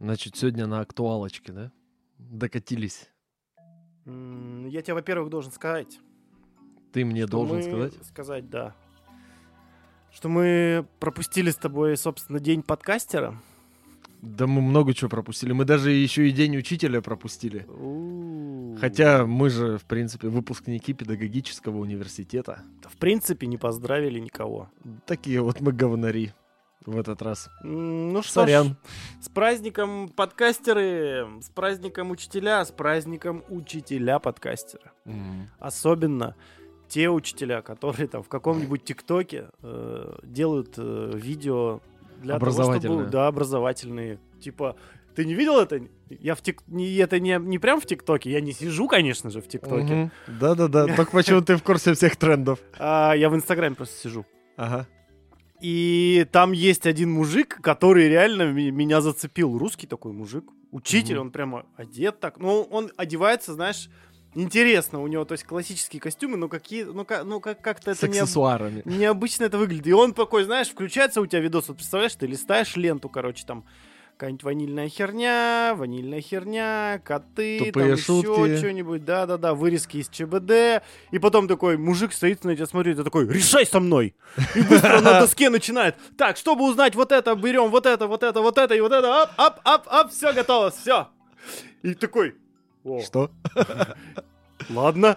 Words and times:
Значит, 0.00 0.34
сегодня 0.34 0.66
на 0.66 0.80
актуалочке, 0.80 1.52
да? 1.52 1.72
Докатились. 2.18 3.10
Я 4.06 4.80
тебе, 4.82 4.94
во-первых, 4.94 5.28
должен 5.30 5.52
сказать. 5.52 6.00
Ты 6.92 7.04
мне 7.04 7.22
что 7.22 7.32
должен 7.32 7.56
мы- 7.56 7.62
сказать? 7.62 7.92
Сказать, 8.06 8.50
да. 8.50 8.74
Что 10.10 10.28
мы 10.28 10.86
пропустили 10.98 11.50
с 11.50 11.56
тобой, 11.56 11.96
собственно, 11.98 12.40
день 12.40 12.62
подкастера. 12.62 13.36
Да 14.22 14.46
мы 14.46 14.60
много 14.60 14.92
чего 14.92 15.08
пропустили. 15.08 15.52
Мы 15.52 15.64
даже 15.64 15.90
еще 15.92 16.28
и 16.28 16.32
день 16.32 16.56
учителя 16.56 17.00
пропустили. 17.00 17.66
Хотя 18.80 19.26
мы 19.26 19.50
же, 19.50 19.78
в 19.78 19.84
принципе, 19.84 20.28
выпускники 20.28 20.92
педагогического 20.94 21.78
университета. 21.78 22.62
В 22.88 22.96
принципе, 22.96 23.46
не 23.46 23.56
поздравили 23.58 24.18
никого. 24.18 24.70
Такие 25.06 25.40
вот 25.42 25.60
мы 25.60 25.72
говнари 25.72 26.32
в 26.86 26.98
этот 26.98 27.22
раз. 27.22 27.50
Ну 27.62 28.22
что 28.22 28.42
ж, 28.42 28.44
Сорян. 28.44 28.76
с 29.20 29.28
праздником 29.28 30.08
подкастеры, 30.08 31.28
с 31.40 31.48
праздником 31.50 32.10
учителя, 32.10 32.64
с 32.64 32.70
праздником 32.70 33.44
учителя-подкастера. 33.48 34.92
Особенно 35.58 36.36
те 36.88 37.08
учителя, 37.08 37.62
которые 37.62 38.08
там 38.08 38.22
в 38.22 38.28
каком-нибудь 38.28 38.84
ТикТоке 38.84 39.46
э, 39.62 40.18
делают 40.24 40.74
э, 40.76 41.12
видео 41.14 41.80
для 42.20 42.38
того, 42.38 42.50
чтобы... 42.50 42.64
Образовательные. 42.64 43.08
Да, 43.08 43.26
образовательные. 43.28 44.18
Типа, 44.40 44.76
ты 45.14 45.24
не 45.24 45.34
видел 45.34 45.60
это? 45.60 45.82
Я 46.08 46.34
в 46.34 46.42
тик... 46.42 46.62
не, 46.66 46.92
это 46.96 47.20
не, 47.20 47.38
не 47.38 47.58
прям 47.58 47.80
в 47.80 47.86
ТикТоке, 47.86 48.32
я 48.32 48.40
не 48.40 48.52
сижу, 48.52 48.88
конечно 48.88 49.30
же, 49.30 49.40
в 49.40 49.46
ТикТоке. 49.46 50.10
Да-да-да, 50.26 50.86
только 50.86 51.12
почему 51.12 51.42
ты 51.42 51.56
в 51.56 51.62
курсе 51.62 51.94
всех 51.94 52.16
трендов. 52.16 52.58
А, 52.78 53.12
я 53.12 53.30
в 53.30 53.36
Инстаграме 53.36 53.76
просто 53.76 53.96
сижу. 53.96 54.26
Ага. 54.56 54.88
И 55.60 56.26
там 56.32 56.52
есть 56.52 56.86
один 56.86 57.10
мужик, 57.12 57.58
который 57.62 58.08
реально 58.08 58.50
меня 58.52 59.00
зацепил. 59.00 59.58
Русский 59.58 59.86
такой 59.86 60.12
мужик. 60.12 60.44
Учитель, 60.72 61.16
Мгм. 61.16 61.26
он 61.26 61.30
прямо 61.32 61.66
одет 61.76 62.20
так. 62.20 62.38
Ну, 62.38 62.62
он 62.70 62.90
одевается, 62.96 63.54
знаешь, 63.54 63.90
интересно 64.34 65.02
у 65.02 65.06
него. 65.06 65.24
То 65.24 65.32
есть 65.32 65.44
классические 65.44 66.00
костюмы, 66.00 66.36
но 66.36 66.48
какие... 66.48 66.84
Ну, 66.84 67.04
как, 67.04 67.24
ну 67.24 67.40
как, 67.40 67.60
как-то 67.60 67.92
С 67.94 67.98
это 67.98 68.08
не, 68.08 68.18
аксессуарами. 68.20 68.82
необычно 68.84 69.44
это 69.44 69.58
выглядит. 69.58 69.88
И 69.88 69.92
он 69.92 70.14
такой, 70.14 70.44
знаешь, 70.44 70.68
включается 70.68 71.20
у 71.20 71.26
тебя 71.26 71.40
видос. 71.40 71.68
Вот 71.68 71.76
представляешь, 71.78 72.14
ты 72.14 72.26
листаешь 72.26 72.76
ленту, 72.76 73.08
короче, 73.08 73.44
там 73.44 73.64
какая-нибудь 74.20 74.42
ванильная 74.42 74.88
херня, 74.90 75.72
ванильная 75.74 76.20
херня, 76.20 77.00
коты, 77.02 77.58
Тупые 77.58 77.96
там 77.96 77.96
шутки. 77.96 78.50
еще 78.50 78.58
что-нибудь, 78.58 79.02
да-да-да, 79.02 79.54
вырезки 79.54 79.96
из 79.96 80.10
ЧБД. 80.10 80.84
И 81.10 81.18
потом 81.18 81.48
такой 81.48 81.78
мужик 81.78 82.12
стоит 82.12 82.44
на 82.44 82.54
тебя, 82.54 82.66
смотрит, 82.66 82.98
и 82.98 83.02
такой, 83.02 83.26
решай 83.26 83.64
со 83.64 83.80
мной! 83.80 84.14
И 84.54 84.60
быстро 84.60 85.00
на 85.00 85.20
доске 85.20 85.48
начинает. 85.48 85.96
Так, 86.18 86.36
чтобы 86.36 86.68
узнать 86.68 86.94
вот 86.94 87.12
это, 87.12 87.34
берем 87.34 87.70
вот 87.70 87.86
это, 87.86 88.06
вот 88.06 88.22
это, 88.22 88.42
вот 88.42 88.58
это, 88.58 88.74
и 88.74 88.80
вот 88.80 88.92
это, 88.92 89.22
ап, 89.22 89.30
ап, 89.38 89.60
ап, 89.64 89.88
ап, 89.88 90.10
все 90.12 90.34
готово, 90.34 90.70
все. 90.70 91.08
И 91.82 91.94
такой, 91.94 92.36
«О, 92.84 93.00
Что? 93.00 93.30
ладно. 94.68 95.16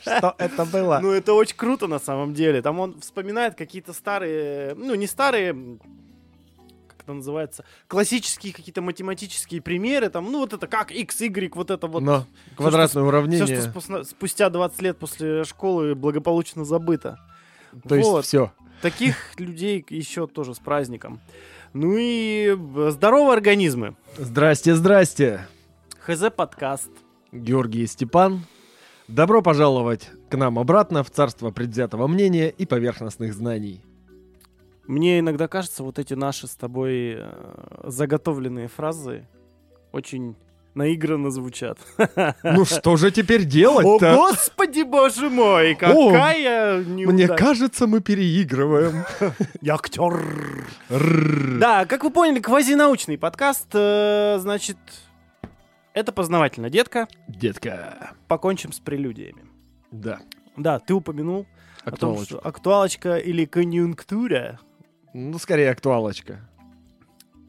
Что 0.00 0.34
это 0.38 0.64
было? 0.64 0.98
Ну, 1.02 1.12
это 1.12 1.34
очень 1.34 1.56
круто 1.56 1.86
на 1.88 1.98
самом 1.98 2.32
деле. 2.32 2.62
Там 2.62 2.80
он 2.80 3.00
вспоминает 3.00 3.54
какие-то 3.54 3.92
старые, 3.92 4.74
ну, 4.74 4.94
не 4.94 5.06
старые, 5.06 5.78
это 7.08 7.14
называется, 7.14 7.64
классические 7.86 8.52
какие-то 8.52 8.82
математические 8.82 9.62
примеры. 9.62 10.10
Там, 10.10 10.30
ну, 10.30 10.40
вот 10.40 10.52
это 10.52 10.66
как 10.66 10.90
x, 10.90 11.20
y, 11.22 11.54
вот 11.54 11.70
это 11.70 11.86
вот. 11.86 12.02
Но 12.02 12.26
квадратное 12.56 13.02
Все, 13.02 13.08
уравнение. 13.08 13.46
что 13.60 13.70
спусна- 13.70 14.04
спустя 14.04 14.50
20 14.50 14.82
лет 14.82 14.98
после 14.98 15.44
школы 15.44 15.94
благополучно 15.94 16.64
забыто. 16.64 17.18
То 17.88 17.94
есть 17.96 18.08
Вот. 18.08 18.24
все. 18.24 18.52
Таких 18.82 19.16
людей 19.40 19.84
еще 19.88 20.26
тоже 20.26 20.54
с 20.54 20.58
праздником. 20.58 21.20
Ну 21.72 21.96
и 21.98 22.56
э, 22.56 22.90
здоровые 22.92 23.32
организмы. 23.34 23.96
Здрасте, 24.16 24.74
здрасте. 24.74 25.46
ХЗ 26.00 26.24
подкаст. 26.34 26.90
Георгий 27.32 27.82
и 27.82 27.86
Степан. 27.86 28.44
Добро 29.06 29.40
пожаловать 29.42 30.10
к 30.30 30.36
нам 30.36 30.58
обратно 30.58 31.02
в 31.02 31.10
царство 31.10 31.50
предвзятого 31.50 32.06
мнения 32.06 32.50
и 32.50 32.66
поверхностных 32.66 33.32
знаний. 33.32 33.82
Мне 34.88 35.18
иногда 35.18 35.48
кажется, 35.48 35.82
вот 35.84 35.98
эти 35.98 36.14
наши 36.14 36.46
с 36.46 36.56
тобой 36.56 37.18
э, 37.18 37.80
заготовленные 37.84 38.68
фразы 38.68 39.28
очень 39.92 40.34
наигранно 40.74 41.30
звучат. 41.30 41.78
Ну 42.42 42.64
что 42.64 42.96
же 42.96 43.10
теперь 43.10 43.42
О, 43.42 43.44
делать-то? 43.44 44.14
господи, 44.14 44.82
боже 44.84 45.28
мой, 45.28 45.74
какая 45.74 46.82
неудача. 46.84 47.12
Мне 47.12 47.28
кажется, 47.28 47.86
мы 47.86 48.00
переигрываем. 48.00 49.04
Я 49.60 49.74
актер. 49.74 50.24
Да, 51.58 51.84
как 51.84 52.02
вы 52.02 52.10
поняли, 52.10 52.40
квазинаучный 52.40 53.18
подкаст, 53.18 53.68
э, 53.74 54.38
значит, 54.40 54.78
это 55.92 56.12
познавательно, 56.12 56.70
детка. 56.70 57.08
Детка. 57.28 58.12
Покончим 58.26 58.72
с 58.72 58.78
прелюдиями. 58.78 59.44
Да. 59.90 60.20
Да, 60.56 60.78
ты 60.78 60.94
упомянул 60.94 61.46
о 61.84 61.90
том, 61.90 62.24
что 62.24 62.38
актуалочка 62.38 63.18
или 63.18 63.44
конъюнктура. 63.44 64.58
Ну, 65.14 65.38
скорее 65.38 65.70
актуалочка. 65.70 66.40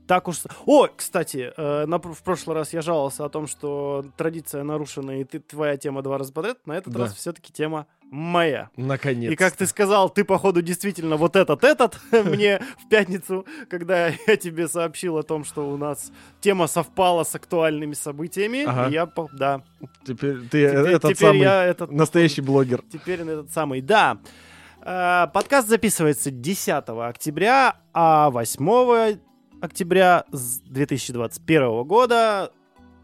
Так 0.09 0.27
уж... 0.27 0.39
О, 0.65 0.87
кстати, 0.87 1.53
э, 1.55 1.85
на 1.85 1.99
в 1.99 2.23
прошлый 2.23 2.55
раз 2.55 2.73
я 2.73 2.81
жаловался 2.81 3.25
о 3.25 3.29
том, 3.29 3.45
что 3.45 4.03
традиция 4.17 4.63
нарушена, 4.63 5.21
и 5.21 5.23
ты, 5.23 5.39
твоя 5.39 5.77
тема 5.77 6.01
два 6.01 6.17
раза 6.17 6.33
подряд. 6.33 6.65
На 6.65 6.73
этот 6.73 6.93
Да. 6.93 7.01
раз 7.01 7.13
все-таки 7.13 7.53
тема 7.53 7.85
моя. 8.09 8.71
Наконец. 8.75 9.31
И 9.31 9.35
как 9.35 9.55
ты 9.55 9.67
сказал, 9.67 10.09
ты, 10.09 10.23
походу, 10.23 10.63
действительно 10.63 11.15
вот 11.15 11.35
этот, 11.35 11.63
этот 11.63 11.99
мне 12.25 12.59
в 12.83 12.89
пятницу, 12.89 13.45
когда 13.69 14.07
я 14.07 14.35
тебе 14.35 14.67
сообщил 14.67 15.15
о 15.19 15.21
том, 15.21 15.43
что 15.45 15.69
у 15.69 15.77
нас 15.77 16.11
тема 16.41 16.65
совпала 16.65 17.23
с 17.23 17.35
актуальными 17.35 17.93
событиями. 17.93 18.63
Ага. 18.63 18.87
я, 18.87 19.07
да. 19.33 19.61
Теперь 20.07 20.39
ты 20.39 20.47
Теперь, 20.47 20.65
этот 20.87 21.01
теперь 21.03 21.17
самый 21.17 21.41
я 21.41 21.63
этот... 21.65 21.91
настоящий 21.91 22.41
блогер. 22.49 22.83
Теперь 22.91 23.21
этот 23.21 23.51
самый, 23.51 23.81
да. 23.81 24.17
Э, 24.23 24.48
Подкаст 24.81 25.67
записывается 25.67 26.31
10 26.31 26.83
октября, 26.87 27.81
а 27.93 28.29
8 28.29 29.19
октября 29.61 30.23
с 30.31 30.59
2021 30.61 31.83
года 31.83 32.53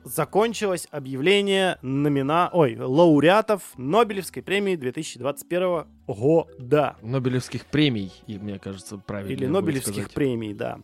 закончилось 0.06 0.88
объявление 0.92 1.78
номина... 1.82 2.50
Ой, 2.54 2.78
лауреатов 2.78 3.74
Нобелевской 3.76 4.42
премии 4.42 4.76
2021 4.76 5.86
года. 6.08 6.96
Нобелевских 7.02 7.66
премий, 7.66 8.14
мне 8.28 8.58
кажется, 8.58 8.98
правильно. 8.98 9.34
Или 9.34 9.46
Нобелевских 9.48 9.94
сказать. 9.94 10.14
премий, 10.14 10.54
да. 10.54 10.80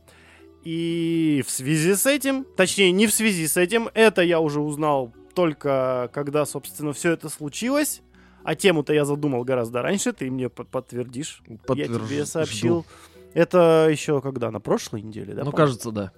И 0.64 1.42
в 1.48 1.52
связи 1.52 1.96
с 1.96 2.06
этим, 2.06 2.46
точнее, 2.58 2.92
не 2.92 3.08
в 3.08 3.14
связи 3.14 3.48
с 3.48 3.56
этим, 3.56 3.90
это 3.94 4.22
я 4.24 4.40
уже 4.42 4.60
узнал 4.60 5.14
только 5.34 6.10
когда, 6.14 6.46
собственно, 6.46 6.92
все 6.92 7.12
это 7.14 7.30
случилось. 7.30 8.02
А 8.44 8.56
тему-то 8.56 8.94
я 8.94 9.06
задумал 9.06 9.44
гораздо 9.44 9.82
раньше, 9.82 10.14
ты 10.14 10.30
мне 10.32 10.50
под- 10.50 10.68
подтвердишь. 10.70 11.42
Я 11.48 11.58
Подтвержу- 11.58 12.08
тебе 12.08 12.18
жду. 12.18 12.26
сообщил. 12.26 12.86
Это 13.34 13.88
еще 13.90 14.20
когда? 14.22 14.52
На 14.52 14.60
прошлой 14.60 15.02
неделе, 15.02 15.34
да? 15.34 15.44
Ну, 15.44 15.52
кажется, 15.52 15.92
да. 15.92 16.12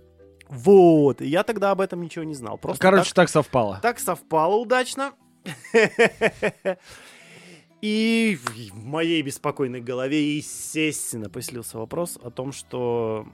Вот. 0.49 1.21
И 1.21 1.27
я 1.27 1.43
тогда 1.43 1.71
об 1.71 1.81
этом 1.81 2.01
ничего 2.01 2.23
не 2.25 2.33
знал. 2.33 2.57
Просто 2.57 2.81
Короче, 2.81 3.09
так, 3.09 3.15
так 3.15 3.29
совпало. 3.29 3.79
так 3.81 3.99
совпало 3.99 4.55
удачно. 4.55 5.11
И 7.81 8.37
в 8.71 8.85
моей 8.85 9.21
беспокойной 9.21 9.81
голове, 9.81 10.37
естественно, 10.37 11.29
поселился 11.29 11.77
вопрос 11.77 12.17
о 12.23 12.29
том, 12.29 12.53
что 12.53 13.27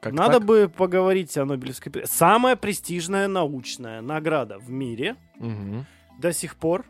Как 0.00 0.12
надо 0.12 0.38
так? 0.38 0.44
бы 0.44 0.68
поговорить 0.68 1.36
о 1.38 1.44
Нобелевской 1.44 1.92
премии. 1.92 2.08
Самая 2.08 2.56
престижная 2.56 3.28
научная 3.28 4.00
награда 4.00 4.58
в 4.58 4.70
мире 4.70 5.14
Мгм, 5.36 5.86
до 6.18 6.32
сих 6.32 6.56
пор, 6.56 6.84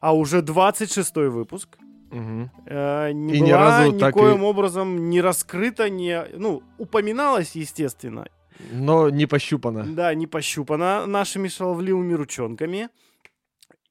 а 0.00 0.14
уже 0.14 0.42
26 0.42 1.30
выпуск, 1.30 1.78
мгм. 2.10 2.50
э, 2.66 3.12
не 3.12 3.34
И 3.36 3.40
ни 3.40 3.50
была 3.50 3.80
разу 3.80 3.92
так 3.98 4.14
и- 4.14 4.18
никоим 4.18 4.44
образом 4.44 5.08
не 5.10 5.20
раскрыта, 5.20 5.88
не, 5.90 6.24
ну, 6.36 6.62
упоминалась, 6.78 7.56
естественно, 7.56 8.26
Но 8.72 9.10
не 9.10 9.26
пощупано. 9.26 9.84
да, 9.84 10.14
не 10.14 10.26
пощупана 10.26 11.06
нашими 11.06 11.48
шаловливыми 11.48 12.14
ручонками. 12.14 12.88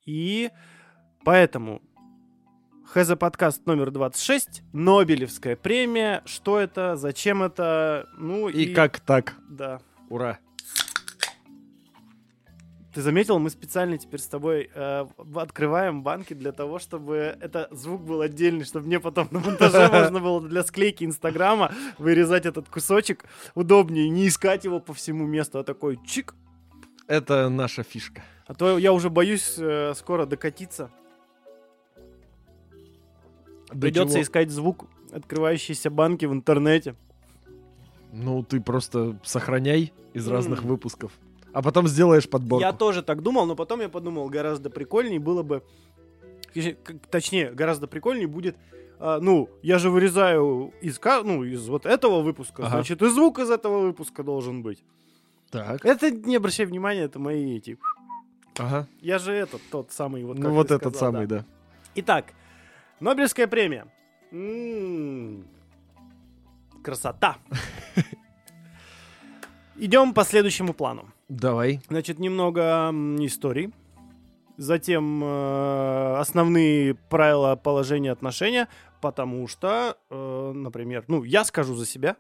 И 0.06 0.50
поэтому 1.24 1.82
ХЗ 2.94 3.16
подкаст 3.20 3.66
номер 3.66 3.92
26, 3.92 4.62
Нобелевская 4.74 5.56
премия. 5.56 6.22
Что 6.26 6.60
это, 6.60 6.96
зачем 6.96 7.42
это, 7.44 8.08
ну 8.18 8.48
И 8.48 8.74
как 8.74 9.00
так? 9.00 9.36
Да. 9.50 9.80
Ура. 10.10 10.38
Ты 12.96 13.02
заметил, 13.02 13.40
мы 13.40 13.50
специально 13.50 13.98
теперь 13.98 14.22
с 14.22 14.28
тобой 14.28 14.70
э, 14.74 15.06
открываем 15.36 16.02
банки 16.02 16.34
для 16.34 16.54
того, 16.54 16.80
чтобы 16.80 17.36
это 17.42 17.68
звук 17.72 18.02
был 18.02 18.22
отдельный, 18.22 18.64
чтобы 18.64 18.88
мне 18.88 19.02
потом 19.02 19.28
на 19.32 19.42
монтаже 19.42 19.90
можно 19.92 20.22
было 20.22 20.40
для 20.40 20.64
склейки 20.64 21.04
Инстаграма 21.04 21.74
вырезать 21.98 22.46
этот 22.46 22.70
кусочек 22.70 23.26
удобнее, 23.54 24.08
не 24.08 24.30
искать 24.30 24.64
его 24.64 24.80
по 24.80 24.94
всему 24.94 25.26
месту, 25.26 25.60
а 25.60 25.66
такой 25.66 26.00
чик. 26.08 26.36
Это 27.08 27.50
наша 27.50 27.84
фишка. 27.84 28.24
А 28.48 28.54
то 28.54 28.78
я 28.78 28.94
уже 28.94 29.10
боюсь 29.10 29.56
э, 29.58 29.94
скоро 29.94 30.26
докатиться. 30.26 30.90
До 33.74 33.78
Придется 33.78 34.14
чего? 34.14 34.24
искать 34.24 34.52
звук 34.52 34.86
открывающейся 35.12 35.90
банки 35.90 36.24
в 36.24 36.32
интернете. 36.32 36.96
Ну, 38.14 38.42
ты 38.42 38.62
просто 38.62 39.20
сохраняй 39.22 39.92
из 40.14 40.26
разных 40.30 40.62
М. 40.62 40.70
выпусков. 40.70 41.12
А 41.56 41.62
потом 41.62 41.88
сделаешь 41.88 42.28
подборку. 42.28 42.62
Я 42.62 42.74
тоже 42.74 43.02
так 43.02 43.24
думал, 43.24 43.46
но 43.46 43.56
потом 43.56 43.80
я 43.80 43.88
подумал, 43.88 44.28
гораздо 44.28 44.70
прикольнее 44.70 45.22
было 45.22 45.42
бы... 45.42 45.64
точнее, 47.10 47.52
гораздо 47.52 47.88
прикольнее 47.88 48.28
будет... 48.28 48.58
а, 49.00 49.22
ну, 49.22 49.50
я 49.62 49.80
же 49.80 49.90
вырезаю 49.90 50.74
из, 50.82 51.00
ну, 51.02 51.46
из 51.46 51.66
вот 51.70 51.86
этого 51.86 52.20
выпуска, 52.22 52.64
Ага. 52.64 52.72
значит, 52.72 53.02
и 53.02 53.08
звук 53.08 53.40
из 53.40 53.50
этого 53.50 53.80
выпуска 53.80 54.22
должен 54.22 54.64
быть. 54.64 54.84
Так. 55.50 55.86
Это, 55.86 56.12
не 56.12 56.36
обращай 56.36 56.66
внимания, 56.66 57.04
это 57.04 57.20
мои 57.20 57.56
эти... 57.56 57.78
Ага. 58.58 58.86
Я 59.00 59.18
же 59.18 59.32
этот, 59.32 59.62
тот 59.72 59.94
самый, 59.94 60.26
вот 60.26 60.38
ну, 60.38 60.50
вот 60.50 60.72
этот 60.72 60.94
сказал, 60.94 61.14
самый, 61.14 61.26
да. 61.26 61.38
да. 61.38 61.46
Итак, 61.96 62.34
Нобелевская 63.00 63.48
премия. 63.48 63.88
М, 64.30 65.48
Красота. 66.84 67.38
Идем 69.78 70.14
по 70.14 70.26
следующему 70.26 70.74
плану. 70.74 71.15
Давай. 71.30 71.82
Значит, 71.90 72.20
немного 72.20 72.90
м, 72.90 73.24
историй. 73.26 73.72
Затем 74.58 75.22
э, 75.24 76.16
основные 76.20 76.94
правила 76.96 77.56
положения 77.58 78.12
отношения, 78.12 78.68
потому 79.02 79.48
что, 79.48 79.98
э, 80.10 80.52
например, 80.56 81.04
ну, 81.10 81.24
я 81.24 81.44
скажу 81.44 81.76
за 81.76 81.86
себя, 81.86 82.16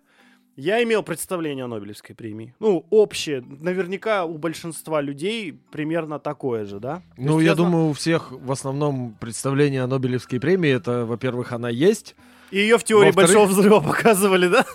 я 0.57 0.83
имел 0.83 1.01
представление 1.03 1.63
о 1.65 1.67
Нобелевской 1.69 2.13
премии. 2.15 2.53
Ну, 2.59 2.85
общее. 2.89 3.41
Наверняка 3.41 4.25
у 4.25 4.37
большинства 4.37 4.99
людей 5.01 5.53
примерно 5.71 6.19
такое 6.19 6.65
же, 6.65 6.79
да? 6.79 6.97
То 7.15 7.21
Ну, 7.21 7.39
есть 7.39 7.45
я 7.49 7.55
зна- 7.55 7.63
думаю, 7.65 7.85
у 7.89 7.93
всех 7.93 8.31
в 8.31 8.51
основном 8.51 9.15
представление 9.19 9.83
о 9.83 9.87
Нобелевской 9.87 10.39
премии, 10.39 10.71
это, 10.71 11.05
во-первых, 11.05 11.53
она 11.53 11.69
есть. 11.69 12.15
И 12.51 12.57
ее 12.57 12.77
в 12.77 12.83
теории 12.83 13.11
Большого 13.11 13.45
Взрыва 13.45 13.79
показывали, 13.85 14.47
да? 14.49 14.65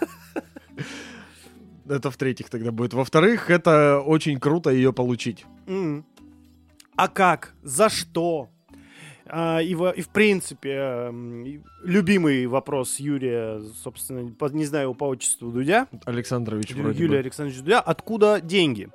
Это 1.91 2.11
в-третьих 2.11 2.49
тогда 2.51 2.71
будет. 2.71 2.95
Во-вторых, 2.95 3.51
это 3.51 4.01
очень 4.01 4.39
круто 4.39 4.71
ее 4.71 4.93
получить. 4.93 5.45
М. 5.67 6.05
А 6.97 7.09
как? 7.09 7.55
За 7.63 7.89
что? 7.89 8.49
А, 9.27 9.61
и, 9.61 9.75
во- 9.75 9.91
и 9.91 10.01
в 10.03 10.09
принципе, 10.09 10.71
эм, 10.71 11.63
любимый 11.85 12.47
вопрос 12.47 12.99
Юрия, 13.01 13.61
собственно, 13.83 14.33
не 14.53 14.65
знаю 14.67 14.85
его 14.85 14.95
по 14.95 15.05
отчеству 15.05 15.51
Дудя, 15.51 15.87
Александрович 16.05 16.71
Ю- 16.71 16.83
вроде 16.83 16.99
Юлия 17.03 17.15
бы. 17.17 17.19
Александрович 17.21 17.61
Дудя, 17.61 17.81
откуда 17.81 18.41
деньги? 18.41 18.89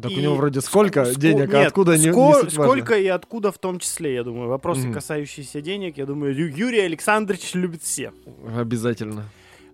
Так 0.00 0.12
у 0.12 0.14
и 0.14 0.22
него 0.22 0.36
вроде 0.36 0.60
сколько 0.62 1.04
Ско- 1.04 1.20
денег, 1.20 1.52
а 1.52 1.58
нет, 1.58 1.66
откуда 1.68 1.98
не, 1.98 2.04
не 2.04 2.10
ско- 2.12 2.32
важно. 2.42 2.50
Сколько 2.50 2.94
и 2.98 3.06
откуда 3.08 3.52
в 3.52 3.58
том 3.58 3.78
числе, 3.78 4.14
я 4.14 4.22
думаю. 4.24 4.48
Вопросы, 4.48 4.82
Мгм. 4.86 4.94
касающиеся 4.94 5.60
денег, 5.60 5.98
я 5.98 6.06
думаю, 6.06 6.34
Ю- 6.34 6.48
Юрий 6.54 6.80
Александрович 6.80 7.54
любит 7.54 7.82
все. 7.82 8.12
Обязательно. 8.56 9.24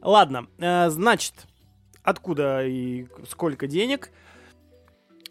Ладно, 0.03 0.47
э, 0.59 0.91
значит, 0.91 1.35
откуда 2.07 2.65
и 2.67 3.07
сколько 3.29 3.67
денег. 3.67 4.11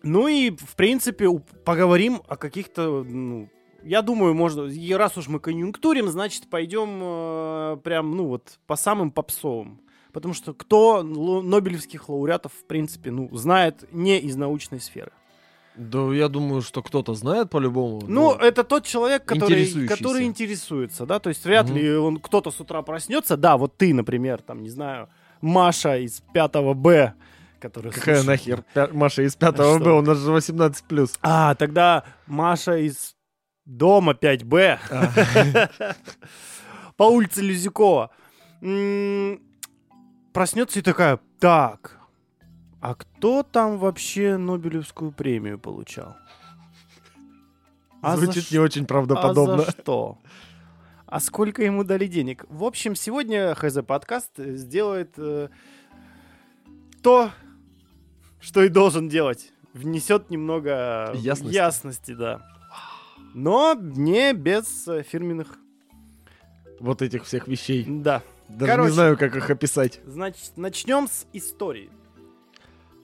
Ну 0.04 0.28
и, 0.28 0.52
в 0.52 0.76
принципе, 0.76 1.28
поговорим 1.64 2.22
о 2.28 2.36
каких-то, 2.36 3.04
ну, 3.04 3.50
я 3.84 4.02
думаю, 4.04 4.36
можно, 4.36 4.64
и 4.66 4.94
раз 4.94 5.18
уж 5.18 5.28
мы 5.28 5.40
конъюнктурим, 5.40 6.10
значит, 6.10 6.48
пойдем 6.50 7.00
э, 7.02 7.78
прям, 7.84 8.12
ну 8.12 8.28
вот, 8.28 8.60
по 8.68 8.76
самым 8.76 9.10
попсовым. 9.12 9.82
Потому 10.12 10.34
что 10.34 10.54
кто 10.54 11.02
нобелевских 11.04 12.08
лауреатов, 12.08 12.54
в 12.54 12.66
принципе, 12.66 13.12
ну, 13.12 13.36
знает 13.36 13.84
не 13.92 14.20
из 14.20 14.36
научной 14.36 14.80
сферы. 14.80 15.12
Да, 15.76 16.14
я 16.14 16.30
думаю, 16.30 16.62
что 16.62 16.82
кто-то 16.82 17.14
знает 17.16 17.50
по-любому. 17.50 18.02
Ну, 18.08 18.08
но- 18.08 18.36
это 18.36 18.64
тот 18.64 18.86
человек, 18.86 19.26
который, 19.26 19.88
который 19.88 20.24
интересуется, 20.24 21.06
да, 21.06 21.20
то 21.20 21.30
есть 21.30 21.44
вряд 21.44 21.68
Мгм. 21.68 21.76
ли 21.76 21.96
он 21.96 22.18
кто-то 22.20 22.52
с 22.52 22.60
утра 22.62 22.82
проснется, 22.82 23.36
да, 23.36 23.58
вот 23.58 23.76
ты, 23.76 23.94
например, 23.94 24.42
там, 24.42 24.62
не 24.62 24.70
знаю, 24.70 25.10
Маша 25.46 25.98
из 25.98 26.22
5 26.34 26.74
Б, 26.76 27.14
который 27.60 27.92
Какая 27.92 28.22
слушает. 28.22 28.26
нахер 28.28 28.64
Пя- 28.74 28.94
Маша 28.94 29.22
из 29.22 29.36
5 29.36 29.60
А 29.60 29.80
Б, 29.80 29.92
у 29.92 30.02
нас 30.02 30.18
же 30.18 30.32
18+. 30.32 31.18
А, 31.22 31.56
тогда 31.56 32.04
Маша 32.28 32.78
из 32.78 33.16
дома 33.66 34.14
5Б 34.14 34.80
по 36.98 37.04
улице 37.04 37.42
Люзякова 37.42 38.10
м, 38.62 39.40
проснется 40.34 40.80
и 40.80 40.82
такая, 40.82 41.20
так, 41.40 41.98
а 42.82 42.96
кто 42.96 43.44
там 43.44 43.78
вообще 43.78 44.38
Нобелевскую 44.38 45.12
премию 45.12 45.60
получал? 45.60 46.16
А 48.02 48.18
Звучит 48.18 48.52
не 48.52 48.60
очень 48.60 48.84
А 48.84 48.88
правдоподобно. 48.88 49.64
за 49.64 49.72
что? 49.72 50.18
А 51.16 51.22
сколько 51.22 51.64
ему 51.64 51.86
дали 51.86 52.08
денег? 52.08 52.44
В 52.50 52.66
общем, 52.66 52.94
сегодня 52.94 53.56
ХЗ 53.56 53.78
подкаст 53.88 54.32
э, 54.36 54.56
сделает 54.56 55.14
э, 55.16 55.48
то, 57.02 57.32
что 58.42 58.62
и 58.62 58.68
должен 58.68 59.08
делать. 59.08 59.54
Внесет 59.72 60.30
немного 60.30 61.14
Ясности. 61.14 61.56
ясности, 61.56 62.12
да. 62.12 62.42
Но 63.34 63.76
не 63.80 64.34
без 64.34 64.86
э, 64.90 65.04
фирменных. 65.04 65.58
Вот 66.82 67.02
этих 67.02 67.24
всех 67.24 67.48
вещей. 67.48 67.86
Да. 67.88 68.22
Даже 68.50 68.72
Короче. 68.74 68.90
не 68.90 68.94
знаю, 68.96 69.18
как 69.18 69.38
их 69.38 69.50
описать. 69.50 70.02
Значит, 70.06 70.58
начнем 70.58 71.08
с 71.08 71.28
истории. 71.32 71.90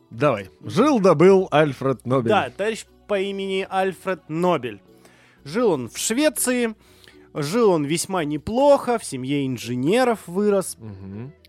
Давай. 0.10 0.50
Жил-да 0.60 1.16
был 1.16 1.48
Альфред 1.50 2.06
Нобель. 2.06 2.28
Да, 2.28 2.50
товарищ 2.50 2.86
по 3.08 3.18
имени 3.18 3.66
Альфред 3.70 4.28
Нобель. 4.28 4.82
Жил 5.46 5.72
он 5.72 5.88
в 5.88 5.98
Швеции. 5.98 6.76
Жил 7.34 7.72
он 7.72 7.86
весьма 7.86 8.24
неплохо, 8.26 8.98
в 8.98 9.06
семье 9.06 9.46
инженеров 9.48 10.28
вырос. 10.28 10.78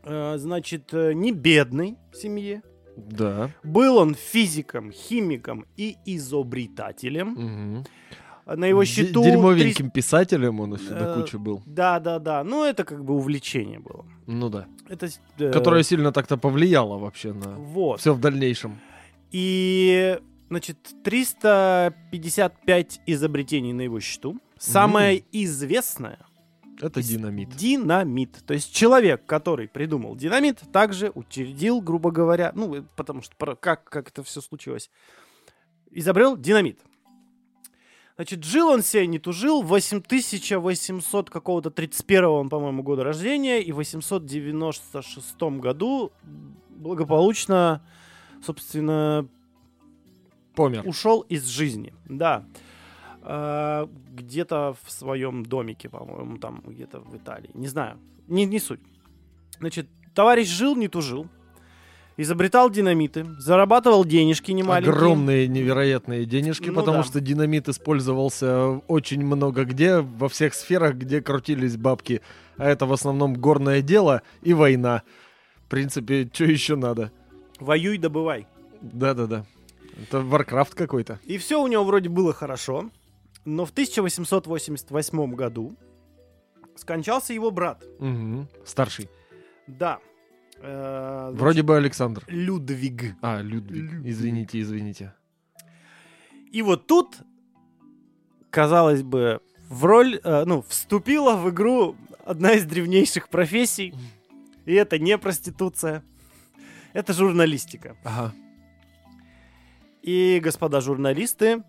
Э, 0.04 0.36
значит, 0.38 0.92
э, 0.92 1.12
не 1.12 1.32
бедной 1.32 1.96
семье. 2.12 2.62
Да. 2.96 3.50
Был 3.62 3.96
он 3.96 4.14
физиком, 4.14 4.92
химиком 4.92 5.64
и 5.76 5.96
изобретателем. 6.04 7.28
Мгм. 7.28 7.84
На 8.44 8.64
его 8.66 8.84
счету... 8.84 9.22
Дерьмовеньким 9.22 9.90
писателем 9.90 10.60
он 10.60 10.74
еще 10.74 10.88
до 10.90 11.04
Э, 11.04 11.14
кучи 11.14 11.36
был. 11.36 11.62
Да, 11.64 12.00
да, 12.00 12.18
да. 12.18 12.42
Ну, 12.44 12.64
это 12.64 12.84
как 12.84 13.04
бы 13.04 13.14
увлечение 13.14 13.78
было. 13.78 14.04
Ну 14.26 14.48
да. 14.48 14.66
Это... 14.88 15.08
Которое 15.52 15.84
сильно 15.84 16.10
так-то 16.12 16.36
повлияло 16.36 16.98
вообще 16.98 17.32
на 17.32 17.54
Вот. 17.56 18.00
все 18.00 18.12
в 18.12 18.20
дальнейшем. 18.20 18.80
И, 19.30 20.18
значит, 20.48 20.76
355 21.04 23.00
изобретений 23.06 23.72
на 23.72 23.82
его 23.82 24.00
счету. 24.00 24.36
Самое 24.62 25.24
известное 25.32 26.18
Это 26.80 27.00
Из- 27.00 27.08
динамит. 27.08 27.50
Динамит. 27.56 28.38
То 28.46 28.54
есть 28.54 28.72
человек, 28.74 29.24
который 29.26 29.68
придумал 29.68 30.16
динамит, 30.16 30.60
также 30.72 31.10
учредил, 31.14 31.80
грубо 31.80 32.10
говоря, 32.10 32.52
ну, 32.54 32.74
э, 32.76 32.82
потому 32.96 33.22
что 33.22 33.34
про- 33.36 33.56
как, 33.56 33.84
как 33.84 34.08
это 34.08 34.22
все 34.22 34.40
случилось, 34.40 34.90
изобрел 35.90 36.36
динамит. 36.36 36.80
Значит, 38.16 38.44
жил 38.44 38.68
он 38.68 38.82
себе, 38.82 39.06
не 39.06 39.18
тужил, 39.18 39.62
8800 39.62 41.30
какого-то 41.30 41.70
31 41.70 42.24
он, 42.40 42.48
по-моему, 42.48 42.82
года 42.82 43.04
рождения, 43.04 43.60
и 43.62 43.72
в 43.72 43.76
896 43.76 45.58
году 45.60 46.12
благополучно, 46.70 47.82
собственно, 48.44 49.26
Помер. 50.54 50.86
ушел 50.86 51.20
из 51.22 51.46
жизни. 51.46 51.94
Да. 52.08 52.44
А, 53.24 53.88
где-то 54.10 54.76
в 54.84 54.90
своем 54.90 55.44
домике, 55.44 55.88
по-моему, 55.88 56.38
там 56.38 56.62
где-то 56.66 57.00
в 57.00 57.16
Италии. 57.16 57.50
Не 57.54 57.68
знаю. 57.68 57.98
Не, 58.26 58.44
не 58.44 58.58
суть. 58.58 58.80
Значит, 59.58 59.88
товарищ 60.14 60.48
жил, 60.48 60.74
не 60.76 60.88
тужил. 60.88 61.26
Изобретал 62.18 62.68
динамиты, 62.68 63.24
зарабатывал 63.38 64.04
денежки 64.04 64.52
немаленькие. 64.52 64.92
Огромные 64.94 65.48
невероятные 65.48 66.26
денежки, 66.26 66.68
Ну 66.68 66.74
потому 66.74 66.98
да. 66.98 67.04
что 67.04 67.20
динамит 67.20 67.68
использовался 67.68 68.80
очень 68.86 69.24
много 69.24 69.64
где, 69.64 70.00
во 70.00 70.28
всех 70.28 70.52
сферах, 70.52 70.96
где 70.96 71.22
крутились 71.22 71.76
бабки. 71.76 72.20
А 72.58 72.68
это 72.68 72.84
в 72.84 72.92
основном 72.92 73.34
горное 73.34 73.80
дело 73.80 74.22
и 74.42 74.52
война. 74.52 75.02
В 75.66 75.70
принципе, 75.70 76.28
что 76.30 76.44
еще 76.44 76.76
надо? 76.76 77.10
Воюй, 77.58 77.96
добывай. 77.96 78.46
Да-да-да. 78.82 79.46
Это 80.02 80.20
Варкрафт 80.20 80.74
какой-то. 80.74 81.18
И 81.24 81.38
все 81.38 81.62
у 81.62 81.66
него 81.66 81.84
вроде 81.84 82.08
было 82.10 82.32
хорошо. 82.34 82.90
Но 83.44 83.64
в 83.64 83.70
1888 83.70 85.34
году 85.34 85.76
скончался 86.76 87.32
его 87.32 87.50
брат. 87.50 87.84
Мгм. 87.98 88.48
Старший. 88.64 89.08
Да. 89.66 89.98
Э, 90.60 91.26
значит, 91.28 91.40
Вроде 91.40 91.62
бы 91.62 91.76
Александр. 91.76 92.24
Людвиг. 92.28 93.16
А, 93.20 93.40
Людвиг. 93.40 93.82
Людвиг. 93.92 94.06
Извините, 94.06 94.60
извините. 94.60 95.14
И 96.52 96.62
вот 96.62 96.86
тут, 96.86 97.16
казалось 98.50 99.02
бы, 99.02 99.40
в 99.68 99.84
роль, 99.84 100.20
э, 100.22 100.44
ну, 100.44 100.62
вступила 100.62 101.34
в 101.36 101.50
игру 101.50 101.96
одна 102.24 102.52
из 102.52 102.64
древнейших 102.64 103.28
профессий. 103.28 103.94
И 104.66 104.74
это 104.74 104.98
не 104.98 105.18
проституция. 105.18 106.04
Это 106.92 107.12
журналистика. 107.12 107.96
Ага. 108.04 108.32
И 110.02 110.40
господа 110.42 110.80
журналисты 110.80 111.64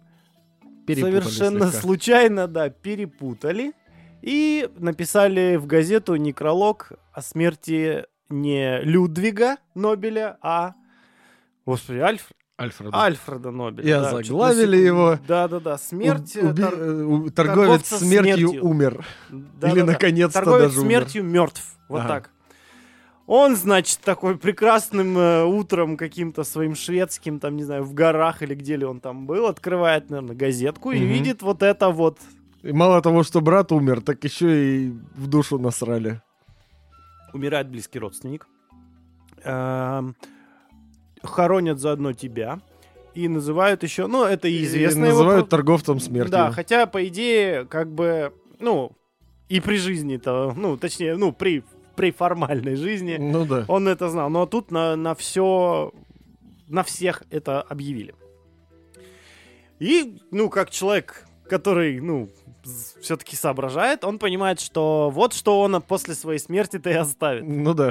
Перепутали 0.86 1.20
совершенно 1.22 1.66
слегка. 1.68 1.82
случайно, 1.82 2.48
да, 2.48 2.70
перепутали. 2.70 3.74
И 4.22 4.70
написали 4.78 5.58
в 5.58 5.66
газету 5.66 6.16
некролог 6.16 6.92
о 7.12 7.22
смерти 7.22 8.06
не 8.30 8.80
Людвига 8.82 9.58
Нобеля, 9.76 10.38
а... 10.42 10.74
Господи, 11.66 12.00
Альф... 12.00 12.30
Альфред. 12.58 12.94
Альфреда 12.94 13.52
Нобеля. 13.52 13.88
И 13.88 13.92
да, 13.92 14.02
на 14.02 14.24
секунду. 14.24 14.78
его. 14.78 15.20
Да-да-да, 15.28 15.78
смерть... 15.78 16.36
У- 16.38 16.48
уби- 16.50 16.62
тор- 16.62 17.28
э, 17.28 17.30
Торговец 17.32 17.86
смертью, 17.88 18.48
смертью. 18.50 18.66
умер. 18.66 19.06
Да-да-да. 19.30 19.70
Или 19.72 19.82
наконец-то 19.82 20.40
Торговец 20.40 20.68
даже 20.70 20.80
умер. 20.82 20.90
смертью 20.90 21.24
мертв. 21.24 21.64
Вот 21.90 22.00
Ага. 22.02 22.08
так. 22.08 22.30
Он, 23.26 23.56
значит, 23.56 24.00
такой 24.00 24.38
прекрасным 24.38 25.18
э, 25.18 25.46
утром 25.46 25.96
каким-то 25.96 26.44
своим 26.44 26.76
шведским, 26.76 27.40
там, 27.40 27.56
не 27.56 27.64
знаю, 27.64 27.84
в 27.84 27.94
горах 27.94 28.42
или 28.42 28.54
где 28.54 28.76
ли 28.76 28.86
он 28.86 29.00
там 29.00 29.26
был, 29.26 29.48
открывает, 29.48 30.10
наверное, 30.10 30.36
газетку 30.36 30.92
и 30.92 31.00
Мгм. 31.00 31.08
видит 31.08 31.42
вот 31.42 31.64
это 31.64 31.90
вот. 31.90 32.20
И 32.64 32.74
мало 32.74 33.02
того, 33.02 33.24
что 33.24 33.40
брат 33.42 33.72
умер, 33.72 34.02
так 34.02 34.24
еще 34.24 34.76
и 34.88 34.90
в 35.16 35.28
душу 35.28 35.58
насрали. 35.58 36.22
Умирает 37.34 37.70
близкий 37.70 38.00
родственник. 38.00 38.48
Эм, 39.44 40.16
Хоронят 41.24 41.80
заодно 41.80 42.12
тебя. 42.14 42.60
И 43.14 43.28
называют 43.30 43.84
еще, 43.84 44.08
ну, 44.08 44.26
это 44.26 44.48
и 44.50 44.54
И 44.56 44.64
известно. 44.66 45.06
его 45.06 45.18
называют 45.20 45.46
про- 45.50 45.58
торговцем 45.58 46.00
смертью. 46.02 46.32
Да, 46.32 46.52
хотя, 46.52 46.86
по 46.88 47.08
идее, 47.08 47.66
как 47.66 47.90
бы, 47.94 48.34
ну, 48.60 48.92
и 49.50 49.60
при 49.62 49.78
жизни-то, 49.78 50.54
ну, 50.58 50.76
точнее, 50.78 51.16
ну, 51.16 51.32
при, 51.32 51.64
при 51.96 52.12
формальной 52.12 52.76
жизни 52.76 53.18
Ну 53.20 53.46
да. 53.46 53.66
он 53.68 53.88
это 53.88 54.10
знал. 54.10 54.30
Но 54.30 54.46
тут 54.46 54.72
на, 54.72 54.96
на 54.96 55.16
все, 55.16 55.92
на 56.68 56.84
всех 56.84 57.24
это 57.30 57.62
объявили. 57.62 58.16
И, 59.80 60.18
ну, 60.32 60.50
как 60.50 60.70
человек, 60.70 61.26
который, 61.48 62.00
ну, 62.00 62.30
все-таки 63.02 63.36
соображает, 63.36 64.04
он 64.04 64.20
понимает, 64.20 64.60
что 64.60 65.10
вот 65.14 65.34
что 65.34 65.62
он 65.62 65.82
после 65.82 66.16
своей 66.16 66.40
смерти-то 66.40 66.90
и 66.90 66.94
оставит. 66.94 67.44
Ну 67.46 67.74
да. 67.74 67.90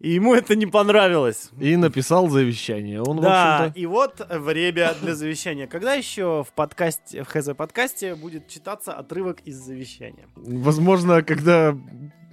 И 0.00 0.10
ему 0.10 0.34
это 0.34 0.54
не 0.54 0.66
понравилось. 0.66 1.50
И 1.58 1.76
написал 1.76 2.28
завещание. 2.28 3.00
Он, 3.00 3.20
да, 3.20 3.72
и 3.74 3.86
вот 3.86 4.20
время 4.28 4.94
для 5.00 5.14
завещания. 5.14 5.66
Когда 5.66 5.94
еще 5.94 6.44
в 6.46 6.52
подкасте, 6.52 7.22
в 7.22 7.28
ХЗ 7.28 7.50
подкасте 7.56 8.14
будет 8.14 8.48
читаться 8.48 8.92
отрывок 8.92 9.40
из 9.46 9.56
завещания? 9.56 10.28
Возможно, 10.36 11.22
когда... 11.22 11.74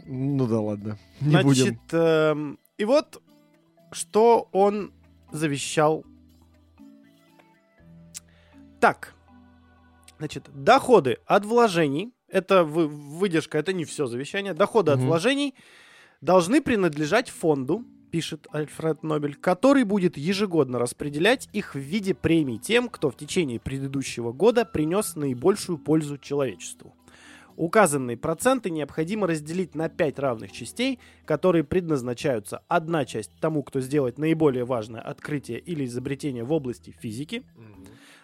Ну 0.05 0.47
да, 0.47 0.59
ладно. 0.59 0.97
Не 1.21 1.29
Значит, 1.31 1.45
будем. 1.45 1.79
эм, 1.99 2.59
и 2.77 2.85
вот 2.85 3.21
что 3.91 4.49
он 4.51 4.91
завещал. 5.31 6.05
Так, 8.79 9.13
значит, 10.17 10.49
доходы 10.53 11.17
от 11.25 11.45
вложений, 11.45 12.13
это 12.27 12.63
вы- 12.63 12.87
выдержка, 12.87 13.57
это 13.59 13.73
не 13.73 13.85
все 13.85 14.07
завещание, 14.07 14.53
доходы 14.53 14.91
от 14.91 14.97
Мгм. 14.99 15.07
вложений 15.07 15.53
должны 16.21 16.61
принадлежать 16.61 17.29
фонду, 17.29 17.85
пишет 18.11 18.47
Альфред 18.51 19.03
Нобель, 19.03 19.35
который 19.35 19.83
будет 19.83 20.17
ежегодно 20.17 20.79
распределять 20.79 21.47
их 21.53 21.75
в 21.75 21.79
виде 21.79 22.13
премий 22.13 22.57
тем, 22.57 22.89
кто 22.89 23.09
в 23.11 23.15
течение 23.15 23.59
предыдущего 23.59 24.31
года 24.33 24.65
принес 24.65 25.15
наибольшую 25.15 25.77
пользу 25.77 26.17
человечеству. 26.17 26.95
Указанные 27.55 28.17
проценты 28.17 28.69
необходимо 28.69 29.27
разделить 29.27 29.75
на 29.75 29.89
5 29.89 30.19
равных 30.19 30.51
частей, 30.51 30.99
которые 31.25 31.63
предназначаются 31.63 32.63
одна 32.67 33.05
часть 33.05 33.31
тому, 33.39 33.63
кто 33.63 33.81
сделает 33.81 34.17
наиболее 34.17 34.65
важное 34.65 35.01
открытие 35.01 35.59
или 35.59 35.85
изобретение 35.85 36.43
в 36.43 36.51
области 36.51 36.91
физики, 36.91 37.43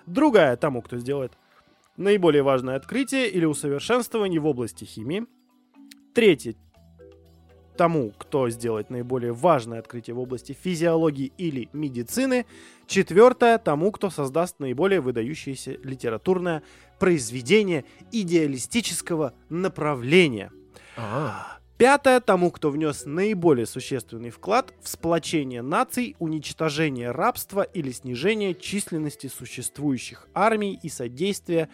другая 0.06 0.56
тому, 0.58 0.82
кто 0.82 0.98
сделает 0.98 1.34
наиболее 1.98 2.44
важное 2.44 2.76
открытие 2.76 3.30
или 3.30 3.46
усовершенствование 3.46 4.40
в 4.40 4.46
области 4.46 4.86
химии, 4.86 5.26
третья 6.14 6.56
тому, 7.78 8.12
кто 8.18 8.50
сделает 8.50 8.90
наиболее 8.90 9.34
важное 9.34 9.80
открытие 9.80 10.16
в 10.16 10.20
области 10.20 10.58
физиологии 10.60 11.32
или 11.38 11.70
медицины, 11.72 12.46
четвертое 12.88 13.58
тому, 13.58 13.92
кто 13.92 14.10
создаст 14.10 14.60
наиболее 14.60 15.00
выдающееся 15.00 15.78
литературное 15.84 16.64
произведение 17.00 17.86
идеалистического 18.12 19.34
направления. 19.50 20.52
А, 20.98 21.58
Пятое 21.78 22.20
тому, 22.22 22.50
кто 22.50 22.72
внес 22.72 23.04
наиболее 23.06 23.68
существенный 23.68 24.32
вклад 24.32 24.74
в 24.82 24.90
сплочение 24.90 25.62
наций, 25.62 26.16
уничтожение 26.18 27.12
рабства 27.12 27.62
или 27.62 27.92
снижение 27.92 28.56
численности 28.56 29.28
существующих 29.28 30.28
армий 30.34 30.80
и 30.82 30.90
содействие, 30.90 31.70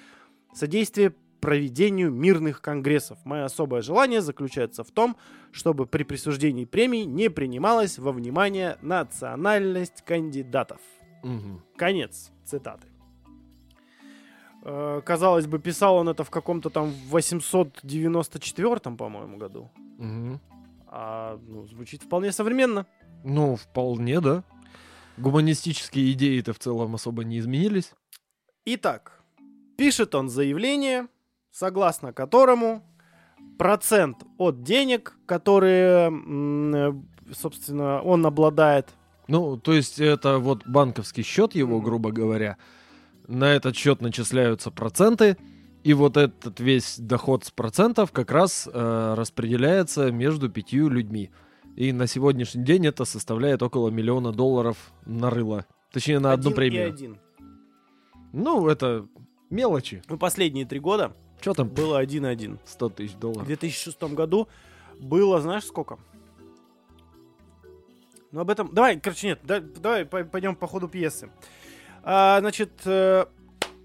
содействие 0.54 1.14
проведению 1.44 2.10
мирных 2.10 2.62
конгрессов. 2.62 3.18
Мое 3.26 3.44
особое 3.44 3.82
желание 3.82 4.22
заключается 4.22 4.86
в 4.86 4.92
том, 4.92 5.18
чтобы 5.52 5.86
при 5.86 6.04
присуждении 6.04 6.64
премий 6.64 7.04
не 7.04 7.30
принималась 7.30 8.00
во 8.00 8.14
внимание 8.14 8.78
национальность 8.82 10.04
кандидатов. 10.06 10.80
мгм. 11.22 11.62
Конец 11.76 12.32
цитаты. 12.46 12.88
Э, 14.64 15.02
Казалось 15.06 15.46
бы, 15.46 15.60
писал 15.60 15.98
он 15.98 16.08
это 16.08 16.24
в 16.24 16.30
каком-то 16.30 16.70
там 16.70 16.94
894, 17.10 18.96
по-моему, 18.96 19.36
году. 19.38 19.70
Мгм. 19.98 20.40
А, 20.88 21.38
ну, 21.46 21.68
звучит 21.68 22.04
вполне 22.04 22.32
современно. 22.32 22.86
Ну, 23.26 23.58
вполне, 23.58 24.22
да. 24.22 24.46
Гуманистические 25.18 26.14
идеи-то 26.14 26.54
в 26.54 26.60
целом 26.60 26.96
особо 26.96 27.26
не 27.26 27.40
изменились. 27.40 27.92
Итак, 28.66 29.22
пишет 29.78 30.16
он 30.16 30.30
заявление, 30.30 31.08
согласно 31.54 32.12
которому 32.12 32.84
процент 33.58 34.18
от 34.38 34.64
денег, 34.64 35.16
которые, 35.26 36.12
э, 36.12 36.94
собственно, 37.32 38.02
он 38.02 38.26
обладает, 38.26 38.90
Ну, 39.30 39.58
то 39.58 39.72
есть 39.72 40.00
это 40.00 40.38
вот 40.40 40.68
банковский 40.68 41.24
счет 41.24 41.56
его, 41.56 41.80
грубо 41.80 42.12
говоря. 42.12 42.58
На 43.28 43.54
этот 43.54 43.78
счет 43.78 44.02
начисляются 44.02 44.70
проценты, 44.70 45.38
и 45.84 45.94
вот 45.94 46.18
этот 46.18 46.60
весь 46.60 47.00
доход 47.00 47.46
с 47.46 47.52
процентов 47.52 48.12
как 48.12 48.32
раз 48.32 48.68
э, 48.72 49.14
распределяется 49.16 50.12
между 50.12 50.50
пятью 50.50 50.90
людьми. 50.90 51.32
И 51.78 51.94
на 51.94 52.06
сегодняшний 52.08 52.66
день 52.66 52.86
это 52.86 53.06
составляет 53.06 53.64
около 53.64 53.90
миллиона 53.90 54.34
долларов 54.34 54.78
на 55.06 55.30
рыло. 55.30 55.66
Точнее, 55.92 56.20
на 56.20 56.34
одну 56.34 56.50
один 56.50 56.52
и 56.52 56.56
премию. 56.56 56.88
один. 56.90 57.18
Ну, 58.34 58.68
это 58.68 59.08
мелочи. 59.50 60.04
Ну, 60.10 60.18
последние 60.18 60.66
три 60.66 60.80
года 60.80 61.16
Что 61.44 61.54
там? 61.54 61.68
было 61.68 62.00
один 62.00 62.26
и 62.26 62.30
один. 62.30 62.58
100 62.66 62.90
тысяч 62.90 63.14
В 63.14 63.20
долларов. 63.20 63.46
2006 63.46 64.02
году 64.16 64.48
было, 65.00 65.40
знаешь, 65.42 65.66
сколько? 65.66 66.00
Ну, 68.32 68.40
об 68.42 68.50
этом... 68.50 68.74
Давай, 68.74 69.00
короче, 69.00 69.28
нет, 69.28 69.40
да- 69.44 69.60
давай 69.60 70.06
по- 70.06 70.24
пойдем 70.24 70.56
по 70.56 70.68
ходу 70.68 70.88
пьесы. 70.88 71.30
А, 72.04 72.40
значит, 72.40 72.72
э, 72.86 73.26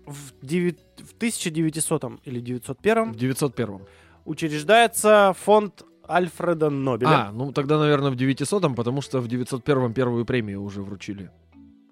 в, 0.07 0.33
девят- 0.43 0.79
в 0.99 1.13
1900 1.15 2.05
или 2.25 2.41
901 2.41 3.13
В 3.13 3.17
901. 3.17 3.81
учреждается 4.25 5.35
фонд 5.39 5.83
Альфреда 6.09 6.71
Нобеля. 6.71 7.27
А, 7.29 7.33
ну 7.33 7.53
тогда, 7.53 7.79
наверное, 7.79 8.11
в 8.11 8.17
900 8.17 8.75
потому 8.75 9.03
что 9.03 9.21
в 9.21 9.29
901 9.29 9.93
первую 9.93 10.25
премию 10.25 10.63
уже 10.63 10.83
вручили. 10.83 11.31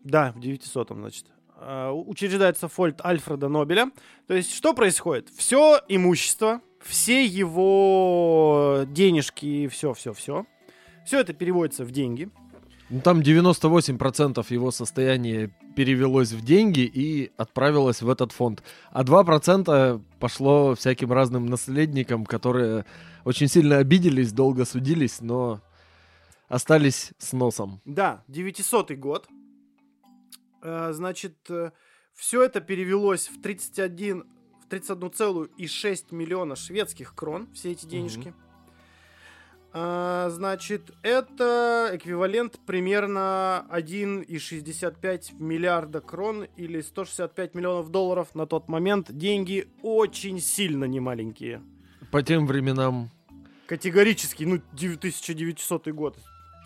Да, 0.04 0.32
в 0.32 0.40
900 0.40 0.88
значит. 0.92 1.26
У- 1.60 2.10
Учреждается 2.10 2.68
фонд 2.68 3.00
Альфреда 3.04 3.48
Нобеля. 3.48 3.90
То 4.26 4.34
есть, 4.34 4.54
что 4.54 4.74
происходит? 4.74 5.28
Все 5.36 5.80
имущество, 5.88 6.60
все 6.80 7.24
его 7.24 8.84
денежки, 8.88 9.66
все-все-все, 9.68 10.44
все 11.04 11.20
это 11.20 11.32
переводится 11.32 11.84
в 11.84 11.90
деньги. 11.90 12.28
Ну, 12.88 13.00
там 13.00 13.20
98% 13.20 14.46
его 14.50 14.70
состояния 14.70 15.50
перевелось 15.74 16.30
в 16.32 16.44
деньги 16.44 16.80
и 16.80 17.32
отправилось 17.36 18.00
в 18.00 18.08
этот 18.08 18.30
фонд. 18.30 18.62
А 18.92 19.02
2% 19.02 20.00
пошло 20.20 20.74
всяким 20.76 21.12
разным 21.12 21.46
наследникам, 21.46 22.24
которые 22.24 22.84
очень 23.24 23.48
сильно 23.48 23.78
обиделись, 23.78 24.32
долго 24.32 24.64
судились, 24.64 25.20
но 25.20 25.60
остались 26.48 27.10
с 27.18 27.32
носом. 27.32 27.80
Да, 27.84 28.22
900 28.28 28.92
год. 28.92 29.26
Э, 30.66 30.92
Значит, 30.92 31.48
все 32.12 32.42
это 32.42 32.60
перевелось 32.60 33.28
в 33.28 33.40
31 33.40 34.24
в 34.66 34.68
31,6 34.68 36.06
миллиона 36.10 36.56
шведских 36.56 37.14
крон, 37.14 37.48
все 37.54 37.72
эти 37.72 37.86
денежки. 37.86 38.34
А, 39.72 40.28
Значит, 40.30 40.92
это 41.02 41.90
эквивалент 41.92 42.58
примерно 42.66 43.66
1,65 43.70 45.34
миллиарда 45.38 46.00
крон 46.00 46.44
или 46.56 46.80
165 46.80 47.54
миллионов 47.54 47.90
долларов 47.90 48.34
на 48.34 48.46
тот 48.46 48.68
момент. 48.68 49.12
Деньги 49.12 49.68
очень 49.82 50.40
сильно 50.40 50.84
немаленькие. 50.84 51.62
По 52.10 52.22
тем 52.22 52.46
временам... 52.46 53.10
Категорически, 53.66 54.44
ну, 54.44 54.62
1900 54.72 55.88
год. 55.88 56.16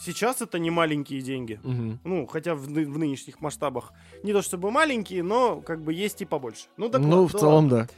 Сейчас 0.01 0.41
это 0.41 0.59
не 0.59 0.71
маленькие 0.71 1.21
деньги. 1.21 1.61
мгм. 1.63 2.01
Ну, 2.05 2.27
хотя 2.27 2.55
в, 2.55 2.63
в 2.63 2.99
нынешних 2.99 3.41
масштабах 3.41 3.93
не 4.23 4.33
то 4.33 4.41
чтобы 4.43 4.71
маленькие, 4.71 5.23
но 5.23 5.61
как 5.61 5.83
бы 5.83 5.93
есть 5.93 6.23
и 6.23 6.25
побольше. 6.25 6.67
Ну, 6.77 6.89
так 6.89 7.01
ну, 7.03 7.23
вот, 7.23 7.35
в 7.35 7.39
целом, 7.39 7.55
ладно. 7.55 7.71
да. 7.71 7.89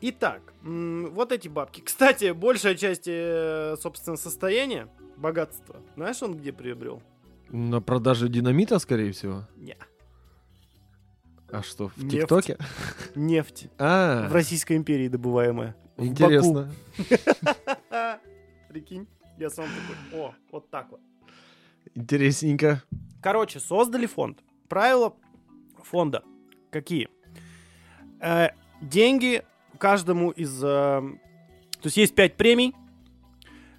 Итак, 0.00 0.52
вот 0.62 1.32
эти 1.32 1.48
бабки. 1.48 1.80
Кстати, 1.80 2.32
большая 2.32 2.74
часть, 2.74 3.06
э, 3.06 3.76
собственно, 3.80 4.16
состояния 4.16 4.88
богатство. 5.16 5.76
Знаешь, 5.94 6.22
он 6.22 6.34
где 6.34 6.52
приобрел? 6.52 7.02
На 7.50 7.80
продаже 7.80 8.28
динамита, 8.28 8.78
скорее 8.78 9.12
всего. 9.12 9.46
Не. 9.56 9.76
А 11.50 11.62
что, 11.62 11.88
в 11.88 11.98
Нефть. 11.98 12.20
ТикТоке? 12.22 12.58
Нефть. 13.14 13.68
А, 13.78 14.28
В 14.28 14.32
Российской 14.32 14.76
империи 14.76 15.08
добываемая. 15.08 15.76
Интересно. 15.96 16.70
Прикинь, 18.68 19.06
я 19.38 19.48
сам 19.48 19.66
такой, 20.10 20.20
о, 20.20 20.34
вот 20.50 20.70
так 20.70 20.90
вот. 20.90 21.00
Интересненько. 21.96 22.82
Короче, 23.22 23.58
создали 23.58 24.06
фонд. 24.06 24.44
Правила 24.68 25.16
фонда 25.82 26.22
какие? 26.70 27.08
Э, 28.20 28.50
деньги 28.82 29.42
каждому 29.78 30.30
из... 30.30 30.62
э, 30.62 30.66
то 30.66 31.84
есть 31.84 31.96
есть 31.96 32.14
пять 32.14 32.36
премий. 32.36 32.74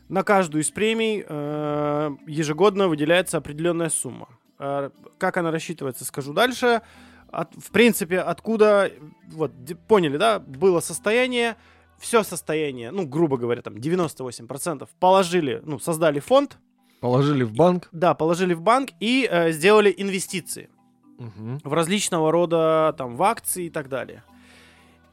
На 0.09 0.23
каждую 0.23 0.63
из 0.63 0.71
премий 0.71 1.23
э, 1.27 2.09
ежегодно 2.25 2.87
выделяется 2.87 3.37
определенная 3.37 3.89
сумма. 3.89 4.29
Э, 4.57 4.89
как 5.19 5.37
она 5.37 5.51
рассчитывается, 5.51 6.03
скажу 6.03 6.33
дальше. 6.33 6.81
От- 7.29 7.53
в 7.55 7.71
принципе, 7.71 8.19
откуда... 8.19 8.91
Вот, 9.27 9.51
поняли, 9.87 10.17
да? 10.17 10.39
Было 10.39 10.79
состояние, 10.79 11.55
все 11.99 12.23
состояние, 12.23 12.89
ну, 12.91 13.05
грубо 13.05 13.37
говоря, 13.37 13.61
там 13.61 13.75
98% 13.75 14.87
положили, 14.99 15.61
ну, 15.63 15.77
создали 15.77 16.19
фонд, 16.19 16.57
Положили 16.99 17.43
в 17.43 17.53
банк. 17.53 17.89
да, 17.91 18.13
положили 18.13 18.53
в 18.53 18.61
банк 18.61 18.89
и 18.99 19.27
э, 19.29 19.51
сделали 19.51 19.93
инвестиции 19.95 20.69
Мгм. 21.19 21.59
в 21.63 21.73
различного 21.73 22.31
рода 22.31 22.93
там 22.97 23.15
в 23.15 23.23
акции 23.23 23.65
и 23.65 23.69
так 23.69 23.89
далее. 23.89 24.23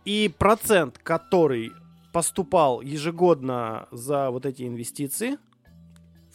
И 0.05 0.33
процент, 0.39 0.99
который 0.99 1.73
поступал 2.13 2.81
ежегодно 2.83 3.89
за 3.91 4.31
вот 4.31 4.47
эти 4.47 4.63
инвестиции, 4.69 5.39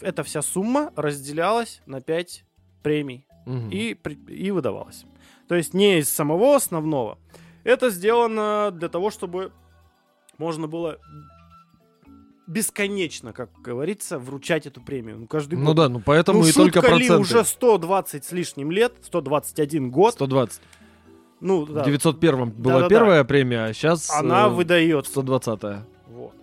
эта 0.01 0.23
вся 0.23 0.41
сумма 0.41 0.91
разделялась 0.95 1.81
на 1.85 2.01
5 2.01 2.45
премий 2.83 3.25
Мгм. 3.45 3.69
и, 3.69 3.97
и 4.27 4.51
выдавалась. 4.51 5.05
То 5.47 5.55
есть 5.55 5.73
не 5.73 5.99
из 5.99 6.09
самого 6.09 6.55
основного. 6.55 7.17
Это 7.63 7.89
сделано 7.89 8.71
для 8.71 8.87
того, 8.89 9.09
чтобы 9.09 9.51
можно 10.37 10.67
было 10.67 10.97
бесконечно, 12.49 13.31
как 13.31 13.49
говорится, 13.61 14.17
вручать 14.19 14.65
эту 14.65 14.81
премию. 14.81 15.19
Ну, 15.19 15.27
каждый 15.27 15.55
Ну 15.57 15.67
год. 15.67 15.75
да, 15.77 15.89
ну 15.89 16.01
поэтому 16.03 16.39
Ну, 16.41 16.47
и 16.47 16.51
только 16.51 16.81
шутка 16.81 16.95
ли, 16.95 17.07
проценты. 17.07 17.21
уже 17.21 17.45
120 17.45 18.25
с 18.25 18.31
лишним 18.31 18.71
лет, 18.71 18.93
121 19.03 19.91
год. 19.91 20.13
120. 20.15 20.61
Ну, 21.41 21.65
да, 21.65 21.83
В 21.83 21.85
901 21.85 22.49
была 22.51 22.73
Да-да-да. 22.73 22.89
первая 22.89 23.23
премия, 23.23 23.65
а 23.65 23.73
сейчас 23.73 24.09
она 24.11 24.49
выдает. 24.49 25.05
120-я. 25.05 25.85
Вот. 26.07 26.33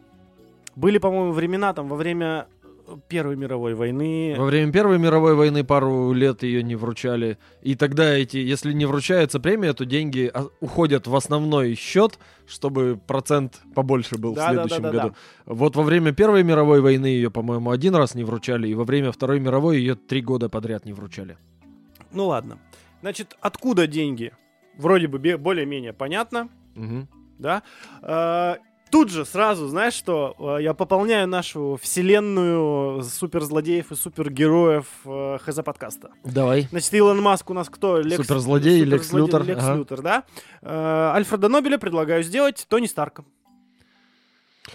Были, 0.74 0.98
по-моему, 0.98 1.32
времена 1.32 1.74
там 1.74 1.88
во 1.88 1.96
время 1.96 2.46
э, 2.55 2.55
Первой 3.08 3.36
мировой 3.36 3.74
войны. 3.74 4.34
Во 4.38 4.44
время 4.44 4.72
Первой 4.72 4.98
мировой 4.98 5.34
войны 5.34 5.64
пару 5.64 6.12
лет 6.12 6.42
ее 6.42 6.62
не 6.62 6.76
вручали. 6.76 7.38
И 7.62 7.74
тогда 7.74 8.14
эти, 8.14 8.36
если 8.36 8.72
не 8.72 8.86
вручается 8.86 9.40
премия, 9.40 9.72
то 9.72 9.84
деньги 9.84 10.30
а, 10.32 10.46
уходят 10.60 11.06
в 11.06 11.16
основной 11.16 11.74
счет, 11.74 12.18
чтобы 12.46 12.98
процент 13.06 13.60
побольше 13.74 14.18
был 14.18 14.32
в 14.32 14.36
Да, 14.36 14.48
да, 14.48 14.52
следующем 14.52 14.82
да, 14.82 14.90
да, 14.92 15.02
году. 15.02 15.14
Вот 15.46 15.76
во 15.76 15.82
время 15.82 16.12
Первой 16.12 16.44
мировой 16.44 16.80
войны 16.80 17.06
ее, 17.06 17.30
по-моему, 17.30 17.70
один 17.70 17.94
раз 17.94 18.14
не 18.14 18.24
вручали, 18.24 18.68
и 18.68 18.74
во 18.74 18.84
время 18.84 19.10
Второй 19.12 19.40
мировой 19.40 19.78
ее 19.78 19.94
три 19.96 20.22
года 20.22 20.48
подряд 20.48 20.84
не 20.84 20.92
вручали. 20.92 21.36
Ну 22.12 22.26
ладно. 22.28 22.58
Значит, 23.00 23.36
откуда 23.40 23.86
деньги? 23.86 24.32
Вроде 24.78 25.08
бы 25.08 25.18
более-менее 25.38 25.92
понятно, 25.92 26.48
Мгм. 26.74 27.08
да? 27.38 27.62
Тут 28.90 29.10
же 29.10 29.24
сразу, 29.24 29.66
знаешь 29.66 29.94
что, 29.94 30.36
э, 30.58 30.62
я 30.62 30.72
пополняю 30.72 31.26
нашу 31.26 31.78
вселенную 31.82 33.02
суперзлодеев 33.02 33.90
и 33.90 33.94
супергероев 33.96 34.86
э, 35.04 35.38
ХЗ 35.44 35.56
подкаста. 35.64 36.10
Давай. 36.24 36.68
Значит, 36.70 36.94
Илон 36.94 37.20
Маск 37.20 37.50
у 37.50 37.54
нас 37.54 37.68
кто? 37.68 37.98
Лекс- 38.00 38.16
Суперзлодей, 38.22 38.84
Лекс 38.84 39.12
Лютер, 39.12 39.42
Лекс 39.42 39.62
ага. 39.62 39.74
Лютер, 39.76 40.02
да? 40.02 40.22
Э, 40.62 41.10
Альфреда 41.14 41.48
Нобеля 41.48 41.78
предлагаю 41.78 42.22
сделать 42.22 42.64
Тони 42.68 42.86
Старка. 42.86 43.24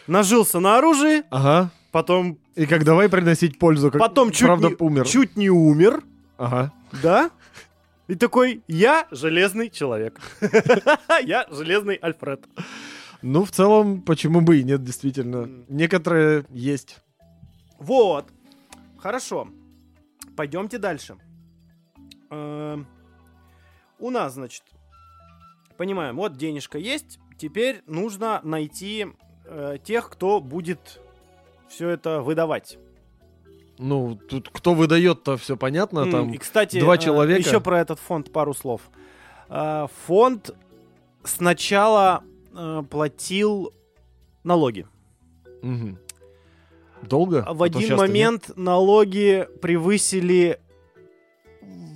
Нажился 0.07 0.59
на 0.59 0.77
оружии, 0.77 1.23
Ага. 1.29 1.69
потом, 1.91 2.37
И 2.55 2.65
как 2.65 2.83
давай 2.83 3.07
приносить 3.09 3.57
пользу, 3.59 3.91
как 3.91 3.99
потом 4.01 4.31
чуть, 4.31 4.45
правда 4.47 4.69
не, 4.69 4.75
умер. 4.79 5.07
чуть 5.07 5.37
не 5.37 5.49
умер, 5.49 6.03
Ага. 6.37 6.73
да? 7.01 7.29
И 8.07 8.15
такой, 8.15 8.61
я 8.67 9.07
железный 9.11 9.69
человек. 9.69 10.19
Я 11.23 11.45
железный 11.49 11.95
Альфред. 11.95 12.43
Ну, 13.21 13.45
в 13.45 13.51
целом, 13.51 14.01
почему 14.01 14.41
бы 14.41 14.59
и 14.59 14.63
нет, 14.63 14.83
действительно. 14.83 15.49
Некоторые 15.67 16.45
есть. 16.49 16.97
Вот. 17.79 18.25
Хорошо. 18.97 19.47
Пойдемте 20.35 20.77
дальше. 20.77 21.17
Эм, 22.29 22.87
У 23.99 24.09
нас, 24.09 24.33
значит, 24.33 24.63
понимаем, 25.77 26.15
вот 26.15 26.37
денежка 26.37 26.77
есть. 26.77 27.19
Теперь 27.37 27.81
нужно 27.85 28.39
найти 28.43 29.07
э, 29.45 29.77
тех, 29.83 30.09
кто 30.09 30.39
будет 30.39 30.99
все 31.67 31.89
это 31.89 32.21
выдавать. 32.21 32.77
Ну, 33.77 34.15
тут 34.15 34.49
кто 34.49 34.73
выдает-то 34.73 35.37
все 35.37 35.57
понятно, 35.57 36.09
там 36.09 36.31
И, 36.31 36.37
кстати, 36.37 36.79
два 36.79 36.95
э, 36.95 36.97
человека. 36.99 37.39
еще 37.47 37.59
про 37.61 37.79
этот 37.79 37.99
фонд 37.99 38.31
пару 38.31 38.53
слов. 38.53 38.81
Э, 39.49 39.87
Фонд 40.05 40.51
сначала 41.23 42.23
э, 42.53 42.83
платил 42.89 43.73
налоги. 44.43 44.87
Мгм. 45.61 45.97
Долго? 47.01 47.45
В 47.49 47.63
А 47.63 47.65
один 47.65 47.81
щас-то 47.81 47.95
нет. 47.95 47.99
момент 47.99 48.51
налоги 48.57 49.47
превысили 49.61 50.59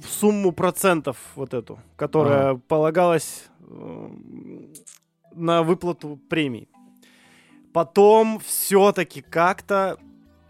сумму 0.07 0.51
процентов 0.51 1.17
вот 1.35 1.53
эту, 1.53 1.79
которая 1.95 2.55
полагалась 2.55 3.45
э, 3.59 4.09
на 5.33 5.63
выплату 5.63 6.19
премий. 6.29 6.69
Потом 7.73 8.39
все-таки 8.39 9.21
как-то 9.21 9.97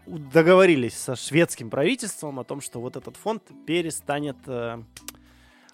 договорились 0.06 0.94
со 0.94 1.16
шведским 1.16 1.70
правительством 1.70 2.38
о 2.38 2.44
том, 2.44 2.60
что 2.60 2.80
вот 2.80 2.96
этот 2.96 3.16
фонд 3.16 3.42
перестанет 3.66 4.36
э, 4.46 4.82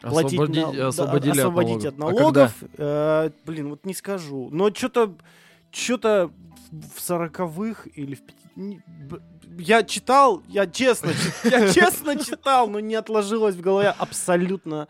платить 0.03 0.39
Освободи- 0.39 0.61
нал- 0.61 0.73
да, 0.73 0.89
освободили 0.89 1.33
от 1.33 1.39
освободить 1.39 1.85
от 1.85 1.99
налогов. 1.99 2.19
А 2.19 2.23
налогов. 2.23 2.55
Э, 2.79 3.31
блин, 3.47 3.71
вот 3.71 3.87
не 3.87 3.95
скажу. 3.95 4.49
Но 4.53 4.71
что-то 4.75 5.15
что-то 5.71 6.31
в 6.95 7.01
сороковых 7.01 7.89
или 7.97 8.15
в 8.15 9.21
Я 9.59 9.83
читал, 9.83 10.43
я 10.49 10.67
честно, 10.67 11.11
я 11.45 11.73
честно 11.73 12.17
читал, 12.17 12.69
но 12.69 12.81
не 12.81 12.95
отложилось 12.95 13.55
в 13.55 13.61
голове 13.61 13.95
абсолютно 13.99 14.89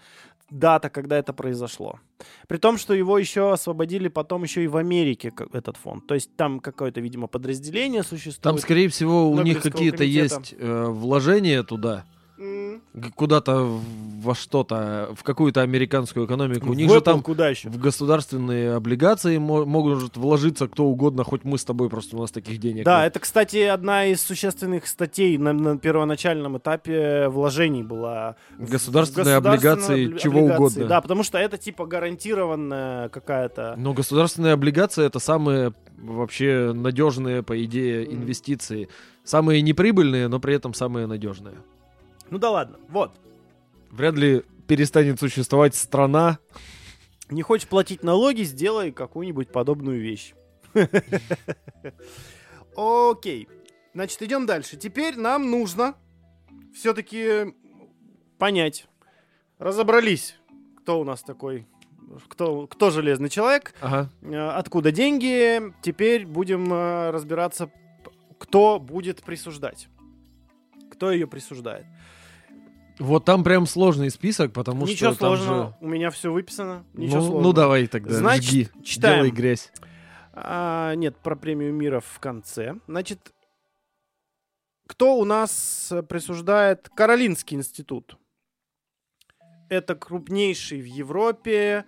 дата, 0.51 0.91
когда 0.91 1.19
это 1.19 1.33
произошло. 1.33 1.99
При 2.47 2.59
том, 2.59 2.79
что 2.79 2.95
его 2.95 3.19
еще 3.19 3.53
освободили 3.53 4.09
потом 4.09 4.43
еще 4.45 4.63
и 4.63 4.69
в 4.69 4.77
Америке, 4.77 5.33
этот 5.53 5.77
фонд. 5.77 6.07
То 6.07 6.15
есть 6.15 6.37
там 6.37 6.61
какое-то, 6.61 7.01
видимо, 7.01 7.27
подразделение 7.27 8.03
существует. 8.03 8.43
Там, 8.43 8.59
скорее 8.59 8.89
всего, 8.89 9.31
у 9.31 9.41
них 9.41 9.63
какие-то 9.63 10.05
есть 10.05 10.55
э, 10.57 10.85
вложения 10.89 11.63
туда, 11.63 12.05
куда-то 13.15 13.79
во 14.23 14.35
что-то, 14.35 15.11
в 15.17 15.23
какую-то 15.23 15.61
американскую 15.63 16.27
экономику. 16.27 16.71
У 16.71 16.75
них 16.75 16.91
же 16.91 17.01
там 17.01 17.23
куда 17.23 17.49
еще? 17.49 17.69
в 17.69 17.79
государственные 17.79 18.75
облигации 18.75 19.39
мо- 19.39 19.65
могут 19.65 20.17
вложиться 20.17 20.69
кто 20.69 20.85
угодно, 20.85 21.25
хоть 21.25 21.45
мы 21.45 21.59
с 21.59 21.65
тобой, 21.65 21.89
просто 21.89 22.17
у 22.17 22.21
нас 22.21 22.31
таких 22.31 22.59
денег 22.59 22.85
Да, 22.85 23.03
нет. 23.03 23.11
это, 23.13 23.21
кстати, 23.21 23.59
одна 23.63 24.07
из 24.07 24.21
существенных 24.21 24.87
статей 24.87 25.37
на, 25.39 25.53
на 25.53 25.79
первоначальном 25.79 26.59
этапе 26.59 27.29
вложений 27.29 27.83
была. 27.85 28.37
Государственные 28.59 29.37
государственные 29.37 29.37
облигации 29.37 30.07
обли- 30.09 30.19
чего 30.19 30.39
облигации. 30.41 30.57
угодно. 30.65 30.87
Да, 30.87 31.01
потому 31.01 31.23
что 31.23 31.39
это 31.39 31.59
типа 31.59 31.87
гарантированная 31.87 33.09
какая-то... 33.09 33.75
Но 33.77 33.93
государственные 33.95 34.53
облигации 34.55 35.05
это 35.05 35.19
самые 35.19 35.73
вообще 35.99 36.73
надежные, 36.75 37.43
по 37.43 37.63
идее, 37.65 38.13
инвестиции. 38.13 38.89
Самые 39.25 39.63
неприбыльные, 39.63 40.29
но 40.29 40.41
при 40.41 40.55
этом 40.55 40.75
самые 40.75 41.07
надежные. 41.07 41.55
Ну 42.33 42.39
да 42.39 42.51
ладно, 42.51 42.79
вот. 42.89 43.13
Вряд 43.91 44.15
ли 44.15 44.43
перестанет 44.67 45.21
существовать 45.21 45.75
страна. 45.75 46.39
Не 47.29 47.43
хочешь 47.43 47.69
платить 47.69 48.03
налоги, 48.03 48.41
сделай 48.41 48.91
какую-нибудь 48.91 49.53
подобную 49.53 50.01
вещь. 50.01 50.33
Окей. 52.75 53.49
Значит, 53.93 54.23
идем 54.23 54.47
дальше. 54.47 54.79
Теперь 54.79 55.19
нам 55.19 55.51
нужно 55.51 55.95
все-таки 56.75 57.55
понять. 58.39 58.87
Разобрались, 59.59 60.37
кто 60.79 61.01
у 61.01 61.05
нас 61.05 61.23
такой, 61.23 61.67
кто, 62.29 62.67
кто 62.67 62.89
железный 62.89 63.29
человек. 63.29 63.75
Ага. 63.83 64.09
Э, 64.23 64.53
откуда 64.53 64.91
деньги. 64.91 65.61
Теперь 65.83 66.25
будем 66.25 66.73
э, 66.73 67.11
разбираться, 67.11 67.71
кто 68.39 68.81
будет 68.81 69.23
присуждать. 69.23 69.89
Кто 70.91 71.13
ее 71.13 71.27
присуждает. 71.27 71.85
Вот 73.03 73.25
там 73.25 73.43
прям 73.43 73.67
сложный 73.67 74.11
список, 74.11 74.53
потому 74.53 74.87
Ничего 74.87 75.11
что 75.11 75.19
там 75.19 75.37
сложного, 75.37 75.69
же- 75.71 75.77
у 75.81 75.89
меня 75.89 76.11
все 76.11 76.33
выписано. 76.33 76.85
Ничего 76.95 77.17
ну, 77.17 77.23
сложного. 77.23 77.43
ну 77.43 77.53
давай 77.53 77.87
тогда, 77.89 78.15
Значит, 78.15 78.45
жги, 78.45 78.69
читаем. 78.85 79.17
делай 79.17 79.31
грязь. 79.31 79.73
А, 80.33 80.95
нет, 80.95 81.17
про 81.17 81.35
премию 81.35 81.75
мира 81.75 82.01
в 82.01 82.21
конце. 82.21 82.77
Значит, 82.87 83.33
кто 84.87 85.17
у 85.17 85.25
нас 85.25 85.93
присуждает 86.09 86.89
Каролинский 86.95 87.57
институт? 87.57 88.17
Это 89.69 89.97
крупнейший 89.97 90.81
в 90.81 90.85
Европе 90.85 91.85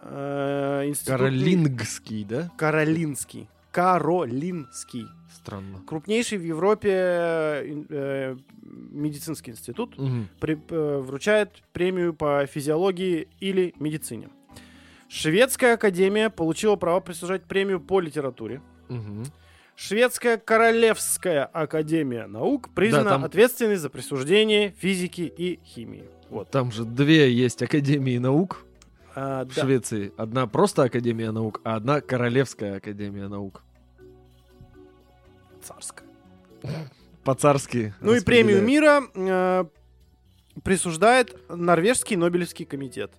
э, 0.00 0.82
институт... 0.86 1.08
Каролингский, 1.08 2.24
да? 2.24 2.50
Каролинский. 2.58 3.48
Каролинский. 3.70 5.06
Странно. 5.32 5.80
Крупнейший 5.86 6.38
в 6.38 6.42
Европе 6.44 6.90
э, 6.92 7.84
э, 7.88 8.36
медицинский 8.62 9.52
институт 9.52 9.96
Мгм. 9.98 10.28
при- 10.40 10.58
э, 10.68 10.98
вручает 10.98 11.62
премию 11.72 12.12
по 12.14 12.44
физиологии 12.46 13.28
или 13.40 13.74
медицине. 13.78 14.28
Шведская 15.08 15.74
академия 15.74 16.30
получила 16.30 16.76
право 16.76 17.00
присуждать 17.00 17.44
премию 17.44 17.80
по 17.80 18.00
литературе. 18.00 18.60
Мгм. 18.88 19.24
Шведская 19.76 20.36
королевская 20.36 21.44
академия 21.44 22.26
наук 22.26 22.68
признана 22.74 23.10
там- 23.10 23.24
ответственной 23.24 23.76
за 23.76 23.88
присуждение 23.88 24.74
физики 24.78 25.22
и 25.22 25.58
химии. 25.64 26.04
Вот. 26.28 26.50
Там 26.50 26.70
же 26.70 26.84
две 26.84 27.32
есть 27.32 27.62
академии 27.62 28.18
наук 28.18 28.64
А, 29.14 29.44
в 29.44 29.54
да. 29.54 29.62
Швеции. 29.62 30.12
Одна 30.16 30.46
просто 30.46 30.84
Академия 30.84 31.30
наук, 31.32 31.60
а 31.64 31.76
одна 31.76 32.00
Королевская 32.00 32.76
Академия 32.76 33.28
наук. 33.28 33.62
Царская. 35.62 36.08
По-царски. 37.24 37.94
Ну 38.00 38.14
и 38.14 38.20
премию 38.20 38.62
мира 38.62 39.02
э, 39.14 39.64
присуждает 40.62 41.36
Норвежский 41.50 42.16
Нобелевский 42.16 42.64
комитет. 42.64 43.12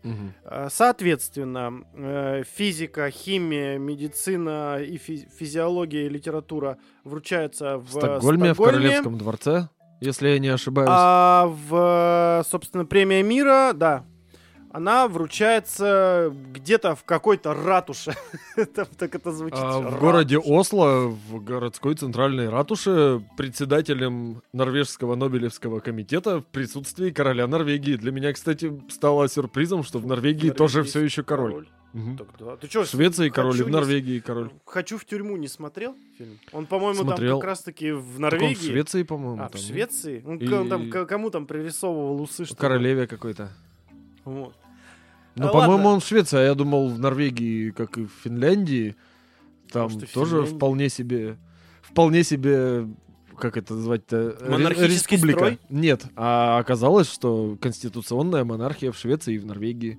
Э, 0.43 0.67
Соответственно, 0.71 1.84
э, 1.93 2.43
физика, 2.43 3.10
химия, 3.12 3.77
медицина 3.77 4.77
и 4.82 4.97
фи- 4.97 5.27
физиология 5.38 6.08
и 6.08 6.10
литература 6.10 6.77
вручаются 7.04 7.77
в 7.77 7.86
В 7.86 7.91
Стокгольме, 7.91 8.54
в 8.54 8.58
Королевском 8.58 9.17
дворце, 9.17 9.69
если 9.99 10.30
я 10.30 10.39
не 10.39 10.49
ошибаюсь. 10.49 10.89
А 10.91 11.45
в, 11.47 12.43
собственно, 12.49 12.86
премия 12.86 13.21
мира, 13.21 13.73
да, 13.73 14.04
она 14.74 15.08
вручается 15.08 16.34
где-то 16.54 16.96
в 16.96 17.04
какой-то 17.04 17.54
ратуше. 17.54 18.14
Так 18.98 19.16
это 19.16 19.32
звучит. 19.32 19.58
А 19.60 19.80
в 19.80 20.00
городе 20.00 20.38
Осло, 20.38 21.08
в 21.08 21.44
городской 21.44 21.96
центральной 21.96 22.50
ратуше, 22.50 23.22
председателем 23.38 24.42
Норвежского 24.54 25.16
Нобелевского 25.16 25.80
комитета 25.80 26.40
в 26.40 26.46
присутствии 26.46 27.10
короля 27.12 27.48
Норвегии. 27.48 27.96
Для 27.96 28.12
меня, 28.12 28.34
кстати, 28.34 28.72
стало 28.90 29.28
сюрпризом, 29.28 29.84
что 29.84 30.00
в 30.00 30.06
Норвегии 30.06 30.50
тоже 30.52 30.84
все 30.84 31.02
еще 31.02 31.24
король. 31.24 31.68
Мгм. 31.94 32.18
Так, 32.18 32.28
да. 32.40 32.56
Ты 32.56 32.68
чё, 32.70 32.84
В 32.84 32.88
Швеции 32.88 33.28
король, 33.30 33.58
и 33.60 33.64
в 33.64 33.66
не- 33.68 33.74
Норвегии 33.74 34.20
король. 34.20 34.50
Хочу 34.66 34.98
в 34.98 35.04
тюрьму 35.04 35.36
не 35.36 35.50
смотрел 35.50 35.94
фильм? 36.18 36.40
Он, 36.54 36.66
по-моему, 36.66 37.02
Смотрел. 37.04 37.32
там 37.34 37.40
как 37.42 37.48
раз-таки 37.50 37.92
в 37.92 38.12
Так 38.14 38.20
Норвегии. 38.20 38.56
в 38.56 38.62
Швеции, 38.64 39.04
по-моему. 39.04 39.42
А, 39.44 39.50
в 39.50 39.52
там, 39.52 39.62
Швеции? 39.62 40.24
Он 40.26 40.38
И- 40.38 40.48
он 40.54 40.70
там, 40.70 40.90
кому 40.90 41.30
там 41.30 41.46
пририсовывал 41.48 42.22
усы, 42.22 42.46
что? 42.46 42.56
Королеве 42.56 43.08
какой-то. 43.08 43.50
Вот. 44.24 44.54
Ну, 45.36 45.48
А, 45.48 45.52
по-моему, 45.52 45.89
он 45.89 46.00
в 46.00 46.06
Швеции, 46.06 46.38
а 46.38 46.44
я 46.44 46.56
думал, 46.56 46.89
в 46.89 47.00
Норвегии, 47.00 47.72
как 47.72 47.98
и 47.98 48.06
в 48.06 48.12
Финляндии, 48.24 48.96
там 49.72 49.88
в 49.88 50.08
тоже 50.12 50.38
Финляндии. 50.38 50.56
вполне 50.56 50.89
себе, 50.89 51.38
вполне 51.82 52.24
себе, 52.24 52.88
как 53.38 53.58
это 53.58 53.76
назвать-то, 53.76 54.38
Монархический 54.48 55.15
республика. 55.15 55.39
строй? 55.39 55.60
Нет, 55.70 56.04
а 56.15 56.58
оказалось, 56.60 57.10
что 57.12 57.58
конституционная 57.62 58.44
монархия 58.44 58.91
в 58.91 58.98
Швеции 58.98 59.36
и 59.36 59.39
в 59.39 59.46
Норвегии 59.46 59.98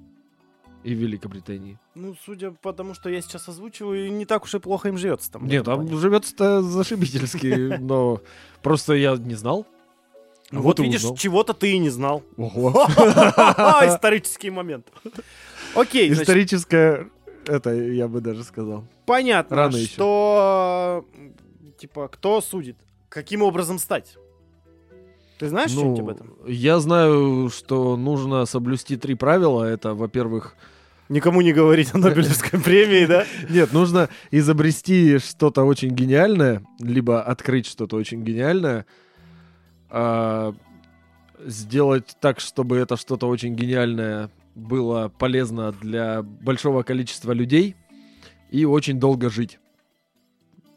и 0.85 0.95
в 0.95 0.99
Великобритании. 0.99 1.79
Ну, 1.95 2.15
судя 2.25 2.51
по 2.51 2.73
тому, 2.73 2.93
что 2.95 3.09
я 3.09 3.23
сейчас 3.23 3.49
озвучиваю, 3.49 4.13
не 4.13 4.27
так 4.27 4.45
уж 4.45 4.55
и 4.55 4.59
плохо 4.59 4.89
им 4.89 4.99
живется 4.99 5.31
там. 5.31 5.47
Нет, 5.47 5.65
там 5.65 5.89
живется-то 5.97 6.61
зашибительски, 6.63 7.77
но 7.81 8.21
просто 8.63 8.95
я 8.95 9.17
не 9.17 9.35
знал. 9.35 9.67
Ну, 10.53 10.61
вот 10.61 10.79
и 10.81 10.83
видишь, 10.85 11.03
чего-то 11.19 11.53
ты 11.55 11.73
и 11.73 11.79
не 11.79 11.91
знал. 11.91 12.23
Ого. 12.37 12.87
Исторический 13.87 14.51
момент. 14.51 14.87
Окей, 15.75 16.13
Историческое, 16.13 17.09
это 17.47 17.71
я 17.75 18.07
бы 18.07 18.21
даже 18.21 18.45
сказал. 18.45 18.85
понятно, 19.07 19.57
рано 19.57 19.77
еще. 19.77 19.93
что... 19.95 21.05
м, 21.17 21.33
Типа, 21.79 22.07
кто 22.09 22.41
судит? 22.41 22.77
Каким 23.09 23.43
образом 23.43 23.79
стать? 23.79 24.17
Ты 25.39 25.49
знаешь 25.49 25.71
что-нибудь 25.73 26.01
об 26.01 26.09
этом? 26.11 26.37
Ну, 26.41 26.47
Я 26.49 26.79
знаю, 26.79 27.51
что 27.51 27.97
нужно 27.97 28.45
соблюсти 28.47 28.97
три 28.97 29.15
правила. 29.17 29.65
Это, 29.65 29.95
во-первых, 29.95 30.55
Никому 31.09 31.41
не 31.43 31.53
говорить 31.53 31.93
о 31.95 31.99
Нобелевской 31.99 32.59
премии, 32.63 33.05
да? 33.07 33.27
нет, 33.51 33.73
нужно 33.73 34.09
изобрести 34.31 35.19
что-то 35.19 35.65
очень 35.65 35.91
гениальное, 35.91 36.63
либо 36.79 37.21
открыть 37.23 37.67
что-то 37.67 37.97
очень 37.97 38.23
гениальное, 38.23 38.87
а, 39.95 40.55
сделать 41.45 42.17
так, 42.19 42.41
чтобы 42.41 42.79
это 42.79 42.97
что-то 42.97 43.29
очень 43.29 43.55
гениальное 43.55 44.31
было 44.55 45.13
полезно 45.19 45.73
для 45.73 46.23
большого 46.23 46.83
количества 46.83 47.33
людей 47.33 47.77
и 48.51 48.65
очень 48.65 48.99
долго 48.99 49.29
жить. 49.29 49.59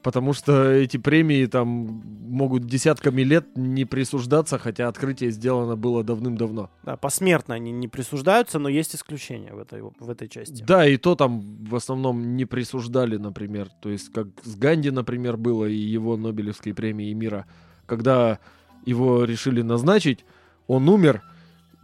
Потому 0.03 0.33
что 0.33 0.69
эти 0.69 0.97
премии 0.97 1.45
там 1.45 1.67
могут 2.27 2.65
десятками 2.65 3.21
лет 3.21 3.47
не 3.55 3.85
присуждаться, 3.85 4.59
хотя 4.59 4.89
открытие 4.89 5.31
сделано 5.31 5.77
было 5.77 6.03
давным-давно. 6.03 6.69
Да, 6.83 6.97
посмертно 6.97 7.55
они 7.55 7.71
не 7.71 7.87
присуждаются, 7.87 8.59
но 8.59 8.67
есть 8.67 8.95
исключения 8.95 9.53
в 9.53 9.59
этой, 9.59 9.81
в 9.81 10.09
этой 10.09 10.27
части. 10.27 10.61
Да, 10.61 10.85
и 10.85 10.97
то 10.97 11.15
там 11.15 11.41
в 11.65 11.75
основном 11.75 12.35
не 12.35 12.45
присуждали, 12.45 13.15
например. 13.15 13.69
То 13.81 13.89
есть, 13.89 14.11
как 14.11 14.27
с 14.43 14.55
Ганди, 14.55 14.91
например, 14.91 15.37
было, 15.37 15.65
и 15.65 15.75
его 15.75 16.17
Нобелевской 16.17 16.73
премии 16.73 17.13
мира. 17.13 17.45
Когда 17.87 18.39
его 18.85 19.23
решили 19.23 19.61
назначить, 19.61 20.25
он 20.67 20.87
умер, 20.89 21.21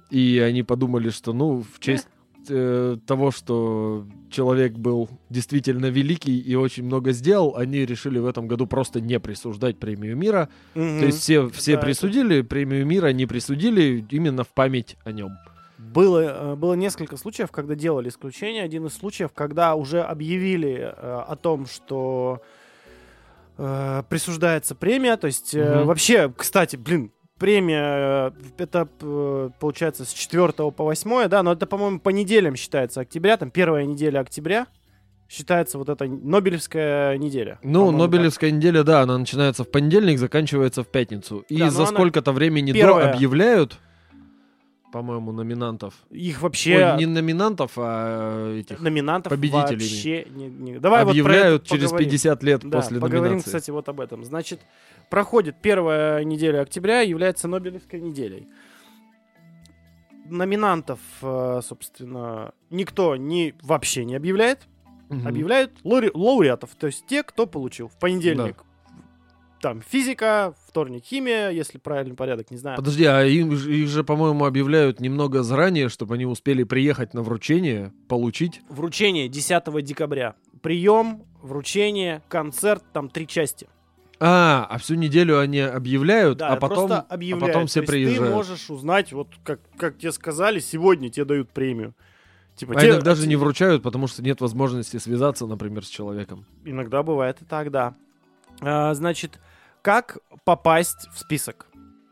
и 0.10 0.40
они 0.40 0.64
подумали, 0.64 1.10
что, 1.10 1.34
ну, 1.34 1.64
в 1.64 1.80
честь 1.80 2.08
э, 2.50 2.98
того, 3.06 3.32
что 3.32 4.06
человек 4.30 4.74
был 4.74 5.10
действительно 5.30 5.88
великий 5.88 6.40
и 6.40 6.56
очень 6.56 6.84
много 6.84 7.12
сделал, 7.12 7.56
они 7.56 7.86
решили 7.86 8.18
в 8.20 8.26
этом 8.26 8.48
году 8.48 8.66
просто 8.66 9.00
не 9.00 9.20
присуждать 9.20 9.78
премию 9.78 10.18
мира. 10.18 10.50
Мгм. 10.74 11.00
То 11.00 11.06
есть 11.06 11.20
все, 11.20 11.50
все 11.50 11.74
Да, 11.74 11.78
это- 11.78 11.86
присудили, 11.86 12.42
премию 12.42 12.86
мира 12.86 13.12
не 13.14 13.26
присудили 13.26 14.04
именно 14.10 14.44
в 14.44 14.50
память 14.50 14.98
о 15.04 15.12
нем. 15.12 15.30
Было, 15.78 16.54
э, 16.54 16.56
было 16.56 16.74
несколько 16.74 17.18
случаев, 17.18 17.52
когда 17.52 17.76
делали 17.76 18.10
исключение. 18.10 18.64
Один 18.64 18.86
из 18.86 18.94
случаев, 18.94 19.32
когда 19.34 19.76
уже 19.76 20.02
объявили 20.02 20.80
э, 20.80 21.24
о 21.28 21.36
том, 21.36 21.66
что 21.68 22.42
э, 23.58 24.04
присуждается 24.10 24.76
премия. 24.76 25.18
То 25.18 25.28
есть 25.28 25.54
э, 25.56 25.78
Мгм. 25.78 25.86
вообще, 25.88 26.32
кстати, 26.36 26.76
блин, 26.76 27.12
премия 27.40 28.30
э, 28.30 28.32
это 28.58 28.88
э, 29.02 29.50
получается 29.60 30.06
с 30.06 30.14
4 30.14 30.52
по 30.72 30.84
8, 30.84 31.28
да, 31.28 31.44
но 31.44 31.54
это, 31.54 31.66
по-моему, 31.66 32.00
по 32.00 32.10
неделям 32.10 32.56
считается 32.56 33.02
октября, 33.02 33.38
там 33.38 33.50
первая 33.52 33.86
неделя 33.86 34.20
октября 34.20 34.68
считается 35.30 35.78
вот 35.78 35.88
эта 35.88 36.06
Нобелевская 36.06 37.18
неделя. 37.18 37.58
Ну, 37.64 37.90
Нобелевская 37.92 38.52
неделя, 38.52 38.84
да, 38.84 39.02
она 39.02 39.18
начинается 39.18 39.64
в 39.64 39.72
понедельник, 39.72 40.20
заканчивается 40.20 40.84
в 40.84 40.88
пятницу. 40.88 41.46
И 41.48 41.58
Да, 41.58 41.70
за 41.70 41.86
сколько-то 41.86 42.34
времени 42.34 42.74
первая. 42.74 43.08
до 43.08 43.14
объявляют, 43.14 43.80
по-моему, 44.92 45.32
номинантов. 45.32 45.94
Их 46.10 46.42
вообще 46.42 46.92
Ой, 46.94 46.98
не 47.00 47.06
номинантов, 47.06 47.74
а 47.78 48.58
этих. 48.60 48.80
номинантов 48.82 49.30
победителями. 49.32 49.80
вообще 49.82 50.28
не, 50.32 50.48
не- 50.48 50.80
Давай 50.80 51.04
вот 51.06 51.12
объявляют 51.12 51.64
это 51.64 51.72
через 51.72 51.86
поговорим. 51.90 52.10
50 52.10 52.44
лет 52.44 52.62
Да, 52.64 52.78
после 52.78 53.00
поговорим, 53.00 53.24
номинации. 53.24 53.46
кстати, 53.46 53.72
вот 53.72 53.88
об 53.90 54.00
этом. 54.02 54.24
Значит, 54.26 54.60
проходит 55.10 55.56
первая 55.62 56.24
неделя 56.24 56.62
октября, 56.62 57.02
является 57.02 57.48
Нобелевской 57.48 58.00
неделей. 58.02 58.48
Номинантов, 60.26 61.00
э, 61.22 61.62
собственно, 61.64 62.54
никто 62.70 63.16
не, 63.16 63.54
вообще 63.62 64.06
не 64.06 64.16
объявляет. 64.16 64.60
Мгм. 65.10 65.28
Объявляют 65.28 65.72
лауре- 65.84 66.12
лауреатов, 66.14 66.70
то 66.80 66.88
есть 66.88 67.06
те, 67.06 67.24
кто 67.24 67.46
получил. 67.46 67.90
В 67.90 67.98
понедельник 68.00 68.64
там 69.62 69.82
физика, 69.82 70.54
вторник 70.68 71.04
химия, 71.06 71.50
если 71.50 71.78
правильный 71.78 72.16
порядок, 72.16 72.52
не 72.52 72.58
знаю. 72.58 72.78
Подожди, 72.78 73.06
а 73.06 73.24
им, 73.24 73.54
их 73.54 73.88
же, 73.88 74.04
по-моему, 74.04 74.46
объявляют 74.46 75.00
немного 75.00 75.44
заранее, 75.44 75.90
чтобы 75.90 76.16
они 76.16 76.26
успели 76.26 76.64
приехать 76.64 77.14
на 77.14 77.22
вручение, 77.22 77.94
получить. 78.08 78.62
Вручение 78.70 79.28
10 79.30 79.82
декабря. 79.84 80.36
Прием, 80.62 81.24
вручение, 81.42 82.22
концерт, 82.28 82.84
там 82.94 83.10
три 83.10 83.28
части. 83.28 83.68
А, 84.20 84.68
а 84.70 84.78
всю 84.78 84.94
неделю 84.96 85.40
они 85.40 85.60
объявляют, 85.60 86.38
Да, 86.38 86.50
а 86.50 86.56
потом, 86.56 86.88
просто 86.88 87.00
а 87.10 87.14
объявляют. 87.14 87.54
потом 87.54 87.68
все 87.68 87.82
То 87.82 87.88
приезжают. 87.88 88.24
Ты 88.24 88.30
можешь 88.36 88.70
узнать, 88.70 89.14
вот 89.14 89.30
как, 89.44 89.60
как 89.78 89.98
тебе 89.98 90.12
сказали, 90.12 90.60
сегодня 90.60 91.10
тебе 91.10 91.26
дают 91.26 91.50
премию. 91.50 91.96
Типа, 92.56 92.74
А 92.76 92.82
те- 92.82 92.90
иногда 92.90 93.16
же 93.16 93.28
не 93.28 93.36
вручают, 93.36 93.82
потому 93.82 94.06
что 94.06 94.22
нет 94.22 94.40
возможности 94.42 94.98
связаться, 94.98 95.48
например, 95.48 95.84
с 95.84 95.88
человеком. 95.90 96.46
Иногда 96.66 97.02
бывает 97.02 97.42
и 97.42 97.46
так, 97.46 97.72
да. 97.72 97.96
А, 98.62 98.94
значит, 98.94 99.40
как 99.82 100.18
попасть 100.46 101.08
в 101.14 101.20
список? 101.20 101.68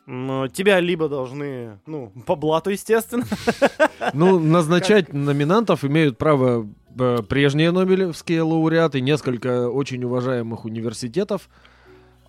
М, 0.07 0.49
Тебя 0.49 0.79
либо 0.79 1.07
должны, 1.07 1.79
ну, 1.85 2.11
по 2.25 2.35
блату, 2.35 2.71
естественно. 2.71 3.25
Ну, 4.13 4.39
назначать 4.39 5.13
номинантов 5.13 5.83
имеют 5.83 6.17
право 6.17 6.67
э, 6.97 7.17
прежние 7.27 7.71
нобелевские 7.71 8.41
лауреаты, 8.41 9.01
несколько 9.01 9.69
очень 9.69 10.03
уважаемых 10.03 10.65
университетов. 10.65 11.49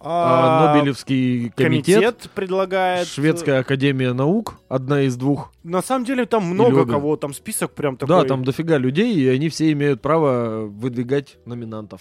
А, 0.02 0.74
Нобелевский 0.74 1.50
комитет, 1.50 1.96
комитет 1.96 2.30
предлагает... 2.34 3.06
Шведская 3.06 3.60
академия 3.60 4.14
наук, 4.14 4.54
одна 4.68 5.02
из 5.02 5.16
двух. 5.16 5.52
На 5.62 5.82
самом 5.82 6.06
деле 6.06 6.24
там 6.24 6.44
много 6.44 6.86
кого, 6.86 7.16
там 7.16 7.34
список 7.34 7.72
прям 7.74 7.96
такой. 7.98 8.22
Да, 8.22 8.24
там 8.26 8.42
дофига 8.42 8.78
людей, 8.78 9.14
и 9.14 9.28
они 9.28 9.50
все 9.50 9.70
имеют 9.72 10.00
право 10.00 10.64
выдвигать 10.66 11.36
номинантов. 11.44 12.00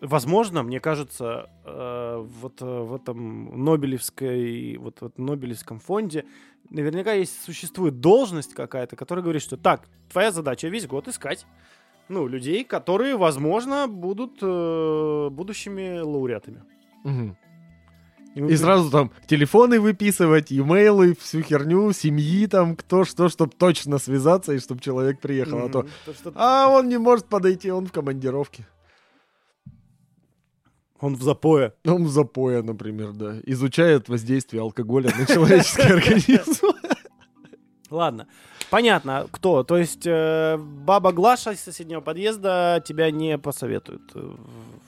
Возможно, 0.00 0.62
мне 0.62 0.78
кажется, 0.78 1.48
э, 1.64 2.26
вот 2.40 2.60
э, 2.60 2.64
в 2.64 2.94
этом 2.94 3.64
Нобелевской, 3.64 4.76
вот, 4.76 5.00
вот 5.00 5.18
Нобелевском 5.18 5.78
фонде 5.78 6.26
наверняка 6.70 7.12
есть 7.12 7.42
существует 7.42 8.00
должность 8.00 8.52
какая-то, 8.52 8.96
которая 8.96 9.22
говорит, 9.22 9.42
что 9.42 9.56
так, 9.56 9.88
твоя 10.10 10.32
задача 10.32 10.68
весь 10.68 10.86
год 10.86 11.08
искать 11.08 11.46
ну, 12.08 12.26
людей, 12.26 12.64
которые, 12.64 13.16
возможно, 13.16 13.88
будут 13.88 14.38
э, 14.42 15.28
будущими 15.30 16.00
лауреатами. 16.00 16.62
Мгм. 17.04 17.36
мы 18.34 18.52
И 18.52 18.56
сразу 18.56 18.90
там 18.90 19.10
телефоны 19.26 19.80
выписывать, 19.80 20.52
имейлы, 20.52 21.16
всю 21.18 21.42
херню, 21.42 21.92
семьи 21.92 22.46
там, 22.46 22.76
кто 22.76 23.04
что, 23.04 23.28
чтобы 23.28 23.52
точно 23.56 23.98
связаться 23.98 24.52
и 24.52 24.58
чтобы 24.58 24.80
человек 24.80 25.20
приехал. 25.20 25.66
А 25.66 25.68
то. 25.68 25.86
То, 26.04 26.14
что 26.14 26.32
а 26.34 26.68
он 26.68 26.88
не 26.88 26.98
может 26.98 27.26
подойти, 27.26 27.70
он 27.70 27.86
в 27.86 27.92
командировке. 27.92 28.66
Он 31.00 31.14
в 31.14 31.22
запое. 31.22 31.74
Он 31.84 32.04
в 32.04 32.08
запое, 32.08 32.62
например, 32.62 33.12
да. 33.12 33.36
Изучает 33.44 34.08
воздействие 34.08 34.62
алкоголя 34.62 35.10
на 35.18 35.26
человеческий 35.26 35.82
организм. 35.92 36.66
Ладно. 37.90 38.26
Понятно, 38.70 39.26
кто. 39.30 39.62
То 39.62 39.76
есть 39.76 40.06
э, 40.06 40.56
баба 40.58 41.12
Глаша 41.12 41.52
из 41.52 41.60
соседнего 41.60 42.00
подъезда 42.00 42.82
тебя 42.84 43.10
не 43.10 43.38
посоветует 43.38 44.02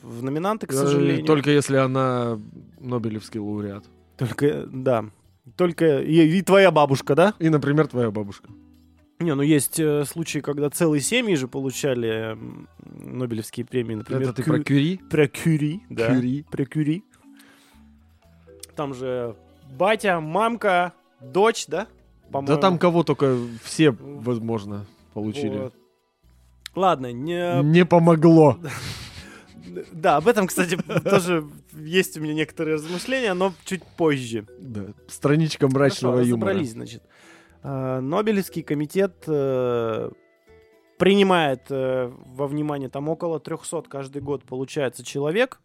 в 0.02 0.22
номинанты, 0.22 0.66
к 0.66 0.72
сожалению. 0.72 1.22
Э, 1.22 1.26
Только 1.26 1.50
если 1.50 1.76
она 1.76 2.38
Нобелевский 2.80 3.38
лауреат. 3.38 3.84
Только, 4.16 4.66
да. 4.66 5.04
Только 5.56 6.00
и, 6.00 6.38
и 6.38 6.42
твоя 6.42 6.70
бабушка, 6.70 7.14
да? 7.14 7.34
И, 7.38 7.48
например, 7.48 7.86
твоя 7.86 8.10
бабушка. 8.10 8.48
Не, 9.20 9.34
ну 9.34 9.42
есть 9.42 9.80
э, 9.80 10.04
случаи, 10.04 10.38
когда 10.38 10.70
целые 10.70 11.00
семьи 11.00 11.34
же 11.34 11.48
получали 11.48 12.32
м, 12.32 12.68
Нобелевские 12.84 13.66
премии, 13.66 13.96
например. 13.96 14.22
Это 14.22 14.32
ты 14.34 14.42
Кю- 14.44 14.50
про 14.52 14.62
Кюри? 14.62 14.96
про 15.10 15.26
Кюри, 15.28 15.80
да. 15.90 16.14
Кюри. 16.14 16.44
Про 16.50 16.64
Кюри. 16.64 17.04
Там 18.76 18.94
же 18.94 19.34
батя, 19.76 20.20
мамка, 20.20 20.92
дочь, 21.20 21.66
да? 21.66 21.86
Да 22.26 22.32
По-моему. 22.32 22.60
там 22.60 22.78
кого 22.78 23.02
только 23.02 23.36
все, 23.64 23.90
возможно, 23.90 24.86
получили. 25.14 25.56
Вот. 25.58 25.74
Ладно, 26.76 27.10
не... 27.12 27.62
Не 27.64 27.84
помогло. 27.84 28.58
Да, 29.92 30.16
об 30.16 30.26
этом, 30.26 30.46
кстати, 30.46 30.76
тоже 31.04 31.44
есть 31.74 32.16
у 32.16 32.20
меня 32.22 32.32
некоторые 32.32 32.76
размышления, 32.76 33.34
но 33.34 33.52
чуть 33.66 33.82
позже. 33.84 34.46
Да. 34.58 34.86
Страничка 35.08 35.68
мрачного 35.68 36.14
Хорошо, 36.14 36.28
юмора. 36.30 36.50
разобрались, 36.52 36.72
значит. 36.72 37.02
А, 37.62 38.00
Нобелевский 38.00 38.62
комитет 38.62 39.24
э, 39.26 40.10
принимает 40.98 41.62
э, 41.70 42.12
во 42.26 42.46
внимание 42.46 42.88
там 42.88 43.08
около 43.08 43.40
300 43.40 43.82
каждый 43.82 44.22
год 44.22 44.44
получается 44.44 45.04
человек. 45.04 45.60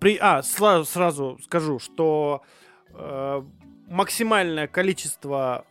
При, 0.00 0.18
а 0.20 0.42
сразу 0.42 1.38
скажу, 1.44 1.78
что 1.78 2.42
э, 2.94 3.42
максимальное 3.86 4.66
количество 4.66 5.64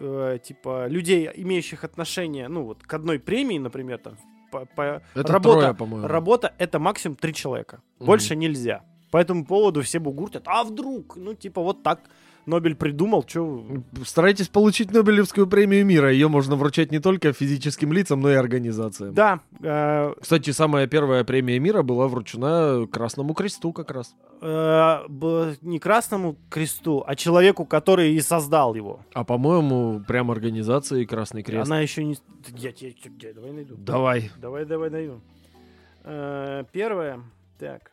э, 0.00 0.38
типа 0.42 0.88
людей, 0.88 1.30
имеющих 1.32 1.84
отношение, 1.84 2.48
ну 2.48 2.64
вот 2.64 2.82
к 2.82 2.92
одной 2.92 3.20
премии, 3.20 3.58
например, 3.58 3.98
там 3.98 4.16
по- 4.50 4.66
по- 4.66 5.00
Это 5.14 5.32
работа, 5.32 5.60
трое, 5.60 5.74
по-моему. 5.74 6.08
Работа 6.08 6.54
это 6.58 6.80
максимум 6.80 7.16
три 7.16 7.32
человека. 7.34 7.82
Мгм. 7.98 8.06
Больше 8.06 8.34
нельзя. 8.34 8.82
По 9.12 9.18
этому 9.18 9.44
поводу 9.46 9.82
все 9.82 10.00
бугуртят. 10.00 10.42
А 10.46 10.64
вдруг? 10.64 11.16
Ну, 11.16 11.34
типа, 11.34 11.62
вот 11.62 11.84
так 11.84 12.00
Нобель 12.46 12.76
придумал, 12.76 13.24
что... 13.26 13.64
Старайтесь 14.04 14.48
получить 14.48 14.92
Нобелевскую 14.92 15.46
премию 15.48 15.84
мира. 15.84 16.12
Ее 16.12 16.28
можно 16.28 16.54
вручать 16.54 16.92
не 16.92 17.00
только 17.00 17.32
физическим 17.32 17.92
лицам, 17.92 18.20
но 18.20 18.30
и 18.30 18.34
организациям. 18.34 19.14
Да, 19.14 19.40
э, 19.60 20.14
Кстати, 20.20 20.50
самая 20.50 20.86
первая 20.86 21.24
премия 21.24 21.58
мира 21.58 21.82
была 21.82 22.06
вручена 22.06 22.86
Красному 22.90 23.34
Кресту 23.34 23.72
как 23.72 23.90
раз. 23.90 24.14
э, 24.40 25.02
не 25.62 25.78
Красному 25.80 26.36
Кресту, 26.48 27.02
а 27.06 27.16
человеку, 27.16 27.66
который 27.66 28.12
и 28.12 28.20
создал 28.20 28.74
его. 28.76 29.00
А 29.12 29.24
по-моему, 29.24 30.02
прям 30.06 30.30
организации 30.30 31.04
Красный 31.04 31.42
Крест. 31.42 31.66
Она 31.66 31.80
еще 31.80 32.04
не... 32.04 32.16
Я 32.56 32.70
я- 32.76 33.34
давай 33.34 33.52
найду. 33.52 33.74
Давай. 33.76 34.30
Давай, 34.40 34.64
давай 34.64 34.90
найду. 34.90 35.20
Э, 36.04 36.64
первое. 36.70 37.20
Так. 37.58 37.90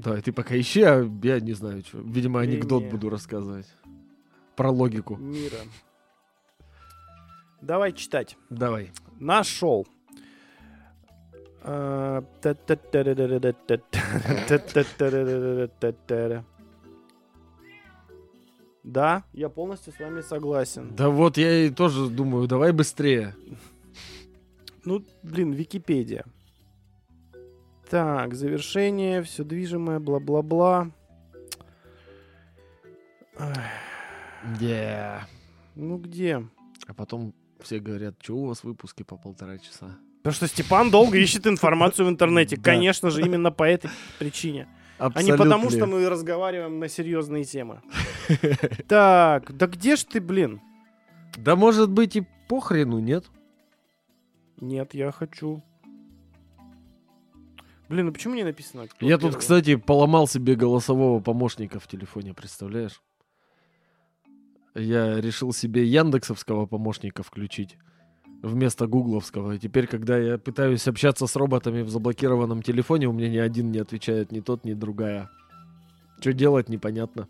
Давай, 0.00 0.22
ты 0.22 0.32
пока 0.32 0.58
ищи, 0.58 0.82
а 0.82 1.02
я 1.22 1.40
не 1.40 1.52
знаю, 1.52 1.82
что. 1.82 1.98
Видимо, 1.98 2.40
анекдот 2.40 2.84
буду 2.84 3.10
рассказывать. 3.10 3.66
Про 4.56 4.70
логику. 4.70 5.16
Мира. 5.16 5.58
Давай 7.60 7.92
читать. 7.92 8.36
Давай. 8.48 8.92
Нашел. 9.18 9.86
А. 11.62 12.24
Да, 18.82 19.24
я 19.34 19.48
полностью 19.50 19.92
с 19.92 19.98
вами 19.98 20.22
согласен. 20.22 20.96
Да 20.96 21.10
вот 21.10 21.36
я 21.36 21.66
и 21.66 21.70
тоже 21.70 22.08
думаю, 22.08 22.48
давай 22.48 22.72
быстрее. 22.72 23.34
Ну, 24.86 25.04
блин, 25.22 25.52
Википедия. 25.52 26.24
Так, 27.90 28.34
завершение, 28.34 29.20
все 29.22 29.42
движимое, 29.42 29.98
бла-бла-бла. 29.98 30.92
Yeah. 34.60 35.22
Ну 35.74 35.98
где? 35.98 36.46
А 36.86 36.94
потом 36.94 37.34
все 37.60 37.80
говорят, 37.80 38.14
что 38.22 38.36
у 38.36 38.46
вас 38.46 38.62
выпуски 38.62 39.02
по 39.02 39.16
полтора 39.16 39.58
часа? 39.58 39.98
Потому 40.18 40.34
что 40.34 40.46
Степан 40.46 40.90
долго 40.92 41.18
ищет 41.18 41.48
информацию 41.48 42.06
в 42.06 42.10
интернете. 42.10 42.56
Конечно 42.56 43.10
же, 43.10 43.22
именно 43.22 43.50
по 43.50 43.64
этой 43.64 43.90
причине. 44.20 44.68
А 44.98 45.22
не 45.22 45.36
потому, 45.36 45.70
что 45.70 45.86
мы 45.86 46.08
разговариваем 46.08 46.78
на 46.78 46.88
серьезные 46.88 47.44
темы. 47.44 47.82
Так, 48.86 49.56
да 49.56 49.66
где 49.66 49.96
ж 49.96 50.04
ты, 50.04 50.20
блин? 50.20 50.60
Да 51.36 51.56
может 51.56 51.90
быть 51.90 52.14
и 52.14 52.26
похрену, 52.48 53.00
нет? 53.00 53.24
Нет, 54.60 54.94
я 54.94 55.10
хочу. 55.10 55.64
Блин, 57.90 58.06
ну 58.06 58.12
почему 58.12 58.36
не 58.36 58.44
написано? 58.44 58.86
кто 58.86 59.04
Я 59.04 59.16
тут, 59.16 59.30
первый? 59.30 59.40
кстати, 59.40 59.74
поломал 59.74 60.28
себе 60.28 60.54
голосового 60.54 61.20
помощника 61.20 61.80
в 61.80 61.88
телефоне, 61.88 62.34
представляешь? 62.34 63.02
Я 64.76 65.20
решил 65.20 65.52
себе 65.52 65.84
яндексовского 65.84 66.66
помощника 66.66 67.24
включить 67.24 67.76
вместо 68.42 68.86
гугловского. 68.86 69.56
И 69.56 69.58
теперь, 69.58 69.88
когда 69.88 70.16
я 70.18 70.38
пытаюсь 70.38 70.86
общаться 70.86 71.26
с 71.26 71.34
роботами 71.34 71.82
в 71.82 71.90
заблокированном 71.90 72.62
телефоне, 72.62 73.08
у 73.08 73.12
меня 73.12 73.28
ни 73.28 73.38
один 73.38 73.72
не 73.72 73.80
отвечает, 73.80 74.30
ни 74.30 74.38
тот, 74.38 74.64
ни 74.64 74.74
другая. 74.74 75.28
Что 76.20 76.32
делать, 76.32 76.68
непонятно. 76.68 77.26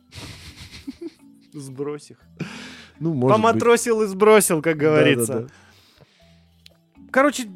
Сбрось 1.54 2.10
их. 2.10 2.18
Ну, 2.98 3.14
может 3.14 3.34
быть. 3.34 3.46
Поматросил 3.46 4.02
и 4.02 4.06
сбросил, 4.06 4.60
как 4.60 4.76
говорится. 4.76 5.32
Да-да-да. 5.32 5.54
Короче, 7.10 7.48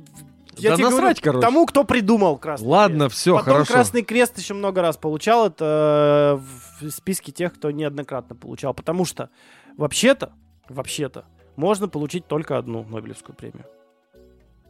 я 0.59 0.71
Да 0.71 0.77
тебе 0.77 0.85
насрать, 0.91 1.21
говорю, 1.21 1.41
короче. 1.41 1.41
тому, 1.47 1.67
кто 1.67 1.85
придумал 1.85 2.39
Красный 2.39 2.67
Ладно, 2.69 3.05
Крест. 3.07 3.17
все, 3.17 3.37
Потом 3.37 3.53
хорошо. 3.53 3.73
Красный 3.73 4.03
Крест 4.03 4.39
еще 4.39 4.55
много 4.55 4.83
раз 4.83 4.97
получал 4.97 5.47
это 5.47 6.41
э, 6.83 6.85
в 6.87 6.91
списке 6.91 7.33
тех, 7.33 7.55
кто 7.55 7.71
неоднократно 7.71 8.35
получал. 8.37 8.75
Потому 8.75 9.05
что 9.05 9.31
вообще-то, 9.77 10.33
вообще-то, 10.69 11.25
можно 11.57 11.89
получить 11.89 12.27
только 12.27 12.59
одну 12.59 12.85
Нобелевскую 12.85 13.35
премию. 13.37 13.65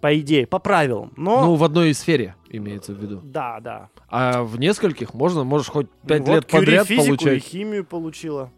По 0.00 0.18
идее, 0.20 0.46
по 0.46 0.58
правилам. 0.58 1.14
Но 1.16 1.46
Ну, 1.46 1.54
в 1.54 1.64
одной 1.64 1.94
сфере 1.94 2.34
имеется 2.50 2.92
в 2.92 2.98
виду. 2.98 3.20
да, 3.24 3.58
да. 3.60 3.88
А 4.08 4.42
в 4.42 4.58
нескольких 4.58 5.14
можно, 5.14 5.44
можешь 5.44 5.68
хоть 5.68 5.88
пять 6.06 6.20
Вот 6.26 6.34
лет 6.34 6.44
Кюри 6.46 6.60
подряд 6.60 6.86
физику 6.86 7.04
и 7.14 7.16
получать. 7.16 7.42
химию 7.42 7.84
получила. 7.86 8.50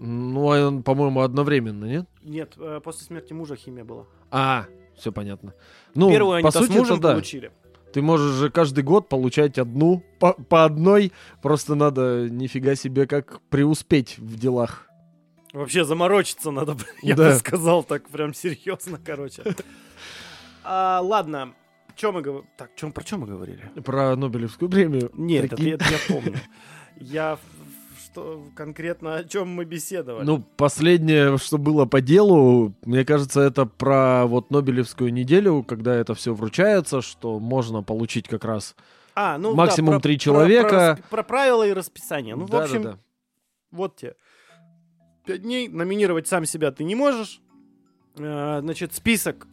Ну, 0.00 0.50
а 0.52 0.66
он, 0.66 0.82
по-моему, 0.82 1.20
одновременно, 1.20 1.84
нет? 1.84 2.06
Нет, 2.22 2.54
э, 2.56 2.80
после 2.82 3.04
смерти 3.06 3.32
мужа 3.32 3.54
химия 3.56 3.84
была. 3.84 4.04
А, 4.32 4.64
все 4.98 5.12
понятно. 5.12 5.54
Ну, 5.94 6.10
Первую 6.10 6.42
по 6.42 6.50
сути, 6.50 6.72
с 6.72 6.74
мужем 6.74 7.00
да. 7.00 7.12
получили. 7.12 7.52
Ты 7.92 8.02
можешь 8.02 8.32
же 8.34 8.50
каждый 8.50 8.84
год 8.84 9.08
получать 9.08 9.58
одну 9.58 10.02
по, 10.18 10.34
по 10.34 10.64
одной. 10.64 11.12
Просто 11.42 11.74
надо 11.74 12.28
нифига 12.28 12.74
себе 12.74 13.06
как 13.06 13.40
преуспеть 13.48 14.18
в 14.18 14.38
делах. 14.38 14.86
Вообще 15.54 15.84
заморочиться 15.84 16.50
надо, 16.50 16.76
я 17.02 17.16
Да. 17.16 17.30
бы 17.30 17.34
сказал 17.36 17.82
так 17.82 18.08
прям 18.10 18.34
серьезно, 18.34 19.00
короче. 19.02 19.42
А, 20.62 21.00
ладно, 21.02 21.54
Чё 21.98 22.12
мы 22.12 22.22
говорим? 22.22 22.48
Так, 22.56 22.70
чё, 22.76 22.92
про 22.92 23.04
что 23.04 23.18
мы 23.18 23.26
говорили? 23.26 23.60
Про 23.84 24.14
Нобелевскую 24.14 24.70
премию. 24.70 25.10
Нет, 25.14 25.52
это, 25.52 25.60
это 25.60 25.84
я 25.84 25.98
помню. 26.06 26.36
Я 27.00 27.38
что 28.18 28.44
конкретно 28.54 29.16
о 29.16 29.24
чем 29.24 29.48
мы 29.48 29.64
беседовали? 29.64 30.24
Ну, 30.24 30.42
последнее, 30.56 31.38
что 31.38 31.58
было 31.58 31.86
по 31.86 32.00
делу, 32.00 32.74
мне 32.84 33.04
кажется, 33.04 33.40
это 33.40 33.66
про 33.66 34.26
вот 34.26 34.50
Нобелевскую 34.50 35.12
неделю, 35.12 35.62
когда 35.62 35.94
это 35.94 36.14
все 36.14 36.34
вручается, 36.34 37.00
что 37.02 37.38
можно 37.38 37.82
получить 37.82 38.28
как 38.28 38.44
раз 38.44 38.74
А, 39.14 39.38
ну, 39.38 39.50
да, 39.50 39.56
Максимум 39.56 39.94
про- 39.94 40.00
три 40.00 40.16
про- 40.16 40.20
человека. 40.20 40.68
Про, 40.68 40.76
распи- 40.92 41.10
про 41.10 41.22
правила 41.22 41.66
и 41.66 41.72
расписание. 41.72 42.36
Ну, 42.36 42.44
в 42.46 42.50
Да, 42.50 42.58
да, 42.58 42.64
общем, 42.64 42.82
да. 42.82 42.98
вот 43.70 43.96
тебе. 43.96 44.14
Пять 45.24 45.42
дней. 45.42 45.68
Номинировать 45.68 46.26
сам 46.28 46.44
себя 46.44 46.70
ты 46.72 46.84
не 46.84 46.94
можешь. 46.94 47.40
Э, 48.16 48.60
Значит, 48.62 48.94
список 48.94 49.46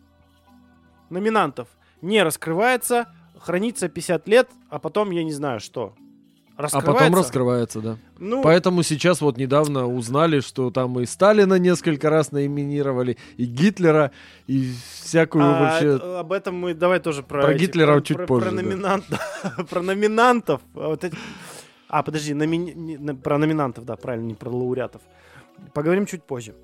номинантов 1.10 1.67
не 2.01 2.21
раскрывается. 2.23 3.08
Хранится 3.39 3.89
50 3.89 4.28
лет, 4.28 4.49
а 4.69 4.80
потом 4.80 5.12
я 5.12 5.23
не 5.23 5.34
знаю 5.34 5.60
что. 5.60 5.93
А 6.58 6.62
Раскрывается? 6.62 7.04
потом 7.04 7.15
раскрывается, 7.20 7.82
да. 7.82 7.98
Ну, 8.18 8.41
Поэтому 8.41 8.82
сейчас 8.84 9.20
вот 9.20 9.38
недавно 9.38 9.88
узнали, 9.88 10.39
что 10.39 10.72
там 10.72 10.98
и 11.02 11.06
Сталина 11.06 11.56
несколько 11.56 12.10
раз 12.10 12.32
наименировали, 12.32 13.18
и 13.36 13.44
Гитлера, 13.46 14.12
и 14.48 14.72
всякую 15.02 15.44
а, 15.44 15.60
вообще... 15.60 15.96
это- 15.96 16.20
об 16.22 16.32
этом 16.32 16.56
мы 16.56 16.74
давай 16.74 17.00
тоже 17.02 17.24
про, 17.24 17.41
Про 17.41 17.52
эти- 17.52 17.60
Гитлера 17.63 17.94
про, 17.94 18.02
чуть 18.02 18.18
про- 18.18 18.26
позже, 18.28 18.46
Про, 18.50 18.56
да. 18.56 18.62
номинант- 18.62 19.06
про 19.70 19.82
номинантов. 19.82 20.62
А, 20.76 20.88
вот 20.88 21.04
эти- 21.04 21.18
а, 21.89 22.04
подожди, 22.04 22.34
на- 22.34 23.15
про 23.15 23.38
номинантов, 23.38 23.84
да, 23.84 23.98
правильно, 23.98 24.28
не 24.28 24.34
про 24.36 24.50
лауреатов. 24.50 25.02
Поговорим 25.74 26.06
чуть 26.06 26.24
позже. 26.24 26.56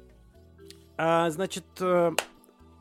А, 0.98 1.30
значит, 1.32 1.66
э, 1.82 2.12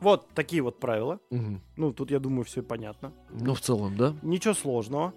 вот 0.01 0.27
такие 0.33 0.61
вот 0.61 0.79
правила. 0.79 1.19
Мгм. 1.29 1.61
Ну, 1.77 1.93
тут, 1.93 2.11
я 2.11 2.19
думаю, 2.19 2.43
все 2.43 2.61
понятно. 2.61 3.13
Ну, 3.29 3.53
в 3.53 3.61
целом, 3.61 3.95
да. 3.95 4.13
Ничего 4.21 4.53
сложного. 4.53 5.13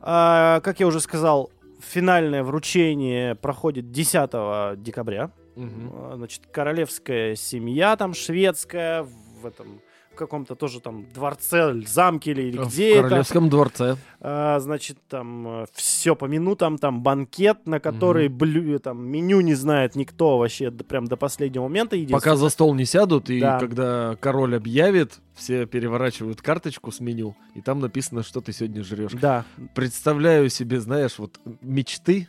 А, 0.00 0.60
как 0.60 0.80
я 0.80 0.86
уже 0.86 1.00
сказал, 1.00 1.50
финальное 1.80 2.42
вручение 2.42 3.34
проходит 3.34 3.90
10 3.90 4.82
декабря. 4.82 5.30
А, 5.56 6.12
Значит, 6.16 6.46
королевская 6.50 7.36
семья 7.36 7.96
там 7.96 8.12
шведская 8.12 9.04
в 9.40 9.46
этом 9.46 9.80
каком-то 10.14 10.54
тоже 10.54 10.80
там 10.80 11.06
дворце, 11.12 11.74
замке 11.86 12.30
или, 12.32 12.56
В 12.58 12.68
где 12.68 12.92
это. 12.94 13.02
Королевском 13.08 13.48
дворце. 13.48 13.96
А, 14.20 14.58
значит, 14.60 14.98
там 15.08 15.66
все 15.72 16.14
по 16.16 16.24
минутам, 16.26 16.78
там 16.78 17.02
банкет, 17.02 17.66
на 17.66 17.80
который 17.80 18.28
блю, 18.28 18.78
там 18.78 19.04
меню 19.06 19.40
не 19.40 19.54
знает 19.54 19.94
никто 19.96 20.38
вообще 20.38 20.70
прям 20.70 21.06
до 21.06 21.16
последнего 21.16 21.64
момента. 21.64 21.96
Пока 22.10 22.36
за 22.36 22.48
стол 22.48 22.74
не 22.74 22.84
сядут, 22.84 23.30
и 23.30 23.40
Да. 23.40 23.58
когда 23.58 24.16
король 24.20 24.56
объявит, 24.56 25.20
все 25.34 25.66
переворачивают 25.66 26.40
карточку 26.42 26.92
с 26.92 27.00
меню, 27.00 27.36
и 27.54 27.60
там 27.60 27.80
написано, 27.80 28.22
что 28.22 28.40
ты 28.40 28.52
сегодня 28.52 28.82
жрешь. 28.84 29.12
Да, 29.12 29.44
Представляю 29.74 30.48
себе, 30.48 30.80
знаешь, 30.80 31.18
вот 31.18 31.38
мечты 31.60 32.28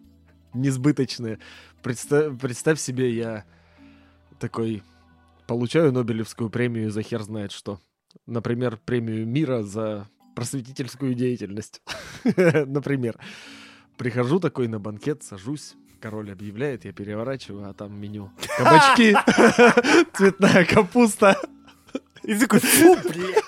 несбыточные. 0.54 1.38
Представь, 1.82 2.38
представь 2.38 2.80
себе, 2.80 3.10
я 3.14 3.44
такой 4.38 4.82
получаю 5.50 5.90
Нобелевскую 5.90 6.48
премию 6.48 6.92
за 6.92 7.02
хер 7.02 7.22
знает 7.22 7.50
что. 7.50 7.80
Например, 8.24 8.78
премию 8.86 9.26
мира 9.26 9.64
за 9.64 10.08
просветительскую 10.36 11.14
деятельность. 11.14 11.82
Например. 12.24 13.18
Прихожу 13.96 14.38
такой 14.38 14.68
на 14.68 14.78
банкет, 14.78 15.24
сажусь, 15.24 15.74
король 16.00 16.30
объявляет, 16.30 16.84
я 16.84 16.92
переворачиваю, 16.92 17.68
а 17.68 17.74
там 17.74 18.00
меню. 18.00 18.30
Кабачки, 18.58 19.16
цветная 20.16 20.64
капуста. 20.64 21.36
И 22.22 22.38
такой, 22.38 22.60
фу, 22.60 22.96
блядь. 23.02 23.42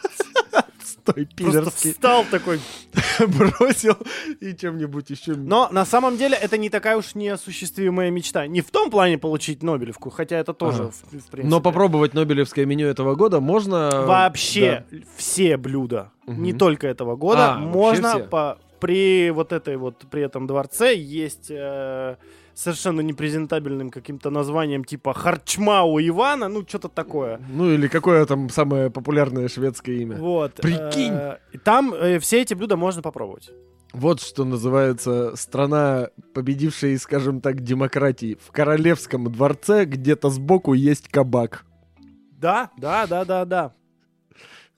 Просто 1.04 1.24
пидорский. 1.36 1.92
встал 1.92 2.24
такой. 2.30 2.60
Бросил 3.26 3.96
и 4.40 4.54
чем-нибудь 4.54 5.10
еще. 5.10 5.34
Но 5.34 5.68
на 5.70 5.84
самом 5.84 6.16
деле 6.16 6.36
это 6.36 6.56
не 6.58 6.70
такая 6.70 6.96
уж 6.96 7.14
неосуществимая 7.14 8.10
мечта. 8.10 8.46
Не 8.46 8.60
в 8.60 8.70
том 8.70 8.90
плане 8.90 9.18
получить 9.18 9.62
Нобелевку, 9.62 10.10
хотя 10.10 10.36
это 10.38 10.52
тоже, 10.54 10.84
Ага. 10.84 10.92
в, 10.92 10.94
в 10.94 11.10
принципе. 11.10 11.42
Но 11.44 11.60
попробовать 11.60 12.14
Нобелевское 12.14 12.64
меню 12.66 12.86
этого 12.86 13.14
года 13.14 13.40
можно... 13.40 14.04
Вообще 14.06 14.84
все 15.16 15.56
блюда, 15.56 16.10
Мгм. 16.26 16.42
не 16.42 16.52
только 16.52 16.86
этого 16.86 17.16
года, 17.16 17.54
А, 17.54 17.58
можно 17.58 18.18
по, 18.20 18.58
при 18.80 19.30
вот 19.30 19.52
этой 19.52 19.76
вот, 19.76 19.98
при 20.10 20.22
этом 20.22 20.46
дворце 20.46 20.94
есть 20.94 21.50
э, 21.50 22.16
совершенно 22.54 23.00
непрезентабельным 23.00 23.90
каким-то 23.90 24.30
названием 24.30 24.84
типа 24.84 25.14
Харчма 25.14 25.82
у 25.82 26.00
Ивана, 26.00 26.48
ну 26.48 26.64
что-то 26.66 26.88
такое. 26.88 27.40
Ну 27.50 27.70
или 27.70 27.88
какое 27.88 28.24
там 28.26 28.48
самое 28.48 28.90
популярное 28.90 29.48
шведское 29.48 29.96
имя. 29.96 30.16
Вот. 30.16 30.54
Прикинь! 30.54 31.12
э, 31.12 31.38
там 31.64 31.94
э, 31.94 32.18
все 32.18 32.42
эти 32.42 32.54
блюда 32.54 32.76
можно 32.76 33.02
попробовать. 33.02 33.50
Вот 33.92 34.22
что 34.22 34.44
называется 34.44 35.36
страна, 35.36 36.08
победившая, 36.32 36.96
скажем 36.98 37.40
так, 37.42 37.60
демократии. 37.60 38.38
В 38.42 38.50
королевском 38.50 39.30
дворце 39.30 39.84
где-то 39.84 40.30
сбоку 40.30 40.72
есть 40.72 41.08
кабак. 41.08 41.66
Да, 42.30 42.70
да, 42.78 43.06
да, 43.06 43.24
да, 43.24 43.44
да. 43.44 43.74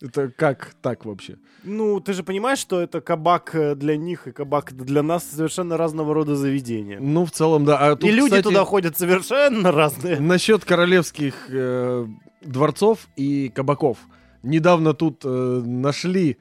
Это 0.00 0.28
как 0.28 0.74
так 0.82 1.04
вообще? 1.04 1.36
Ну, 1.62 2.00
ты 2.00 2.12
же 2.12 2.22
понимаешь, 2.22 2.58
что 2.58 2.80
это 2.80 3.00
кабак 3.00 3.54
э, 3.54 3.74
для 3.74 3.96
них 3.96 4.26
и 4.26 4.32
кабак 4.32 4.72
для 4.74 5.02
нас 5.02 5.24
совершенно 5.24 5.76
разного 5.76 6.12
рода 6.12 6.36
заведения. 6.36 6.98
Ну, 7.00 7.24
в 7.24 7.30
целом, 7.30 7.64
да. 7.64 7.78
А 7.78 7.96
тут, 7.96 8.08
и 8.08 8.12
люди 8.12 8.30
кстати, 8.30 8.42
туда 8.42 8.64
ходят 8.64 8.98
совершенно 8.98 9.72
разные. 9.72 10.20
Насчет 10.20 10.64
королевских 10.64 11.34
э, 11.48 12.06
дворцов 12.42 13.08
и 13.16 13.48
кабаков. 13.48 13.98
Недавно 14.42 14.92
тут 14.92 15.22
э, 15.24 15.62
нашли 15.64 16.38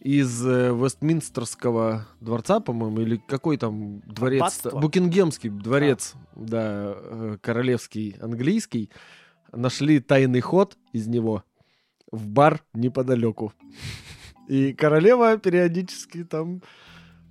из 0.00 0.44
э, 0.46 0.74
Вестминстерского 0.74 2.08
дворца, 2.20 2.60
по-моему, 2.60 3.00
или 3.02 3.16
какой 3.28 3.56
там 3.56 4.00
дворец? 4.00 4.40
Аббатство? 4.40 4.78
Букингемский 4.78 5.50
дворец, 5.50 6.14
да, 6.34 6.94
э, 6.96 7.36
королевский 7.40 8.16
английский. 8.20 8.90
Нашли 9.52 10.00
тайный 10.00 10.40
ход 10.40 10.76
из 10.92 11.06
него 11.06 11.44
в 12.12 12.28
бар 12.28 12.62
неподалеку. 12.74 13.52
И 14.48 14.72
королева 14.74 15.38
периодически 15.38 16.24
там 16.24 16.62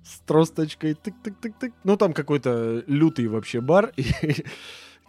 с 0.04 0.18
тросточкой 0.20 0.92
тык-тык-тык-тык. 0.92 1.72
Ну, 1.84 1.96
там 1.96 2.12
какой-то 2.12 2.82
лютый 2.86 3.28
вообще 3.28 3.60
бар. 3.60 3.92
И 3.96 4.04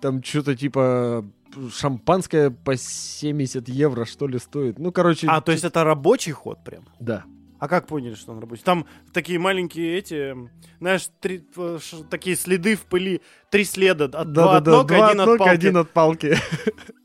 там 0.01 0.23
что-то 0.23 0.55
типа 0.55 1.25
шампанское 1.71 2.51
по 2.51 2.75
70 2.77 3.67
евро, 3.69 4.05
что 4.05 4.27
ли, 4.27 4.39
стоит. 4.39 4.79
Ну, 4.79 4.91
короче... 4.91 5.27
А, 5.27 5.41
то 5.41 5.51
есть 5.51 5.63
это 5.63 5.83
рабочий 5.83 6.31
ход 6.31 6.63
прям? 6.63 6.87
Да. 6.99 7.23
А 7.59 7.67
как 7.67 7.87
поняли, 7.87 8.13
что 8.15 8.33
он 8.33 8.39
рабочий? 8.39 8.63
Там 8.63 8.85
такие 9.13 9.39
маленькие 9.39 9.97
эти, 9.97 10.35
знаешь, 10.79 11.07
три, 11.21 11.47
э, 11.55 11.79
такие 12.09 12.35
следы 12.35 12.75
в 12.75 12.81
пыли, 12.81 13.21
три 13.49 13.63
следа, 13.63 14.05
от, 14.05 14.33
два 14.33 14.57
от 14.57 14.65
ног, 14.65 14.87
два 14.87 15.07
один 15.07 15.21
от 15.21 15.27
ног, 15.27 15.37
палки. 15.37 15.53
один 15.53 15.77
от 15.77 15.89
палки. 15.91 16.35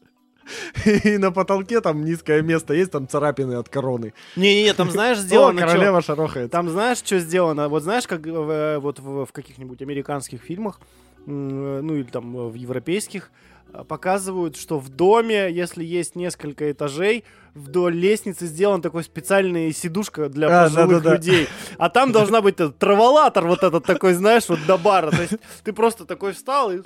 И 1.04 1.18
на 1.18 1.30
потолке 1.32 1.80
там 1.80 2.04
низкое 2.04 2.42
место 2.42 2.74
есть, 2.74 2.90
там 2.92 3.08
царапины 3.08 3.54
от 3.54 3.68
короны. 3.68 4.12
Не-не-не, 4.36 4.72
там 4.74 4.90
знаешь, 4.90 5.18
О, 5.18 5.22
сделано 5.22 5.60
чё? 5.60 5.66
королева 5.66 6.02
шарохает. 6.02 6.50
Там 6.50 6.68
знаешь, 6.68 6.98
что 6.98 7.18
сделано? 7.18 7.68
Вот 7.68 7.82
знаешь, 7.82 8.06
как 8.06 8.26
э, 8.26 8.78
вот 8.78 8.98
в, 9.00 9.26
в 9.26 9.32
каких-нибудь 9.32 9.82
американских 9.82 10.40
фильмах, 10.42 10.80
э, 11.26 11.30
ну 11.30 11.94
или 11.94 12.04
там 12.04 12.36
э, 12.36 12.48
в 12.48 12.54
европейских, 12.54 13.30
э, 13.72 13.84
показывают, 13.84 14.56
что 14.56 14.78
в 14.78 14.88
доме, 14.88 15.50
если 15.50 15.84
есть 15.84 16.16
несколько 16.16 16.70
этажей, 16.70 17.24
вдоль 17.54 17.94
лестницы 17.94 18.46
сделан 18.46 18.80
такой 18.82 19.02
специальный 19.02 19.72
сидушка 19.72 20.28
для 20.28 20.46
А, 20.48 20.64
пожилых 20.64 21.02
да-да-да. 21.02 21.16
людей. 21.16 21.48
А 21.76 21.88
там 21.88 22.12
должна 22.12 22.40
быть 22.40 22.56
траволатор 22.78 23.46
вот 23.46 23.62
этот 23.64 23.84
такой, 23.84 24.12
знаешь, 24.14 24.48
вот 24.48 24.60
до 24.66 24.78
бара. 24.78 25.10
То 25.10 25.22
есть 25.22 25.34
ты 25.64 25.72
просто 25.72 26.04
такой 26.04 26.32
встал 26.32 26.70
и... 26.72 26.82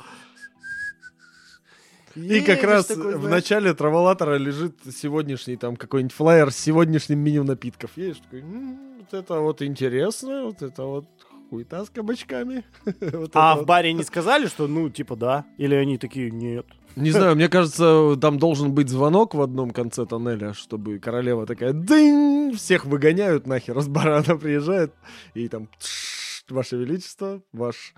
И 2.14 2.40
как 2.40 2.62
раз 2.62 2.87
такой, 2.87 3.16
в 3.16 3.29
начале 3.29 3.72
траволатора 3.75 4.37
лежит 4.37 4.77
сегодняшний 4.94 5.57
там 5.57 5.77
какой-нибудь 5.77 6.14
флаер 6.14 6.51
с 6.51 6.57
сегодняшним 6.57 7.18
меню 7.18 7.44
напитков. 7.44 7.90
Едешь 7.96 8.18
такой, 8.18 8.40
«М, 8.40 8.98
вот 8.98 9.14
это 9.14 9.40
вот 9.40 9.62
интересно, 9.62 10.44
вот 10.44 10.62
это 10.62 10.85
вот 10.85 11.07
хуета 11.51 11.85
с 11.85 11.90
кабачками. 11.90 12.64
Вот 13.01 13.31
А 13.35 13.53
это 13.53 13.55
в 13.55 13.59
вот». 13.59 13.66
баре 13.66 13.92
не 13.92 14.03
сказали, 14.03 14.46
что 14.46 14.66
ну 14.66 14.88
типа 14.90 15.16
да? 15.16 15.44
Или 15.59 15.75
они 15.75 15.98
такие, 15.98 16.31
нет. 16.31 16.66
Не 16.96 17.11
знаю, 17.11 17.37
мне 17.37 17.48
кажется, 17.48 18.16
там 18.20 18.38
должен 18.38 18.72
быть 18.75 18.90
звонок 18.90 19.35
в 19.35 19.40
одном 19.40 19.70
конце 19.70 20.05
тоннеля, 20.05 20.53
чтобы 20.53 20.98
королева 20.98 21.46
такая 21.46 21.72
дынь, 21.72 22.55
всех 22.55 22.85
выгоняют 22.85 23.46
нахер, 23.46 23.81
с 23.81 23.88
бара 23.88 24.18
она 24.18 24.37
приезжает, 24.37 24.92
и 25.33 25.48
там 25.48 25.68
«Тш, 25.81 26.44
Ваше 26.51 26.77
Величество, 26.77 27.40
ваш 27.52 27.94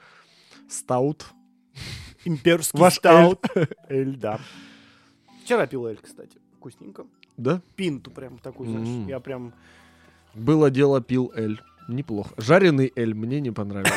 стаут. 0.69 1.27
Имперский 2.25 2.79
Ваш 2.79 2.95
стаут. 2.95 3.45
Эль, 3.89 4.16
да. 4.20 4.41
Вчера 5.45 5.66
пил 5.66 5.87
эль, 5.87 5.99
кстати. 6.03 6.39
Вкусненько. 6.57 7.05
Да? 7.37 7.61
Пинту 7.77 8.11
прям 8.11 8.39
такую, 8.39 8.70
знаешь. 8.70 8.89
М. 8.89 9.09
Я 9.09 9.20
прям... 9.20 9.53
Было 10.35 10.70
дело, 10.70 11.01
пил 11.01 11.33
эль. 11.35 11.61
Неплохо. 11.89 12.35
Жареный 12.39 12.93
эль 12.97 13.14
мне 13.14 13.41
не 13.41 13.51
понравился. 13.51 13.95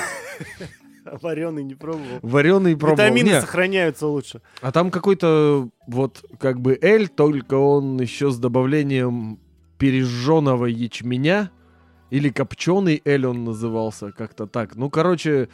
Вареный 1.22 1.64
не 1.64 1.76
пробовал. 1.76 2.20
Вареный 2.22 2.76
пробовал. 2.76 2.98
Витамины 2.98 3.40
сохраняются 3.40 4.08
лучше. 4.08 4.42
А 4.62 4.72
там 4.72 4.92
какой-то 4.92 5.70
вот 5.88 6.26
как 6.38 6.60
бы 6.60 6.78
эль, 6.82 7.08
только 7.08 7.54
он 7.54 8.00
еще 8.02 8.30
с 8.30 8.38
добавлением 8.38 9.40
пережженного 9.78 10.66
ячменя. 10.66 11.52
Или 12.10 12.30
копченый 12.30 13.02
эль 13.04 13.26
он 13.26 13.44
назывался, 13.44 14.12
как-то 14.12 14.48
так. 14.48 14.76
Ну, 14.76 14.90
короче, 14.90 15.50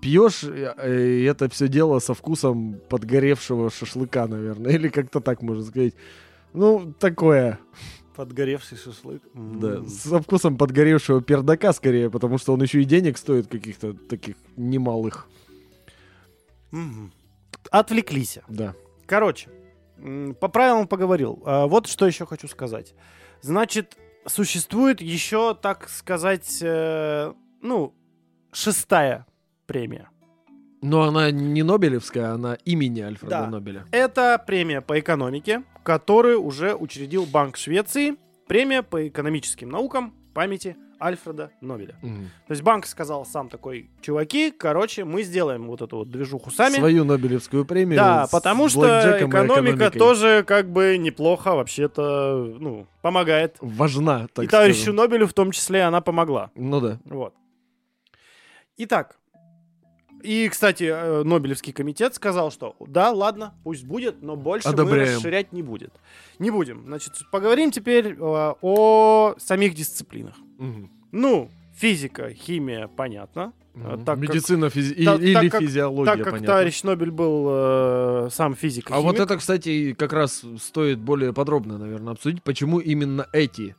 пьешь 0.00 0.44
э, 0.44 1.20
и 1.20 1.24
это 1.24 1.48
все 1.48 1.68
дело 1.68 1.98
со 1.98 2.14
вкусом 2.14 2.80
подгоревшего 2.88 3.70
шашлыка, 3.70 4.26
наверное. 4.26 4.72
Или 4.74 4.88
как-то 4.88 5.20
так 5.20 5.42
можно 5.42 5.64
сказать. 5.64 5.94
Ну, 6.52 6.92
такое. 6.98 7.58
Подгоревший 8.16 8.78
шашлык. 8.78 9.22
Да, 9.34 9.84
со 9.84 10.20
вкусом 10.20 10.56
подгоревшего 10.56 11.22
пердака 11.22 11.72
скорее, 11.72 12.10
потому 12.10 12.38
что 12.38 12.52
он 12.52 12.62
еще 12.62 12.82
и 12.82 12.84
денег 12.84 13.16
стоит 13.16 13.46
каких-то 13.46 13.92
таких 13.92 14.36
немалых. 14.56 15.28
Мгм. 16.72 17.12
Отвлеклись. 17.70 18.38
Да. 18.48 18.74
Короче, 19.06 19.48
по 20.40 20.48
правилам 20.48 20.88
поговорил. 20.88 21.42
А, 21.44 21.66
Вот 21.66 21.86
что 21.86 22.06
еще 22.06 22.26
хочу 22.26 22.48
сказать. 22.48 22.94
Значит, 23.40 23.96
существует 24.26 25.00
еще, 25.00 25.54
так 25.54 25.88
сказать, 25.88 26.58
э, 26.60 27.32
ну, 27.62 27.94
шестая 28.52 29.26
премия. 29.68 30.08
Но 30.80 31.02
она 31.02 31.30
не 31.30 31.62
Нобелевская, 31.62 32.32
она 32.32 32.56
имени 32.64 33.00
Альфреда 33.00 33.30
Да. 33.30 33.46
Нобеля. 33.46 33.84
Это 33.92 34.42
премия 34.44 34.80
по 34.80 34.98
экономике, 34.98 35.62
которую 35.84 36.42
уже 36.42 36.74
учредил 36.74 37.26
Банк 37.26 37.56
Швеции. 37.56 38.16
Премия 38.46 38.82
по 38.82 39.06
экономическим 39.06 39.68
наукам 39.68 40.14
памяти 40.34 40.76
Альфреда 41.00 41.50
Нобеля. 41.60 41.96
Мгм. 42.00 42.30
То 42.46 42.52
есть 42.52 42.62
банк 42.62 42.86
сказал 42.86 43.26
сам 43.26 43.48
такой, 43.48 43.90
чуваки, 44.00 44.50
короче, 44.50 45.04
мы 45.04 45.22
сделаем 45.22 45.66
вот 45.66 45.82
эту 45.82 45.98
вот 45.98 46.10
движуху 46.10 46.50
сами. 46.50 46.76
Свою 46.76 47.04
Нобелевскую 47.04 47.64
премию. 47.64 47.98
Да, 47.98 48.26
потому 48.32 48.68
что 48.68 49.18
экономика 49.20 49.90
тоже 49.90 50.44
как 50.46 50.70
бы 50.70 50.96
неплохо 50.96 51.54
вообще-то, 51.54 52.56
ну, 52.58 52.86
помогает. 53.02 53.56
важна, 53.60 54.28
так 54.32 54.44
И 54.44 54.48
товарищу 54.48 54.82
скажем. 54.82 54.96
Нобелю 54.96 55.26
в 55.26 55.34
том 55.34 55.50
числе 55.50 55.82
она 55.82 56.00
помогла. 56.00 56.50
Ну 56.54 56.80
да. 56.80 56.98
Вот. 57.04 57.34
Итак. 58.78 59.18
И, 60.22 60.48
кстати, 60.48 60.84
э, 60.84 61.22
Нобелевский 61.22 61.72
комитет 61.72 62.14
сказал, 62.14 62.50
что 62.50 62.74
да, 62.80 63.10
ладно, 63.12 63.54
пусть 63.64 63.84
будет, 63.84 64.20
но 64.22 64.34
больше 64.36 64.68
мы 64.68 64.74
Одобряем. 64.74 65.16
расширять 65.16 65.52
не 65.52 65.62
будет. 65.62 65.92
Не 66.38 66.50
будем. 66.50 66.84
Значит, 66.86 67.12
поговорим 67.30 67.70
теперь 67.70 68.14
э, 68.18 68.54
о 68.60 69.34
самих 69.38 69.74
дисциплинах. 69.74 70.34
Мгм. 70.58 70.90
Ну, 71.12 71.50
физика, 71.74 72.32
химия, 72.34 72.88
понятно. 72.88 73.52
Мгм. 73.74 74.04
так 74.04 74.18
как- 74.18 74.18
Медицина 74.18 74.64
физи- 74.66 74.92
и- 74.94 75.04
та- 75.04 75.14
или 75.14 75.34
так 75.34 75.50
как- 75.52 75.60
физиология, 75.62 76.06
Так 76.10 76.16
как 76.24 76.30
понятно. 76.32 76.46
товарищ 76.48 76.82
Нобель 76.82 77.12
был 77.12 77.46
э, 77.48 78.28
сам 78.32 78.56
физик 78.56 78.90
А 78.90 79.00
вот 79.00 79.20
это, 79.20 79.36
кстати, 79.36 79.92
как 79.92 80.12
раз 80.12 80.42
стоит 80.60 80.98
более 80.98 81.32
подробно, 81.32 81.78
наверное, 81.78 82.14
обсудить, 82.14 82.42
почему 82.42 82.80
именно 82.80 83.28
эти 83.32 83.76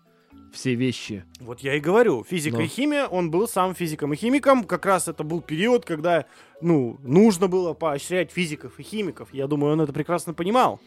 все 0.54 0.76
вещи. 0.76 1.24
Вот 1.40 1.60
я 1.62 1.76
и 1.76 1.80
говорю, 1.80 2.24
физика 2.24 2.58
Ну. 2.58 2.64
и 2.64 2.68
химия, 2.68 3.06
он 3.08 3.32
был 3.32 3.48
сам 3.48 3.74
физиком 3.76 4.14
и 4.14 4.16
химиком. 4.16 4.64
Как 4.64 4.86
раз 4.86 5.08
это 5.08 5.24
был 5.24 5.42
период, 5.42 5.86
когда, 5.86 6.26
ну, 6.62 6.98
нужно 7.04 7.48
было 7.48 7.74
поощрять 7.74 8.32
физиков 8.32 8.80
и 8.80 8.84
химиков. 8.84 9.30
Я 9.34 9.48
думаю, 9.48 9.74
он 9.74 9.82
это 9.82 9.94
прекрасно 9.94 10.34
понимал. 10.34 10.80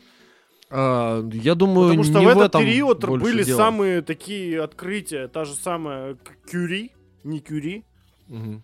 А, 0.71 1.23
я 1.33 1.55
думаю, 1.55 1.89
Потому 1.91 2.05
что 2.05 2.19
не 2.21 2.27
в 2.27 2.29
этот 2.31 2.43
этом 2.45 2.63
период 2.63 3.05
были 3.05 3.43
дело. 3.45 3.57
самые 3.59 4.01
такие 4.03 4.63
открытия. 4.63 5.29
Та 5.29 5.45
же 5.45 5.55
самая 5.55 6.17
Кюри, 6.51 6.93
не 7.25 7.41
Кюри. 7.41 7.85
Мгм. 8.29 8.63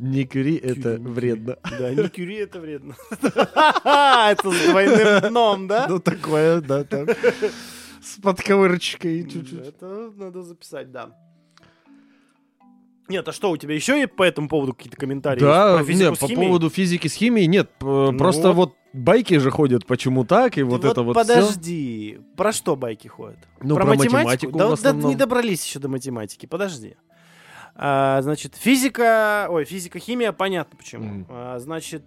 Не 0.00 0.22
это 0.22 0.32
Кюри, 0.32 0.60
не 0.60 1.06
вредно. 1.12 1.56
Кюри. 1.62 1.78
Да, 1.78 1.94
не 2.02 2.08
Кюри, 2.08 2.34
это 2.36 2.58
вредно. 2.58 2.96
Это 3.22 4.50
с 4.50 4.68
двойным 4.68 5.30
дном, 5.30 5.68
да? 5.68 5.86
Ну, 5.88 6.00
такое, 6.00 6.60
да, 6.60 6.82
там. 6.82 7.06
С 8.04 8.20
подковырочкой 8.20 9.22
чуть-чуть. 9.28 9.66
Это 9.68 10.12
надо 10.16 10.42
записать, 10.42 10.92
да. 10.92 11.10
Нет, 13.08 13.26
а 13.28 13.32
что, 13.32 13.50
у 13.50 13.56
тебя 13.56 13.74
еще 13.74 14.02
и 14.02 14.06
по 14.06 14.22
этому 14.22 14.48
поводу 14.48 14.72
какие-то 14.72 14.96
комментарии 14.96 15.40
Да? 15.40 15.76
Про 15.76 15.84
физику 15.84 16.10
нет, 16.10 16.18
по 16.18 16.28
поводу 16.28 16.70
физики 16.70 17.06
с 17.08 17.12
химией 17.14 17.46
нет. 17.46 17.70
п- 17.78 18.12
Просто 18.16 18.52
вот. 18.52 18.70
вот 18.70 18.74
байки 18.94 19.36
же 19.38 19.50
ходят, 19.50 19.84
почему 19.86 20.24
так, 20.24 20.52
и 20.52 20.60
Ты 20.60 20.64
вот 20.64 20.84
это 20.84 21.02
вот 21.02 21.14
подожди, 21.14 22.18
про 22.36 22.52
что 22.52 22.76
байки 22.76 23.08
ходят? 23.08 23.38
Ну, 23.60 23.74
про 23.74 23.84
математику 23.84 24.56
Да, 24.56 24.66
в 24.66 24.68
да 24.68 24.74
основном. 24.74 25.10
не 25.10 25.16
добрались 25.16 25.64
еще 25.66 25.78
до 25.80 25.88
математики, 25.88 26.46
подожди. 26.46 26.96
А, 27.74 28.22
значит, 28.22 28.54
физика, 28.54 29.48
ой, 29.50 29.64
физика, 29.64 29.98
химия, 29.98 30.32
понятно 30.32 30.76
почему. 30.78 31.04
Мгм. 31.04 31.26
А, 31.28 31.58
значит, 31.58 32.04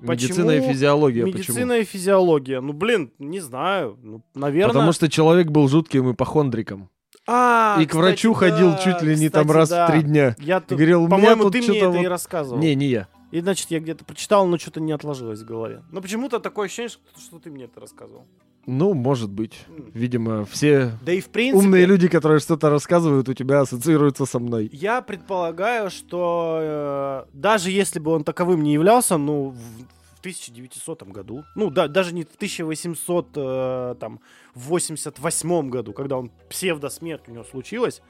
Медицина 0.00 0.50
и 0.50 0.58
почему 0.58 0.72
физиология, 0.72 1.24
медицина 1.24 1.54
почему? 1.54 1.72
и 1.72 1.84
физиология. 1.84 2.60
Ну, 2.60 2.72
блин, 2.72 3.12
не 3.18 3.40
знаю, 3.40 3.98
ну, 4.02 4.22
наверное. 4.34 4.72
Потому 4.72 4.92
что 4.92 5.08
человек 5.08 5.48
был 5.48 5.68
жутким 5.68 6.12
ипохондриком. 6.12 6.90
А, 7.26 7.78
и 7.80 7.86
к 7.86 7.94
врачу 7.94 8.32
кстати, 8.32 8.52
ходил 8.52 8.70
да, 8.72 8.78
чуть 8.78 9.02
ли 9.02 9.10
не 9.10 9.28
кстати, 9.28 9.32
там 9.46 9.50
раз 9.50 9.68
да. 9.68 9.86
в 9.86 9.90
три 9.90 10.02
дня. 10.02 10.34
Я 10.38 10.58
И 10.58 10.60
тут, 10.60 10.70
говорил, 10.70 11.08
по-моему, 11.08 11.44
тут 11.44 11.52
ты 11.52 11.58
мне 11.62 11.78
это 11.78 11.92
и 11.92 11.98
вот- 11.98 12.06
рассказывал. 12.08 12.58
Не, 12.60 12.74
не 12.74 12.86
я. 12.86 13.08
И, 13.30 13.40
значит, 13.40 13.70
я 13.70 13.78
где-то 13.78 14.04
прочитал, 14.04 14.46
но 14.46 14.58
что-то 14.58 14.80
не 14.80 14.90
отложилось 14.90 15.40
в 15.40 15.44
голове. 15.44 15.82
Но 15.92 16.00
почему-то 16.00 16.40
такое 16.40 16.66
ощущение, 16.66 16.88
что 16.88 17.38
ты 17.38 17.50
мне 17.50 17.64
это 17.64 17.78
рассказывал. 17.78 18.26
Ну, 18.66 18.94
может 18.94 19.30
быть. 19.30 19.64
Видимо, 19.94 20.44
все 20.44 20.92
Да 21.02 21.12
и 21.12 21.20
в 21.20 21.28
принципе... 21.30 21.64
умные 21.64 21.86
люди, 21.86 22.08
которые 22.08 22.40
что-то 22.40 22.70
рассказывают, 22.70 23.28
у 23.28 23.34
тебя 23.34 23.60
ассоциируются 23.60 24.26
со 24.26 24.38
мной. 24.38 24.68
Я 24.72 25.00
предполагаю, 25.02 25.90
что 25.90 26.58
э, 26.60 27.24
даже 27.32 27.70
если 27.70 27.98
бы 27.98 28.10
он 28.12 28.22
таковым 28.22 28.62
не 28.62 28.74
являлся, 28.74 29.16
ну, 29.16 29.50
в, 29.50 29.56
в 29.56 30.20
1900 30.20 31.02
году, 31.04 31.44
ну, 31.56 31.70
да, 31.70 31.88
даже 31.88 32.14
не 32.14 32.24
в 32.24 32.34
1800, 32.34 33.28
э, 33.34 33.94
там, 33.98 34.20
в 34.54 34.68
88 34.68 35.70
году, 35.70 35.92
когда 35.92 36.18
он 36.18 36.30
псевдосмерть 36.48 37.22
у 37.28 37.32
него 37.32 37.44
случилась, 37.44 38.02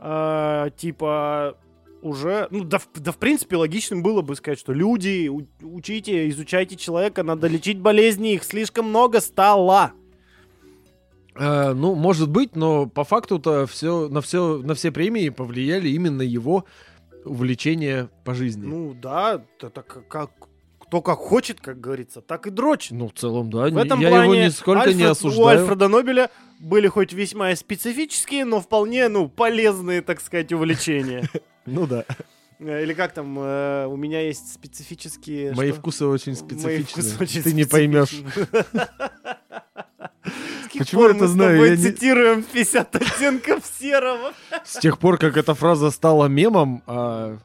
э, 0.00 0.70
типа, 0.76 1.56
уже, 2.02 2.48
ну, 2.50 2.64
да, 2.64 2.80
да, 2.96 3.12
в 3.12 3.16
принципе, 3.16 3.56
логичным 3.56 4.02
было 4.02 4.20
бы 4.22 4.36
сказать, 4.36 4.58
что 4.58 4.72
люди, 4.72 5.28
у- 5.28 5.46
учите, 5.62 6.28
изучайте 6.28 6.76
человека, 6.76 7.22
надо 7.22 7.46
лечить 7.46 7.78
болезни, 7.78 8.34
их 8.34 8.44
слишком 8.44 8.86
много 8.88 9.20
стало. 9.20 9.92
Э, 11.34 11.72
ну, 11.72 11.94
может 11.94 12.28
быть, 12.28 12.56
но 12.56 12.86
по 12.86 13.04
факту-то 13.04 13.66
все, 13.66 14.08
на, 14.08 14.20
все, 14.20 14.58
на 14.58 14.74
все 14.74 14.90
премии 14.92 15.28
повлияли 15.30 15.88
именно 15.88 16.22
его 16.22 16.64
увлечение 17.24 18.08
по 18.24 18.34
жизни. 18.34 18.66
Ну, 18.66 18.88
Ну, 18.88 18.94
да, 19.00 19.42
это 19.60 19.82
как... 19.82 20.30
Кто 20.78 21.00
как 21.00 21.16
хочет, 21.20 21.58
как 21.58 21.80
говорится, 21.80 22.20
так 22.20 22.46
и 22.46 22.50
дрочит. 22.50 22.92
в 22.92 23.10
целом, 23.14 23.48
да. 23.48 23.62
В 23.64 23.70
не- 23.70 23.80
этом 23.82 23.98
я 23.98 24.10
плане 24.10 24.24
его 24.24 24.34
нисколько 24.44 24.92
не 24.92 25.04
Альфред- 25.04 25.10
осуждаю. 25.12 25.44
У 25.46 25.48
Альфреда 25.48 25.88
Нобеля 25.88 26.30
были 26.60 26.86
хоть 26.86 27.14
весьма 27.14 27.56
специфические, 27.56 28.44
но 28.44 28.60
вполне, 28.60 29.08
ну, 29.08 29.26
полезные, 29.26 30.02
так 30.02 30.20
сказать, 30.20 30.52
увлечения. 30.52 31.26
Ну 31.66 31.86
да. 31.86 32.04
Э, 32.58 32.82
Или 32.82 32.94
как 32.94 33.12
там, 33.12 33.36
э, 33.38 33.86
у 33.86 33.96
меня 33.96 34.20
есть 34.20 34.52
специфические... 34.54 35.52
Мои 35.54 35.70
что? 35.72 35.80
вкусы 35.80 36.06
очень 36.06 36.36
Мои 36.62 36.82
вкусы 36.82 37.16
очень 37.20 37.42
Ты 37.42 37.52
не 37.52 37.64
поймешь. 37.64 38.22
Почему 40.78 41.04
это 41.04 41.14
мы 41.14 41.26
знаю? 41.26 41.70
не- 41.70 41.76
цитируем 41.76 42.42
50 42.42 42.96
оттенков 42.96 43.64
серого. 43.78 44.32
С 44.64 44.78
тех 44.78 44.98
пор, 44.98 45.18
как 45.18 45.36
эта 45.36 45.54
фраза 45.54 45.90
стала 45.90 46.26
мемом, 46.26 46.82
а 46.86 47.38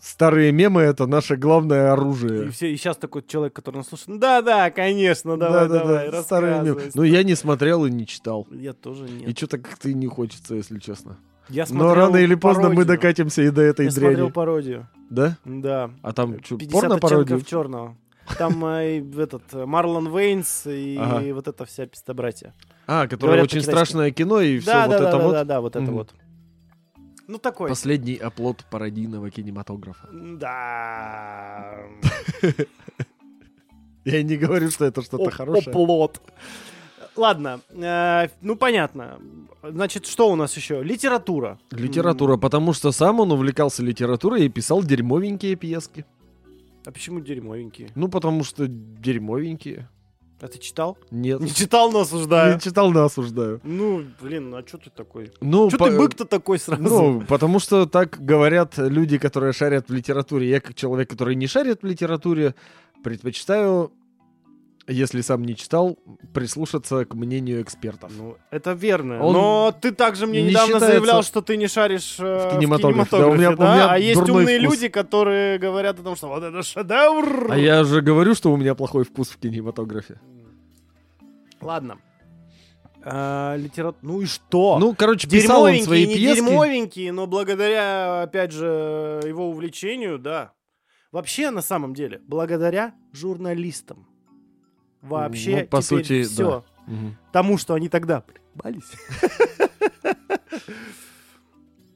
старые 0.00 0.52
мемы 0.52 0.80
это 0.82 1.06
наше 1.06 1.36
главное 1.36 1.86
И, 1.86 1.88
оружие. 1.90 2.50
все, 2.50 2.72
и 2.72 2.76
сейчас 2.76 2.96
такой 2.96 3.22
человек, 3.22 3.52
который 3.54 3.76
нас 3.78 3.88
слушает, 3.88 4.18
да-да, 4.18 4.70
конечно, 4.70 5.36
давай, 5.36 5.68
давай, 5.68 6.06
Да-да-да, 6.06 6.22
старые 6.22 6.62
мемы. 6.62 6.82
Но 6.94 7.04
я 7.04 7.22
не 7.22 7.34
смотрел 7.34 7.84
и 7.84 7.90
не 7.90 8.06
читал. 8.06 8.46
Я 8.50 8.72
тоже 8.72 9.06
И 9.06 9.10
нет. 9.26 9.36
что-то 9.36 9.58
как-то 9.58 9.88
и 9.90 9.94
не 9.94 10.06
хочется, 10.06 10.54
если 10.54 10.78
честно. 10.78 11.18
Я 11.48 11.62
Но 11.62 11.66
смотрел 11.66 11.94
рано 11.94 12.16
или 12.16 12.34
поздно 12.34 12.68
мы 12.68 12.74
пародию. 12.76 12.96
докатимся 12.96 13.42
и 13.42 13.50
до 13.50 13.62
этой 13.62 13.86
Я 13.86 13.90
смотрел 13.90 14.16
дряни. 14.16 14.30
пародию. 14.30 14.88
Да? 15.10 15.36
Да. 15.44 15.90
А 16.02 16.12
там 16.12 16.42
что, 16.42 16.56
50 16.56 16.72
порно-пародию? 16.80 17.24
оттенков 17.24 17.46
черного. 17.48 17.96
Там 18.38 18.64
э, 18.64 19.00
этот 19.18 19.42
э, 19.52 19.66
Марлон 19.66 20.16
Вейнс 20.16 20.62
и 20.66 20.96
Ага. 20.98 21.34
вот 21.34 21.48
это 21.48 21.64
вся 21.64 21.86
пистобратья. 21.86 22.54
А, 22.86 23.06
которое 23.06 23.32
Говорят 23.32 23.44
очень 23.46 23.60
страшное 23.62 24.10
кино 24.12 24.40
и 24.40 24.58
все 24.60 24.70
Да, 24.70 24.86
вот 24.86 24.90
да, 24.90 24.96
это 24.96 25.04
да, 25.18 25.18
вот. 25.24 25.32
да, 25.32 25.44
да, 25.44 25.60
вот 25.60 25.76
это 25.76 25.90
вот. 25.90 26.14
Ну 27.26 27.38
такой. 27.38 27.68
Последний 27.68 28.16
оплот 28.16 28.64
пародийного 28.70 29.30
кинематографа. 29.30 30.08
Да. 30.12 31.76
Я 34.04 34.22
не 34.22 34.36
говорю, 34.36 34.70
что 34.70 34.84
это 34.84 35.02
что-то 35.02 35.30
хорошее. 35.30 35.70
Оплот. 35.70 36.20
Ладно, 37.16 37.60
э, 37.70 38.28
ну 38.40 38.56
понятно. 38.56 39.18
Значит, 39.62 40.06
что 40.06 40.30
у 40.30 40.36
нас 40.36 40.56
еще? 40.56 40.82
Литература. 40.82 41.58
Литература, 41.70 42.36
потому 42.36 42.72
что 42.72 42.90
сам 42.92 43.20
он 43.20 43.32
увлекался 43.32 43.82
литературой 43.82 44.46
и 44.46 44.48
писал 44.48 44.82
дерьмовенькие 44.82 45.56
пьески. 45.56 46.04
А 46.84 46.90
почему 46.90 47.20
дерьмовенькие? 47.20 47.90
Ну, 47.94 48.08
потому 48.08 48.42
что 48.44 48.66
дерьмовенькие. 48.66 49.88
А 50.40 50.48
ты 50.48 50.58
читал? 50.58 50.98
Нет. 51.12 51.38
Не 51.40 51.50
читал, 51.54 51.92
но 51.92 52.00
осуждаю. 52.00 52.54
Не 52.54 52.60
читал, 52.60 52.90
но 52.90 53.04
осуждаю. 53.04 53.60
Ну, 53.62 54.04
блин, 54.20 54.52
а 54.52 54.66
что 54.66 54.78
ты 54.78 54.90
такой? 54.90 55.30
Ну, 55.40 55.68
Что 55.68 55.78
по- 55.78 55.88
ты 55.88 55.96
бык-то 55.96 56.24
такой 56.24 56.58
сразу? 56.58 56.82
Ну, 56.82 57.20
потому 57.28 57.60
что 57.60 57.86
так 57.86 58.18
говорят 58.18 58.76
люди, 58.76 59.18
которые 59.18 59.52
шарят 59.52 59.88
в 59.88 59.94
литературе. 59.94 60.50
Я, 60.50 60.60
как 60.60 60.74
человек, 60.74 61.08
который 61.10 61.36
не 61.36 61.46
шарит 61.46 61.82
в 61.82 61.86
литературе, 61.86 62.56
предпочитаю, 63.04 63.92
если 64.92 65.20
сам 65.22 65.42
не 65.44 65.56
читал, 65.56 65.98
прислушаться 66.34 67.04
к 67.04 67.14
мнению 67.14 67.62
экспертов. 67.62 68.12
Ну, 68.16 68.36
это 68.50 68.72
верно. 68.72 69.22
Он 69.22 69.32
Но 69.32 69.74
ты 69.80 69.92
также 69.92 70.26
мне 70.26 70.42
не 70.42 70.48
недавно 70.50 70.74
считается 70.74 70.86
заявлял, 70.88 71.22
что 71.22 71.40
ты 71.42 71.56
не 71.56 71.66
шаришь 71.68 72.16
э, 72.20 72.50
в 72.50 72.58
кинематографе. 72.58 73.16
Да, 73.18 73.26
у 73.28 73.34
меня- 73.34 73.50
у 73.52 73.56
да? 73.56 73.74
меня 73.74 73.90
А 73.90 73.98
есть 73.98 74.20
умные 74.28 74.58
вкус. 74.60 74.70
люди, 74.72 74.88
которые 74.88 75.58
говорят 75.58 75.98
о 75.98 76.02
том, 76.02 76.16
что 76.16 76.28
вот 76.28 76.42
это 76.42 76.62
шедевр. 76.62 77.50
А 77.50 77.58
я 77.58 77.84
же 77.84 78.00
говорю, 78.00 78.34
что 78.34 78.52
у 78.52 78.56
меня 78.56 78.74
плохой 78.74 79.04
вкус 79.04 79.28
в 79.30 79.38
кинематографе. 79.38 80.20
Ладно. 81.60 81.98
А, 83.04 83.56
литера- 83.56 83.94
Ну 84.02 84.20
и 84.20 84.26
что? 84.26 84.78
Ну, 84.78 84.94
короче, 84.94 85.28
писал 85.28 85.62
он 85.64 85.76
свои 85.80 86.06
не 86.06 86.14
пьески. 86.14 86.36
дерьмовенькие, 86.40 87.12
но 87.12 87.26
благодаря, 87.26 88.22
опять 88.22 88.52
же, 88.52 89.20
его 89.24 89.48
увлечению, 89.50 90.18
да. 90.18 90.52
Вообще, 91.10 91.50
на 91.50 91.62
самом 91.62 91.94
деле, 91.94 92.20
благодаря 92.26 92.94
журналистам. 93.12 94.06
Вообще, 95.02 95.60
Ну, 95.62 95.66
по 95.66 95.82
теперь 95.82 95.98
сути, 96.04 96.22
все. 96.22 96.64
Мгм. 96.86 97.16
Тому, 97.32 97.58
что 97.58 97.74
они 97.74 97.88
тогда 97.88 98.20
прибались. 98.22 98.90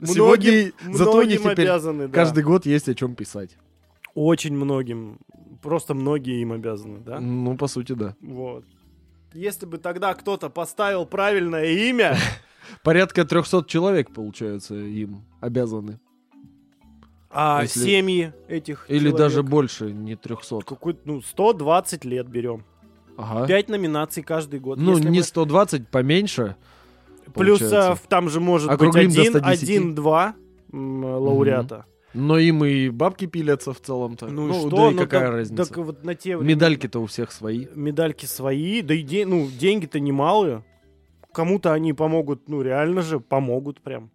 Сегодня 0.05 0.73
зато 0.93 1.19
у 1.19 1.23
них 1.23 1.41
теперь 1.41 1.63
обязаны, 1.63 2.09
да. 2.09 2.15
каждый 2.15 2.45
год 2.45 2.67
есть 2.67 2.89
о 2.89 2.95
чем 2.95 3.15
писать. 3.15 3.57
Очень 4.15 4.55
многим. 4.55 5.19
Просто 5.63 5.95
многие 5.95 6.41
им 6.43 6.53
обязаны, 6.53 6.99
да? 7.01 7.19
Ну, 7.19 7.57
по 7.57 7.67
сути, 7.67 7.93
да. 7.93 8.15
Вот. 8.21 8.65
Если 9.33 9.67
бы 9.67 9.79
тогда 9.79 10.15
кто-то 10.15 10.49
поставил 10.51 11.07
правильное 11.07 11.67
имя, 11.67 12.17
Порядка 12.83 13.25
300 13.25 13.65
человек, 13.69 14.13
получается, 14.13 14.75
им 14.75 15.25
обязаны. 15.41 15.99
а 17.31 17.63
Если- 17.63 17.81
семьи 17.85 18.33
этих 18.49 18.87
Или 18.89 18.99
человек- 19.11 19.17
даже 19.19 19.43
больше, 19.43 19.93
не 19.93 20.15
300. 20.17 20.61
какой 20.61 20.97
ну, 21.05 21.23
120 21.23 22.05
лет 22.05 22.29
берем. 22.29 22.65
Ага. 23.17 23.47
5 23.47 23.69
номинаций 23.69 24.23
каждый 24.23 24.61
год. 24.61 24.79
Ну, 24.79 24.93
Если 24.97 25.09
не 25.11 25.19
мы- 25.21 25.25
120, 25.25 25.89
поменьше. 25.89 26.57
Плюс 27.35 27.61
а, 27.63 27.97
там 28.09 28.29
же 28.31 28.41
может 28.41 28.71
Округлим 28.71 29.07
быть 29.09 29.15
до 29.17 29.21
один, 29.23 29.33
110. 29.33 29.63
один-два 29.63 30.35
м, 30.73 31.05
лауреата. 31.05 31.85
Но 32.15 32.39
им 32.39 32.65
и 32.65 32.89
бабки 32.89 33.27
пилятся 33.27 33.73
в 33.73 33.81
целом-то. 33.81 34.27
Ну, 34.29 34.47
Ну, 34.47 34.55
и 34.55 34.61
что? 34.61 34.71
да 34.77 34.91
и 34.91 34.95
Ну, 34.95 34.99
какая 35.03 35.21
так- 35.27 35.31
разница. 35.33 35.65
так 35.67 35.77
вот 35.79 36.05
на 36.05 36.15
те 36.15 36.37
времена- 36.37 36.55
Медальки-то 36.55 37.01
у 37.01 37.07
всех 37.07 37.33
свои. 37.33 37.67
медальки 37.75 38.27
свои, 38.27 38.81
да 38.83 38.95
и 38.95 39.03
де- 39.03 39.27
ну, 39.27 39.49
деньги-то 39.61 40.01
немалые. 40.01 40.63
Кому-то 41.33 41.73
они 41.75 41.93
помогут, 41.93 42.49
ну, 42.49 42.63
реально 42.63 43.03
же 43.03 43.21
помогут 43.21 43.81
прям. 43.83 44.11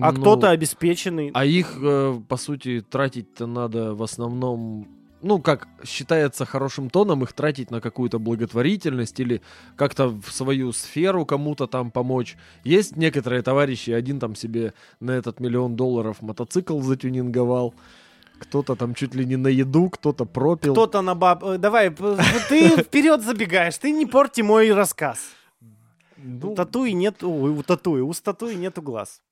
А 0.00 0.12
Ну, 0.12 0.20
кто-то 0.20 0.50
обеспеченный. 0.50 1.30
А 1.34 1.44
их, 1.44 1.78
э, 1.82 2.18
по 2.28 2.36
сути, 2.36 2.82
тратить-то 2.90 3.46
надо 3.46 3.94
в 3.94 4.02
основном... 4.02 4.86
Ну, 5.22 5.40
как 5.40 5.68
считается 5.84 6.44
хорошим 6.44 6.90
тоном, 6.90 7.22
их 7.22 7.32
тратить 7.32 7.70
на 7.70 7.80
какую-то 7.80 8.18
благотворительность 8.18 9.20
или 9.20 9.40
как-то 9.76 10.08
в 10.08 10.30
свою 10.32 10.72
сферу 10.72 11.24
кому-то 11.24 11.66
там 11.68 11.90
помочь. 11.92 12.36
Есть 12.64 12.96
некоторые 12.96 13.42
товарищи, 13.42 13.90
один 13.90 14.18
там 14.18 14.34
себе 14.34 14.74
на 15.00 15.12
этот 15.12 15.38
миллион 15.40 15.76
долларов 15.76 16.22
мотоцикл 16.22 16.80
затюнинговал, 16.80 17.72
кто-то 18.40 18.74
там 18.74 18.94
чуть 18.94 19.14
ли 19.14 19.24
не 19.24 19.36
на 19.36 19.46
еду, 19.46 19.90
кто-то 19.90 20.24
пропил. 20.24 20.72
Кто-то 20.72 21.02
на 21.02 21.14
баб... 21.14 21.44
э, 21.44 21.58
Давай, 21.58 21.90
ты 22.48 22.82
вперед 22.82 23.22
забегаешь, 23.22 23.78
ты 23.78 23.92
не 23.92 24.06
порти 24.06 24.40
мой 24.42 24.72
рассказ. 24.72 25.18
Ну, 26.16 26.52
У 26.52 26.54
татуи 26.56 26.90
нет... 26.90 27.22
Ой, 27.22 27.50
у 27.50 27.62
татуи, 27.62 28.00
у 28.00 28.12
статуи 28.12 28.54
нету 28.54 28.82
глаз. 28.82 29.22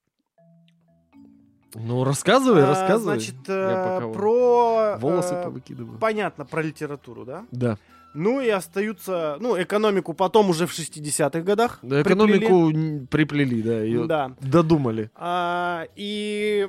Ну, 1.75 2.05
рассказывай, 2.05 2.63
А, 2.65 2.67
рассказывай. 2.67 3.15
Значит, 3.15 3.35
э, 3.49 4.11
про... 4.13 4.97
волосы 4.99 5.35
э, 5.35 5.45
повыкидываю. 5.45 5.99
Понятно, 5.99 6.45
про 6.45 6.63
литературу, 6.63 7.25
да? 7.25 7.45
Да. 7.51 7.79
Ну 8.13 8.41
и 8.41 8.49
остаются... 8.49 9.37
Ну, 9.41 9.61
экономику 9.61 10.15
потом 10.15 10.51
уже 10.51 10.67
в 10.67 10.73
60-х 10.77 11.41
годах. 11.43 11.79
Да, 11.83 12.03
приплели. 12.03 12.39
экономику 12.39 12.71
н- 12.77 13.07
приплели, 13.07 13.63
да, 13.63 13.81
ее 13.83 14.07
Да. 14.07 14.33
додумали. 14.41 15.11
А, 15.15 15.85
и... 15.95 16.69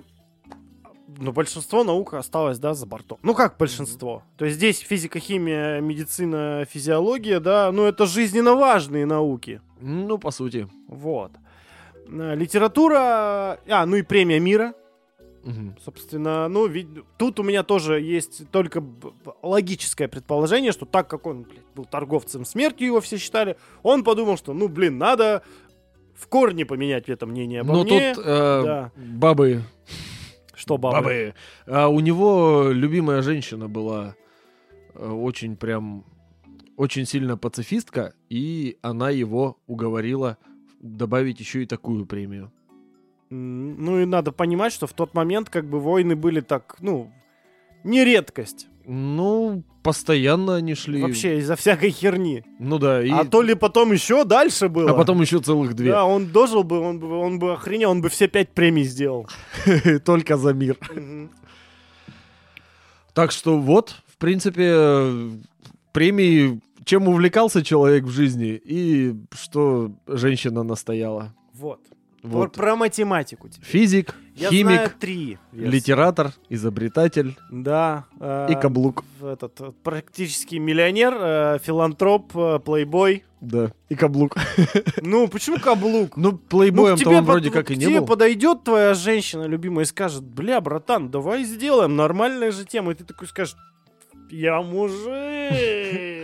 Ну, 1.17 1.31
большинство 1.33 1.83
наук 1.83 2.13
осталось, 2.13 2.57
да, 2.59 2.73
за 2.73 2.85
бортом. 2.85 3.17
Ну, 3.23 3.33
как 3.33 3.57
большинство? 3.57 4.23
То 4.37 4.45
есть 4.45 4.57
здесь 4.57 4.79
физика, 4.79 5.19
химия, 5.19 5.81
медицина, 5.81 6.65
физиология, 6.69 7.39
да, 7.39 7.71
ну, 7.71 7.83
это 7.83 8.05
жизненно 8.05 8.53
важные 8.55 9.05
науки. 9.05 9.61
Ну, 9.81 10.17
по 10.19 10.31
сути. 10.31 10.69
Вот. 10.87 11.31
Э, 12.07 12.35
Литература... 12.35 13.59
А, 13.67 13.85
ну 13.85 13.95
и 13.97 14.03
премия 14.03 14.39
мира. 14.39 14.73
Мгм. 15.43 15.75
Собственно, 15.83 16.47
ну, 16.47 16.67
ведь 16.67 16.87
тут 17.17 17.39
у 17.39 17.43
меня 17.43 17.63
тоже 17.63 17.99
есть 17.99 18.49
только 18.51 18.83
логическое 19.41 20.07
предположение, 20.07 20.71
что 20.71 20.85
так 20.85 21.09
как 21.09 21.25
он, 21.25 21.43
блядь, 21.43 21.65
был 21.75 21.85
торговцем 21.85 22.45
смертью, 22.45 22.87
его 22.87 23.01
все 23.01 23.17
считали, 23.17 23.57
он 23.81 24.03
подумал, 24.03 24.37
что, 24.37 24.53
ну, 24.53 24.67
блин, 24.67 24.97
надо 24.97 25.41
в 26.13 26.27
корне 26.27 26.65
поменять 26.65 27.09
это 27.09 27.25
мнение 27.25 27.61
обо 27.61 27.73
Но 27.73 27.83
мне. 27.83 28.13
тут 28.13 28.23
э, 28.23 28.61
да. 28.63 28.91
бабы, 28.95 29.63
Что, 30.53 30.77
бабы? 30.77 31.33
А 31.65 31.87
у 31.87 31.99
него 31.99 32.67
любимая 32.71 33.23
женщина 33.23 33.67
была 33.67 34.15
э, 34.93 35.09
очень 35.09 35.55
прям, 35.55 36.05
очень 36.77 37.07
сильно 37.07 37.37
пацифистка, 37.37 38.13
и 38.29 38.77
она 38.83 39.09
его 39.09 39.57
уговорила 39.65 40.37
добавить 40.79 41.39
еще 41.39 41.63
и 41.63 41.65
такую 41.65 42.05
премию. 42.05 42.51
Ну 43.31 44.01
и 44.01 44.05
надо 44.05 44.33
понимать, 44.33 44.73
что 44.73 44.87
в 44.87 44.93
тот 44.93 45.13
момент 45.13 45.49
как 45.49 45.65
бы 45.65 45.79
войны 45.79 46.17
были 46.17 46.41
так, 46.41 46.75
ну, 46.81 47.09
не 47.85 48.03
редкость. 48.03 48.67
Ну, 48.85 49.63
постоянно 49.83 50.55
они 50.55 50.75
шли. 50.75 51.01
Вообще 51.01 51.37
из-за 51.39 51.55
всякой 51.55 51.91
херни. 51.91 52.43
Ну 52.59 52.77
да, 52.77 53.01
и... 53.01 53.09
А 53.09 53.23
то 53.23 53.41
ли 53.41 53.55
потом 53.55 53.93
еще 53.93 54.25
дальше 54.25 54.67
было. 54.67 54.91
а 54.91 54.93
потом 54.93 55.21
еще 55.21 55.39
целых 55.39 55.75
две. 55.75 55.91
Да, 55.91 56.03
он 56.05 56.27
дожил 56.27 56.63
бы, 56.63 56.79
он 56.79 56.99
бы, 56.99 57.07
он 57.17 57.39
бы 57.39 57.53
охренел, 57.53 57.91
он 57.91 58.01
бы 58.01 58.09
все 58.09 58.27
пять 58.27 58.49
премий 58.49 58.83
сделал. 58.83 59.29
Только 60.05 60.35
за 60.35 60.53
мир. 60.53 60.77
Так 63.13 63.31
что 63.31 63.57
вот, 63.57 63.95
в 64.07 64.17
принципе, 64.17 65.31
премии, 65.93 66.59
чем 66.83 67.07
увлекался 67.07 67.63
человек 67.63 68.03
в 68.03 68.09
жизни 68.09 68.59
и 68.61 69.15
что 69.31 69.91
женщина 70.07 70.63
настояла. 70.63 71.33
Вот. 71.53 71.79
Вот. 72.23 72.53
Про, 72.53 72.61
про 72.61 72.75
математику 72.75 73.49
теперь. 73.49 73.65
Физик, 73.67 74.15
Я 74.35 74.49
химик, 74.49 74.73
знаю 74.75 74.91
три. 74.99 75.37
версии. 75.51 75.71
литератор, 75.75 76.31
изобретатель 76.49 77.35
Да. 77.51 78.05
э, 78.19 78.47
и 78.51 78.55
каблук. 78.55 79.03
Этот 79.23 79.59
э, 79.59 79.71
практически 79.83 80.55
миллионер, 80.57 81.13
э, 81.19 81.59
филантроп, 81.63 82.31
э, 82.35 82.59
плейбой. 82.59 83.23
Да, 83.41 83.71
и 83.89 83.95
каблук. 83.95 84.35
Ну, 85.01 85.27
почему 85.27 85.57
каблук? 85.59 86.15
Ну, 86.15 86.31
Ну, 86.33 86.37
плейбоем-то 86.37 87.03
тебе 87.03 87.17
он 87.17 87.25
вроде 87.25 87.49
под- 87.49 87.57
как 87.57 87.71
и 87.71 87.75
не 87.75 87.85
тебе 87.85 87.99
был. 88.01 88.05
подойдет 88.05 88.63
твоя 88.63 88.93
женщина 88.93 89.45
любимая 89.45 89.85
и 89.85 89.87
скажет, 89.87 90.21
бля, 90.23 90.61
братан, 90.61 91.09
давай 91.09 91.43
сделаем, 91.43 91.95
нормальная 91.95 92.51
же 92.51 92.65
тема. 92.65 92.91
И 92.91 92.95
ты 92.95 93.03
такой 93.03 93.27
скажешь, 93.27 93.55
я 94.29 94.61
мужик. 94.61 96.20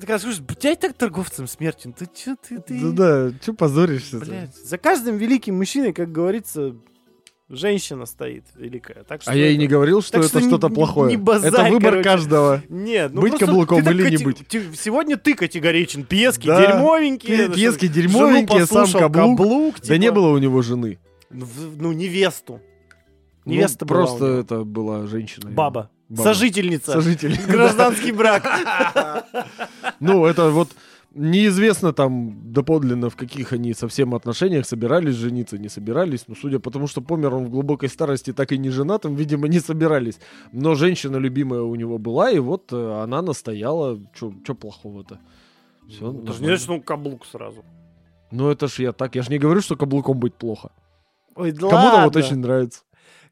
Такая, 0.00 0.18
слушай, 0.18 0.42
блядь, 0.42 0.80
так 0.80 0.94
торговцем 0.94 1.46
смертью, 1.46 1.94
ты 1.96 2.06
чё, 2.14 2.36
ты, 2.36 2.58
ты... 2.60 2.74
Ну 2.74 2.92
да, 2.92 3.32
че 3.44 3.52
позоришься 3.52 4.18
Блядь, 4.18 4.54
за 4.56 4.78
каждым 4.78 5.16
великим 5.18 5.56
мужчиной, 5.58 5.92
как 5.92 6.10
говорится, 6.10 6.74
женщина 7.48 8.06
стоит 8.06 8.44
великая. 8.56 9.04
Так 9.04 9.22
что 9.22 9.30
А 9.30 9.34
я 9.34 9.48
и 9.48 9.52
это- 9.54 9.60
не 9.60 9.66
говорил, 9.66 10.00
что 10.00 10.12
так 10.12 10.20
это 10.22 10.28
что 10.30 10.40
не- 10.40 10.46
что-то 10.48 10.68
не- 10.68 10.74
плохое. 10.74 11.10
не 11.10 11.16
базарь, 11.16 11.52
это 11.52 11.64
выбор 11.64 11.90
короче. 11.92 12.08
каждого. 12.08 12.62
Нет, 12.68 13.12
ну 13.12 13.20
Быть 13.20 13.38
каблуком 13.38 13.80
или 13.80 14.04
не 14.04 14.10
кати- 14.12 14.24
быть. 14.24 14.46
ты- 14.48 14.74
сегодня 14.74 15.16
ты 15.16 15.34
категоричен. 15.34 16.04
Пески 16.04 16.46
Да. 16.46 16.60
дерьмовенькие. 16.66 17.48
Да 17.48 17.54
пески 17.54 17.86
что- 17.86 17.94
дерьмовенькие, 17.94 18.66
сам 18.66 18.86
каблук. 18.90 19.76
Да 19.80 19.80
типа. 19.82 19.94
не 19.94 20.10
было 20.12 20.28
у 20.28 20.38
него 20.38 20.62
жены. 20.62 20.98
В- 21.28 21.80
Ну, 21.80 21.92
невесту. 21.92 22.60
Ну, 23.44 23.52
Невеста 23.52 23.84
была 23.86 24.00
просто 24.06 24.26
это 24.26 24.64
была 24.64 25.06
женщина. 25.06 25.50
Баба. 25.50 25.90
Баба. 26.10 26.24
Сожительница. 26.24 26.92
Сожитель. 26.92 27.38
Гражданский 27.46 28.12
брак. 28.12 28.44
Ну, 30.00 30.24
это 30.24 30.50
вот 30.50 30.70
неизвестно 31.14 31.92
там 31.92 32.52
доподлинно, 32.52 33.10
в 33.10 33.16
каких 33.16 33.52
они 33.52 33.74
совсем 33.74 34.14
отношениях 34.14 34.66
собирались 34.66 35.14
жениться, 35.14 35.58
не 35.58 35.68
собирались. 35.68 36.24
Ну, 36.28 36.34
судя 36.34 36.58
по 36.58 36.70
тому, 36.70 36.86
что 36.86 37.02
помер 37.02 37.34
он 37.34 37.44
в 37.44 37.50
глубокой 37.50 37.88
старости, 37.88 38.32
так 38.32 38.52
и 38.52 38.58
не 38.58 38.70
женатым, 38.70 39.14
видимо, 39.14 39.46
не 39.48 39.60
собирались. 39.60 40.18
Но 40.52 40.74
женщина 40.74 41.18
любимая 41.18 41.62
у 41.62 41.74
него 41.74 41.98
была, 41.98 42.30
и 42.30 42.38
вот 42.38 42.72
э, 42.72 43.02
она 43.02 43.22
настояла. 43.22 43.98
Что 44.14 44.54
плохого-то? 44.54 45.18
Все, 45.88 46.10
Это 46.10 46.32
же 46.32 46.40
не 46.40 46.46
значит, 46.48 46.70
он 46.70 46.80
каблук 46.80 47.26
сразу. 47.26 47.64
Ну, 48.30 48.48
это 48.50 48.68
ж 48.68 48.82
я 48.82 48.92
так. 48.92 49.16
Я 49.16 49.22
ж 49.22 49.28
не 49.28 49.38
говорю, 49.38 49.60
что 49.60 49.76
каблуком 49.76 50.18
быть 50.18 50.34
плохо. 50.34 50.70
Ой, 51.36 51.52
да 51.52 51.68
Кому-то 51.68 52.04
вот 52.04 52.16
очень 52.16 52.38
нравится. 52.38 52.80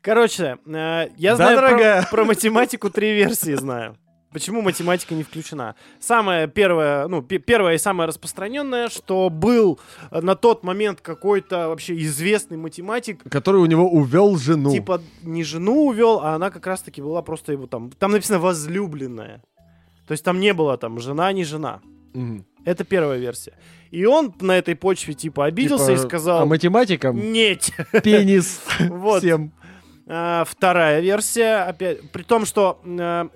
Короче, 0.01 0.59
э, 0.67 1.09
я 1.17 1.31
Да, 1.33 1.37
знаю 1.37 1.59
про- 1.59 1.67
дорогая. 1.69 2.07
про, 2.11 2.25
математику 2.25 2.91
три 2.91 3.13
версии 3.15 3.55
знаю. 3.55 3.97
Почему 4.31 4.61
математика 4.61 5.15
не 5.15 5.23
включена? 5.23 5.75
Самое 6.01 6.49
первое, 6.49 7.09
ну, 7.09 7.23
пе- 7.23 7.39
первое 7.39 7.75
и 7.75 7.79
самое 7.79 8.07
распространенное, 8.09 8.89
что 8.91 9.31
был 9.31 9.81
э, 10.11 10.21
на 10.21 10.35
тот 10.37 10.63
момент 10.63 11.01
какой-то 11.01 11.69
вообще 11.69 11.97
известный 12.03 12.59
математик, 12.59 13.23
Который 13.31 13.61
у 13.63 13.67
него 13.67 13.89
увел 13.91 14.37
жену. 14.37 14.71
типа 14.71 15.01
не 15.23 15.45
жену 15.45 15.87
увел, 15.87 16.21
а 16.23 16.35
она 16.35 16.51
как 16.51 16.67
раз-таки 16.67 17.01
была 17.01 17.23
просто 17.23 17.53
его 17.53 17.67
там, 17.67 17.91
там 17.91 18.13
написано 18.13 18.39
возлюбленная. 18.39 19.43
То 20.07 20.13
есть 20.13 20.25
там 20.25 20.41
не 20.41 20.53
было 20.53 20.77
там 20.77 21.01
жена, 21.01 21.33
не 21.33 21.45
жена. 21.45 21.81
Мгм. 22.13 22.45
Это 22.67 22.85
первая 22.85 23.19
версия. 23.19 23.55
И 23.91 24.05
он 24.05 24.35
на 24.41 24.59
этой 24.59 24.75
почве 24.75 25.15
типа 25.15 25.47
обиделся 25.47 25.87
Типа, 25.87 25.97
и 25.97 26.07
сказал, 26.07 26.43
А 26.43 26.45
математикам 26.47 27.17
нет. 27.33 27.71
пенис 28.05 28.61
Вот. 28.91 29.23
всем. 29.23 29.53
А, 30.09 30.45
вторая 30.45 31.01
версия, 31.01 31.69
опять, 31.69 32.11
при 32.11 32.23
том, 32.23 32.47
что 32.47 32.81
э, 32.85 33.29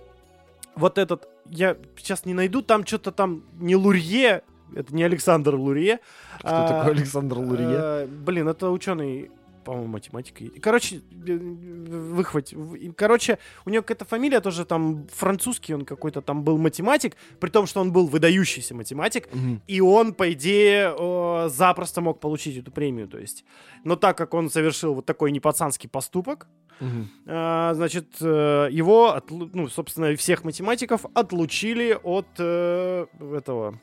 вот 0.75 0.97
этот, 0.99 1.29
я 1.51 1.77
сейчас 1.97 2.25
не 2.25 2.33
найду, 2.35 2.63
там 2.63 2.87
что-то 2.87 3.13
там 3.13 3.43
не 3.61 3.77
Лурье, 3.77 4.43
Это 4.75 4.95
не 4.95 5.05
Александр 5.05 5.55
Лурье. 5.55 6.01
Кто 6.39 6.49
а, 6.49 6.69
такой 6.69 6.93
Александр 6.93 7.37
Лурье? 7.39 7.69
э, 7.71 8.07
Блин, 8.07 8.49
это 8.49 8.71
ученый, 8.71 9.31
по-моему, 9.65 9.89
математика. 9.89 10.45
Короче, 10.61 11.01
выхвать. 11.11 12.55
Короче, 12.97 13.39
у 13.65 13.71
него 13.71 13.83
какая-то 13.83 14.05
фамилия 14.05 14.41
тоже 14.41 14.65
там 14.65 15.07
французский, 15.09 15.75
он 15.75 15.85
какой-то 15.85 16.21
там 16.21 16.43
был 16.43 16.59
математик, 16.59 17.17
при 17.41 17.51
том, 17.51 17.67
что 17.67 17.81
он 17.81 17.93
был 17.93 18.07
выдающийся 18.07 18.75
математик. 18.75 19.29
Мгм. 19.35 19.63
И 19.67 19.81
он, 19.81 20.15
по 20.15 20.33
идее, 20.33 20.95
э, 20.99 21.49
запросто 21.49 22.01
мог 22.01 22.21
получить 22.21 22.57
эту 22.59 22.71
премию, 22.71 23.09
то 23.09 23.19
есть. 23.19 23.45
Но 23.85 23.97
так 23.97 24.17
как 24.19 24.35
он 24.35 24.51
совершил 24.51 24.95
вот 24.95 25.07
такой 25.07 25.33
непацанский 25.33 25.89
поступок, 25.89 26.47
Мгм. 26.81 27.09
э, 27.27 27.73
значит, 27.75 28.07
э, 28.21 28.69
его, 28.71 29.21
ну, 29.31 29.69
собственно, 29.69 30.15
всех 30.17 30.45
математиков 30.45 31.07
отлучили 31.15 31.99
от 32.03 32.27
э, 32.39 33.07
этого, 33.37 33.81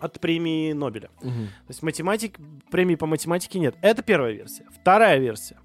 от 0.00 0.20
премии 0.20 0.72
Нобеля. 0.72 1.08
Мгм. 1.22 1.46
То 1.66 1.70
есть 1.70 1.82
математик, 1.82 2.38
премии 2.70 2.96
по 2.96 3.06
математике 3.06 3.58
нет. 3.60 3.74
Это 3.82 4.02
первая 4.02 4.32
версия. 4.32 4.64
Вторая 4.80 5.18
версия. 5.18 5.56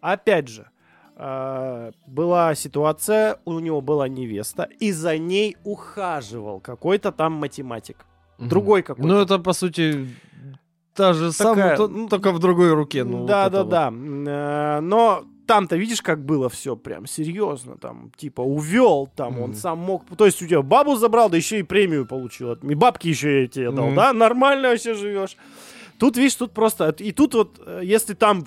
Опять 0.00 0.48
же, 0.48 0.66
э, 1.16 1.92
была 2.06 2.54
ситуация, 2.54 3.38
у 3.44 3.58
него 3.60 3.80
была 3.80 4.08
невеста, 4.08 4.68
и 4.80 4.92
за 4.92 5.18
ней 5.18 5.56
ухаживал 5.64 6.60
какой-то 6.60 7.12
там 7.12 7.32
математик. 7.34 8.04
Мгм. 8.38 8.48
Другой 8.48 8.82
какой-то. 8.82 9.08
Ну, 9.08 9.20
это, 9.20 9.38
по 9.38 9.52
сути, 9.52 10.08
та 10.94 11.12
же 11.12 11.32
самая, 11.32 11.54
Такая, 11.54 11.76
то- 11.76 11.88
ну, 11.88 12.08
только 12.08 12.32
в 12.32 12.38
другой 12.38 12.72
руке. 12.74 13.04
ну, 13.04 13.18
вот 13.18 13.26
да, 13.26 13.46
это 13.46 13.50
да, 13.50 13.62
вот. 13.62 13.70
да. 13.70 13.86
М, 13.88 14.24
э, 14.28 14.80
Но 14.80 15.24
там-то 15.46 15.76
видишь, 15.76 16.02
как 16.02 16.24
было 16.24 16.48
все 16.48 16.76
прям 16.76 17.06
серьезно. 17.06 17.76
Там, 17.76 18.10
типа, 18.16 18.40
увел, 18.42 19.08
там, 19.16 19.38
он 19.40 19.50
Мгм. 19.50 19.54
сам 19.58 19.78
мог. 19.78 20.04
То 20.16 20.26
есть 20.26 20.42
у 20.42 20.46
тебя 20.46 20.62
бабу 20.62 20.96
забрал, 20.96 21.28
да 21.30 21.36
еще 21.36 21.58
и 21.58 21.62
премию 21.62 22.06
получил. 22.06 22.50
от- 22.52 22.64
И 22.64 22.74
бабки 22.74 23.08
еще 23.08 23.42
я 23.42 23.46
тебе 23.48 23.70
дал, 23.70 23.86
Мгм. 23.86 23.96
да? 23.96 24.12
Нормально 24.12 24.68
вообще 24.70 24.94
живешь. 24.94 25.36
Тут, 25.98 26.16
видишь, 26.16 26.34
тут 26.36 26.52
просто... 26.52 26.94
И 26.98 27.12
тут 27.12 27.34
вот, 27.34 27.60
э, 27.66 27.80
если 27.84 28.14
там... 28.14 28.44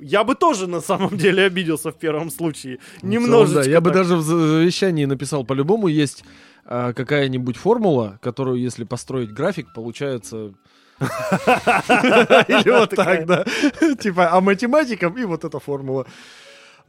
Я 0.00 0.22
бы 0.24 0.34
тоже 0.34 0.66
на 0.66 0.80
самом 0.80 1.16
деле 1.16 1.44
обиделся 1.44 1.90
в 1.92 1.98
первом 1.98 2.30
случае. 2.30 2.78
Целом, 3.00 3.10
Немножечко. 3.12 3.64
да. 3.64 3.70
Я 3.70 3.80
бы 3.80 3.90
так. 3.90 3.98
даже 4.02 4.16
в 4.16 4.22
завещании 4.22 5.06
написал, 5.06 5.44
по-любому 5.44 5.88
есть 5.88 6.24
а, 6.66 6.92
какая-нибудь 6.92 7.56
формула, 7.56 8.18
которую, 8.20 8.60
если 8.60 8.84
построить 8.84 9.32
график, 9.32 9.72
получается... 9.74 10.52
Или 12.48 12.70
вот 12.70 12.90
так, 12.90 13.26
да. 13.26 13.44
Типа, 14.00 14.30
а 14.32 14.40
математикам 14.40 15.16
и 15.16 15.24
вот 15.24 15.44
эта 15.44 15.58
формула. 15.58 16.06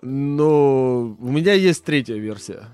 Но 0.01 1.15
у 1.19 1.31
меня 1.31 1.53
есть 1.53 1.83
третья 1.83 2.15
версия. 2.15 2.67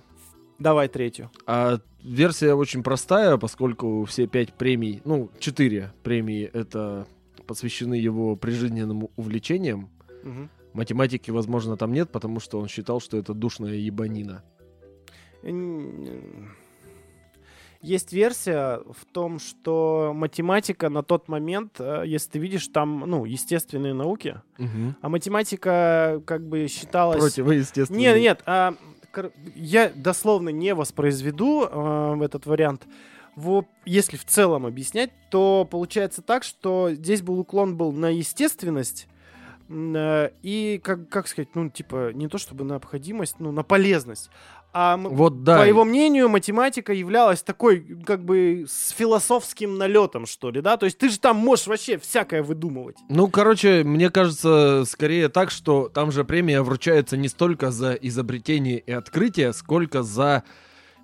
Давай 0.59 0.87
третью. 0.87 1.31
А 1.45 1.79
версия 2.01 2.53
очень 2.53 2.83
простая, 2.83 3.37
поскольку 3.37 4.05
все 4.05 4.27
пять 4.27 4.53
премий, 4.53 5.01
ну, 5.03 5.29
четыре 5.39 5.91
премии, 6.03 6.49
это 6.53 7.07
посвящены 7.45 7.95
его 7.95 8.35
прижизненным 8.35 9.09
увлечениям. 9.15 9.89
Мгм. 10.23 10.49
Математики, 10.73 11.31
возможно, 11.31 11.77
там 11.77 11.93
нет, 11.93 12.09
потому 12.11 12.39
что 12.39 12.59
он 12.59 12.67
считал, 12.67 12.99
что 12.99 13.17
это 13.17 13.33
душная 13.33 13.75
ебанина. 13.75 14.43
Есть 17.85 18.13
версия 18.13 18.81
в 18.89 19.05
том, 19.11 19.37
что 19.37 20.11
математика 20.15 20.89
на 20.89 21.03
тот 21.03 21.27
момент, 21.27 21.75
э, 21.77 22.01
если 22.07 22.31
ты 22.31 22.39
видишь, 22.39 22.67
там, 22.69 23.03
ну, 23.05 23.25
естественные 23.25 23.93
науки, 23.93 24.41
а 25.01 25.09
математика 25.09 26.19
как 26.25 26.47
бы 26.47 26.67
считалась... 26.67 27.21
Противоестественно. 27.21 27.95
Нет, 27.95 28.17
нет, 28.17 28.43
а, 28.47 28.73
я 29.55 29.91
дословно 29.93 30.49
не 30.49 30.73
воспроизведу 30.73 31.69
э, 31.69 32.23
этот 32.23 32.47
вариант. 32.47 32.87
Во- 33.35 33.67
если 33.85 34.17
в 34.17 34.25
целом 34.25 34.65
объяснять, 34.65 35.11
то 35.29 35.67
получается 35.69 36.23
так, 36.23 36.43
что 36.43 36.89
здесь 36.91 37.21
был 37.21 37.39
уклон 37.39 37.77
был 37.77 37.91
на 37.91 38.09
естественность 38.09 39.07
э, 39.69 40.29
и, 40.41 40.81
как, 40.83 41.07
как 41.09 41.27
сказать, 41.27 41.49
ну, 41.53 41.69
типа, 41.69 42.13
не 42.13 42.27
то 42.29 42.39
чтобы 42.39 42.63
на 42.63 42.73
необходимость, 42.73 43.35
ну, 43.37 43.51
на 43.51 43.61
полезность. 43.61 44.31
А 44.77 44.97
Вот 44.97 45.43
да. 45.45 45.59
по 45.59 45.65
его 45.65 45.85
мнению, 45.85 46.27
математика 46.27 46.91
являлась 46.91 47.41
такой, 47.41 47.79
как 48.05 48.25
бы, 48.25 48.65
с 48.67 48.89
философским 48.89 49.77
налетом, 49.77 50.25
что 50.25 50.51
ли, 50.51 50.59
да? 50.59 50.75
То 50.75 50.85
есть 50.85 50.97
ты 50.97 51.07
же 51.07 51.17
там 51.17 51.37
можешь 51.37 51.67
вообще 51.67 51.97
всякое 51.97 52.43
выдумывать. 52.43 52.97
Ну, 53.07 53.29
короче, 53.29 53.85
мне 53.85 54.09
кажется, 54.09 54.83
скорее 54.85 55.29
так, 55.29 55.49
что 55.49 55.87
там 55.87 56.11
же 56.11 56.25
премия 56.25 56.61
вручается 56.61 57.15
не 57.15 57.29
столько 57.29 57.71
за 57.71 57.93
изобретение 57.93 58.79
и 58.79 58.91
открытие, 58.91 59.53
сколько 59.53 60.03
за 60.03 60.43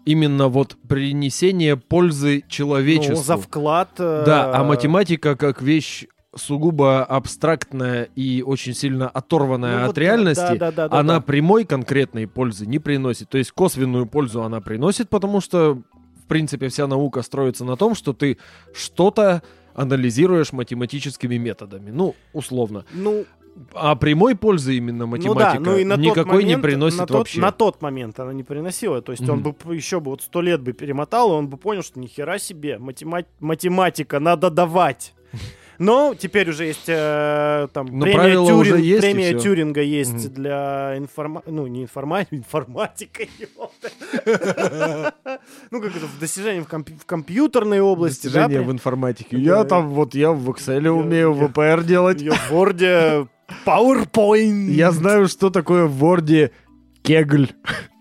именно 0.03 0.49
вот 0.49 0.75
принесение 0.89 1.77
пользы 1.77 2.43
человечеству. 2.49 3.15
Ну, 3.15 3.23
за 3.23 3.37
вклад. 3.37 3.91
э, 3.99 4.23
Да, 4.25 4.51
а 4.53 4.65
математика 4.65 5.37
как 5.37 5.61
вещь 5.61 6.07
сугубо 6.35 7.03
абстрактная 7.03 8.09
и 8.15 8.41
очень 8.45 8.73
сильно 8.73 9.09
оторванная 9.09 9.77
ну, 9.77 9.81
от 9.81 9.87
вот, 9.87 9.95
да, 9.95 10.01
реальности, 10.01 10.57
да, 10.57 10.71
да, 10.71 10.87
да, 10.87 10.99
она 10.99 11.15
да. 11.15 11.21
прямой 11.21 11.65
конкретной 11.65 12.27
пользы 12.27 12.65
не 12.65 12.79
приносит. 12.79 13.29
То 13.29 13.37
есть 13.37 13.51
косвенную 13.51 14.05
пользу 14.05 14.41
она 14.43 14.61
приносит, 14.61 15.09
потому 15.09 15.41
что, 15.41 15.81
в 16.23 16.27
принципе, 16.27 16.69
вся 16.69 16.87
наука 16.87 17.21
строится 17.21 17.65
на 17.65 17.75
том, 17.75 17.95
что 17.95 18.13
ты 18.13 18.37
что-то 18.73 19.43
анализируешь 19.73 20.53
математическими 20.53 21.35
методами. 21.37 21.91
Ну, 21.91 22.15
условно. 22.33 22.85
Ну, 22.93 23.25
А 23.73 23.95
прямой 23.95 24.35
пользы 24.37 24.77
именно 24.77 25.05
математика 25.05 25.59
ну 25.59 25.65
да, 25.65 25.71
ну 25.71 25.77
и 25.77 25.83
на 25.83 25.97
никакой 25.97 26.43
не 26.45 26.51
момент- 26.55 26.61
приносит 26.61 26.99
на 26.99 27.05
тот, 27.07 27.17
вообще. 27.17 27.41
На 27.41 27.51
тот 27.51 27.81
момент 27.81 28.17
она 28.17 28.31
не 28.31 28.43
приносила. 28.43 29.01
То 29.01 29.11
есть 29.11 29.27
он 29.27 29.39
Мгм. 29.39 29.55
бы 29.65 29.75
еще 29.75 29.99
бы 29.99 30.11
вот 30.11 30.21
сто 30.21 30.41
лет 30.41 30.61
бы 30.61 30.71
перемотал, 30.71 31.31
и 31.31 31.35
он 31.35 31.49
бы 31.49 31.57
понял, 31.57 31.83
что 31.83 31.99
нихера 31.99 32.37
себе, 32.39 32.77
матема- 32.77 33.25
математика 33.41 34.19
надо 34.21 34.49
давать. 34.49 35.13
Но 35.81 36.13
теперь 36.13 36.47
уже 36.47 36.65
есть 36.65 36.87
э, 36.87 37.67
там 37.73 37.87
Ну, 37.87 38.03
премия, 38.03 38.35
Тюрин- 38.35 38.53
уже 38.53 38.79
есть, 38.79 39.01
премия. 39.01 39.39
Тюринга 39.39 39.81
есть 39.81 40.13
Мгм. 40.25 40.33
для 40.35 40.93
информа... 40.97 41.41
Ну, 41.47 41.65
не 41.65 41.81
информа... 41.81 42.23
информатика. 42.31 43.23
Ну, 45.71 45.81
как 45.81 45.95
это, 45.95 46.05
в 46.05 46.19
достижении 46.19 46.61
в, 46.61 46.67
комп- 46.67 46.91
в 46.99 47.05
компьютерной 47.05 47.79
области, 47.81 48.27
да? 48.27 48.47
Прям? 48.47 48.65
в 48.65 48.71
информатике. 48.71 49.37
Я 49.37 49.63
там, 49.63 49.89
вот 49.89 50.13
я 50.13 50.31
в 50.31 50.47
Excel 50.51 50.87
умею 50.89 51.33
VPR 51.33 51.83
делать. 51.83 52.21
Я 52.21 52.33
в 52.33 52.51
Word, 52.51 53.27
PowerPoint. 53.65 54.69
Я 54.71 54.91
знаю, 54.91 55.27
что 55.27 55.49
такое 55.49 55.85
в 55.85 56.03
Word 56.03 56.51
кегль. 57.01 57.49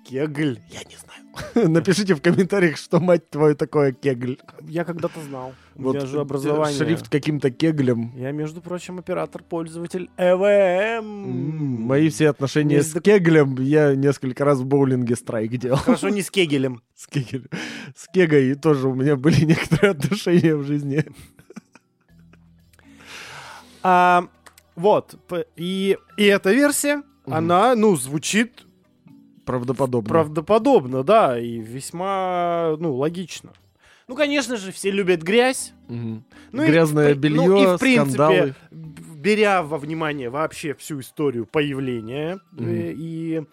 Кегль. 0.06 0.58
Я 0.70 0.80
не 0.80 0.96
знаю. 0.96 1.09
Напишите 1.54 2.14
в 2.14 2.22
комментариях, 2.22 2.76
что, 2.76 3.00
мать 3.00 3.28
твою, 3.30 3.54
такое 3.54 3.92
кегль. 3.92 4.38
Я 4.62 4.84
когда-то 4.84 5.20
знал. 5.20 5.54
Вот 5.74 5.96
меня 5.96 6.06
же 6.06 6.20
образование. 6.20 6.76
Шрифт 6.76 7.08
каким-то 7.08 7.50
кеглем. 7.50 8.12
Я, 8.16 8.32
между 8.32 8.60
прочим, 8.60 8.98
оператор-пользователь 8.98 10.10
ЭВМ. 10.16 11.82
Мои 11.86 12.08
все 12.08 12.30
отношения 12.30 12.76
Не 12.76 12.82
с 12.82 13.00
кеглем, 13.00 13.56
я 13.60 13.94
несколько 13.94 14.44
раз 14.44 14.58
в 14.58 14.66
боулинге 14.66 15.16
страйк 15.16 15.56
делал. 15.56 15.78
Хорошо, 15.78 16.08
не 16.08 16.22
с 16.22 16.30
Кегелем. 16.30 16.82
С, 16.94 17.06
кегель- 17.06 17.48
с 17.96 18.08
кегой 18.12 18.54
тоже 18.56 18.88
у 18.88 18.94
меня 18.94 19.16
были 19.16 19.44
некоторые 19.44 19.92
отношения 19.92 20.54
в 20.54 20.64
жизни. 20.64 21.04
А, 23.82 24.28
вот. 24.76 25.14
И, 25.56 25.96
и 26.18 26.24
эта 26.24 26.52
версия, 26.52 27.02
она, 27.26 27.74
ну, 27.74 27.96
звучит 27.96 28.66
Правдоподобно. 29.44 30.08
правдоподобно, 30.08 31.02
да, 31.02 31.38
и 31.38 31.58
весьма, 31.58 32.76
ну, 32.78 32.94
логично. 32.94 33.52
Ну, 34.06 34.16
конечно 34.16 34.56
же, 34.56 34.72
все 34.72 34.90
любят 34.90 35.22
грязь. 35.22 35.72
Мгм. 35.88 36.24
Ну 36.50 36.62
и 36.64 36.66
Грязное 36.66 37.14
ну 37.14 37.20
белье, 37.20 37.62
и, 37.62 37.76
в 37.76 37.78
принципе, 37.78 38.10
скандалы. 38.10 38.54
беря 38.70 39.62
во 39.62 39.78
внимание 39.78 40.30
вообще 40.30 40.74
всю 40.74 41.00
историю 41.00 41.46
появления 41.46 42.40
э, 42.58 42.92
и, 42.96 43.44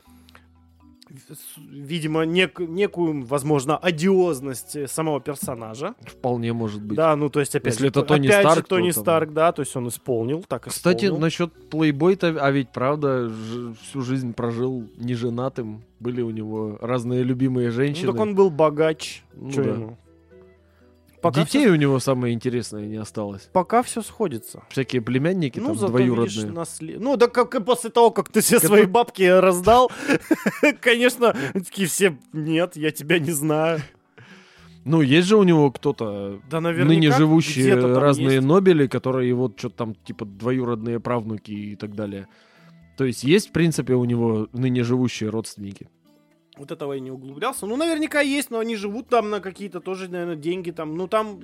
видимо, 1.72 2.26
нек- 2.26 2.66
некую, 2.68 3.26
возможно, 3.26 3.78
одиозность 3.78 4.90
самого 4.90 5.20
персонажа. 5.22 5.96
Вполне 6.02 6.54
может 6.54 6.82
быть. 6.82 6.98
Да, 6.98 7.16
ну 7.16 7.30
то 7.30 7.40
есть 7.40 7.56
опять 7.56 7.74
Если 7.74 7.84
же, 7.86 7.88
это 7.90 8.02
то- 8.02 8.08
Тони 8.16 8.28
опять 8.28 8.44
же, 8.44 8.50
Старк, 8.52 8.68
то 8.68 8.76
Тони 8.76 8.92
там- 8.92 9.04
Старк, 9.04 9.34
да, 9.34 9.52
то 9.52 9.62
есть 9.62 9.76
он 9.76 9.88
исполнил, 9.88 10.44
так 10.48 10.66
Кстати, 10.68 11.06
исполнил. 11.06 11.22
насчет 11.22 11.70
плейбой-то, 11.70 12.38
а 12.40 12.52
ведь 12.52 12.70
правда, 12.70 13.30
ж- 13.30 13.74
всю 13.84 14.02
жизнь 14.02 14.34
прожил 14.34 14.88
неженатым. 14.98 15.84
Были 16.00 16.22
у 16.22 16.30
него 16.30 16.78
разные 16.82 17.24
любимые 17.24 17.68
ну, 17.70 17.74
женщины. 17.74 18.12
так 18.12 18.22
он 18.22 18.36
был 18.36 18.50
богач. 18.52 19.24
Ну 19.36 19.52
Чё 19.52 19.64
да. 19.64 19.70
ему? 19.72 19.98
Пока 21.22 21.44
Детей 21.44 21.64
всё- 21.66 21.74
у 21.74 21.76
него 21.76 22.00
самое 22.00 22.34
интересное 22.34 22.86
не 22.86 22.98
осталось. 22.98 23.50
пока 23.52 23.82
все 23.82 24.02
сходится. 24.02 24.64
Всякие 24.70 25.02
племянники 25.02 25.60
Ну, 25.60 25.76
там 25.76 25.90
двоюродные. 25.90 26.28
видишь, 26.46 26.56
насле- 26.56 26.98
Ну, 27.00 27.18
да 27.18 27.28
как 27.28 27.56
и 27.56 27.60
после 27.60 27.90
того, 27.90 28.12
как 28.12 28.30
ты 28.30 28.42
все 28.42 28.60
Как 28.60 28.68
свои 28.68 28.86
бабки 28.86 29.24
раздал, 29.24 29.92
конечно, 30.82 31.36
такие 31.54 31.88
все, 31.88 32.18
нет, 32.34 32.76
я 32.76 32.92
тебя 32.92 33.20
не 33.20 33.32
знаю. 33.32 33.82
Ну, 34.86 35.02
есть 35.02 35.28
же 35.28 35.36
у 35.38 35.44
него 35.44 35.70
кто-то, 35.72 36.40
Да, 36.50 36.62
ныне 36.62 37.12
живущие 37.12 37.76
разные 37.76 38.36
есть. 38.36 38.48
Нобели, 38.48 38.88
которые 38.88 39.34
вот 39.34 39.60
что-то 39.60 39.76
там, 39.76 39.96
типа, 39.96 40.24
двоюродные 40.26 41.00
правнуки 41.02 41.52
и 41.52 41.76
так 41.76 41.94
далее. 41.94 42.28
То 42.96 43.04
есть 43.04 43.24
есть, 43.24 43.50
в 43.50 43.52
принципе, 43.52 43.96
у 43.96 44.06
него 44.06 44.48
ныне 44.54 44.84
живущие 44.84 45.30
родственники. 45.30 45.90
Вот 46.58 46.72
этого 46.72 46.94
я 46.94 47.00
не 47.00 47.12
углублялся. 47.12 47.66
Ну, 47.66 47.76
наверняка 47.76 48.22
есть, 48.22 48.52
но 48.52 48.60
они 48.60 48.76
живут 48.76 49.10
там 49.10 49.30
на 49.30 49.40
какие-то 49.40 49.80
тоже, 49.80 50.10
наверное, 50.10 50.36
деньги 50.36 50.72
там. 50.72 50.96
Ну, 50.96 51.08
там 51.08 51.40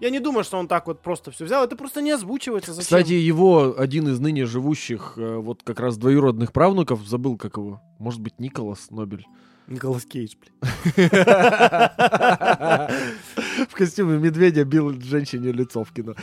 Я 0.00 0.10
не 0.10 0.18
думаю, 0.18 0.42
что 0.44 0.58
он 0.58 0.66
так 0.66 0.86
вот 0.86 1.00
просто 1.00 1.30
все 1.30 1.44
взял. 1.44 1.62
Это 1.64 1.76
просто 1.76 2.02
не 2.02 2.10
озвучивается. 2.10 2.72
Зачем? 2.72 2.84
Кстати, 2.84 3.12
его 3.12 3.74
один 3.78 4.08
из 4.08 4.18
ныне 4.18 4.46
живущих, 4.46 5.14
э, 5.16 5.36
вот 5.36 5.62
как 5.62 5.78
раз 5.78 5.96
двоюродных 5.96 6.52
правнуков, 6.52 7.06
забыл 7.06 7.36
как 7.36 7.56
его, 7.56 7.80
может 7.98 8.20
быть, 8.20 8.40
Николас 8.40 8.90
Нобель. 8.90 9.26
Николас 9.68 10.04
Кейдж, 10.04 10.34
блядь. 10.40 10.52
В 13.68 13.74
костюме 13.74 14.18
медведя 14.18 14.64
бил 14.64 14.92
женщине 15.00 15.52
лицо 15.52 15.84
в 15.84 15.92
кино. 15.92 16.14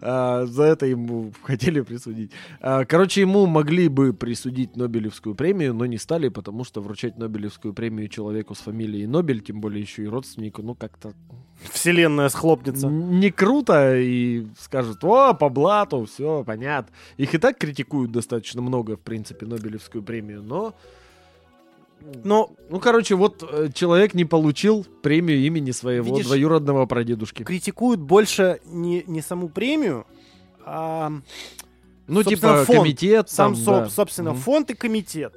А, 0.00 0.46
За 0.46 0.64
это 0.64 0.86
ему 0.86 1.32
хотели 1.42 1.80
присудить. 1.80 2.30
А, 2.60 2.84
Короче, 2.84 3.20
ему 3.20 3.46
могли 3.46 3.88
бы 3.88 4.12
присудить 4.12 4.76
Нобелевскую 4.76 5.34
премию, 5.34 5.74
но 5.74 5.86
не 5.86 5.98
стали, 5.98 6.28
потому 6.28 6.64
что 6.64 6.80
вручать 6.80 7.18
Нобелевскую 7.18 7.74
премию 7.74 8.08
человеку 8.08 8.54
с 8.54 8.58
фамилией 8.58 9.06
Нобель, 9.06 9.40
тем 9.40 9.60
более 9.60 9.82
еще 9.82 10.04
и 10.04 10.08
родственнику, 10.08 10.62
ну 10.62 10.74
как-то 10.74 11.12
Вселенная 11.72 12.28
схлопнется. 12.28 12.88
не 12.88 13.30
круто, 13.30 13.98
и 13.98 14.46
скажут, 14.58 15.02
о, 15.04 15.34
по 15.34 15.48
блату, 15.48 16.04
все, 16.04 16.44
понятно. 16.44 16.92
Их 17.16 17.34
и 17.34 17.38
так 17.38 17.58
критикуют 17.58 18.12
достаточно 18.12 18.62
много, 18.62 18.96
в 18.96 19.00
принципе, 19.00 19.46
Нобелевскую 19.46 20.02
премию, 20.02 20.42
но... 20.42 20.74
Но 22.24 22.50
Ну, 22.70 22.78
короче, 22.78 23.14
вот 23.16 23.42
э, 23.48 23.68
человек 23.74 24.14
не 24.14 24.24
получил 24.24 24.86
премию 25.02 25.38
имени 25.38 25.72
своего 25.72 26.06
Видишь, 26.14 26.26
двоюродного 26.26 26.86
прадедушки. 26.86 27.42
критикуют 27.42 28.00
больше 28.00 28.60
не, 28.64 29.02
не 29.06 29.20
саму 29.22 29.48
премию, 29.48 30.06
а 30.64 31.12
Ну, 32.06 32.22
типа, 32.22 32.64
фонд. 32.64 32.78
комитет 32.80 33.28
сам, 33.30 33.54
там, 33.54 33.62
соб- 33.62 33.84
да. 33.84 33.90
собственно, 33.90 34.32
Мгм. 34.32 34.40
фонд 34.40 34.70
и 34.70 34.74
комитет. 34.74 35.34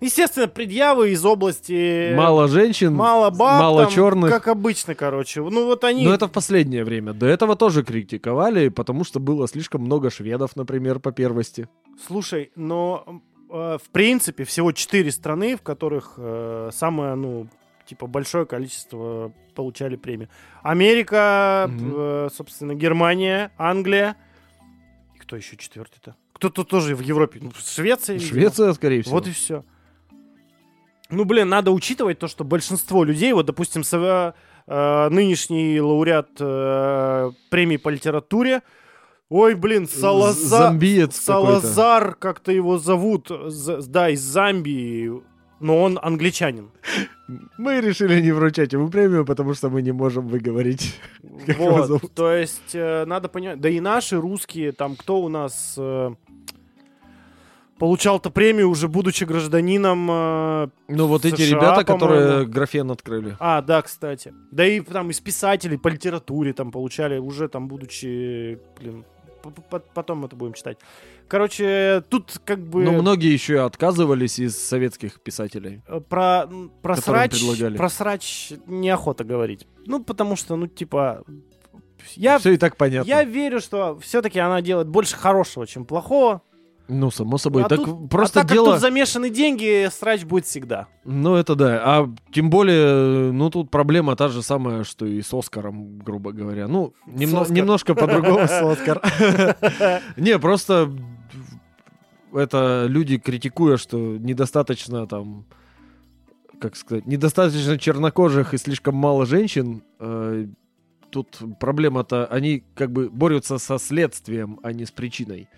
Естественно, 0.00 0.46
предъявы 0.46 1.10
из 1.10 1.24
области... 1.26 2.14
Мало 2.14 2.46
женщин, 2.46 2.94
Мало 2.94 3.30
баб, 3.30 3.60
мало 3.60 3.82
там, 3.84 3.92
черных. 3.92 4.30
как 4.30 4.46
обычно, 4.46 4.94
короче. 4.94 5.42
Ну 5.42 5.66
вот 5.66 5.82
они... 5.82 6.04
Но 6.04 6.14
это 6.14 6.28
в 6.28 6.30
последнее 6.30 6.84
время. 6.84 7.12
До 7.14 7.26
этого 7.26 7.56
тоже 7.56 7.82
критиковали, 7.82 8.68
потому 8.68 9.02
что 9.02 9.18
было 9.18 9.48
слишком 9.48 9.82
много 9.82 10.10
шведов, 10.10 10.54
например, 10.54 11.00
по 11.00 11.10
первости. 11.10 11.68
Слушай, 12.06 12.52
но 12.54 13.02
э, 13.08 13.10
в 13.48 13.90
принципе 13.92 14.44
всего 14.44 14.72
четыре 14.72 15.10
страны, 15.10 15.56
в 15.56 15.62
которых 15.62 16.14
э, 16.16 16.70
самое, 16.72 17.14
ну, 17.14 17.46
типа 17.86 18.06
большое 18.06 18.44
количество 18.46 19.32
получали 19.54 19.96
премию. 19.96 20.28
Америка, 20.62 21.66
Мгм. 21.68 21.92
э, 21.96 22.28
собственно, 22.32 22.74
Германия, 22.74 23.50
Англия. 23.56 24.16
И 25.16 25.18
кто 25.18 25.36
еще 25.36 25.56
четвертый-то? 25.56 26.14
Кто-то 26.34 26.64
тоже 26.64 26.94
в 26.94 27.00
Европе. 27.00 27.40
Ну, 27.42 27.50
Швеция. 27.56 28.14
видимо. 28.14 28.30
Швеция, 28.30 28.72
скорее 28.74 29.02
всего. 29.02 29.16
Вот 29.16 29.26
и 29.26 29.32
все. 29.32 29.64
Ну, 31.10 31.24
блин, 31.24 31.48
надо 31.48 31.70
учитывать 31.72 32.18
то, 32.18 32.28
что 32.28 32.44
большинство 32.44 33.02
людей, 33.02 33.32
вот, 33.32 33.46
допустим, 33.46 33.80
сова- 33.82 34.34
э, 34.66 35.08
нынешний 35.08 35.80
лауреат 35.80 36.28
э, 36.38 37.30
премии 37.50 37.78
по 37.78 37.88
литературе, 37.88 38.62
ой, 39.30 39.54
блин, 39.54 39.86
Салазар, 39.88 40.70
Зомбиец. 40.70 41.16
Салазар, 41.16 42.14
как-то 42.14 42.52
его 42.52 42.78
зовут, 42.78 43.30
з- 43.46 43.82
да, 43.86 44.10
из 44.10 44.20
Замбии, 44.20 45.22
но 45.60 45.82
он 45.82 45.98
англичанин. 46.02 46.70
Мы 47.58 47.80
решили 47.80 48.20
не 48.22 48.32
вручать 48.32 48.72
ему 48.72 48.88
премию, 48.88 49.24
потому 49.26 49.52
что 49.54 49.68
мы 49.68 49.82
не 49.82 49.92
можем 49.92 50.28
выговорить. 50.28 50.94
Как 51.46 51.58
его 51.58 51.70
Вот, 51.70 51.86
зовут? 51.86 52.14
то 52.14 52.32
есть 52.32 52.74
э, 52.74 53.04
надо 53.04 53.28
понимать, 53.28 53.60
да 53.60 53.68
и 53.68 53.80
наши 53.80 54.18
русские, 54.18 54.72
там 54.72 54.96
кто 54.96 55.20
у 55.20 55.28
нас 55.28 55.74
э, 55.76 56.14
получал-то 57.78 58.30
премию 58.30 58.70
уже 58.70 58.88
будучи 58.88 59.24
гражданином 59.24 60.08
э, 60.10 60.68
Ну, 60.88 61.06
вот 61.06 61.24
эти 61.26 61.42
США, 61.42 61.56
ребята, 61.56 61.84
которые 61.84 62.46
графен 62.46 62.90
открыли. 62.90 63.36
А, 63.38 63.60
да, 63.60 63.82
кстати. 63.82 64.32
Да 64.50 64.64
и 64.66 64.80
там 64.80 65.10
из 65.10 65.20
писателей 65.20 65.76
по 65.76 65.88
литературе 65.88 66.52
там 66.54 66.70
получали, 66.72 67.18
уже 67.18 67.48
там 67.48 67.68
будучи, 67.68 68.58
блин, 68.80 69.04
потом 69.94 70.24
это 70.24 70.36
будем 70.36 70.54
читать. 70.54 70.78
Короче, 71.28 72.02
тут 72.08 72.40
как 72.44 72.60
бы 72.60 72.82
Но 72.82 72.92
многие 72.92 73.32
еще 73.32 73.54
и 73.54 73.58
отказывались 73.58 74.38
из 74.38 74.56
советских 74.56 75.20
писателей. 75.20 75.82
э, 75.86 76.00
про, 76.00 76.48
про 76.82 76.96
срач, 76.96 77.42
про 77.76 77.88
срач 77.88 78.52
неохота 78.66 79.24
говорить. 79.24 79.66
Ну, 79.86 80.02
потому 80.02 80.36
что, 80.36 80.56
ну, 80.56 80.66
типа, 80.66 81.24
я, 82.14 82.38
Все 82.38 82.52
и 82.52 82.56
так 82.56 82.76
понятно. 82.76 83.08
я 83.08 83.24
верю, 83.24 83.60
что 83.60 83.98
все-таки 83.98 84.38
она 84.38 84.62
делает 84.62 84.88
больше 84.88 85.16
хорошего, 85.16 85.66
чем 85.66 85.84
плохого. 85.84 86.42
Ну, 86.88 87.10
само 87.10 87.36
собой. 87.38 87.64
А 87.64 87.68
так 87.68 87.84
тут- 87.84 88.08
просто 88.08 88.40
а 88.40 88.42
так 88.42 88.52
дело... 88.52 88.64
как 88.66 88.74
тут 88.74 88.80
замешаны 88.80 89.28
деньги, 89.28 89.88
срач 89.90 90.24
будет 90.24 90.46
всегда. 90.46 90.86
Ну, 91.04 91.34
это 91.34 91.54
да. 91.54 91.82
А 91.84 92.10
тем 92.32 92.48
более, 92.48 93.30
ну, 93.30 93.50
тут 93.50 93.70
проблема 93.70 94.16
та 94.16 94.28
же 94.28 94.42
самая, 94.42 94.84
что 94.84 95.04
и 95.04 95.20
с 95.20 95.32
Оскаром, 95.34 95.98
грубо 95.98 96.32
говоря. 96.32 96.66
Ну, 96.66 96.94
немно- 97.06 97.50
немножко 97.50 97.94
по-другому 97.94 98.46
с 98.48 98.62
Оскар. 98.62 99.02
Не, 100.16 100.38
просто 100.38 100.90
это 102.32 102.86
люди, 102.88 103.18
критикуя, 103.18 103.76
что 103.76 103.98
недостаточно 103.98 105.06
там, 105.06 105.44
как 106.60 106.74
сказать, 106.74 107.06
недостаточно 107.06 107.78
чернокожих 107.78 108.54
и 108.54 108.58
слишком 108.58 108.94
мало 108.94 109.26
женщин, 109.26 109.82
э, 110.00 110.46
тут 111.10 111.38
проблема-то, 111.60 112.26
они 112.26 112.64
как 112.74 112.92
бы 112.92 113.08
борются 113.10 113.58
со 113.58 113.78
следствием, 113.78 114.58
а 114.62 114.72
не 114.72 114.84
с 114.86 114.90
причиной. 114.90 115.48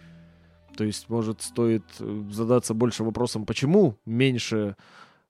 То 0.77 0.85
есть, 0.85 1.09
может, 1.09 1.43
стоит 1.43 1.85
э, 1.99 2.23
задаться 2.31 2.75
больше 2.75 3.05
вопросом, 3.05 3.47
почему 3.47 3.97
меньше 4.05 4.77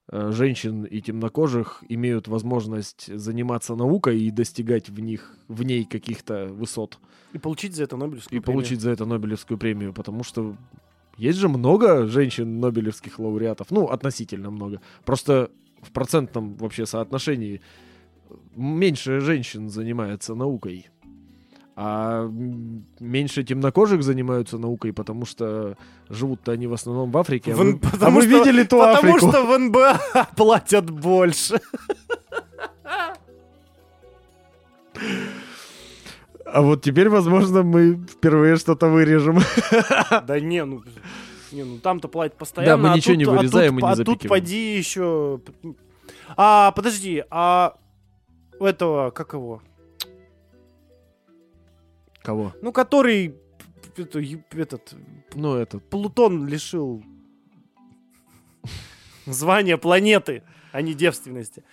э, 0.07 0.31
женщин 0.31 0.83
и 0.83 1.01
темнокожих 1.01 1.83
имеют 1.89 2.27
возможность 2.27 3.13
заниматься 3.17 3.75
наукой 3.75 4.21
и 4.21 4.31
достигать 4.31 4.89
в 4.89 4.99
них, 4.99 5.37
в 5.47 5.63
ней 5.63 5.85
каких-то 5.85 6.47
высот 6.47 6.99
И 7.33 7.37
получить 7.37 7.75
за 7.75 7.83
это 7.83 7.97
Нобелевскую 7.97 8.37
и 8.37 8.41
премию. 8.41 8.61
получить 8.61 8.81
за 8.81 8.91
это 8.91 9.05
Нобелевскую 9.05 9.57
премию, 9.57 9.93
потому 9.93 10.23
что 10.23 10.55
есть 11.17 11.39
же 11.39 11.49
много 11.49 12.07
женщин 12.07 12.59
Нобелевских 12.59 13.19
лауреатов, 13.19 13.71
ну, 13.71 13.87
относительно 13.87 14.51
много. 14.51 14.81
Просто 15.05 15.51
в 15.81 15.91
процентном 15.91 16.55
вообще 16.55 16.85
соотношении 16.85 17.61
меньше 18.55 19.19
женщин 19.19 19.69
занимается 19.69 20.35
наукой. 20.35 20.87
А 21.75 22.29
меньше 22.99 23.43
темнокожих 23.43 24.03
занимаются 24.03 24.57
наукой, 24.57 24.91
потому 24.93 25.25
что 25.25 25.77
живут-то 26.09 26.51
они 26.51 26.67
в 26.67 26.73
основном 26.73 27.11
в 27.11 27.17
Африке. 27.17 27.53
а 27.53 27.55
В 27.55 27.59
вы- 27.59 27.71
Н- 27.71 27.79
а 27.83 27.89
потому 27.91 28.17
вы 28.19 28.23
что- 28.23 28.29
видели 28.39 28.63
ту 28.63 28.77
Потому 28.77 29.13
Африку? 29.15 29.31
что 29.31 29.45
в 29.45 29.57
НБА 29.59 29.99
платят 30.35 30.89
больше. 30.89 31.59
А 36.45 36.61
вот 36.61 36.81
теперь, 36.81 37.07
возможно, 37.09 37.63
мы 37.63 37.95
впервые 37.95 38.57
что-то 38.57 38.87
вырежем. 38.87 39.39
Да 40.27 40.39
не, 40.39 40.65
ну... 40.65 40.83
Не, 41.51 41.63
ну 41.65 41.77
там-то 41.79 42.07
платят 42.07 42.37
постоянно. 42.37 42.77
Да, 42.77 42.81
мы 42.89 42.93
а 42.93 42.95
ничего 42.95 43.13
тут- 43.13 43.17
не 43.17 43.23
а 43.25 43.37
вырезаем 43.37 43.73
тут- 43.75 43.79
и 43.81 43.85
не 43.85 43.91
А 43.91 43.95
тут 43.95 44.07
запикиваем. 44.07 44.41
поди 44.43 44.77
еще... 44.77 45.39
А, 46.37 46.71
подожди, 46.71 47.23
а 47.29 47.75
у 48.59 48.65
этого, 48.65 49.11
как 49.11 49.33
его? 49.33 49.61
Кого? 52.23 52.53
Ну, 52.61 52.71
который 52.71 53.35
это, 53.97 54.19
ю- 54.19 54.43
этот 54.51 54.93
Ну, 55.33 55.55
этот. 55.55 55.83
Плутон 55.89 56.47
лишил 56.47 57.03
звания 59.25 59.77
планеты, 59.77 60.43
а 60.71 60.81
не 60.81 60.93
девственности. 60.93 61.63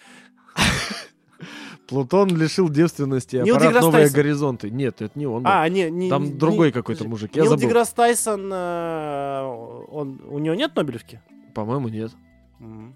Плутон 1.86 2.36
лишил 2.36 2.68
девственности 2.68 3.36
Нил 3.36 3.55
аппарат 3.57 3.68
деграсс 3.68 3.84
«Новые 3.84 4.03
Тайсон. 4.03 4.16
горизонты». 4.16 4.70
Нет, 4.70 5.01
это 5.01 5.18
не 5.18 5.26
он. 5.26 5.42
был. 5.42 5.51
А, 5.51 5.66
не, 5.70 5.90
не 5.90 6.11
Там 6.11 6.24
не- 6.24 6.32
другой 6.34 6.70
какой-то 6.70 7.09
мужик, 7.09 7.34
я 7.34 7.42
Нил 7.42 7.51
забыл. 7.51 7.62
деграсс 7.66 7.90
Тайсон, 7.94 8.51
э, 8.53 9.42
он, 9.90 10.20
у 10.28 10.38
него 10.38 10.55
нет 10.55 10.76
Нобелевки? 10.76 11.22
По-моему, 11.55 11.88
нет. 11.88 12.12
М. 12.61 12.94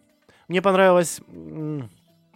Мне 0.48 0.60
понравилось... 0.60 1.20
м, 1.28 1.88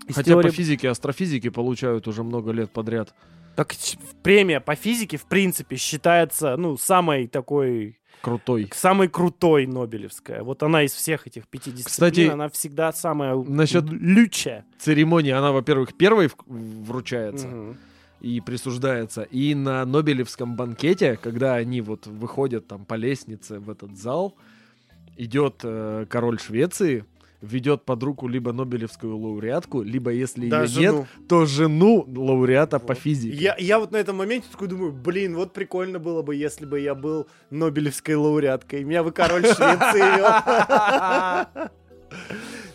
из 0.09 0.15
Хотя 0.15 0.31
теории- 0.33 0.49
по 0.49 0.55
физике, 0.55 0.89
астрофизике 0.89 1.51
получают 1.51 2.09
уже 2.09 2.23
много 2.23 2.53
лет 2.53 2.71
подряд. 2.71 3.13
Так 3.57 3.75
премия 4.23 4.61
по 4.61 4.75
физике, 4.75 5.17
в 5.17 5.25
принципе, 5.25 5.77
считается, 5.77 6.57
ну, 6.57 6.77
самой 6.77 7.27
такой, 7.27 7.99
Крутой. 8.21 8.69
самой 8.75 9.09
крутой 9.09 9.67
Нобелевская. 9.67 10.43
Вот 10.43 10.63
она 10.63 10.83
из 10.83 10.93
всех 10.93 11.27
этих 11.27 11.49
пяти 11.49 11.71
дисциплин, 11.73 11.87
Кстати, 12.11 12.21
она 12.29 12.49
всегда 12.51 12.93
самая 12.93 13.35
насчет- 13.35 13.85
лючая. 13.91 14.65
Церемония, 14.79 15.35
она, 15.37 15.53
во-первых, 15.53 15.95
первой 15.97 16.31
вручается 16.47 17.47
Мгм. 17.49 17.77
и 18.21 18.41
присуждается. 18.41 19.23
И 19.23 19.55
на 19.55 19.85
Нобелевском 19.87 20.55
банкете, 20.57 21.17
когда 21.17 21.55
они 21.55 21.81
вот 21.81 22.07
выходят 22.07 22.67
там 22.67 22.85
по 22.85 22.95
лестнице 22.95 23.59
в 23.59 23.71
этот 23.71 23.97
зал, 23.97 24.35
идет 25.17 25.61
э, 25.65 26.05
король 26.11 26.39
Швеции, 26.39 27.05
ведет 27.41 27.85
под 27.85 28.03
руку 28.03 28.29
либо 28.29 28.53
Нобелевскую 28.53 29.17
лауреатку, 29.17 29.83
либо, 29.83 30.11
если 30.11 30.49
Да, 30.49 30.63
ее 30.63 30.67
жену. 30.69 30.99
нет, 30.99 31.29
то 31.29 31.47
жену 31.47 32.05
лауреата 32.09 32.79
по 32.79 32.95
Вот. 32.95 32.99
физике. 32.99 33.37
Я, 33.37 33.57
я 33.59 33.79
вот 33.79 33.93
на 33.93 33.97
этом 33.97 34.17
моменте 34.17 34.47
такой 34.51 34.69
думаю, 34.69 34.93
блин, 34.93 35.37
вот 35.37 35.53
прикольно 35.53 35.99
было 35.99 36.23
бы, 36.23 36.35
если 36.35 36.65
бы 36.67 36.81
я 36.81 36.95
был 36.95 37.27
Нобелевской 37.51 38.15
лауреаткой. 38.15 38.85
Меня 38.85 39.03
бы 39.05 39.13
король 39.13 39.43
Швеции 39.43 40.17
вел. 40.17 40.27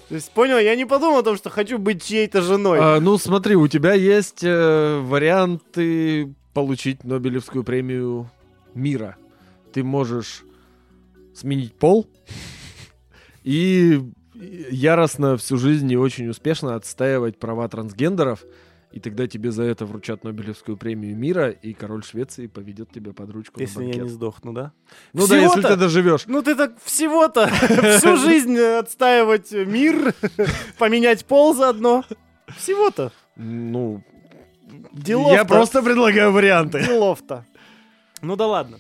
То 0.10 0.16
есть, 0.16 0.30
понял, 0.32 0.58
я 0.58 0.76
не 0.76 0.86
подумал 0.86 1.20
о 1.20 1.24
том, 1.24 1.38
что 1.38 1.50
хочу 1.50 1.78
быть 1.78 2.04
чьей-то 2.04 2.42
женой. 2.42 2.80
А, 2.82 3.00
ну, 3.00 3.18
смотри, 3.18 3.56
у 3.56 3.68
тебя 3.70 3.94
есть 3.94 4.44
э, 4.44 5.00
варианты 5.00 6.34
получить 6.54 7.06
Нобелевскую 7.06 7.64
премию 7.64 8.30
мира. 8.74 9.16
Ты 9.72 9.84
можешь 9.86 10.44
сменить 11.34 11.74
пол 11.74 12.08
и 13.44 14.02
яростно 14.42 15.38
всю 15.38 15.58
жизнь 15.58 15.92
и 15.92 15.98
очень 15.98 16.28
успешно 16.28 16.76
отстаивать 16.76 17.38
права 17.38 17.68
трансгендеров, 17.68 18.44
и 18.92 19.00
тогда 19.00 19.26
тебе 19.28 19.52
за 19.52 19.64
это 19.64 19.86
вручат 19.86 20.24
Нобелевскую 20.24 20.76
премию 20.76 21.16
мира, 21.16 21.50
и 21.50 21.74
король 21.74 22.04
Швеции 22.04 22.48
поведет 22.48 22.92
тебя 22.92 23.14
под 23.14 23.30
ручку 23.30 23.60
на 23.60 23.62
Если 23.64 23.80
я 23.84 23.86
банкет. 23.86 24.04
не 24.04 24.10
сдохну, 24.10 24.52
да? 24.54 24.74
Ну 25.14 25.28
да, 25.28 25.38
если 25.38 25.62
ты 25.62 25.76
доживешь. 25.78 26.24
Ну 26.28 26.42
ты 26.42 26.56
так 26.56 26.74
всего-то 26.84 27.48
всю 28.00 28.18
жизнь 28.18 28.58
отстаивать 28.60 29.52
мир, 29.52 30.14
поменять 30.78 31.26
пол 31.26 31.54
заодно. 31.56 32.04
Всего-то. 32.58 33.14
Ну, 33.38 34.04
Делов-то. 34.92 35.36
я 35.36 35.46
просто 35.46 35.82
предлагаю 35.82 36.32
варианты. 36.34 36.84
Делов-то. 36.84 37.46
Ну 38.22 38.36
да 38.36 38.48
ладно. 38.48 38.80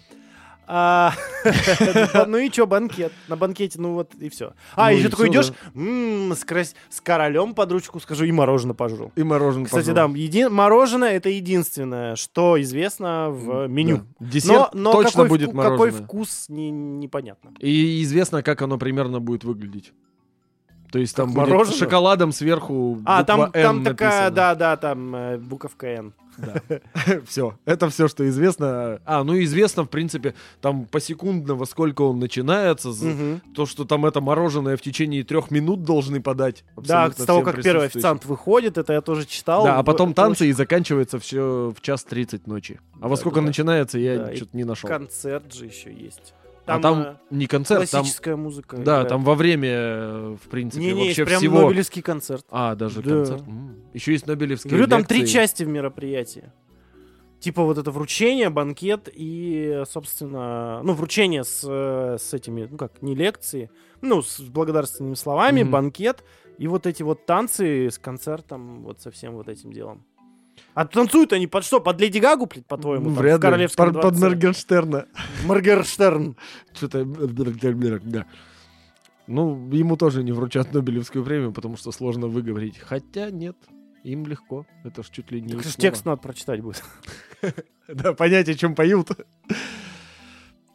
А, 0.73 1.13
ну 2.27 2.37
и 2.37 2.49
чё, 2.49 2.65
банкет. 2.65 3.11
На 3.27 3.35
банкете, 3.35 3.77
ну 3.77 3.95
вот 3.95 4.15
и 4.15 4.29
все. 4.29 4.53
А, 4.73 4.89
Ну 4.89 4.97
еще 4.97 5.07
и 5.07 5.11
такой 5.11 5.27
идешь, 5.27 5.51
с, 5.75 7.01
королем 7.01 7.53
под 7.53 7.73
ручку 7.73 7.99
скажу 7.99 8.23
и 8.23 8.31
мороженое 8.31 8.73
пожру. 8.73 9.11
И 9.17 9.23
мороженое. 9.23 9.65
Кстати, 9.65 9.91
да, 9.91 10.07
мороженое 10.07 11.11
это 11.11 11.27
единственное, 11.27 12.15
что 12.15 12.59
известно 12.61 13.27
в 13.31 13.67
меню. 13.67 14.03
Десерт 14.21 14.73
но 14.73 14.93
но 14.93 14.93
точно 14.93 15.25
будет 15.25 15.49
вку- 15.49 15.61
какой 15.61 15.77
мороженое. 15.77 16.05
вкус 16.05 16.45
не, 16.47 16.71
непонятно. 16.71 17.51
И 17.59 18.01
известно, 18.03 18.41
как 18.41 18.61
оно 18.61 18.77
примерно 18.77 19.19
будет 19.19 19.43
выглядеть. 19.43 19.91
То 20.89 20.99
есть 20.99 21.13
там 21.17 21.33
будет 21.33 21.49
мороженое? 21.49 21.79
шоколадом 21.79 22.31
сверху 22.31 23.01
А, 23.03 23.25
там, 23.25 23.51
там 23.51 23.83
такая, 23.83 24.29
да, 24.31 24.55
да, 24.55 24.77
там 24.77 25.15
э, 25.15 25.37
буковка 25.37 25.87
Н. 25.87 26.13
все. 27.25 27.57
Это 27.65 27.89
все, 27.89 28.07
что 28.07 28.27
известно. 28.29 28.99
А, 29.05 29.23
ну 29.23 29.39
известно, 29.41 29.83
в 29.83 29.89
принципе, 29.89 30.33
там 30.61 30.85
посекундно, 30.85 31.55
во 31.55 31.65
сколько 31.65 32.01
он 32.01 32.19
начинается. 32.19 32.91
То, 33.55 33.65
что 33.65 33.85
там 33.85 34.05
это 34.05 34.21
мороженое 34.21 34.77
в 34.77 34.81
течение 34.81 35.23
трех 35.23 35.51
минут 35.51 35.83
должны 35.83 36.21
подать. 36.21 36.63
Да, 36.75 37.11
с 37.11 37.25
того, 37.25 37.41
как 37.41 37.61
первый 37.61 37.87
официант 37.87 38.25
выходит, 38.25 38.77
это 38.77 38.93
я 38.93 39.01
тоже 39.01 39.25
читал. 39.25 39.63
Да, 39.63 39.77
а 39.77 39.83
потом 39.83 40.13
танцы, 40.13 40.47
и 40.47 40.53
заканчивается 40.53 41.19
все 41.19 41.73
в 41.75 41.81
час 41.81 42.03
30 42.03 42.47
ночи. 42.47 42.79
А 42.99 43.07
во 43.07 43.17
сколько 43.17 43.39
да. 43.39 43.47
начинается, 43.47 43.97
я 43.99 44.35
что-то 44.35 44.55
не 44.57 44.63
нашел. 44.63 44.87
Концерт 44.89 45.53
же 45.53 45.65
еще 45.65 45.93
есть. 45.93 46.33
А 46.65 46.79
Там, 46.79 46.81
там 46.81 47.01
э, 47.01 47.15
не 47.31 47.47
концерт, 47.47 47.89
там... 47.89 48.01
классическая 48.01 48.35
музыка. 48.35 48.77
Да, 48.77 48.81
играет. 48.83 49.07
там 49.09 49.23
во 49.23 49.35
время, 49.35 49.69
э, 49.71 50.37
в 50.43 50.49
принципе, 50.49 50.83
Не-не, 50.85 51.07
есть 51.07 51.19
вообще 51.19 51.25
прям 51.25 51.39
всего... 51.39 51.61
Нобелевский 51.61 52.01
концерт. 52.01 52.45
А, 52.49 52.75
даже 52.75 53.01
Да. 53.01 53.09
концерт. 53.15 53.43
Еще 53.93 54.11
есть 54.13 54.27
Нобелевские 54.27 54.69
Говорю, 54.71 54.87
там 54.87 55.03
три 55.05 55.19
лекции. 55.21 55.33
части 55.33 55.63
в 55.63 55.67
мероприятии. 55.67 56.51
Типа 57.39 57.63
вот 57.63 57.79
это 57.79 57.89
вручение, 57.89 58.51
банкет 58.51 59.09
и, 59.11 59.81
собственно, 59.89 60.81
ну, 60.83 60.93
вручение 60.93 61.43
с, 61.43 61.65
э, 61.67 62.17
с 62.19 62.33
этими, 62.35 62.67
ну 62.69 62.77
как, 62.77 63.01
не 63.01 63.15
лекции, 63.15 63.71
ну, 64.01 64.21
с 64.21 64.39
благодарственными 64.41 65.15
словами, 65.15 65.63
Мгм. 65.63 65.71
банкет 65.71 66.23
и 66.59 66.67
вот 66.67 66.85
эти 66.85 67.01
вот 67.01 67.25
танцы 67.25 67.89
с 67.89 67.97
концертом, 67.97 68.83
вот 68.83 69.01
со 69.01 69.09
всем 69.09 69.33
вот 69.33 69.49
этим 69.49 69.73
делом. 69.73 70.05
А 70.73 70.85
танцуют 70.85 71.33
они 71.33 71.47
под 71.47 71.65
что? 71.65 71.79
Под 71.81 71.99
Леди 71.99 72.19
Гагу, 72.19 72.45
блядь, 72.45 72.65
по-твоему, 72.65 73.09
Ну, 73.09 73.15
вряд 73.15 73.43
ли. 73.43 73.67
Под, 73.67 73.75
под 73.75 73.93
дворце? 73.93 74.19
Моргенштерна. 74.19 75.05
Моргенштерн. 75.45 76.37
Что-то... 76.73 77.05
Ну, 79.27 79.69
ему 79.71 79.97
тоже 79.97 80.23
не 80.23 80.31
вручат 80.31 80.73
Нобелевскую 80.73 81.23
премию, 81.23 81.51
потому 81.51 81.77
что 81.77 81.91
сложно 81.91 82.27
выговорить. 82.27 82.77
Хотя 82.77 83.29
нет, 83.29 83.55
им 84.03 84.25
легко. 84.25 84.65
Это 84.83 85.03
ж 85.03 85.09
чуть 85.09 85.31
ли 85.31 85.41
не 85.41 85.53
Так 85.53 85.65
текст 85.65 86.05
надо 86.05 86.21
прочитать 86.21 86.61
будет. 86.61 86.83
Да, 87.87 88.13
понять, 88.13 88.47
о 88.47 88.53
чем 88.53 88.73
поют. 88.73 89.09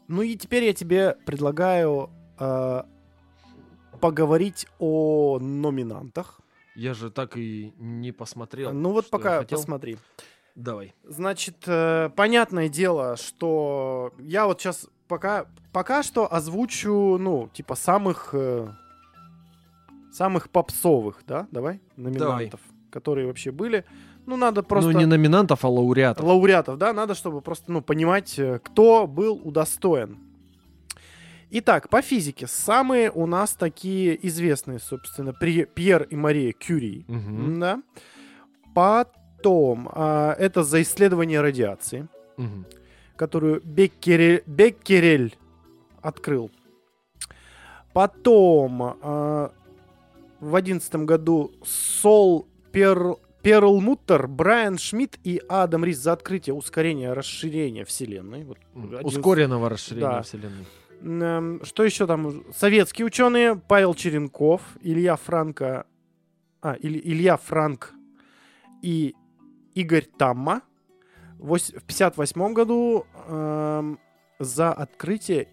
Ну 0.07 0.21
и 0.21 0.37
теперь 0.37 0.65
я 0.65 0.75
тебе 0.75 1.17
предлагаю 1.25 2.11
э, 2.39 2.83
поговорить 4.01 4.67
о 4.79 5.39
номинантах. 5.39 6.41
Я 6.77 6.95
же 6.95 7.11
так 7.11 7.37
и 7.37 7.73
не 7.79 8.13
посмотрел. 8.13 8.73
Ну 8.73 8.93
вот 8.93 9.11
пока 9.11 9.43
посмотри. 9.43 9.97
Давай. 10.55 10.95
Значит, 11.05 11.57
э, 11.67 12.11
понятное 12.17 12.69
дело, 12.69 13.17
что 13.17 14.15
я 14.19 14.47
вот 14.47 14.61
сейчас 14.61 14.89
пока, 15.07 15.47
пока 15.73 16.03
что 16.03 16.33
озвучу, 16.33 17.19
ну, 17.19 17.51
типа 17.53 17.75
самых, 17.75 18.31
э, 18.33 18.69
самых 20.13 20.49
попсовых, 20.49 21.23
да, 21.27 21.47
давай, 21.51 21.81
номинантов, 21.97 22.61
которые 22.91 23.27
вообще 23.27 23.51
были. 23.51 23.85
Ну, 24.25 24.37
надо 24.37 24.63
просто... 24.63 24.91
Ну, 24.91 24.99
не 24.99 25.07
номинантов, 25.07 25.65
а 25.65 25.69
лауреатов. 25.69 26.25
лауреатов, 26.25 26.79
да, 26.79 26.93
надо, 26.93 27.15
чтобы 27.15 27.43
просто, 27.43 27.71
ну, 27.71 27.83
понимать, 27.83 28.39
э, 28.39 28.59
кто 28.59 29.07
был 29.07 29.41
удостоен. 29.45 30.19
Итак, 31.59 31.89
по 31.89 32.03
физике 32.03 32.47
самые 32.47 33.11
у 33.11 33.25
нас 33.25 33.55
такие 33.55 34.15
известные, 34.27 34.79
собственно, 34.79 35.33
Пьер 35.33 36.03
и 36.03 36.15
Мария 36.15 36.53
Кюри, 36.53 37.07
Мгм. 37.09 37.59
да. 37.59 37.83
Потом 38.75 39.89
а, 39.91 40.35
это 40.35 40.63
за 40.65 40.83
исследование 40.83 41.41
радиации, 41.41 42.09
Мгм. 42.37 42.67
которую 43.17 43.63
Беккерель, 43.65 44.43
Беккерель 44.47 45.35
открыл. 46.03 46.51
Потом 47.95 48.83
а, 49.01 49.51
в 50.41 50.55
одиннадцатом 50.55 51.07
году 51.07 51.53
Сол 51.65 52.47
Перл, 52.71 53.19
Перлмуттер, 53.41 54.27
Брайан 54.29 54.77
Шмидт 54.77 55.19
и 55.25 55.41
Адам 55.49 55.87
Рис 55.87 56.01
за 56.01 56.13
открытие 56.13 56.53
ускорения 56.53 57.15
расширения 57.15 57.87
Вселенной. 57.87 58.45
Вот 58.45 58.59
М, 58.75 58.89
11 58.95 59.07
Ускоренного 59.07 59.71
расширения 59.71 60.07
Да. 60.07 60.23
Вселенной. 60.23 60.67
Эм, 61.03 61.65
Что 61.65 61.85
еще 61.85 62.07
там? 62.07 62.45
Советские 62.55 63.07
ученые. 63.07 63.57
Павел 63.57 63.95
Черенков, 63.95 64.63
Илья 64.81 65.17
Франко... 65.17 65.87
А, 66.63 66.75
Иль- 66.75 67.01
Илья 67.05 67.37
Франк 67.37 67.93
и 68.83 69.15
Игорь 69.75 70.07
Тамма. 70.19 70.63
В 71.39 71.59
58 71.59 72.53
году 72.55 73.07
эм, 73.29 73.99
за 74.39 74.73
открытие... 74.73 75.49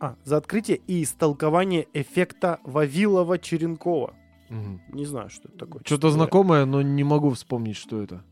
А, 0.00 0.16
за 0.24 0.38
открытие 0.38 0.78
и 0.86 1.02
истолкование 1.02 1.86
эффекта 1.92 2.58
Вавилова-Черенкова. 2.64 4.14
Мгм. 4.48 4.80
Не 4.92 5.04
знаю, 5.06 5.30
что 5.30 5.48
это 5.48 5.58
такое. 5.58 5.82
Что-то 5.84 6.10
знакомое, 6.10 6.64
но 6.64 6.82
не 6.82 7.04
могу 7.04 7.30
вспомнить, 7.30 7.76
что 7.76 8.02
это. 8.02 8.24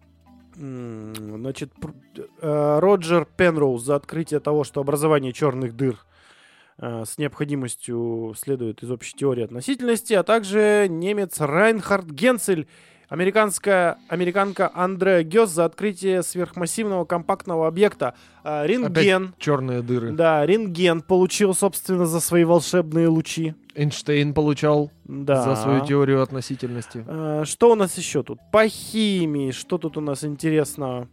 Значит, 0.56 1.72
э, 2.40 2.78
Роджер 2.80 3.26
Пенроуз 3.36 3.84
за 3.84 3.94
открытие 3.94 4.40
того, 4.40 4.64
что 4.64 4.80
образование 4.80 5.32
черных 5.32 5.76
дыр 5.76 6.04
с 6.80 7.18
необходимостью 7.18 8.34
следует 8.38 8.82
из 8.82 8.90
общей 8.90 9.16
теории 9.16 9.42
относительности, 9.44 10.12
а 10.14 10.22
также 10.22 10.86
немец 10.88 11.40
Райнхард 11.40 12.06
Генцель, 12.10 12.68
американская, 13.08 13.98
американка 14.08 14.70
Андреа 14.74 15.22
Гёс 15.24 15.50
за 15.50 15.64
открытие 15.64 16.22
сверхмассивного 16.22 17.04
компактного 17.04 17.66
объекта 17.66 18.14
э, 18.44 18.66
рентген. 18.66 19.34
Черные 19.38 19.82
дыры. 19.82 20.12
Да, 20.12 20.44
рентген 20.46 21.00
получил, 21.02 21.54
собственно, 21.54 22.06
за 22.06 22.20
свои 22.20 22.44
волшебные 22.44 23.08
лучи. 23.08 23.54
Эйнштейн 23.74 24.34
получал 24.34 24.90
Да. 25.04 25.42
за 25.42 25.56
свою 25.56 25.84
теорию 25.84 26.22
относительности. 26.22 27.04
Э, 27.06 27.42
Что 27.44 27.72
у 27.72 27.74
нас 27.74 27.96
еще 27.98 28.22
тут? 28.22 28.38
По 28.52 28.68
химии, 28.68 29.50
что 29.52 29.78
тут 29.78 29.96
у 29.96 30.00
нас 30.00 30.22
интересного? 30.24 31.08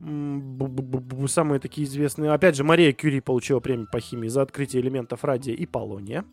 Самые 0.00 1.60
такие 1.60 1.86
известные. 1.86 2.32
Опять 2.32 2.56
же, 2.56 2.64
Мария 2.64 2.92
Кюри 2.92 3.20
получила 3.20 3.60
премию 3.60 3.86
по 3.90 4.00
химии 4.00 4.28
за 4.28 4.42
открытие 4.42 4.82
элементов 4.82 5.24
радия 5.24 5.52
и 5.54 5.66
полония. 5.66 6.24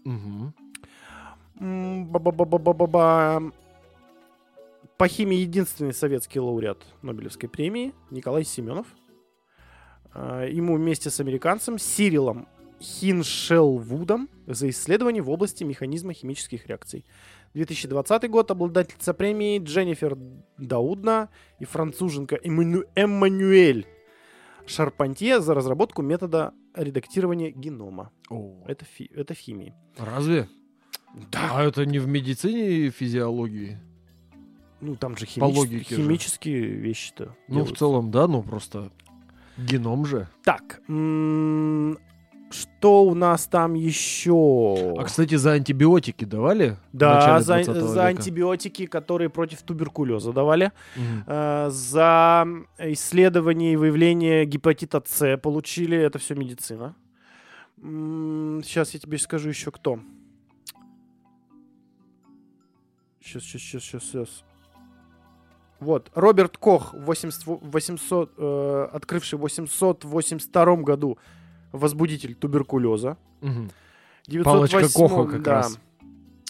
По 4.97 5.07
химии 5.07 5.37
единственный 5.37 5.93
советский 5.93 6.39
лауреат 6.39 6.83
Нобелевской 7.01 7.49
премии 7.49 7.93
Николай 8.09 8.43
Семенов. 8.43 8.87
А, 10.13 10.45
Ему 10.45 10.75
вместе 10.75 11.09
с 11.09 11.19
американцем 11.19 11.77
Сирилом 11.77 12.47
Хиншелвудом 12.81 14.29
за 14.45 14.69
исследование 14.69 15.21
в 15.21 15.29
области 15.29 15.63
механизма 15.63 16.13
химических 16.13 16.67
реакций. 16.67 17.05
2020 17.57 18.29
год 18.29 18.51
обладательница 18.51 19.15
премии 19.15 19.57
Дженнифер 19.57 20.15
Даудна 20.59 21.29
и 21.59 21.65
француженка 21.65 22.35
Эмману- 22.35 22.85
Эммануэль 22.93 23.87
Шарпантье 24.67 25.41
за 25.41 25.55
разработку 25.55 26.03
метода 26.03 26.53
редактирования 26.75 27.49
генома. 27.49 28.11
О, 28.29 28.63
Это, 28.67 28.85
фи- 28.85 29.09
это 29.15 29.33
в 29.33 29.37
химии. 29.37 29.73
Разве? 29.97 30.47
Да. 31.31 31.49
А 31.53 31.63
это 31.63 31.83
не 31.87 31.97
в 31.97 32.07
медицине 32.07 32.69
и 32.69 32.89
физиологии? 32.91 33.79
Ну, 34.79 34.95
там 34.95 35.17
же 35.17 35.25
По 35.25 35.31
химичес- 35.31 35.55
логике 35.57 35.95
же. 35.95 36.01
химические 36.03 36.61
вещи-то. 36.67 37.25
Ну, 37.25 37.31
в 37.31 37.47
делаются. 37.53 37.75
целом, 37.75 38.11
да, 38.11 38.27
ну 38.27 38.43
просто 38.43 38.91
геном 39.57 40.05
же. 40.05 40.27
Так. 40.43 40.79
м, 40.87 41.97
Что 42.49 43.03
у 43.03 43.13
нас 43.13 43.45
там 43.47 43.73
еще? 43.73 44.93
А, 44.97 45.03
кстати, 45.03 45.35
за 45.35 45.51
антибиотики 45.53 46.23
давали? 46.25 46.77
да, 46.93 47.41
за, 47.41 47.55
20 47.63 47.75
за 47.83 48.05
антибиотики, 48.05 48.85
которые 48.85 49.29
против 49.29 49.63
туберкулеза 49.63 50.31
давали. 50.31 50.71
Мгм. 50.95 51.23
Э, 51.27 51.67
за 51.69 52.47
исследование 52.79 53.73
и 53.73 53.75
выявление 53.75 54.45
гепатита 54.45 55.03
С 55.05 55.37
получили. 55.37 55.97
Это 55.97 56.19
все 56.19 56.35
медицина. 56.35 56.95
сейчас 57.81 58.93
я 58.93 58.99
тебе 58.99 59.17
скажу 59.17 59.49
еще 59.49 59.71
кто. 59.71 59.99
Сейчас, 63.21 63.43
сейчас, 63.43 63.61
сейчас, 63.61 63.83
сейчас, 63.83 64.03
сейчас. 64.03 64.43
Вот, 65.79 66.09
Роберт 66.15 66.57
Кох, 66.57 66.93
80 66.93 67.45
во- 67.45 67.59
800, 67.61 68.33
э, 68.37 68.87
открывший 68.93 69.37
в 69.37 69.41
882 69.41 70.77
году 70.77 71.17
возбудитель 71.71 72.35
туберкулеза. 72.35 73.17
Мгм. 73.41 73.69
В 74.27 74.43
Палочка 74.43 74.79
908 74.79 75.07
Коха 75.07 75.31
как 75.31 75.41
да. 75.41 75.53
раз. 75.53 75.79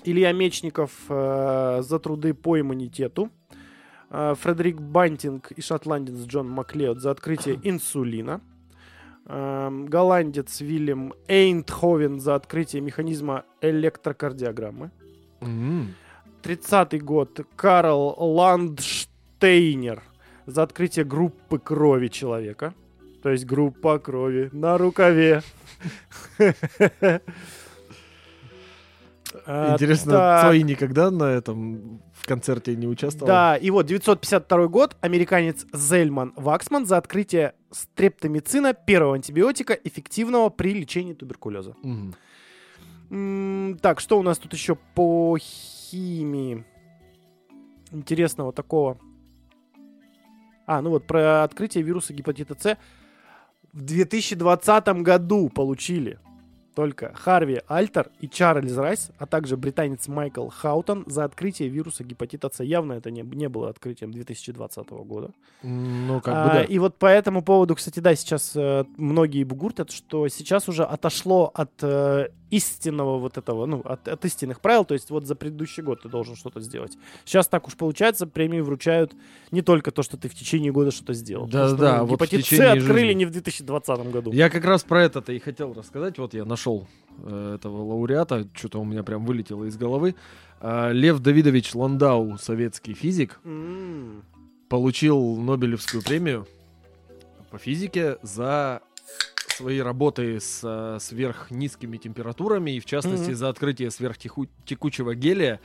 Илья 0.04 0.32
Мечников 0.32 0.92
э, 1.10 1.82
за 1.84 2.00
труды 2.00 2.34
по 2.34 2.60
иммунитету. 2.60 3.30
Э, 4.10 4.36
Фредерик 4.40 4.82
Бантинг 4.82 5.52
и 5.52 5.62
шотландец 5.62 6.26
Джон 6.26 6.50
Маклеод 6.50 7.00
за 7.00 7.12
открытие 7.12 7.60
инсулина. 7.64 8.42
Эм, 9.30 9.88
голландец 9.88 10.62
Вильям 10.62 11.14
Эйнтховен 11.28 12.22
за 12.22 12.36
открытие 12.36 12.82
механизма 12.82 13.44
электрокардиограммы. 13.60 14.92
М. 15.42 15.94
30 16.44 17.04
год 17.04 17.46
Карл 17.58 18.16
Ландштейнер 18.18 20.02
за 20.46 20.64
открытие 20.64 21.04
группы 21.04 21.60
крови 21.60 22.08
человека. 22.08 22.74
То 23.22 23.30
есть 23.30 23.46
группа 23.46 24.00
крови 24.00 24.50
на 24.52 24.78
рукаве. 24.78 25.42
А, 29.46 29.74
Интересно, 29.74 30.12
так. 30.14 30.46
Цой 30.46 30.64
никогда 30.64 31.12
на 31.12 31.26
этом 31.26 32.02
в 32.14 32.26
концерте 32.26 32.76
не 32.76 32.88
участвовал? 32.88 33.28
Да, 33.28 33.56
и 33.56 33.70
вот 33.70 33.86
952 33.86 34.68
год, 34.68 34.98
американец 35.02 35.66
Зельман 35.74 36.34
Ваксман 36.36 36.86
за 36.86 36.98
открытие 36.98 37.54
стрептомицина, 37.72 38.74
первого 38.74 39.16
антибиотика, 39.16 39.74
эффективного 39.74 40.50
при 40.50 40.74
лечении 40.74 41.14
туберкулеза. 41.14 41.76
Так, 43.82 44.00
что 44.00 44.20
у 44.20 44.24
нас 44.24 44.38
тут 44.38 44.54
еще 44.54 44.76
по 44.96 45.38
химии? 45.40 46.66
Интересного 47.92 48.52
такого. 48.52 48.98
А, 50.66 50.82
ну 50.82 50.90
вот 50.90 51.08
про 51.08 51.44
открытие 51.44 51.84
вируса 51.84 52.14
гепатита 52.14 52.56
С 52.60 52.78
в 53.74 53.82
2020 53.82 54.88
году 55.02 55.50
получили 55.50 56.20
только 56.78 57.12
Харви 57.16 57.62
Альтер 57.68 58.12
и 58.20 58.30
Чарльз 58.30 58.78
Райс, 58.78 59.10
а 59.18 59.26
также 59.26 59.58
британец 59.58 60.08
Майкл 60.08 60.48
Хаутон 60.50 61.06
за 61.08 61.24
открытие 61.24 61.70
вируса 61.70 62.04
гепатита 62.04 62.52
С. 62.54 62.64
Явно 62.64 62.94
это 62.94 63.10
не, 63.10 63.24
не 63.24 63.50
было 63.50 63.70
открытием 63.70 64.12
2020 64.12 64.88
года. 64.92 65.32
Ну, 65.64 66.22
как 66.22 66.36
А, 66.36 66.44
бы 66.44 66.54
да. 66.54 66.64
И 66.64 66.78
вот 66.78 66.96
по 67.00 67.08
этому 67.08 67.42
поводу, 67.42 67.74
кстати, 67.74 68.00
да, 68.00 68.14
сейчас 68.14 68.52
э, 68.56 68.86
многие 68.96 69.44
бугуртят, 69.44 69.90
что 69.90 70.28
сейчас 70.28 70.70
уже 70.70 70.84
отошло 70.84 71.50
от 71.52 71.72
э, 71.82 72.28
истинного 72.50 73.18
вот 73.20 73.38
этого, 73.38 73.66
ну, 73.66 73.82
от, 73.84 74.08
от 74.08 74.24
истинных 74.26 74.62
правил, 74.62 74.86
то 74.86 74.94
есть 74.94 75.10
вот 75.10 75.26
за 75.26 75.36
предыдущий 75.36 75.84
год 75.84 76.02
ты 76.04 76.10
должен 76.10 76.36
что-то 76.36 76.62
сделать. 76.62 76.98
Сейчас 77.26 77.48
так 77.48 77.68
уж 77.68 77.76
получается, 77.76 78.26
премии 78.28 78.60
вручают 78.62 79.14
не 79.52 79.62
только 79.62 79.92
то, 79.92 80.02
что 80.04 80.18
ты 80.18 80.30
в 80.30 80.36
течение 80.36 80.72
года 80.72 80.92
что-то 80.92 81.14
сделал. 81.14 81.46
Да, 81.48 81.64
Потому 81.64 81.68
что, 81.70 81.78
да, 81.78 81.98
ну, 81.98 82.06
вот 82.06 82.10
в 82.10 82.12
гепатит 82.14 82.42
С 82.42 82.50
течение 82.50 82.72
открыли 82.72 83.08
жизни. 83.08 83.20
не 83.20 83.26
в 83.26 83.32
2020 83.32 84.12
году. 84.12 84.32
Я 84.32 84.50
как 84.50 84.64
раз 84.66 84.84
про 84.84 85.04
это-то 85.04 85.34
и 85.34 85.40
хотел 85.40 85.74
рассказать. 85.74 86.18
Вот 86.18 86.34
я 86.34 86.46
нашел 86.46 86.88
э, 87.24 87.56
этого 87.56 87.84
лауреата, 87.84 88.48
что-то 88.54 88.80
у 88.80 88.86
меня 88.86 89.04
прям 89.04 89.26
вылетело 89.26 89.66
из 89.66 89.76
головы. 89.78 90.16
А, 90.60 90.92
Лев 90.92 91.20
Давидович 91.20 91.76
Ландау, 91.76 92.38
советский 92.38 92.94
физик, 92.94 93.40
М, 93.44 94.24
получил 94.70 95.36
Нобелевскую 95.38 96.02
премию 96.02 96.48
по 97.52 97.58
физике 97.58 98.18
за 98.24 98.82
свои 99.58 99.80
работы 99.80 100.40
с 100.40 100.62
э, 100.64 101.00
сверхнизкими 101.02 101.98
температурами 101.98 102.72
и, 102.72 102.80
в 102.80 102.86
частности, 102.86 103.30
Мгм. 103.30 103.36
за 103.36 103.50
открытие 103.50 103.90
сверхтекучего 103.92 105.16
гелия. 105.16 105.60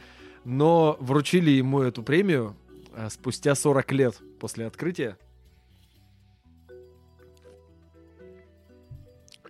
Но 0.44 0.96
вручили 0.98 1.50
ему 1.50 1.80
эту 1.82 2.02
премию 2.02 2.56
э, 2.94 3.08
спустя 3.10 3.54
40 3.54 3.92
лет 3.92 4.20
после 4.40 4.66
открытия. 4.66 5.16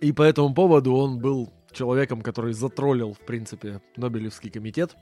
И 0.01 0.11
по 0.11 0.23
этому 0.23 0.53
поводу 0.53 0.93
он 0.93 1.19
был 1.19 1.51
человеком, 1.71 2.21
который 2.21 2.53
затроллил, 2.53 3.13
в 3.13 3.19
принципе, 3.19 3.81
Нобелевский 3.95 4.49
комитет. 4.51 4.95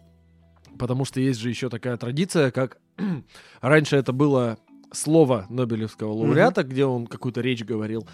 Потому 0.78 1.04
что 1.06 1.20
есть 1.20 1.40
же 1.40 1.50
еще 1.50 1.70
такая 1.70 1.98
традиция, 1.98 2.52
как 2.52 2.78
раньше 3.62 3.96
это 3.98 4.14
было 4.14 4.58
слово 4.94 5.46
Нобелевского 5.50 6.14
лауреата, 6.14 6.64
где 6.64 6.86
он 6.86 7.08
какую-то 7.08 7.42
речь 7.42 7.64
говорил. 7.64 8.08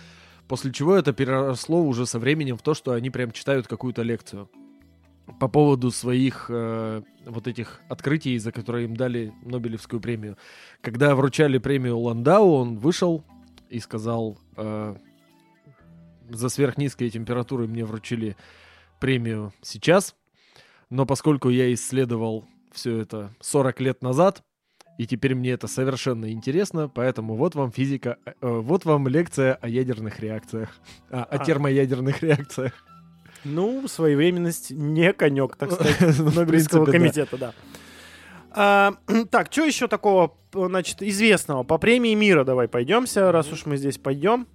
После 0.47 0.71
чего 0.71 0.95
это 0.95 1.13
переросло 1.13 1.83
уже 1.83 2.05
со 2.05 2.19
временем 2.19 2.57
в 2.57 2.61
то, 2.61 2.73
что 2.73 2.91
они 2.93 3.09
прям 3.09 3.31
читают 3.31 3.67
какую-то 3.67 4.01
лекцию 4.01 4.49
по 5.39 5.49
поводу 5.49 5.91
своих 5.91 6.45
э, 6.49 7.01
вот 7.25 7.47
этих 7.47 7.81
открытий, 7.89 8.37
за 8.37 8.53
которые 8.53 8.85
им 8.85 8.95
дали 8.95 9.33
Нобелевскую 9.43 9.99
премию. 9.99 10.37
Когда 10.81 11.15
вручали 11.15 11.57
премию 11.57 11.99
Ландау, 11.99 12.53
он 12.53 12.77
вышел 12.77 13.25
и 13.69 13.79
сказал, 13.79 14.37
э, 14.55 14.95
за 16.29 16.49
сверхнизкие 16.49 17.09
температуры 17.09 17.67
мне 17.67 17.83
вручили 17.83 18.37
премию 18.99 19.53
сейчас, 19.61 20.15
но 20.89 21.05
поскольку 21.05 21.49
я 21.49 21.73
исследовал 21.73 22.45
все 22.71 22.97
это 22.99 23.33
40 23.41 23.81
лет 23.81 24.01
назад, 24.01 24.43
и 24.97 25.05
теперь 25.05 25.35
мне 25.35 25.51
это 25.51 25.67
совершенно 25.67 26.31
интересно, 26.31 26.89
поэтому 26.89 27.35
вот 27.35 27.55
вам 27.55 27.71
физика, 27.71 28.17
э, 28.25 28.31
э, 28.41 28.47
вот 28.47 28.85
вам 28.85 29.07
лекция 29.07 29.53
о 29.55 29.67
ядерных 29.67 30.19
реакциях, 30.19 30.69
а, 31.09 31.23
о 31.23 31.35
А. 31.37 31.45
термоядерных 31.45 32.23
реакциях. 32.23 32.73
Ну, 33.43 33.87
своевременность 33.87 34.71
не 34.71 35.13
конек, 35.13 35.55
так 35.55 35.71
сказать. 35.71 35.97
Ну, 36.19 36.31
Нобелевского 36.31 36.85
комитета, 36.85 37.37
да. 37.37 37.53
А, 38.51 38.93
так, 39.29 39.51
что 39.51 39.63
еще 39.63 39.87
такого, 39.87 40.35
значит, 40.51 41.01
известного? 41.03 41.63
По 41.63 41.77
премии 41.77 42.15
мира 42.15 42.43
давай 42.43 42.67
пойдемся, 42.67 43.31
раз 43.31 43.51
уж 43.51 43.65
мы 43.65 43.77
здесь 43.77 43.97
пойдем. 43.97 44.47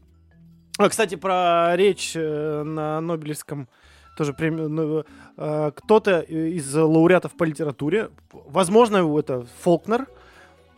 А, 0.78 0.88
кстати, 0.88 1.14
про 1.14 1.76
речь 1.76 2.12
э, 2.16 2.62
на 2.64 3.01
Нобелевском 3.01 3.68
тоже 4.16 4.32
премию. 4.32 4.68
ну, 4.68 5.05
э, 5.36 5.70
Кто-то 5.76 6.20
из 6.20 6.74
лауреатов 6.74 7.36
по 7.36 7.45
литературе, 7.45 8.11
возможно, 8.32 9.18
это 9.18 9.47
Фолкнер, 9.61 10.07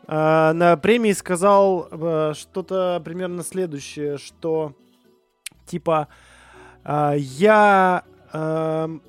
э, 0.06 0.52
на 0.52 0.76
премии 0.76 1.12
сказал 1.12 1.88
э, 1.90 2.32
что-то 2.36 3.00
примерно 3.04 3.42
следующее, 3.42 4.18
что 4.18 4.74
типа 5.66 6.08
а, 6.84 7.14
я 7.16 8.04
эм, 8.32 9.00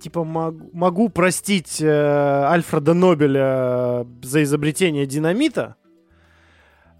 типа 0.00 0.22
мог- 0.22 0.72
могу 0.72 1.08
простить 1.08 1.80
э, 1.80 1.88
Альфреда 1.88 2.94
Нобеля 2.94 4.06
за 4.22 4.44
изобретение 4.44 5.06
динамита, 5.06 5.74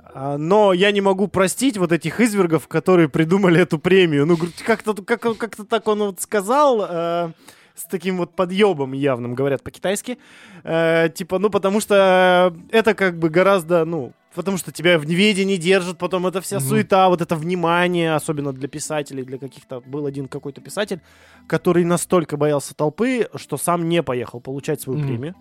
а, 0.03 0.37
но 0.37 0.73
я 0.73 0.91
не 0.91 1.01
могу 1.01 1.29
простить 1.29 1.79
вот 1.79 1.93
этих 1.93 2.21
извергов, 2.21 2.67
которые 2.67 3.09
придумали 3.09 3.61
эту 3.61 3.79
премию. 3.79 4.27
Ну, 4.27 4.37
как-то 4.67 4.95
как, 4.95 5.21
как 5.21 5.57
так 5.69 5.87
он 5.87 6.01
вот 6.01 6.21
сказал, 6.21 6.85
э, 6.89 7.33
с 7.75 7.85
таким 7.85 8.19
вот 8.19 8.35
подъебом 8.37 8.93
явным, 8.93 9.35
говорят 9.35 9.63
по-китайски. 9.63 10.19
Э, 10.63 11.09
типа, 11.15 11.39
ну, 11.39 11.51
потому 11.51 11.81
что 11.81 12.55
это 12.71 12.95
как 12.95 13.19
бы 13.19 13.29
гораздо, 13.29 13.85
ну, 13.85 14.13
потому 14.35 14.59
что 14.59 14.73
тебя 14.73 14.99
в 14.99 15.07
неведении 15.07 15.57
держат, 15.57 15.99
потом 15.99 16.27
это 16.27 16.41
вся 16.41 16.57
Мгм. 16.59 16.65
суета, 16.69 17.09
вот 17.09 17.21
это 17.21 17.35
внимание, 17.37 18.15
особенно 18.15 18.53
для 18.53 18.69
писателей, 18.69 19.25
для 19.25 19.39
каких-то... 19.39 19.81
Был 19.81 20.07
один 20.07 20.29
какой-то 20.29 20.61
писатель, 20.61 21.01
который 21.49 21.85
настолько 21.85 22.37
боялся 22.37 22.75
толпы, 22.75 23.29
что 23.35 23.57
сам 23.57 23.89
не 23.89 24.03
поехал 24.03 24.41
получать 24.41 24.81
свою 24.81 24.99
Мгм. 25.01 25.09
премию. 25.09 25.35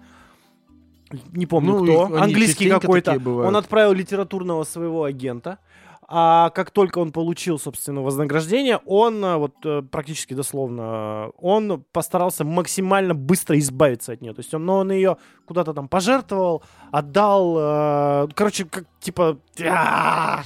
Не 1.31 1.45
помню 1.45 1.73
Ну, 1.73 1.83
кто. 1.83 2.17
Английский 2.17 2.69
какой-то. 2.69 3.19
Он 3.25 3.55
отправил 3.55 3.93
литературного 3.93 4.63
своего 4.63 5.03
агента. 5.03 5.59
А 6.07 6.49
как 6.51 6.71
только 6.71 6.99
он 6.99 7.11
получил, 7.11 7.57
собственно, 7.57 8.01
вознаграждение, 8.01 8.77
он 8.85 9.23
э, 9.23 9.37
вот 9.37 9.55
э, 9.65 9.81
практически 9.81 10.33
дословно, 10.33 10.81
э, 10.81 11.31
он 11.37 11.83
постарался 11.91 12.43
максимально 12.43 13.15
быстро 13.15 13.57
избавиться 13.59 14.13
от 14.13 14.21
нее. 14.21 14.33
То 14.33 14.41
есть 14.41 14.53
он, 14.53 14.65
но 14.65 14.79
он 14.79 14.91
ее 14.91 15.17
куда-то 15.45 15.73
там 15.73 15.87
пожертвовал, 15.87 16.63
отдал, 16.91 18.29
короче, 18.33 18.65
как 18.65 18.85
типа, 18.99 19.39
«А, 19.65 20.43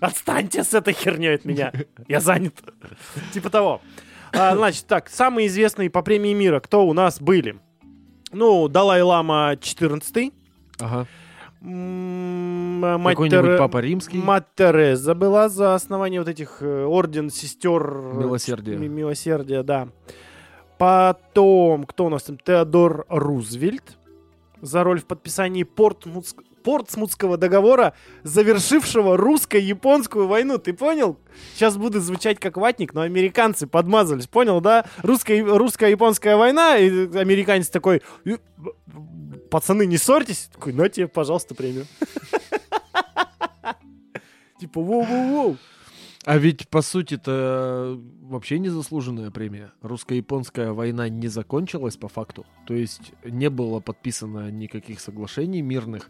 отстаньте 0.00 0.64
с 0.64 0.74
этой 0.74 0.94
херней 0.94 1.34
от 1.34 1.44
меня, 1.44 1.72
я 2.08 2.20
занят. 2.20 2.54
Типа 3.32 3.50
того. 3.50 3.80
А, 4.32 4.56
Значит, 4.56 4.86
так, 4.86 5.08
самые 5.08 5.46
известные 5.46 5.90
по 5.90 6.02
премии 6.02 6.34
мира, 6.34 6.60
кто 6.60 6.86
у 6.86 6.92
нас 6.92 7.20
были? 7.20 7.60
Ну, 8.32 8.68
Далай-Лама 8.68 9.56
14 9.60 10.32
Ага. 10.80 11.06
М, 11.64 12.80
Мать, 12.80 13.14
Какой-нибудь 13.14 13.44
Тере- 13.46 13.58
Папа 13.58 13.78
Римский. 13.78 14.18
Мать 14.18 14.44
Тереза 14.54 15.14
была 15.14 15.48
за 15.48 15.74
основание 15.74 16.20
вот 16.20 16.28
этих 16.28 16.58
э, 16.60 16.84
орден 16.84 17.30
сестер 17.30 17.82
Милосердия. 18.14 18.76
ми- 18.76 18.88
Милосердия, 18.88 19.62
да. 19.62 19.88
Потом, 20.78 21.84
кто 21.84 22.06
у 22.06 22.08
нас 22.10 22.24
там? 22.24 22.36
Теодор 22.38 23.06
Рузвельт 23.08 23.96
за 24.60 24.82
роль 24.84 25.00
в 25.00 25.06
подписании 25.06 25.64
Портмутск- 25.64 26.42
Портсмутского 26.64 27.36
договора, 27.36 27.92
завершившего 28.22 29.16
русско-японскую 29.16 30.26
войну. 30.26 30.58
Ты 30.58 30.72
понял? 30.72 31.18
Сейчас 31.54 31.76
буду 31.76 32.00
звучать 32.00 32.38
как 32.40 32.56
ватник, 32.56 32.94
но 32.94 33.02
американцы 33.02 33.66
подмазались, 33.66 34.26
понял, 34.26 34.60
да? 34.62 34.84
Русско- 35.02 35.44
Русско-японская 35.58 36.36
война, 36.36 36.78
и 36.78 36.88
американец 37.16 37.68
такой, 37.68 38.00
«Э, 38.24 38.36
пацаны, 39.50 39.86
не 39.86 39.96
ссорьтесь. 39.96 40.48
Такой, 40.52 40.72
на 40.72 40.88
тебе, 40.88 41.08
пожалуйста, 41.08 41.54
премию. 41.54 41.86
Типа, 44.60 44.80
воу-воу-воу. 44.80 45.56
А 46.24 46.38
ведь, 46.38 46.68
по 46.68 46.80
сути-то, 46.80 48.00
вообще 48.22 48.58
незаслуженная 48.58 49.30
премия. 49.30 49.72
Русско-японская 49.82 50.72
война 50.72 51.10
не 51.10 51.28
закончилась 51.28 51.98
по 51.98 52.08
факту. 52.08 52.46
То 52.66 52.72
есть 52.72 53.12
не 53.24 53.50
было 53.50 53.80
подписано 53.80 54.50
никаких 54.50 55.00
соглашений 55.00 55.60
мирных. 55.60 56.08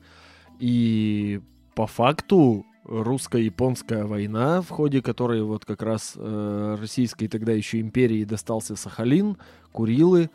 И 0.61 1.41
по 1.75 1.89
факту 1.89 2.65
русско-японская 2.85 4.05
война, 4.05 4.63
в 4.63 4.69
ходе 4.69 5.03
которой 5.03 5.43
вот 5.43 5.65
как 5.65 5.83
раз 5.83 6.13
э, 6.17 6.77
российской 6.79 7.27
тогда 7.27 7.51
еще 7.51 7.81
империи 7.81 8.23
достался 8.25 8.77
Сахалин, 8.77 9.37
Курилы. 9.73 10.31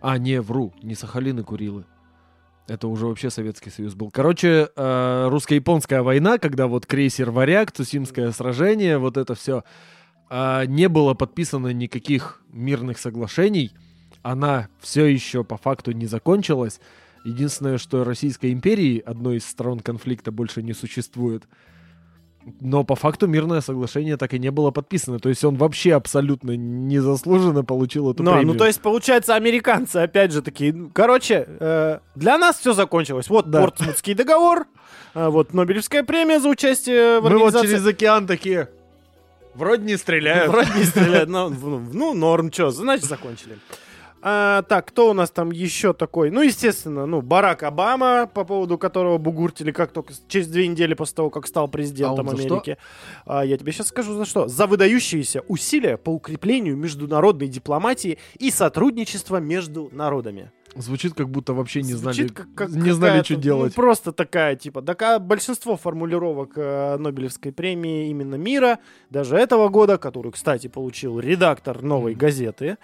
А, 0.00 0.18
не, 0.18 0.42
вру, 0.42 0.74
не 0.82 0.94
Сахалин 0.94 1.40
и 1.40 1.42
Курилы. 1.42 1.86
Это 2.66 2.88
уже 2.88 3.06
вообще 3.06 3.30
Советский 3.30 3.70
Союз 3.70 3.94
был. 3.94 4.10
Короче, 4.10 4.68
э, 4.74 5.28
русско-японская 5.28 6.02
война, 6.02 6.38
когда 6.38 6.66
вот 6.66 6.86
крейсер 6.86 7.30
«Варяг», 7.30 7.72
Цусимское 7.72 8.32
сражение, 8.32 8.98
вот 8.98 9.16
это 9.16 9.34
все, 9.34 9.62
не 10.28 10.88
было 10.88 11.14
подписано 11.14 11.68
никаких 11.68 12.42
мирных 12.50 12.98
соглашений. 12.98 13.70
Она 14.22 14.66
все 14.80 15.04
еще 15.04 15.44
по 15.44 15.56
факту 15.56 15.92
не 15.92 16.06
закончилась. 16.06 16.80
Единственное, 17.24 17.78
что 17.78 18.02
Российской 18.02 18.52
империи, 18.52 18.98
одной 18.98 19.36
из 19.36 19.46
сторон 19.46 19.78
конфликта, 19.78 20.32
больше 20.32 20.64
не 20.64 20.72
существует. 20.72 21.44
Но 22.60 22.84
по 22.84 22.94
факту 22.94 23.26
мирное 23.26 23.60
соглашение 23.60 24.16
так 24.16 24.32
и 24.34 24.38
не 24.38 24.50
было 24.50 24.70
подписано. 24.70 25.18
То 25.18 25.28
есть 25.28 25.44
он 25.44 25.56
вообще 25.56 25.94
абсолютно 25.94 26.52
незаслуженно 26.56 27.64
получил 27.64 28.10
эту 28.12 28.22
Ну, 28.22 28.30
премию. 28.32 28.52
ну, 28.52 28.58
то 28.58 28.66
есть, 28.66 28.80
получается, 28.80 29.34
американцы 29.34 29.96
опять 29.96 30.30
же 30.32 30.42
такие. 30.42 30.72
ну, 30.72 30.90
Короче, 30.94 31.44
э, 31.48 31.98
для 32.14 32.38
нас 32.38 32.58
все 32.58 32.72
закончилось. 32.72 33.28
Вот 33.28 33.50
Да. 33.50 33.62
Портсмутский 33.62 34.14
договор, 34.14 34.66
э, 35.14 35.28
вот 35.28 35.54
Нобелевская 35.54 36.04
премия 36.04 36.38
за 36.38 36.48
участие 36.48 37.18
в 37.20 37.24
Мы 37.24 37.30
вот 37.30 37.46
организации. 37.54 37.66
через 37.68 37.86
океан 37.86 38.26
такие... 38.26 38.68
Вроде 39.54 39.84
не 39.84 39.96
стреляют. 39.96 40.52
Вроде 40.52 40.70
не 40.76 40.84
стреляют, 40.84 41.28
но, 41.30 41.48
ну, 41.48 41.80
ну, 41.92 42.14
норм, 42.14 42.52
что, 42.52 42.70
значит, 42.70 43.06
закончили. 43.06 43.58
А, 44.28 44.62
так, 44.62 44.86
кто 44.88 45.10
у 45.10 45.12
нас 45.12 45.30
там 45.30 45.52
еще 45.52 45.92
такой? 45.92 46.30
Ну, 46.30 46.42
естественно, 46.42 47.06
ну, 47.06 47.22
Барак 47.22 47.62
Обама, 47.62 48.26
по 48.26 48.42
поводу 48.44 48.76
которого 48.76 49.18
бугуртили 49.18 49.70
как 49.70 49.92
только 49.92 50.14
через 50.26 50.48
две 50.48 50.66
недели 50.66 50.94
после 50.94 51.14
того, 51.14 51.30
как 51.30 51.46
стал 51.46 51.68
президентом 51.68 52.28
А? 52.28 52.32
Америки. 52.32 52.76
А, 53.24 53.44
я 53.44 53.56
тебе 53.56 53.70
сейчас 53.70 53.86
скажу 53.86 54.14
за 54.14 54.24
что. 54.24 54.48
За 54.48 54.66
выдающиеся 54.66 55.42
усилия 55.46 55.96
по 55.96 56.10
укреплению 56.10 56.76
международной 56.76 57.46
дипломатии 57.46 58.18
и 58.40 58.50
сотрудничества 58.50 59.36
между 59.36 59.90
народами. 59.92 60.50
Звучит, 60.74 61.14
как 61.14 61.30
будто 61.30 61.54
вообще 61.54 61.82
не 61.82 61.94
знали, 61.94 62.14
Звучит 62.16 62.32
как- 62.36 62.52
как 62.54 62.68
не 62.70 62.90
знали, 62.90 63.22
что 63.22 63.34
ну, 63.34 63.40
делать. 63.40 63.74
просто 63.76 64.10
такая, 64.12 64.56
типа, 64.56 64.82
да, 64.82 65.20
большинство 65.20 65.76
формулировок 65.76 66.52
э, 66.56 66.96
Нобелевской 66.98 67.52
премии 67.52 68.10
именно 68.10 68.34
мира, 68.34 68.80
даже 69.08 69.36
этого 69.36 69.68
года, 69.68 69.96
которую, 69.98 70.32
кстати, 70.32 70.66
получил 70.66 71.18
редактор 71.20 71.80
новой 71.82 72.12
Мгм. 72.12 72.18
газеты. 72.20 72.76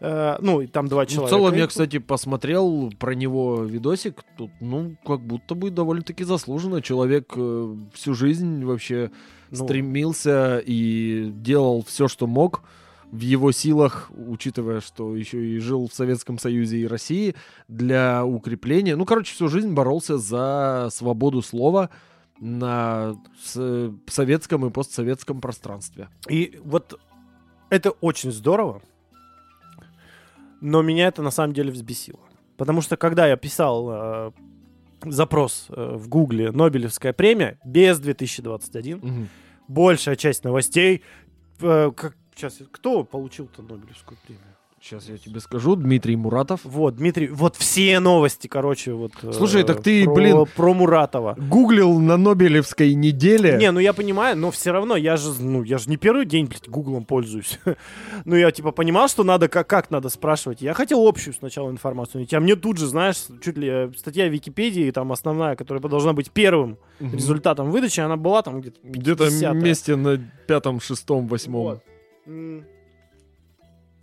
Э, 0.00 0.36
ну, 0.40 0.60
и 0.60 0.66
там 0.66 0.88
два 0.88 1.02
Ну, 1.02 1.06
в 1.06 1.10
человека. 1.10 1.30
целом, 1.30 1.54
я, 1.54 1.66
кстати, 1.66 1.98
посмотрел 1.98 2.92
про 2.98 3.14
него 3.14 3.64
видосик. 3.64 4.22
Тут, 4.36 4.50
ну, 4.60 4.96
как 5.04 5.20
будто 5.20 5.54
бы 5.54 5.70
довольно-таки 5.70 6.24
заслуженно. 6.24 6.82
Человек 6.82 7.32
э, 7.36 7.76
всю 7.94 8.14
жизнь 8.14 8.64
вообще 8.64 9.10
ну, 9.50 9.64
стремился 9.64 10.62
и 10.64 11.30
делал 11.34 11.84
все, 11.84 12.08
что 12.08 12.26
мог 12.26 12.62
в 13.10 13.20
его 13.20 13.52
силах, 13.52 14.10
учитывая, 14.14 14.80
что 14.80 15.16
еще 15.16 15.44
и 15.44 15.58
жил 15.58 15.88
в 15.88 15.94
Советском 15.94 16.38
Союзе 16.38 16.78
и 16.78 16.86
России, 16.86 17.34
для 17.66 18.24
укрепления. 18.24 18.96
Ну, 18.96 19.04
короче, 19.04 19.32
всю 19.32 19.48
жизнь 19.48 19.72
боролся 19.72 20.18
за 20.18 20.88
свободу 20.92 21.42
слова 21.42 21.90
на 22.38 23.16
советском 24.06 24.66
и 24.66 24.70
постсоветском 24.70 25.40
пространстве. 25.40 26.08
И 26.28 26.60
вот 26.62 27.00
это 27.70 27.90
очень 27.90 28.30
здорово, 28.30 28.82
но 30.60 30.82
меня 30.82 31.08
это 31.08 31.22
на 31.22 31.30
самом 31.30 31.52
деле 31.54 31.70
взбесило. 31.70 32.20
Потому 32.56 32.80
что 32.80 32.96
когда 32.96 33.26
я 33.26 33.36
писал 33.36 33.88
э, 33.90 34.32
запрос 35.04 35.66
э, 35.70 35.94
в 35.96 36.08
Гугле 36.08 36.50
«Нобелевская 36.50 37.12
премия» 37.12 37.58
без 37.64 37.98
2021, 38.00 38.98
Мгм. 38.98 39.28
большая 39.68 40.16
часть 40.16 40.44
новостей. 40.44 41.02
э, 41.60 41.90
как, 41.96 42.16
сейчас, 42.34 42.58
кто 42.72 43.04
получил-то 43.04 43.62
Нобелевскую 43.62 44.18
премию? 44.26 44.44
Сейчас 44.80 45.08
я 45.08 45.18
тебе 45.18 45.40
скажу. 45.40 45.74
Дмитрий 45.76 46.16
Муратов. 46.16 46.60
Вот, 46.64 46.96
Дмитрий, 46.96 47.28
вот 47.28 47.56
все 47.56 47.98
новости, 48.00 48.46
короче, 48.46 48.92
вот. 48.92 49.12
э, 49.22 49.32
Слушай, 49.32 49.64
так 49.64 49.82
ты, 49.82 50.04
про, 50.04 50.14
блин, 50.14 50.46
Про 50.56 50.72
Муратова. 50.72 51.34
Гуглил 51.36 51.98
на 51.98 52.16
Нобелевской 52.16 52.94
неделе. 52.94 53.58
Не, 53.58 53.72
ну 53.72 53.80
я 53.80 53.92
понимаю, 53.92 54.36
но 54.36 54.50
все 54.50 54.70
равно, 54.70 54.96
я 54.96 55.16
же, 55.16 55.30
ну, 55.40 55.62
я 55.64 55.78
же 55.78 55.90
не 55.90 55.96
первый 55.96 56.26
день, 56.26 56.46
блядь, 56.46 56.68
гуглом 56.68 57.04
пользуюсь. 57.04 57.58
ну, 58.24 58.36
я, 58.36 58.50
типа, 58.52 58.70
понимал, 58.70 59.08
что 59.08 59.24
надо, 59.24 59.48
как, 59.48 59.66
как 59.66 59.90
надо 59.90 60.08
спрашивать. 60.08 60.62
Я 60.62 60.74
хотел 60.74 61.06
общую 61.06 61.34
сначала 61.34 61.70
информацию 61.70 62.26
а 62.30 62.40
мне 62.40 62.56
тут 62.56 62.78
же, 62.78 62.86
знаешь, 62.86 63.16
чуть 63.42 63.58
ли 63.58 63.68
э, 63.68 63.90
статья 63.96 64.28
в 64.28 64.32
Википедии, 64.32 64.90
там, 64.90 65.10
основная, 65.12 65.56
которая 65.56 65.82
должна 65.82 66.12
быть 66.12 66.30
первым 66.30 66.78
Мгм. 67.00 67.14
результатом 67.14 67.70
выдачи, 67.70 68.00
она 68.00 68.16
была 68.16 68.42
там 68.42 68.60
где-то 68.60 68.78
Где-то 68.82 69.24
50-я. 69.26 69.52
вместе 69.52 69.96
на 69.96 70.18
пятом, 70.46 70.80
шестом, 70.80 71.26
восьмом. 71.26 71.62
Вот. 71.62 71.82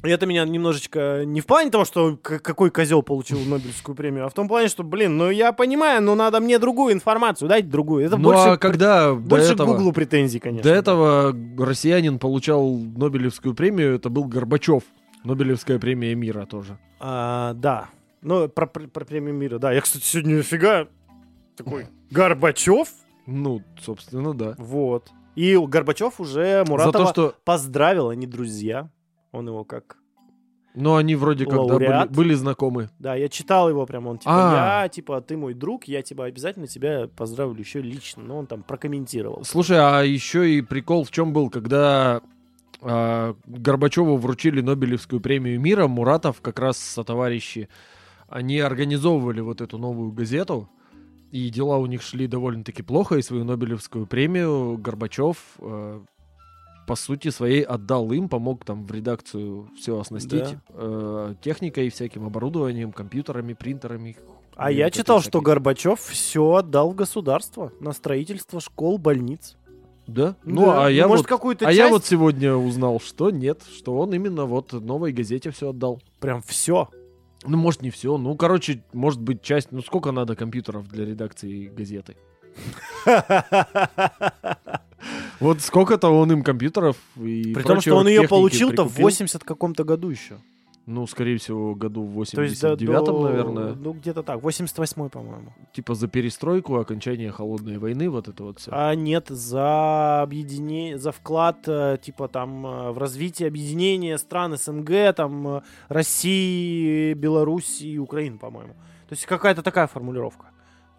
И 0.06 0.10
это 0.10 0.26
меня 0.26 0.45
немножечко 0.45 1.24
не 1.26 1.41
в 1.41 1.45
плане 1.45 1.72
того, 1.72 1.86
что 1.86 2.18
какой 2.22 2.70
козел 2.72 3.01
получил 3.03 3.39
Нобелевскую 3.39 3.95
премию, 3.95 4.26
а 4.26 4.30
в 4.30 4.34
том 4.34 4.47
плане, 4.47 4.68
что, 4.68 4.84
блин, 4.84 5.18
ну 5.18 5.30
я 5.30 5.51
понимаю, 5.51 6.01
но 6.01 6.16
надо 6.16 6.39
мне 6.39 6.60
другую 6.60 6.93
информацию, 6.93 7.49
дайте 7.49 7.68
другую. 7.68 8.06
Это 8.06 8.18
Ну 8.18 8.24
больше, 8.24 8.49
а 8.49 8.58
когда 8.58 9.14
больше 9.14 9.53
этого, 9.53 9.74
Гуглу 9.74 9.91
претензий, 9.91 10.39
конечно. 10.39 10.70
до 10.70 10.76
этого 10.76 11.36
россиянин 11.58 12.20
получал 12.20 12.76
Нобелевскую 12.76 13.53
премию, 13.56 13.95
это 13.95 14.10
был 14.10 14.26
Горбачев. 14.26 14.84
Нобелевская 15.24 15.80
премия 15.80 16.14
мира 16.16 16.45
тоже. 16.45 16.78
А, 16.99 17.53
да. 17.56 17.89
Ну, 18.22 18.47
про, 18.47 18.68
про- 18.68 18.88
про 18.88 19.06
премию 19.06 19.34
мира, 19.34 19.58
да. 19.58 19.72
Я, 19.72 19.82
кстати, 19.82 20.03
сегодня 20.03 20.38
нафига 20.38 20.88
такой 21.56 21.88
Горбачев. 22.12 22.88
Ну, 23.26 23.62
собственно, 23.82 24.34
да. 24.34 24.56
Вот. 24.58 25.10
И 25.36 25.58
Горбачев 25.58 26.19
уже 26.19 26.64
Муратова 26.68 27.07
За 27.07 27.14
то, 27.14 27.30
что... 27.30 27.36
поздравил, 27.44 28.10
они 28.10 28.26
друзья. 28.27 28.90
Он 29.36 29.48
его 29.48 29.64
как... 29.64 29.98
Ну, 30.74 30.95
они 30.95 31.16
вроде 31.16 31.45
как, 31.45 31.68
да, 31.68 31.76
были, 31.76 32.07
были 32.10 32.34
знакомы. 32.34 32.90
Да, 32.99 33.16
я 33.16 33.30
читал 33.30 33.70
его 33.70 33.86
прям, 33.86 34.07
он 34.07 34.18
типа, 34.18 34.32
А. 34.34 34.84
я, 34.84 34.90
типа, 34.90 35.22
ты 35.22 35.38
мой 35.38 35.53
друг, 35.53 35.86
я 35.86 36.02
тебя 36.02 36.26
обязательно 36.26 36.68
тебя 36.68 37.07
поздравлю 37.16 37.60
еще 37.60 37.82
лично. 37.82 38.24
Но 38.24 38.38
он 38.40 38.48
там 38.48 38.62
прокомментировал. 38.62 39.45
Слушай, 39.45 39.78
а 39.80 40.02
еще 40.03 40.49
и 40.49 40.62
прикол 40.62 41.06
в 41.06 41.12
чем 41.12 41.32
был, 41.32 41.49
когда 41.49 42.22
а, 42.82 43.36
Горбачеву 43.45 44.18
вручили 44.18 44.62
Нобелевскую 44.62 45.22
премию 45.22 45.60
мира, 45.62 45.88
Муратов 45.88 46.41
как 46.41 46.60
раз 46.60 46.78
со 46.78 47.03
товарищи, 47.03 47.70
они 48.28 48.60
организовывали 48.60 49.41
вот 49.41 49.62
эту 49.62 49.78
новую 49.78 50.12
газету, 50.12 50.70
и 51.32 51.49
дела 51.49 51.78
у 51.78 51.86
них 51.86 52.02
шли 52.02 52.28
довольно-таки 52.28 52.84
плохо, 52.84 53.16
и 53.16 53.22
свою 53.22 53.44
Нобелевскую 53.44 54.07
премию 54.07 54.78
Горбачев 54.78 55.38
э, 55.60 56.02
по 56.86 56.95
сути 56.95 57.30
своей 57.30 57.62
отдал 57.62 58.12
им, 58.12 58.30
помог 58.30 58.64
там 58.66 58.86
в 58.86 58.91
редакцию 58.91 59.70
все 59.78 59.99
оснастить 59.99 60.44
Да. 60.44 60.60
э, 60.70 61.36
техникой, 61.41 61.90
всяким 61.90 62.26
оборудованием, 62.26 62.91
компьютерами, 62.91 63.53
принтерами. 63.53 64.18
А 64.56 64.72
я 64.72 64.90
читал, 64.90 65.22
что. 65.22 65.41
Горбачев 65.41 65.99
все 65.99 66.53
отдал 66.53 66.91
в 66.91 66.95
государство 66.95 67.72
на 67.80 67.91
строительство 67.91 68.60
школ, 68.62 68.98
больниц. 68.98 69.57
Да? 70.07 70.36
Ну, 70.44 70.66
Да. 70.68 70.86
а 70.86 70.90
я 70.90 71.07
может, 71.07 71.30
вот 71.30 71.62
А 71.62 71.66
часть... 71.66 71.78
я 71.78 71.90
вот 71.90 72.06
сегодня 72.06 72.53
узнал, 72.56 72.99
что 72.99 73.32
нет, 73.32 73.64
что 73.76 73.98
он 73.98 74.14
именно 74.14 74.45
вот 74.45 74.72
новой 74.74 75.12
газете 75.12 75.49
все 75.52 75.70
отдал. 75.72 76.02
Прям 76.20 76.41
все. 76.44 76.90
Ну, 77.44 77.57
может, 77.57 77.82
не 77.82 77.90
все. 77.90 78.18
Ну, 78.18 78.36
короче, 78.36 78.84
может 78.94 79.22
быть, 79.22 79.41
часть. 79.41 79.72
Ну, 79.72 79.82
сколько 79.82 80.12
надо 80.12 80.36
компьютеров 80.36 80.88
для 80.88 81.06
редакции 81.06 81.66
газеты? 81.68 82.16
Вот 85.40 85.61
сколько-то 85.61 86.10
он 86.10 86.32
им 86.32 86.44
компьютеров 86.44 86.98
и 87.18 87.53
При 87.53 87.64
том, 87.64 87.82
что 87.82 87.95
он 87.98 88.07
ее 88.07 88.27
получил-то 88.27 88.84
в 88.84 88.88
прикупил. 88.88 89.06
80 89.06 89.44
каком-то 89.44 89.84
году 89.84 90.10
еще. 90.10 90.38
Ну, 90.88 91.07
скорее 91.07 91.38
всего, 91.40 91.73
году 91.73 92.03
в 92.03 92.26
То 92.27 92.44
есть 92.44 92.61
до- 92.61 92.73
89-м, 92.76 93.06
до- 93.06 93.19
наверное. 93.23 93.73
Ну, 93.73 93.94
где-то 93.94 94.22
так. 94.22 94.40
88-й, 94.40 95.10
по-моему. 95.10 95.52
Типа 95.73 95.95
за 95.95 96.07
перестройку, 96.07 96.76
окончание 96.76 97.32
холодной 97.32 97.80
войны, 97.80 98.07
вот 98.07 98.27
это 98.27 98.44
вот 98.44 98.60
все. 98.60 98.69
А 98.72 98.94
нет, 98.94 99.26
за 99.30 100.22
объединение, 100.22 100.99
за 100.99 101.11
вклад, 101.11 101.68
э, 101.68 101.98
типа 101.99 102.27
там 102.27 102.68
э, 102.68 102.91
в 102.91 102.99
развитие 102.99 103.48
объединения 103.48 104.15
стран 104.19 104.57
СНГ, 104.57 105.15
там 105.15 105.48
э, 105.48 105.61
России, 105.88 107.14
Беларуси 107.14 107.84
и 107.86 107.98
Украины, 107.98 108.38
по-моему. 108.38 108.73
То 109.10 109.14
есть 109.14 109.26
какая-то 109.26 109.64
такая 109.64 109.88
формулировка. 109.88 110.45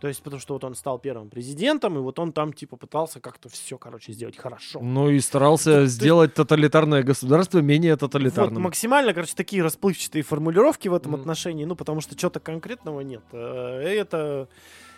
То 0.00 0.08
есть 0.08 0.22
потому 0.22 0.40
что 0.40 0.54
вот 0.54 0.62
он 0.64 0.74
стал 0.74 0.98
первым 0.98 1.30
президентом, 1.30 1.96
и 1.96 2.00
вот 2.00 2.18
он 2.18 2.32
там 2.32 2.52
типа 2.52 2.76
пытался 2.76 3.18
как-то 3.20 3.48
все, 3.48 3.78
короче, 3.78 4.12
сделать 4.12 4.36
хорошо. 4.36 4.80
Ну 4.80 5.08
и 5.10 5.20
старался 5.20 5.80
есть- 5.80 5.94
сделать 5.94 6.34
тоталитарное 6.34 7.02
государство 7.02 7.60
менее 7.60 7.92
Вот 7.94 8.00
тоталитарным. 8.00 8.62
максимально, 8.62 9.14
короче, 9.14 9.32
такие 9.34 9.62
расплывчатые 9.62 10.22
формулировки 10.22 10.88
в 10.88 10.94
этом 10.94 11.12
Мгм. 11.12 11.20
отношении, 11.22 11.64
ну 11.64 11.76
потому 11.76 12.00
что 12.02 12.14
чего-то 12.14 12.40
конкретного 12.40 13.00
нет. 13.00 13.22
Э, 13.32 13.80
Это 14.00 14.48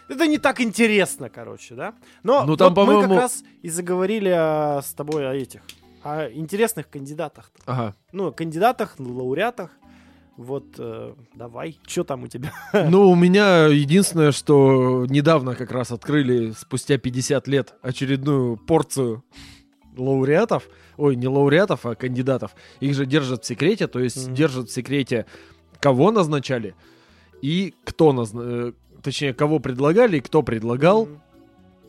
это 0.09 0.27
не 0.27 0.39
так 0.39 0.61
интересно, 0.61 1.29
короче, 1.29 1.75
да? 1.75 1.95
Но 2.23 2.45
Ну, 2.47 2.57
там, 2.57 2.75
вот 2.75 2.87
мы 2.87 3.03
как 3.03 3.11
раз 3.11 3.45
и 3.63 3.69
заговорили 3.69 4.31
о- 4.31 4.81
с 4.83 4.95
тобой 4.95 5.29
о 5.29 5.35
этих, 5.35 5.61
о 6.03 6.29
интересных 6.31 6.89
кандидатах. 6.91 7.53
Ага. 7.67 7.95
Ну, 8.13 8.33
кандидатах, 8.33 8.95
лауреатах. 8.99 9.71
Вот, 10.39 10.77
э, 10.79 11.15
давай, 11.35 11.79
что 11.87 12.05
там 12.05 12.23
у 12.23 12.29
тебя? 12.29 12.53
Ну, 12.89 13.11
у 13.11 13.17
меня 13.17 13.67
единственное, 13.67 14.31
что 14.33 15.05
недавно 15.11 15.57
как 15.57 15.73
раз 15.73 15.91
открыли, 15.91 16.53
спустя 16.53 16.97
50 16.97 17.49
лет, 17.49 17.75
очередную 17.83 18.57
порцию 18.57 19.25
лауреатов. 19.97 20.69
Ой, 20.97 21.17
не 21.17 21.27
лауреатов, 21.27 21.85
а 21.87 21.97
кандидатов. 21.97 22.55
Их 22.79 22.95
же 22.95 23.05
держат 23.05 23.43
в 23.43 23.47
секрете, 23.49 23.89
то 23.89 23.99
есть 23.99 24.27
Мгм. 24.29 24.35
держат 24.37 24.69
в 24.69 24.73
секрете, 24.73 25.27
кого 25.81 26.13
назначали 26.13 26.75
и 27.43 27.75
кто 27.85 28.13
назначал. 28.13 28.75
Точнее, 29.03 29.35
кого 29.35 29.59
предлагали 29.59 30.19
и 30.19 30.21
кто 30.21 30.43
предлагал, 30.43 31.09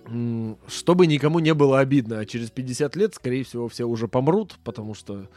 м, 0.07 0.57
чтобы 0.67 1.05
никому 1.07 1.37
не 1.39 1.53
было 1.53 1.79
обидно. 1.79 2.19
А 2.19 2.25
через 2.25 2.49
50 2.49 2.95
лет, 2.95 3.13
скорее 3.13 3.43
всего, 3.43 3.67
все 3.67 3.85
уже 3.85 4.07
помрут, 4.07 4.57
потому 4.63 4.93
что 4.95 5.27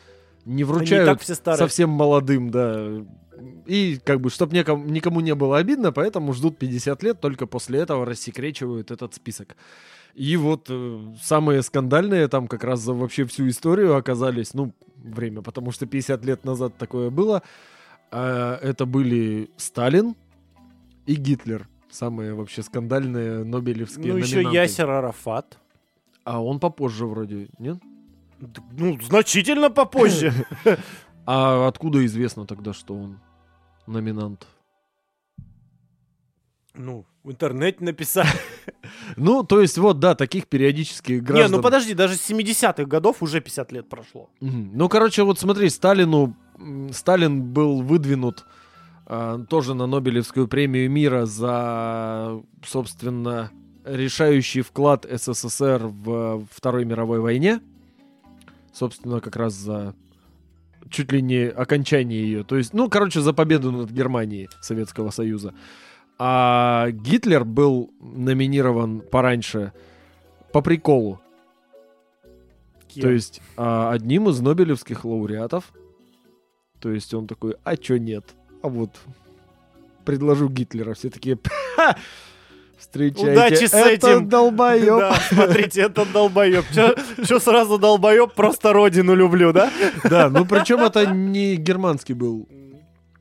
не 0.44 0.64
вручают 0.64 1.08
так 1.08 1.20
все 1.20 1.34
старые. 1.34 1.58
совсем 1.58 1.90
молодым, 1.90 2.50
да. 2.50 3.04
И 3.66 3.98
как 4.04 4.20
бы, 4.20 4.30
чтобы 4.30 4.56
никому, 4.56 4.84
никому 4.84 5.20
не 5.20 5.34
было 5.34 5.58
обидно, 5.58 5.92
поэтому 5.92 6.32
ждут 6.32 6.58
50 6.58 7.02
лет, 7.02 7.20
только 7.20 7.46
после 7.46 7.80
этого 7.80 8.04
рассекречивают 8.04 8.90
этот 8.90 9.14
список. 9.14 9.56
И 10.14 10.36
вот 10.36 10.66
э, 10.68 11.00
самые 11.22 11.62
скандальные 11.62 12.28
там 12.28 12.46
как 12.46 12.64
раз 12.64 12.80
за 12.80 12.92
вообще 12.92 13.24
всю 13.24 13.48
историю 13.48 13.96
оказались, 13.96 14.52
ну, 14.52 14.72
время, 14.96 15.42
потому 15.42 15.72
что 15.72 15.86
50 15.86 16.24
лет 16.24 16.44
назад 16.44 16.76
такое 16.76 17.10
было. 17.10 17.42
А, 18.10 18.58
это 18.60 18.84
были 18.84 19.50
Сталин 19.56 20.14
и 21.06 21.14
Гитлер. 21.14 21.68
Самые 21.90 22.34
вообще 22.34 22.62
скандальные 22.62 23.44
нобелевские 23.44 24.12
Ну, 24.12 24.18
еще 24.18 24.36
номинанты. 24.36 24.58
Ясер 24.58 24.90
Арафат. 24.90 25.58
А 26.24 26.42
он 26.42 26.60
попозже 26.60 27.06
вроде, 27.06 27.48
нет? 27.58 27.78
Ну, 28.78 28.98
значительно 29.00 29.70
попозже. 29.70 30.32
А 31.24 31.68
откуда 31.68 32.04
известно 32.04 32.46
тогда, 32.46 32.72
что 32.72 32.94
он 32.96 33.20
номинант? 33.86 34.48
Ну, 36.74 37.06
в 37.22 37.30
интернете 37.30 37.84
написали. 37.84 38.28
Ну, 39.16 39.42
то 39.44 39.60
есть, 39.60 39.78
вот, 39.78 40.00
да, 40.00 40.14
таких 40.14 40.46
периодических 40.48 41.16
Не, 41.16 41.20
граждан. 41.20 41.52
ну 41.52 41.62
подожди, 41.62 41.94
даже 41.94 42.16
с 42.16 42.30
70-х 42.30 42.84
годов 42.84 43.22
уже 43.22 43.40
50 43.40 43.72
лет 43.72 43.88
прошло. 43.88 44.30
Ну, 44.40 44.88
короче, 44.88 45.22
вот 45.22 45.38
смотри, 45.38 45.68
Сталину, 45.68 46.36
Сталин 46.92 47.42
был 47.42 47.82
выдвинут 47.82 48.44
а, 49.06 49.38
тоже 49.44 49.74
на 49.74 49.86
Нобелевскую 49.86 50.48
премию 50.48 50.90
мира 50.90 51.26
за, 51.26 52.40
собственно, 52.64 53.50
решающий 53.84 54.62
вклад 54.62 55.06
СССР 55.08 55.82
в 55.86 56.46
Второй 56.50 56.84
мировой 56.84 57.20
войне. 57.20 57.60
Собственно, 58.72 59.20
как 59.20 59.36
раз 59.36 59.54
за 59.54 59.94
чуть 60.90 61.12
ли 61.12 61.22
не 61.22 61.48
окончание 61.48 62.22
ее. 62.22 62.44
То 62.44 62.56
есть, 62.56 62.72
ну, 62.72 62.88
короче, 62.88 63.20
за 63.20 63.32
победу 63.32 63.70
над 63.70 63.90
Германией 63.90 64.48
Советского 64.60 65.10
Союза. 65.10 65.54
А 66.18 66.90
Гитлер 66.90 67.44
был 67.44 67.90
номинирован 68.00 69.00
пораньше 69.00 69.72
по 70.52 70.60
приколу. 70.60 71.20
Кем? 72.88 73.02
То 73.02 73.10
есть 73.10 73.40
а, 73.56 73.90
одним 73.90 74.28
из 74.28 74.40
нобелевских 74.40 75.04
лауреатов. 75.04 75.72
То 76.78 76.90
есть 76.90 77.14
он 77.14 77.26
такой, 77.26 77.56
а 77.64 77.76
чё 77.76 77.96
нет? 77.96 78.34
А 78.62 78.68
вот 78.68 79.00
предложу 80.04 80.48
Гитлера. 80.48 80.94
Все 80.94 81.10
такие, 81.10 81.38
«Ха! 81.76 81.96
Встречайте, 82.82 83.32
Удачи 83.32 83.66
с 83.66 83.74
это 83.74 84.10
этим!» 84.10 84.28
долбоёб. 84.28 85.00
Да, 85.00 85.14
смотрите, 85.28 85.82
это 85.82 86.04
долбоеб. 86.04 86.64
Че 87.26 87.40
сразу 87.40 87.78
долбоеб? 87.78 88.34
Просто 88.34 88.72
родину 88.72 89.14
люблю, 89.14 89.52
да? 89.52 89.70
Да, 90.04 90.28
ну 90.28 90.44
причем 90.44 90.80
это 90.80 91.06
не 91.06 91.56
германский 91.56 92.14
был 92.14 92.48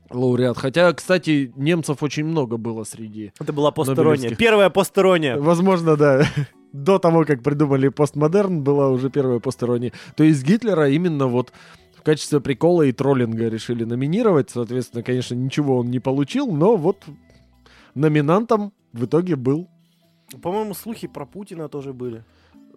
лауреат. 0.09 0.57
Хотя, 0.57 0.91
кстати, 0.93 1.53
немцев 1.55 2.03
очень 2.03 2.25
много 2.25 2.57
было 2.57 2.83
среди. 2.83 3.31
Это 3.39 3.53
была. 3.53 3.71
Нобелевских. 3.75 4.38
Первая 4.38 4.69
посторонняя. 4.69 5.38
Возможно, 5.38 5.95
да. 5.95 6.25
До 6.73 6.99
того, 6.99 7.25
как 7.25 7.43
придумали 7.43 7.89
постмодерн, 7.89 8.61
была 8.61 8.89
уже 8.89 9.09
первая 9.09 9.39
посторонняя. 9.39 9.91
То 10.15 10.23
есть 10.23 10.43
Гитлера 10.43 10.89
именно 10.89 11.27
вот 11.27 11.51
в 11.97 12.03
качестве 12.03 12.39
прикола 12.39 12.83
и 12.83 12.91
троллинга 12.91 13.47
решили 13.47 13.83
номинировать. 13.83 14.49
Соответственно, 14.49 15.03
конечно, 15.03 15.35
ничего 15.35 15.77
он 15.77 15.91
не 15.91 15.99
получил, 15.99 16.51
но 16.51 16.75
вот 16.75 17.03
номинантом 17.93 18.73
в 18.93 19.05
итоге 19.05 19.35
был. 19.35 19.68
По-моему, 20.41 20.73
слухи 20.73 21.07
про 21.07 21.26
Путина 21.26 21.68
тоже 21.69 21.93
были. 21.93 22.18
Э, 22.18 22.23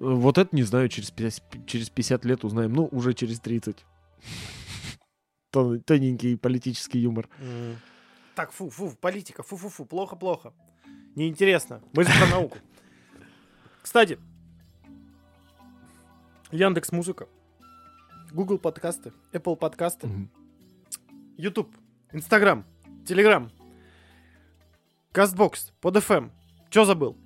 Вот 0.01 0.39
это, 0.39 0.55
не 0.57 0.63
знаю, 0.65 0.89
через 0.89 1.11
50, 1.11 1.67
через 1.67 1.91
50 1.91 2.25
лет 2.25 2.45
узнаем. 2.45 2.73
Ну, 2.73 2.89
уже 2.93 3.15
через 3.15 3.41
30. 3.41 3.85
Тон- 5.51 5.81
Тоненький 5.81 6.37
политический 6.37 6.99
юмор. 6.99 7.29
Так, 8.35 8.51
фу, 8.53 8.69
фу, 8.71 8.91
политика, 9.01 9.43
фу-фу-фу, 9.43 9.85
плохо-плохо. 9.85 10.53
Неинтересно. 11.15 11.81
Мы 11.93 12.03
же 12.05 12.11
про 12.19 12.27
науку. 12.27 12.59
Кстати, 13.83 14.19
Яндекс 16.51 16.91
Музыка, 16.93 17.29
Google 18.33 18.59
подкасты, 18.59 19.13
Apple 19.33 19.57
подкасты. 19.57 20.09
YouTube, 21.37 21.75
Instagram, 22.13 22.65
Telegram, 23.05 23.51
Castbox, 25.15 25.71
под 25.81 25.97
FM. 25.97 26.31
Че 26.71 26.85
забыл? 26.85 27.17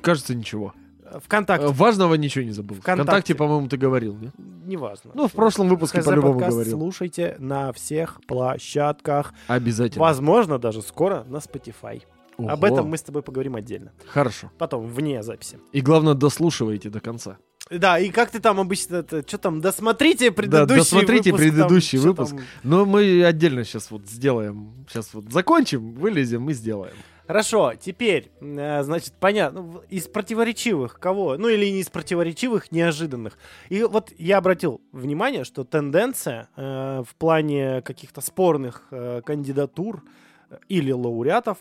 Кажется, 0.00 0.34
ничего. 0.34 0.72
Э, 1.02 1.18
ВКонтакте. 1.18 1.66
Э, 1.66 1.70
Важного 1.70 2.14
ничего 2.14 2.44
не 2.44 2.52
забыл. 2.52 2.76
ВКонтакте. 2.76 3.02
Вконтакте, 3.02 3.34
по-моему, 3.34 3.68
ты 3.68 3.76
говорил, 3.76 4.16
не? 4.16 4.30
Неважно. 4.64 5.10
Ну, 5.14 5.26
в 5.26 5.32
прошлом 5.32 5.68
выпуске 5.68 6.02
по-любому 6.02 6.38
говорил. 6.38 6.78
слушайте 6.78 7.34
на 7.40 7.72
всех 7.72 8.20
площадках. 8.28 9.34
Обязательно. 9.48 10.00
Возможно, 10.04 10.58
даже 10.60 10.82
скоро 10.82 11.24
на 11.24 11.38
Spotify. 11.38 12.02
Об 12.38 12.62
Ого. 12.62 12.66
этом 12.68 12.88
мы 12.88 12.96
с 12.96 13.02
тобой 13.02 13.22
поговорим 13.22 13.56
отдельно. 13.56 13.90
Хорошо. 14.06 14.52
Потом, 14.58 14.86
вне 14.86 15.24
записи. 15.24 15.58
И 15.72 15.80
главное, 15.80 16.14
дослушивайте 16.14 16.90
до 16.90 17.00
конца. 17.00 17.38
Да, 17.70 17.98
и 17.98 18.08
как 18.10 18.30
ты 18.30 18.40
там 18.40 18.58
обычно, 18.60 19.04
что 19.06 19.38
там, 19.38 19.60
досмотрите 19.60 20.30
предыдущий 20.30 20.66
Да, 20.66 20.76
досмотрите 20.76 21.32
выпуск, 21.32 21.44
там, 21.44 21.54
предыдущий 21.56 21.98
чё 21.98 22.04
выпуск. 22.04 22.30
там. 22.36 22.44
Но 22.62 22.84
мы 22.86 23.24
отдельно 23.24 23.64
сейчас 23.64 23.90
вот 23.90 24.06
сделаем. 24.06 24.72
Сейчас 24.88 25.12
вот 25.12 25.30
закончим, 25.32 25.94
вылезем 25.94 26.48
и 26.48 26.54
сделаем. 26.54 26.94
Хорошо, 27.26 27.74
теперь, 27.78 28.30
э, 28.40 28.82
значит, 28.84 29.12
понятно, 29.20 29.60
в- 29.60 29.82
из 29.90 30.06
противоречивых 30.08 30.98
кого? 30.98 31.36
Ну 31.36 31.48
или 31.48 31.66
не 31.66 31.80
из 31.80 31.90
противоречивых, 31.90 32.72
неожиданных. 32.72 33.36
И 33.68 33.82
вот 33.82 34.12
я 34.16 34.38
обратил 34.38 34.80
внимание, 34.92 35.44
что 35.44 35.64
тенденция 35.64 36.48
э, 36.56 37.02
в 37.06 37.14
плане 37.16 37.82
каких-то 37.82 38.22
спорных 38.22 38.84
э, 38.92 39.20
кандидатур 39.26 40.02
э, 40.48 40.56
или 40.70 40.90
лауреатов, 40.90 41.58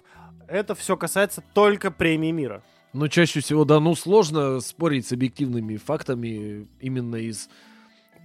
это 0.48 0.74
все 0.74 0.96
касается 0.96 1.44
только 1.54 1.92
премии 1.92 2.32
мира. 2.32 2.64
Но 2.98 3.08
чаще 3.08 3.42
всего, 3.42 3.64
да, 3.64 3.80
ну 3.80 3.94
сложно 3.94 4.60
спорить 4.60 5.06
с 5.06 5.12
объективными 5.12 5.78
фактами 5.78 6.68
именно 6.80 7.16
из 7.18 7.48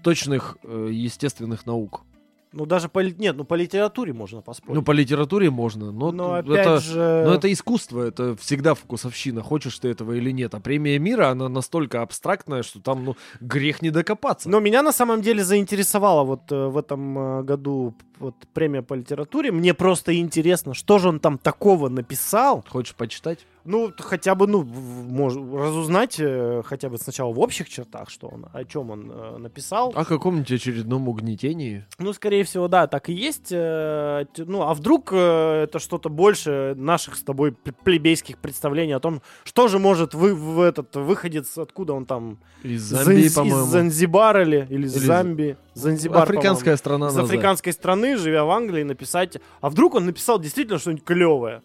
точных 0.02 0.56
э, 0.62 0.88
естественных 0.90 1.66
наук. 1.66 2.04
Ну 2.52 2.64
даже 2.64 2.88
по, 2.88 3.00
нет, 3.00 3.36
ну 3.36 3.44
по 3.44 3.52
литературе 3.52 4.14
можно 4.14 4.40
поспорить. 4.40 4.74
Ну, 4.74 4.82
по 4.82 4.92
литературе 4.92 5.50
можно, 5.50 5.90
но, 5.90 6.10
Но 6.10 6.34
опять 6.34 6.66
это, 6.66 6.80
же... 6.80 7.24
но 7.26 7.34
это 7.34 7.52
искусство, 7.52 8.02
это 8.02 8.34
всегда 8.36 8.74
вкусовщина, 8.74 9.42
хочешь 9.42 9.78
ты 9.78 9.88
этого 9.88 10.12
или 10.12 10.30
нет. 10.30 10.54
А 10.54 10.60
премия 10.60 10.98
мира, 10.98 11.28
она 11.28 11.50
настолько 11.50 12.00
абстрактная, 12.00 12.62
что 12.62 12.80
там, 12.80 13.04
ну, 13.04 13.16
грех 13.40 13.82
не 13.82 13.90
докопаться. 13.90 14.48
Но 14.48 14.60
меня 14.60 14.82
на 14.82 14.92
самом 14.92 15.20
деле 15.20 15.44
заинтересовала 15.44 16.24
вот 16.24 16.50
э, 16.50 16.66
в 16.68 16.78
этом 16.78 17.18
э, 17.18 17.42
году 17.42 17.94
вот 18.18 18.36
премия 18.54 18.82
по 18.82 18.94
литературе. 18.94 19.52
Мне 19.52 19.74
просто 19.74 20.18
интересно, 20.18 20.72
что 20.72 20.98
же 20.98 21.08
он 21.08 21.20
там 21.20 21.36
такого 21.36 21.90
написал. 21.90 22.64
Хочешь 22.68 22.94
почитать? 22.94 23.46
Ну, 23.64 23.92
хотя 23.98 24.34
бы, 24.34 24.46
ну, 24.46 24.64
может, 24.64 25.38
разузнать 25.54 26.16
э, 26.18 26.62
хотя 26.64 26.88
бы 26.88 26.98
сначала 26.98 27.32
в 27.32 27.38
общих 27.38 27.68
чертах, 27.68 28.10
что 28.10 28.26
он, 28.28 28.46
о 28.52 28.64
чем 28.64 28.90
он 28.90 29.10
э, 29.10 29.36
написал. 29.38 29.92
О 29.94 30.04
каком-нибудь 30.04 30.50
очередном 30.50 31.08
угнетении? 31.08 31.84
Ну, 31.98 32.12
скорее 32.12 32.42
всего, 32.44 32.66
да, 32.66 32.86
так 32.88 33.08
и 33.08 33.12
есть. 33.12 33.48
э, 33.52 34.24
Ну, 34.36 34.62
а 34.62 34.74
вдруг 34.74 35.10
э, 35.12 35.62
это 35.64 35.78
что-то 35.78 36.08
больше 36.08 36.74
наших 36.76 37.14
с 37.16 37.22
тобой 37.22 37.52
плебейских 37.52 38.38
представлений 38.38 38.92
о 38.94 39.00
том, 39.00 39.22
что 39.44 39.68
же 39.68 39.78
может 39.78 40.14
вы 40.14 40.34
в 40.34 40.60
этот 40.60 40.96
выходец, 40.96 41.56
откуда 41.56 41.92
он 41.92 42.04
там 42.04 42.38
Из 42.64 42.82
Замбии, 42.82 43.26
Занз- 43.28 43.34
по-моему. 43.36 43.64
из 43.66 43.70
Занзибара 43.70 44.42
ли, 44.42 44.66
или 44.68 44.86
из 44.86 44.96
Или 44.96 45.04
Замбии. 45.06 45.56
Занзибар, 45.74 46.24
Африканская 46.24 46.76
страна. 46.76 47.06
Из 47.08 47.14
назад. 47.14 47.30
африканской 47.30 47.72
страны, 47.72 48.16
живя 48.16 48.44
в 48.44 48.50
Англии, 48.50 48.82
написать. 48.82 49.38
А 49.60 49.70
вдруг 49.70 49.94
он 49.94 50.06
написал 50.06 50.38
действительно 50.40 50.78
что-нибудь 50.78 51.04
клевое? 51.04 51.62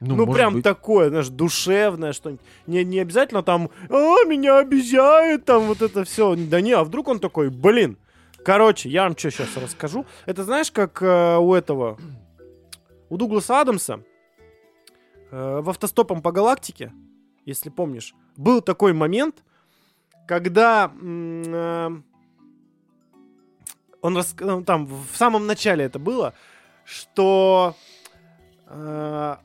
Ну, 0.00 0.14
может 0.16 0.34
прям 0.34 0.54
быть. 0.54 0.64
такое, 0.64 1.08
знаешь, 1.08 1.28
душевное 1.28 2.12
что-нибудь. 2.12 2.44
Не, 2.66 2.84
не 2.84 2.98
обязательно 2.98 3.42
там, 3.42 3.70
а, 3.88 4.24
меня 4.24 4.58
обижают, 4.58 5.46
там 5.46 5.62
вот 5.62 5.80
это 5.80 6.04
все. 6.04 6.36
Да 6.36 6.60
не, 6.60 6.72
а 6.72 6.84
вдруг 6.84 7.08
он 7.08 7.18
такой, 7.18 7.48
блин. 7.48 7.96
Короче, 8.44 8.88
я 8.88 9.04
вам 9.04 9.16
что 9.16 9.30
сейчас 9.30 9.56
расскажу. 9.56 10.06
Это 10.26 10.44
знаешь, 10.44 10.70
как 10.70 11.02
э, 11.02 11.36
у 11.38 11.52
этого, 11.54 11.98
у 13.08 13.16
Дугласа 13.16 13.60
Адамса 13.60 14.04
э, 15.32 15.60
в 15.62 15.70
автостопом 15.70 16.22
по 16.22 16.30
галактике, 16.30 16.92
если 17.44 17.70
помнишь, 17.70 18.14
был 18.36 18.60
такой 18.60 18.92
момент, 18.92 19.42
когда 20.28 20.92
э, 20.94 21.90
он 24.00 24.16
рас- 24.16 24.36
ну, 24.38 24.62
там 24.62 24.86
в 24.86 25.16
самом 25.16 25.46
начале 25.46 25.84
это 25.84 25.98
было, 25.98 26.34
что 26.84 27.74
э, 28.68 29.36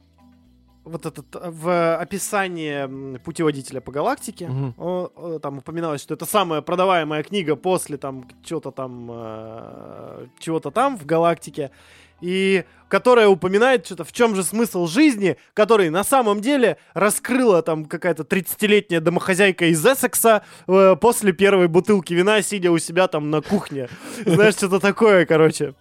вот 0.92 1.06
этот 1.06 1.36
э, 1.36 1.50
в 1.50 1.96
описании 1.98 3.18
путеводителя 3.20 3.82
по 3.82 3.92
галактике 3.92 4.48
Мгм. 4.48 4.74
о- 4.78 5.10
о, 5.16 5.40
там 5.40 5.58
упоминалось, 5.60 6.02
что 6.02 6.14
это 6.14 6.26
самая 6.26 6.62
продаваемая 6.62 7.24
книга 7.24 7.56
после 7.56 7.98
там 7.98 8.28
чего-то 8.44 8.72
там 8.72 9.10
э, 9.12 10.28
чего-то 10.40 10.72
там 10.72 10.98
в 10.98 11.06
галактике 11.06 11.72
и 12.22 12.66
которая 12.88 13.28
упоминает 13.30 13.86
что-то 13.86 14.04
в 14.04 14.12
чем 14.12 14.36
же 14.36 14.44
смысл 14.44 14.86
жизни, 14.86 15.38
который 15.56 15.90
на 15.90 16.04
самом 16.04 16.40
деле 16.42 16.78
раскрыла 16.94 17.62
там 17.64 17.86
какая-то 17.86 18.22
30-летняя 18.24 19.00
домохозяйка 19.00 19.66
из 19.66 19.84
Эссекса 19.84 20.44
э, 20.68 20.96
после 21.02 21.32
первой 21.34 21.68
бутылки 21.68 22.14
вина, 22.14 22.42
сидя 22.44 22.72
у 22.72 22.78
себя 22.78 23.08
там 23.08 23.32
на 23.32 23.42
кухне. 23.42 23.90
Знаешь, 24.26 24.54
что-то 24.56 24.80
такое, 24.80 25.26
короче. 25.26 25.74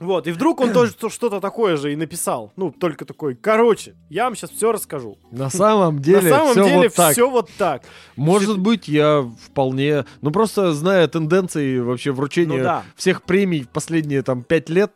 Вот, 0.00 0.26
и 0.26 0.32
вдруг 0.32 0.60
он 0.60 0.72
тоже 0.72 0.90
что- 0.92 1.08
что-то 1.08 1.40
такое 1.40 1.76
же 1.76 1.92
и 1.92 1.96
написал. 1.96 2.52
Ну, 2.56 2.72
только 2.72 3.04
такой, 3.04 3.36
короче, 3.36 3.94
я 4.10 4.24
вам 4.24 4.34
сейчас 4.34 4.50
все 4.50 4.72
расскажу. 4.72 5.18
На 5.30 5.50
самом 5.50 6.00
деле, 6.00 6.30
На 6.30 6.36
самом 6.38 6.52
всё 6.52 6.64
деле 6.64 6.76
вот 6.88 6.94
так. 6.94 7.12
все 7.12 7.30
вот 7.30 7.50
так. 7.56 7.82
Может 8.16 8.58
быть, 8.58 8.88
я 8.88 9.22
вполне... 9.44 10.04
Ну, 10.20 10.32
просто 10.32 10.72
зная 10.72 11.06
тенденции 11.06 11.78
вообще 11.78 12.10
вручения 12.10 12.58
Ну 12.58 12.64
да. 12.64 12.82
всех 12.96 13.22
премий 13.22 13.62
в 13.62 13.68
последние 13.68 14.22
там 14.22 14.42
пять 14.42 14.68
лет, 14.68 14.90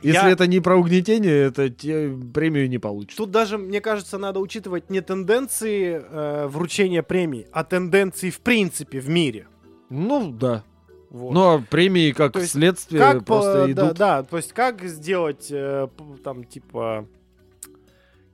если 0.00 0.26
Я- 0.28 0.30
это 0.30 0.46
не 0.46 0.60
про 0.60 0.76
угнетение, 0.76 1.42
это 1.48 1.68
те 1.68 2.08
премию 2.32 2.68
не 2.70 2.78
получишь. 2.78 3.16
Тут 3.16 3.30
даже, 3.30 3.58
мне 3.58 3.80
кажется, 3.82 4.16
надо 4.16 4.38
учитывать 4.40 4.88
не 4.90 5.00
тенденции 5.02 6.00
э, 6.08 6.46
вручения 6.46 7.02
премий, 7.02 7.46
а 7.52 7.62
тенденции 7.64 8.30
в 8.30 8.40
принципе 8.40 9.00
в 9.00 9.08
мире. 9.10 9.48
Ну, 9.90 10.30
да. 10.30 10.62
Вот. 11.10 11.32
Ну, 11.32 11.40
а 11.54 11.58
премии 11.60 12.12
как 12.12 12.32
То 12.32 12.40
есть 12.40 12.52
следствие 12.52 13.00
как 13.00 13.18
по- 13.20 13.24
просто 13.24 13.66
да, 13.66 13.72
идут. 13.72 13.96
да, 13.96 14.22
то 14.22 14.36
есть 14.36 14.52
как 14.52 14.82
сделать 14.84 15.48
э, 15.50 15.88
там 16.22 16.44
типа 16.44 17.06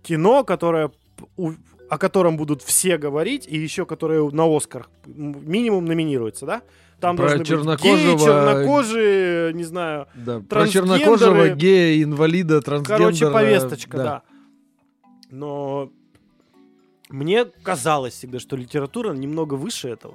кино, 0.03 0.43
которое 0.45 0.91
у- 1.37 1.53
о 1.89 1.99
котором 1.99 2.37
будут 2.37 2.63
все 2.63 2.99
говорить 2.99 3.47
и 3.47 3.57
еще 3.57 3.87
которое 3.87 4.29
на 4.31 4.45
Оскар 4.57 4.89
минимум 5.07 5.85
номинируется, 5.85 6.47
да? 6.47 6.63
Там 7.01 7.17
Про 7.17 7.25
должны 7.37 7.39
быть 7.41 7.49
чернокожего- 7.49 8.17
геи, 8.17 8.25
чернокожие, 8.25 9.53
не 9.53 9.65
знаю, 9.65 10.07
Да, 10.15 10.41
Про 10.41 10.67
чернокожего, 10.67 11.49
гея, 11.51 12.03
инвалида, 12.03 12.61
трансгендера. 12.63 12.99
короче 12.99 13.31
повесточка, 13.31 13.97
да. 13.99 14.23
Но 15.31 15.91
мне 17.11 17.45
казалось 17.45 18.15
всегда, 18.15 18.39
что 18.39 18.57
литература 18.57 19.13
немного 19.13 19.55
выше 19.55 19.89
этого. 19.89 20.15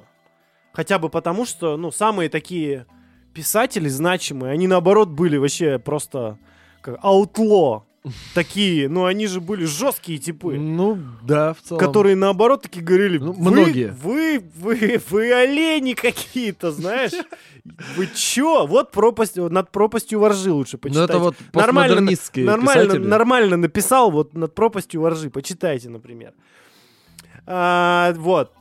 Хотя 0.72 1.00
бы 1.00 1.10
потому, 1.10 1.46
что, 1.46 1.78
ну, 1.78 1.92
самые 1.92 2.30
такие 2.30 2.86
писатели 3.34 3.88
значимые, 3.90 4.54
они 4.54 4.68
наоборот 4.68 5.10
были 5.10 5.38
вообще 5.38 5.80
просто 5.80 6.38
как 6.82 6.98
аутло. 7.02 7.86
Такие, 8.34 8.88
ну 8.88 9.04
они 9.04 9.28
же 9.28 9.42
были 9.42 9.66
жесткие 9.66 10.20
типы, 10.20 10.58
Ну, 10.58 10.98
да, 11.22 11.54
в 11.54 11.62
целом. 11.62 11.80
которые 11.80 12.16
наоборот 12.16 12.62
таки 12.62 12.80
говорили, 12.80 13.18
Ну, 13.18 13.34
вы, 13.34 13.52
многие. 13.52 13.92
вы, 14.02 14.42
вы, 14.56 15.02
вы 15.10 15.34
олени 15.34 15.94
какие-то, 15.96 16.72
знаешь, 16.72 17.12
вы 17.98 18.08
чё? 18.16 18.66
Вот 18.68 18.92
пропасть, 18.92 19.36
над 19.36 19.70
пропастью 19.72 20.20
воржи 20.22 20.50
лучше 20.54 20.78
Ну, 20.78 20.80
почитать. 20.80 21.10
это 21.10 21.20
вот 21.20 21.36
Нормально, 21.54 22.10
нормально, 22.38 23.00
нормально 23.00 23.58
написал, 23.58 24.12
вот 24.12 24.34
над 24.34 24.56
пропастью 24.56 25.02
воржи, 25.02 25.30
почитайте, 25.30 25.90
например. 25.90 26.32
А, 27.46 28.14
вот. 28.16 28.54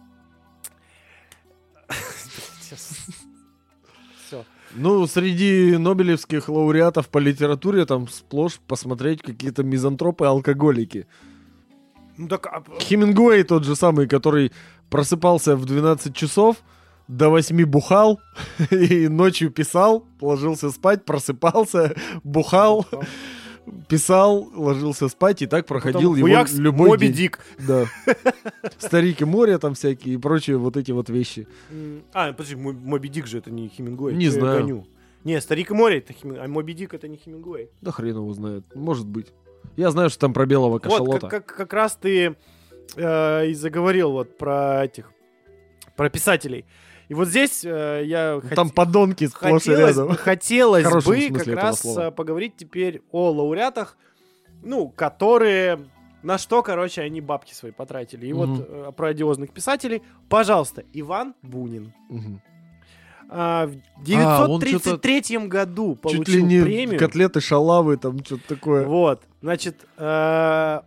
Все. 4.26 4.44
Ну, 4.74 5.06
среди 5.06 5.76
нобелевских 5.78 6.48
лауреатов 6.48 7.08
по 7.08 7.18
литературе 7.18 7.86
там 7.86 8.08
сплошь 8.08 8.60
посмотреть 8.66 9.22
какие-то 9.22 9.62
мизантропы 9.62 10.24
и 10.24 10.28
алкоголики. 10.28 11.06
Ну 12.16 12.28
так, 12.28 12.46
а, 12.46 12.62
Хемингуэй 12.80 13.44
тот 13.44 13.64
же 13.64 13.76
самый, 13.76 14.08
который 14.08 14.52
просыпался 14.90 15.56
в 15.56 15.64
12 15.64 16.14
часов, 16.14 16.56
до 17.06 17.30
8 17.30 17.64
бухал 17.64 18.20
и 18.70 19.08
ночью 19.08 19.50
писал, 19.50 20.04
ложился 20.20 20.70
спать, 20.70 21.04
просыпался, 21.04 21.94
бухал, 22.24 22.86
писал, 23.88 24.48
ложился 24.54 25.08
спать, 25.08 25.42
и 25.42 25.46
так 25.46 25.66
проходил 25.66 26.14
потом 26.14 26.16
его 26.16 26.46
любой 26.58 26.88
Моби 26.90 27.06
день. 27.08 27.16
Дик. 27.16 27.40
Да. 27.66 27.86
Старик 28.78 29.20
и 29.22 29.24
море 29.24 29.58
там 29.58 29.74
всякие 29.74 30.14
и 30.14 30.18
прочие 30.18 30.56
вот 30.56 30.76
эти 30.76 30.92
вот 30.92 31.08
вещи. 31.08 31.46
А, 32.12 32.32
подожди, 32.32 32.56
Мо- 32.56 32.72
Моби 32.72 33.08
Дик 33.08 33.26
же 33.26 33.38
это 33.38 33.50
не 33.50 33.68
Хемингуэй. 33.68 34.14
Не 34.14 34.28
знаю. 34.28 34.60
гоню? 34.60 34.86
Не, 35.24 35.40
Старик 35.40 35.70
и 35.70 35.74
море 35.74 35.98
это 35.98 36.12
Хемингуэй, 36.12 36.44
а 36.44 36.48
Моби 36.48 36.72
Дик 36.74 36.94
это 36.94 37.08
не 37.08 37.16
Хемингуэй. 37.16 37.70
Да 37.80 37.92
хрен 37.92 38.16
его 38.16 38.32
знает. 38.32 38.64
Может 38.74 39.06
быть. 39.06 39.32
Я 39.76 39.90
знаю, 39.90 40.10
что 40.10 40.20
там 40.20 40.32
про 40.32 40.46
белого 40.46 40.72
Вот, 40.72 40.82
кашалота. 40.82 41.28
как, 41.28 41.46
как, 41.46 41.56
как 41.56 41.72
раз 41.72 41.96
ты 42.00 42.36
э, 42.96 43.46
и 43.48 43.54
заговорил 43.54 44.12
вот 44.12 44.36
про 44.38 44.84
этих, 44.84 45.12
про 45.96 46.10
писателей. 46.10 46.64
И 47.08 47.14
вот 47.14 47.28
здесь 47.28 47.64
э, 47.64 48.02
я 48.04 48.36
хот- 48.42 48.54
Там 48.54 48.70
подонки 48.70 49.26
сплошь 49.26 49.66
и 49.66 49.70
хотелось, 49.70 49.96
рядом. 49.96 50.14
хотелось 50.16 51.04
бы 51.06 51.38
как 51.38 51.46
раз 51.48 51.80
слова. 51.80 52.08
э, 52.08 52.10
поговорить 52.10 52.54
теперь 52.56 53.02
о 53.12 53.30
лауреатах, 53.30 53.96
ну, 54.62 54.88
которые... 54.88 55.78
На 56.22 56.36
что, 56.36 56.62
короче, 56.64 57.00
они 57.02 57.20
бабки 57.20 57.54
свои 57.54 57.70
потратили. 57.70 58.26
И 58.26 58.32
Мгм. 58.32 58.54
вот 58.56 58.66
э, 58.68 58.92
про 58.96 59.08
одиозных 59.08 59.52
писателей. 59.52 60.02
Пожалуйста, 60.28 60.82
Иван 60.92 61.34
Бунин. 61.42 61.92
Мгм. 62.08 62.42
А, 63.30 63.66
в 63.66 63.70
А, 64.16 64.46
он 64.48 64.58
933 64.60 65.46
году 65.48 65.94
получил 65.94 66.24
Чуть 66.24 66.34
ли 66.34 66.42
не 66.42 66.62
премию. 66.62 66.98
котлеты 66.98 67.40
шалавы, 67.40 67.98
там 67.98 68.24
что-то 68.24 68.48
такое. 68.48 68.84
Вот, 68.86 69.22
значит, 69.42 69.86
э, 69.98 70.80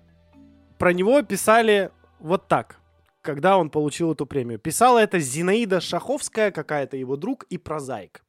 про 0.77 0.93
него 0.93 1.21
писали 1.21 1.91
вот 2.19 2.47
так, 2.47 2.77
когда 3.21 3.57
он 3.57 3.69
получил 3.69 4.11
эту 4.13 4.25
премию. 4.25 4.59
Писала 4.59 4.99
это 4.99 5.19
Зинаида 5.19 5.79
Шаховская, 5.79 6.51
какая-то 6.51 6.97
его 6.97 7.15
друг 7.15 7.43
и 7.49 7.57
прозаик. 7.57 8.23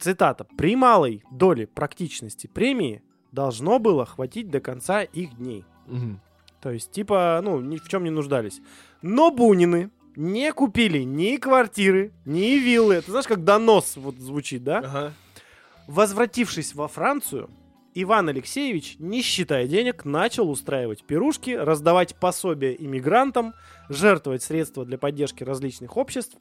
Цитата. 0.00 0.44
«При 0.56 0.76
малой 0.76 1.22
доле 1.30 1.66
практичности 1.66 2.46
премии 2.46 3.02
должно 3.32 3.78
было 3.78 4.04
хватить 4.04 4.50
до 4.50 4.60
конца 4.60 5.02
их 5.02 5.36
дней». 5.36 5.64
Мгм. 5.86 6.20
То 6.60 6.70
есть, 6.70 6.92
типа, 6.92 7.40
ну, 7.42 7.60
ни 7.60 7.76
в 7.76 7.88
чем 7.88 8.04
не 8.04 8.10
нуждались. 8.10 8.60
Но 9.02 9.30
Бунины 9.30 9.90
не 10.16 10.52
купили 10.52 11.00
ни 11.00 11.36
квартиры, 11.36 12.12
ни 12.24 12.58
виллы. 12.58 12.94
Это 12.94 13.10
знаешь, 13.10 13.26
как 13.26 13.44
донос 13.44 13.96
вот 13.96 14.16
звучит, 14.16 14.64
да? 14.64 15.12
Возвратившись 15.86 16.74
во 16.74 16.88
Францию, 16.88 17.50
Иван 17.96 18.28
Алексеевич, 18.28 18.96
не 18.98 19.22
считая 19.22 19.68
денег, 19.68 20.04
начал 20.04 20.50
устраивать 20.50 21.04
пирушки, 21.04 21.50
раздавать 21.50 22.16
пособия 22.16 22.74
иммигрантам, 22.74 23.54
жертвовать 23.88 24.42
средства 24.42 24.84
для 24.84 24.98
поддержки 24.98 25.44
различных 25.44 25.96
обществ. 25.96 26.36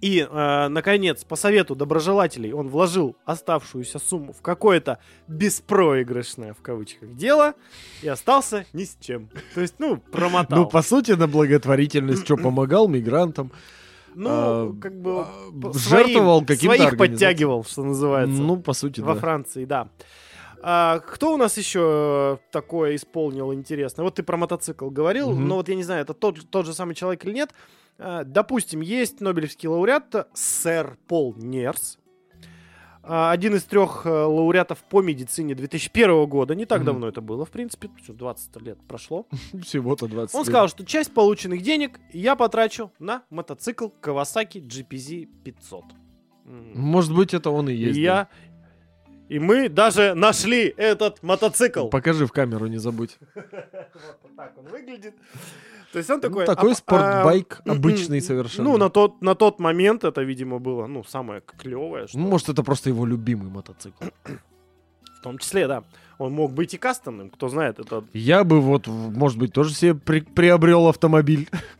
И, 0.00 0.26
э, 0.28 0.68
наконец, 0.68 1.24
по 1.24 1.36
совету 1.36 1.76
доброжелателей 1.76 2.52
он 2.52 2.68
вложил 2.68 3.16
оставшуюся 3.26 3.98
сумму 3.98 4.32
в 4.32 4.40
какое-то 4.40 4.98
беспроигрышное, 5.28 6.54
в 6.54 6.62
кавычках, 6.62 7.14
дело 7.14 7.54
и 8.02 8.08
остался 8.08 8.64
ни 8.72 8.84
с 8.84 8.96
чем. 9.00 9.28
То 9.54 9.60
есть, 9.60 9.74
ну, 9.78 9.98
промотал. 9.98 10.60
Ну, 10.60 10.66
по 10.66 10.82
сути, 10.82 11.12
на 11.12 11.28
благотворительность, 11.28 12.24
что 12.24 12.36
помогал 12.36 12.88
мигрантам, 12.88 13.52
Ну, 14.14 14.28
а, 14.28 14.74
как 14.80 15.00
бы... 15.00 15.20
а, 15.20 15.72
жертвовал 15.74 16.44
каким-то 16.44 16.76
Своих 16.76 16.96
подтягивал, 16.96 17.62
что 17.64 17.84
называется. 17.84 18.40
Ну, 18.40 18.56
по 18.56 18.72
сути, 18.72 19.00
Во 19.00 19.14
да. 19.14 19.20
Франции, 19.20 19.66
да. 19.66 19.88
А, 20.62 20.98
кто 21.00 21.34
у 21.34 21.36
нас 21.36 21.56
еще 21.56 22.38
такое 22.52 22.96
исполнил 22.96 23.52
интересно? 23.54 24.04
Вот 24.04 24.16
ты 24.16 24.22
про 24.22 24.36
мотоцикл 24.36 24.90
говорил, 24.90 25.30
Мгм. 25.32 25.48
но 25.48 25.54
вот 25.56 25.68
я 25.68 25.74
не 25.74 25.84
знаю, 25.84 26.02
это 26.02 26.12
тот, 26.14 26.38
тот 26.50 26.66
же 26.66 26.74
самый 26.74 26.94
человек 26.94 27.24
или 27.24 27.32
нет. 27.32 27.50
А, 27.98 28.24
допустим, 28.24 28.80
есть 28.80 29.20
Нобелевский 29.20 29.68
лауреат 29.68 30.28
сэр 30.34 30.98
Пол 31.06 31.34
Нерс. 31.36 31.98
А, 33.02 33.30
один 33.32 33.54
из 33.54 33.64
трех 33.64 34.02
э, 34.04 34.10
лауреатов 34.10 34.84
по 34.84 35.00
медицине 35.00 35.54
2001 35.54 36.26
года. 36.26 36.54
Не 36.54 36.66
так 36.66 36.80
Мгм. 36.80 36.86
давно 36.86 37.08
это 37.08 37.22
было, 37.22 37.46
в 37.46 37.50
принципе. 37.50 37.88
всё, 38.02 38.12
20 38.12 38.60
лет 38.60 38.78
прошло. 38.86 39.26
Всего-то 39.64 40.06
20 40.06 40.34
Он 40.34 40.40
лет. 40.42 40.46
сказал, 40.46 40.68
что 40.68 40.84
часть 40.84 41.12
полученных 41.14 41.62
денег 41.62 41.98
я 42.12 42.36
потрачу 42.36 42.92
на 42.98 43.22
мотоцикл 43.30 43.86
Kawasaki 44.02 44.60
GPZ 44.62 45.26
500. 45.44 45.84
М. 46.44 46.72
Может 46.74 47.14
быть, 47.14 47.32
это 47.32 47.50
он 47.50 47.70
и 47.70 47.74
есть. 47.74 47.98
я... 47.98 48.28
И 49.30 49.38
мы 49.38 49.68
даже 49.68 50.14
нашли 50.14 50.74
этот 50.76 51.22
мотоцикл. 51.22 51.88
Покажи 51.88 52.26
в 52.26 52.32
камеру, 52.32 52.66
не 52.66 52.78
забудь. 52.78 53.16
Вот 53.34 54.36
так 54.36 54.58
он 54.58 54.64
выглядит. 54.66 55.14
То 55.92 55.98
есть 55.98 56.10
он 56.10 56.16
Ну, 56.16 56.22
такой... 56.22 56.46
такой 56.46 56.72
а- 56.72 56.74
спортбайк, 56.74 57.60
а, 57.64 57.72
обычный 57.72 58.20
совершенно. 58.20 58.70
Ну, 58.70 58.76
на 58.76 58.90
тот, 58.90 59.22
на 59.22 59.34
тот 59.34 59.60
момент 59.60 60.02
это, 60.04 60.22
видимо, 60.22 60.58
было, 60.58 60.86
ну, 60.86 61.04
самое 61.04 61.42
клевое, 61.58 62.06
что... 62.08 62.18
Ну, 62.18 62.26
может, 62.28 62.48
это 62.48 62.62
просто 62.64 62.90
его 62.90 63.06
любимый 63.06 63.50
мотоцикл. 63.50 64.04
В 65.20 65.22
том 65.22 65.38
числе, 65.38 65.68
да. 65.68 65.84
Он 66.18 66.32
мог 66.32 66.52
быть 66.52 66.74
и 66.74 66.78
кастомным, 66.78 67.30
кто 67.30 67.48
знает, 67.48 67.78
это... 67.78 68.04
Я 68.12 68.42
бы 68.44 68.60
вот, 68.60 68.86
может 68.88 69.38
быть, 69.38 69.52
тоже 69.52 69.74
себе 69.74 69.94
при- 69.94 70.20
приобрел 70.22 70.88
автомобиль 70.88 71.48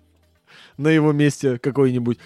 на 0.81 0.89
его 0.89 1.13
месте 1.13 1.59
какой-нибудь. 1.59 2.19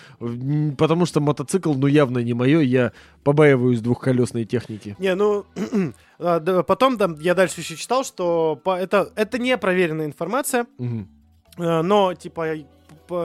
Потому 0.79 1.07
что 1.07 1.21
мотоцикл, 1.21 1.75
ну, 1.75 1.87
явно 1.87 2.19
не 2.19 2.35
мое. 2.35 2.61
Я 2.61 2.93
побаиваюсь 3.23 3.81
двухколесной 3.81 4.45
техники. 4.45 4.97
Не, 4.99 5.15
ну, 5.15 5.45
а, 6.19 6.63
потом 6.63 6.99
там 6.99 7.17
я 7.21 7.35
дальше 7.35 7.61
еще 7.61 7.77
читал, 7.77 8.05
что 8.05 8.61
по- 8.63 8.79
это, 8.79 9.11
это 9.17 9.39
не 9.39 9.57
проверенная 9.59 10.07
информация. 10.07 10.67
Э, 11.59 11.83
но 11.83 12.15
типа 12.15 12.57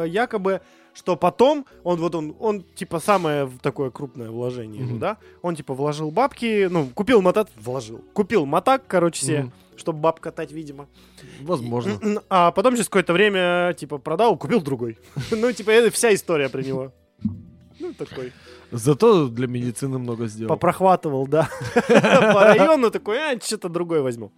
якобы 0.06 0.62
что 1.00 1.16
потом 1.16 1.66
он 1.86 1.98
вот 2.00 2.14
он 2.14 2.36
он 2.40 2.62
типа 2.76 3.00
самое 3.00 3.50
такое 3.62 3.90
крупное 3.90 4.30
вложение 4.30 4.84
Мгм. 4.84 5.00
да 5.00 5.18
он 5.42 5.56
типа 5.56 5.74
вложил 5.74 6.12
бабки 6.12 6.68
ну 6.70 6.88
купил 6.94 7.22
мотот 7.22 7.48
вложил 7.56 8.02
купил 8.14 8.46
мотак 8.46 8.84
короче 8.86 9.26
себе 9.26 9.42
Мгм. 9.44 9.54
чтобы 9.78 10.00
баб 10.00 10.20
катать 10.20 10.52
видимо 10.52 10.88
Возможно. 11.42 12.22
а 12.30 12.52
потом 12.52 12.74
через 12.74 12.88
какое-то 12.88 13.14
время 13.14 13.74
типа 13.80 13.98
продал 13.98 14.36
купил 14.38 14.60
другой 14.62 14.98
ну 15.32 15.50
типа 15.54 15.70
это 15.72 15.90
вся 15.90 16.14
история 16.14 16.50
про 16.50 16.62
него 16.62 16.92
ну 17.80 17.94
такой 17.94 18.34
Зато 18.72 19.28
для 19.30 19.48
медицины 19.48 19.98
много 19.98 20.28
сделал. 20.28 20.50
попрохватывал 20.50 21.28
да 21.28 21.50
по 21.88 22.44
району 22.44 22.91
такой 22.91 23.18
а 23.18 23.40
что-то 23.41 23.70
другое 23.70 24.02
возьму 24.02 24.32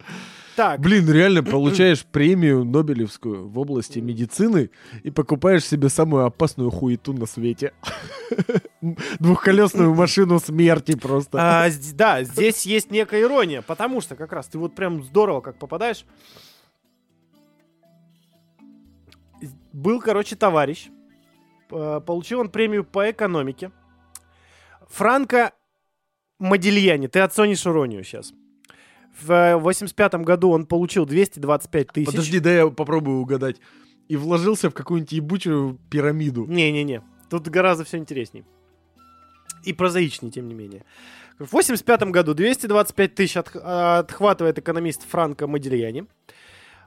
так 0.56 0.80
Блин, 0.80 1.10
реально 1.10 1.42
получаешь 1.50 2.04
премию 2.04 2.64
Нобелевскую 2.64 3.48
в 3.48 3.58
области 3.58 3.98
медицины 4.00 4.70
и 5.02 5.10
покупаешь 5.10 5.64
себе 5.64 5.88
самую 5.88 6.24
опасную 6.26 6.70
хуету 6.70 7.12
на 7.14 7.26
свете. 7.26 7.72
Двухколесную 9.18 9.94
машину 9.94 10.38
смерти 10.40 10.94
просто. 10.96 11.38
А, 11.64 11.68
да, 11.94 12.22
здесь 12.22 12.66
есть 12.66 12.90
некая 12.90 13.22
ирония, 13.22 13.62
потому 13.62 14.00
что 14.02 14.14
как 14.14 14.32
раз 14.32 14.46
ты 14.48 14.58
вот 14.58 14.74
прям 14.74 15.02
здорово 15.02 15.40
как 15.40 15.56
попадаешь. 15.58 16.04
Был, 19.72 20.00
короче, 20.00 20.36
товарищ. 20.36 20.88
П- 21.68 22.00
Получил 22.00 22.40
он 22.40 22.50
премию 22.50 22.84
по 22.84 23.10
экономике. 23.10 23.70
Франко 24.92 25.52
Модильяни. 26.38 27.06
Ты 27.06 27.20
оценишь 27.20 27.66
иронию 27.66 28.04
сейчас. 28.04 28.32
В 29.20 29.56
85 29.58 30.14
году 30.16 30.50
он 30.50 30.66
получил 30.66 31.06
225 31.06 31.88
тысяч. 31.88 32.06
Подожди, 32.06 32.40
дай 32.40 32.56
я 32.56 32.68
попробую 32.68 33.18
угадать. 33.20 33.56
И 34.08 34.16
вложился 34.16 34.70
в 34.70 34.74
какую-нибудь 34.74 35.12
ебучую 35.12 35.78
пирамиду. 35.90 36.46
Не-не-не. 36.46 37.02
Тут 37.30 37.48
гораздо 37.48 37.84
все 37.84 37.98
интереснее. 37.98 38.44
И 39.64 39.72
прозаичнее, 39.72 40.32
тем 40.32 40.48
не 40.48 40.54
менее. 40.54 40.84
В 41.38 41.52
85 41.52 42.02
году 42.10 42.34
225 42.34 43.14
тысяч 43.14 43.36
отх- 43.36 43.58
отхватывает 43.98 44.58
экономист 44.58 45.08
Франко 45.08 45.46
Модильяни. 45.46 46.06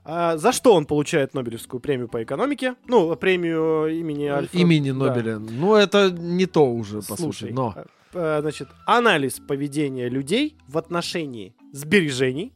А, 0.07 0.37
За 0.37 0.51
что 0.51 0.73
он 0.75 0.85
получает 0.85 1.33
Нобелевскую 1.33 1.79
премию 1.79 2.07
по 2.07 2.21
экономике? 2.23 2.75
Ну, 2.87 3.15
премию 3.15 3.87
имени 3.87 4.25
Альфреда. 4.27 4.61
Имени 4.61 4.91
да. 4.91 4.97
Нобеля. 4.97 5.39
Ну, 5.39 5.73
это 5.75 6.11
не 6.11 6.45
то 6.45 6.71
уже, 6.71 6.97
по 7.01 7.15
Слушай, 7.15 7.49
сути. 7.49 7.53
Но. 7.53 7.73
э, 7.75 7.85
э, 8.13 8.41
значит, 8.41 8.67
анализ 8.85 9.39
поведения 9.39 10.07
людей 10.07 10.57
в 10.67 10.77
отношении 10.77 11.55
сбережений, 11.71 12.53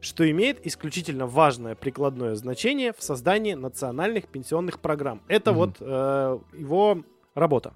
что 0.00 0.28
имеет 0.28 0.66
исключительно 0.66 1.26
важное 1.26 1.74
прикладное 1.76 2.34
значение 2.34 2.92
в 2.92 3.02
создании 3.02 3.54
национальных 3.54 4.26
пенсионных 4.26 4.80
программ. 4.80 5.22
Это 5.28 5.52
Мгм. 5.52 5.58
вот 5.58 5.76
э, 5.80 6.38
его 6.58 7.02
работа. 7.36 7.74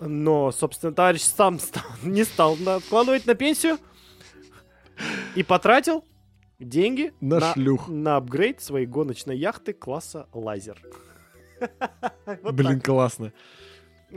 Но, 0.00 0.52
собственно, 0.52 0.92
товарищ 0.92 1.22
сам 1.22 1.58
ста- 1.58 1.82
не 2.02 2.24
стал 2.24 2.58
откладывать 2.66 3.24
на 3.26 3.34
пенсию 3.34 3.78
и 5.34 5.42
потратил 5.42 6.04
деньги 6.58 7.12
На 7.20 7.40
на, 7.40 7.52
шлюх. 7.52 7.88
на 7.88 8.16
апгрейд 8.16 8.60
своей 8.62 8.86
гоночной 8.86 9.36
яхты 9.36 9.72
класса 9.72 10.26
лазер. 10.32 10.78
Вот 12.42 12.54
Блин, 12.54 12.74
так. 12.80 12.84
классно. 12.84 13.32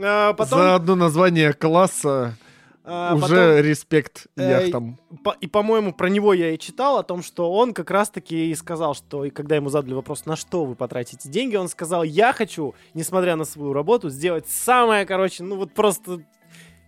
А, 0.00 0.32
потом- 0.34 0.58
За 0.58 0.74
одно 0.74 0.94
название 0.96 1.52
класса 1.52 2.36
а, 2.84 3.14
уже 3.14 3.22
потом- 3.22 3.58
респект 3.64 4.26
э, 4.36 4.50
яхтам. 4.62 4.98
По- 5.24 5.36
и, 5.40 5.46
по-моему, 5.46 5.92
про 5.92 6.08
него 6.08 6.32
я 6.34 6.50
и 6.50 6.58
читал, 6.58 6.98
о 6.98 7.02
том, 7.02 7.22
что 7.22 7.52
он 7.52 7.72
как 7.74 7.90
раз-таки 7.90 8.50
и 8.50 8.54
сказал, 8.54 8.94
что 8.94 9.24
и 9.24 9.30
когда 9.30 9.56
ему 9.56 9.68
задали 9.70 9.94
вопрос, 9.94 10.26
на 10.26 10.36
что 10.36 10.64
вы 10.64 10.74
потратите 10.74 11.28
деньги, 11.28 11.56
он 11.56 11.68
сказал, 11.68 12.02
я 12.02 12.32
хочу, 12.32 12.74
несмотря 12.94 13.36
на 13.36 13.44
свою 13.44 13.72
работу, 13.72 14.08
сделать 14.10 14.48
самое, 14.48 15.06
короче, 15.06 15.42
ну 15.42 15.56
вот 15.56 15.72
просто 15.72 16.22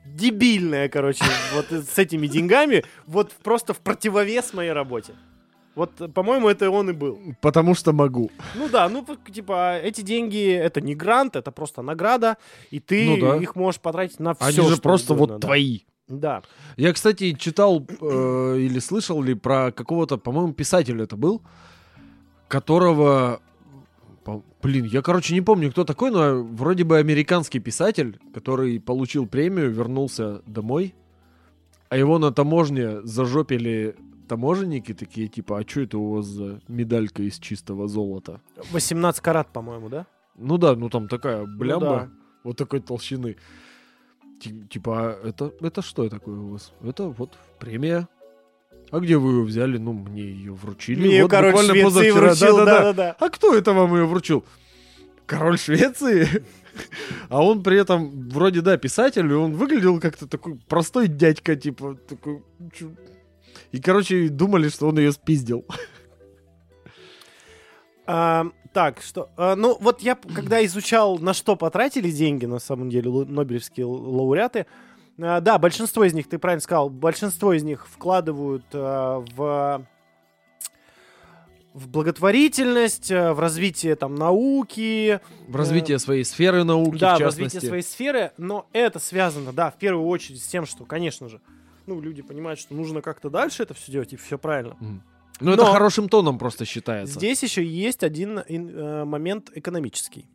дебильное, 0.06 0.88
короче, 0.88 1.24
вот 1.54 1.70
с 1.70 1.98
этими 1.98 2.26
деньгами, 2.26 2.84
вот 3.06 3.32
просто 3.42 3.72
в 3.74 3.78
противовес 3.78 4.52
моей 4.54 4.72
работе. 4.72 5.14
Вот, 5.74 6.12
по-моему, 6.14 6.48
это 6.48 6.68
он 6.70 6.90
и 6.90 6.92
был. 6.92 7.18
Потому 7.40 7.74
что 7.74 7.92
могу. 7.92 8.30
Ну 8.56 8.68
да, 8.68 8.88
ну 8.88 9.06
типа 9.32 9.78
эти 9.78 10.00
деньги 10.00 10.52
это 10.52 10.80
не 10.80 10.94
грант, 10.94 11.36
это 11.36 11.50
просто 11.52 11.82
награда, 11.82 12.36
и 12.70 12.80
ты 12.80 13.06
Ну 13.06 13.16
да. 13.18 13.36
их 13.36 13.54
можешь 13.54 13.80
потратить 13.80 14.20
на 14.20 14.34
все. 14.34 14.44
Они 14.44 14.68
же 14.68 14.76
просто 14.80 15.14
вот 15.14 15.40
твои. 15.40 15.80
Да. 16.08 16.42
Я, 16.76 16.92
кстати, 16.92 17.32
читал 17.34 17.86
э, 18.00 18.56
или 18.58 18.80
слышал 18.80 19.22
ли 19.22 19.34
про 19.34 19.70
какого-то, 19.70 20.18
по-моему, 20.18 20.52
писателя 20.52 21.04
это 21.04 21.16
был, 21.16 21.40
которого... 22.48 23.40
Блин, 24.62 24.84
я, 24.84 25.00
короче, 25.02 25.32
не 25.34 25.40
помню, 25.40 25.70
кто 25.70 25.84
такой, 25.84 26.10
но 26.10 26.42
вроде 26.42 26.84
бы 26.84 26.98
американский 26.98 27.60
писатель, 27.60 28.18
который 28.34 28.78
получил 28.78 29.26
премию, 29.26 29.70
вернулся 29.70 30.42
домой, 30.46 30.94
а 31.88 31.96
его 31.96 32.18
на 32.18 32.30
таможне 32.30 33.00
зажопили 33.02 33.96
таможенники 34.30 34.94
такие, 34.94 35.26
типа, 35.26 35.58
а 35.58 35.68
что 35.68 35.80
это 35.80 35.98
у 35.98 36.14
вас 36.14 36.26
за 36.26 36.60
медалька 36.68 37.22
из 37.24 37.38
чистого 37.40 37.88
золота? 37.88 38.40
18 38.70 39.20
карат, 39.20 39.48
по-моему, 39.52 39.88
да? 39.88 40.06
Ну 40.36 40.56
да, 40.56 40.76
ну 40.76 40.88
там 40.88 41.08
такая 41.08 41.44
блямба, 41.44 41.86
да. 41.86 42.10
вот 42.44 42.56
такой 42.56 42.80
толщины. 42.80 43.36
Ти- 44.40 44.64
Типа, 44.70 44.92
а 44.92 45.28
это, 45.28 45.52
это 45.60 45.82
что 45.82 46.08
такое 46.08 46.38
у 46.38 46.50
вас? 46.50 46.72
Это 46.82 47.08
вот 47.08 47.36
премия. 47.58 48.08
А 48.92 49.00
где 49.00 49.16
вы 49.16 49.32
ее 49.32 49.42
взяли? 49.42 49.78
Ну, 49.78 49.92
мне 49.92 50.22
ее 50.22 50.52
вручили. 50.52 51.08
Мне, 51.08 51.22
вот 51.22 51.30
король 51.32 51.50
буквально 51.52 51.74
Швеции 51.74 52.10
вручил, 52.12 52.56
да-да-да. 52.58 53.16
А 53.18 53.28
кто 53.30 53.54
это 53.54 53.72
вам 53.72 53.96
ее 53.96 54.06
вручил? 54.06 54.44
Король 55.26 55.58
Швеции? 55.58 56.44
А 57.28 57.42
он 57.44 57.62
при 57.64 57.78
этом, 57.80 58.28
вроде, 58.28 58.60
да, 58.60 58.76
писатель, 58.76 59.28
и 59.30 59.34
он 59.34 59.54
выглядел 59.54 60.00
как-то 60.00 60.26
такой 60.28 60.58
простой 60.68 61.08
дядька, 61.08 61.56
типа, 61.56 61.96
такой... 62.08 62.42
И, 63.72 63.80
короче, 63.80 64.28
думали, 64.28 64.68
что 64.68 64.88
он 64.88 64.98
ее 64.98 65.12
спиздил. 65.12 65.64
А, 68.06 68.46
так, 68.72 69.00
что... 69.02 69.30
а, 69.36 69.54
ну, 69.54 69.76
вот 69.80 70.00
я, 70.00 70.16
когда 70.16 70.64
изучал, 70.64 71.18
на 71.18 71.32
что 71.32 71.54
потратили 71.54 72.10
деньги, 72.10 72.44
на 72.46 72.58
самом 72.58 72.90
деле, 72.90 73.08
нобелевские 73.08 73.86
лауреаты, 73.86 74.66
а, 75.20 75.40
да, 75.40 75.58
большинство 75.58 76.04
из 76.04 76.12
них, 76.12 76.28
ты 76.28 76.38
правильно 76.38 76.60
сказал, 76.60 76.90
большинство 76.90 77.52
из 77.52 77.62
них 77.62 77.86
вкладывают 77.86 78.64
а, 78.72 79.24
в 79.34 79.86
в 81.72 81.88
благотворительность, 81.88 83.12
а, 83.12 83.32
в 83.32 83.38
развитие 83.38 83.94
там 83.94 84.16
науки, 84.16 85.20
В 85.46 85.54
развитие 85.54 85.98
своей 85.98 86.24
сферы 86.24 86.64
науки, 86.64 86.98
да, 86.98 87.16
в 87.16 87.20
в 87.20 87.22
развитие 87.22 87.60
своей 87.60 87.82
сферы, 87.82 88.32
но 88.36 88.66
это 88.72 88.98
связано, 88.98 89.52
да, 89.52 89.70
в 89.70 89.76
первую 89.76 90.06
очередь 90.08 90.42
с 90.42 90.46
тем, 90.46 90.66
что, 90.66 90.84
конечно 90.84 91.28
же, 91.28 91.40
ну, 91.90 92.00
люди 92.00 92.22
понимают, 92.22 92.60
что 92.60 92.74
нужно 92.74 93.02
как-то 93.02 93.30
дальше 93.30 93.62
это 93.64 93.74
все 93.74 93.90
делать, 93.92 94.12
и 94.12 94.16
все 94.16 94.38
правильно. 94.38 94.76
Мгм. 94.80 95.02
Ну, 95.40 95.52
это 95.52 95.64
хорошим 95.64 96.08
тоном 96.08 96.38
просто 96.38 96.64
считается. 96.64 97.14
Здесь 97.14 97.42
еще 97.42 97.64
есть 97.64 98.04
один 98.04 98.38
ин- 98.48 98.70
э, 98.70 99.04
момент 99.04 99.50
экономический. 99.54 100.28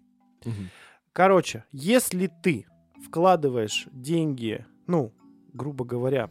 Мгм. 0.43 0.69
Короче, 1.13 1.63
если 1.71 2.29
ты 2.43 2.65
вкладываешь 3.05 3.87
деньги, 3.91 4.65
ну, 4.87 5.13
грубо 5.53 5.85
говоря, 5.85 6.29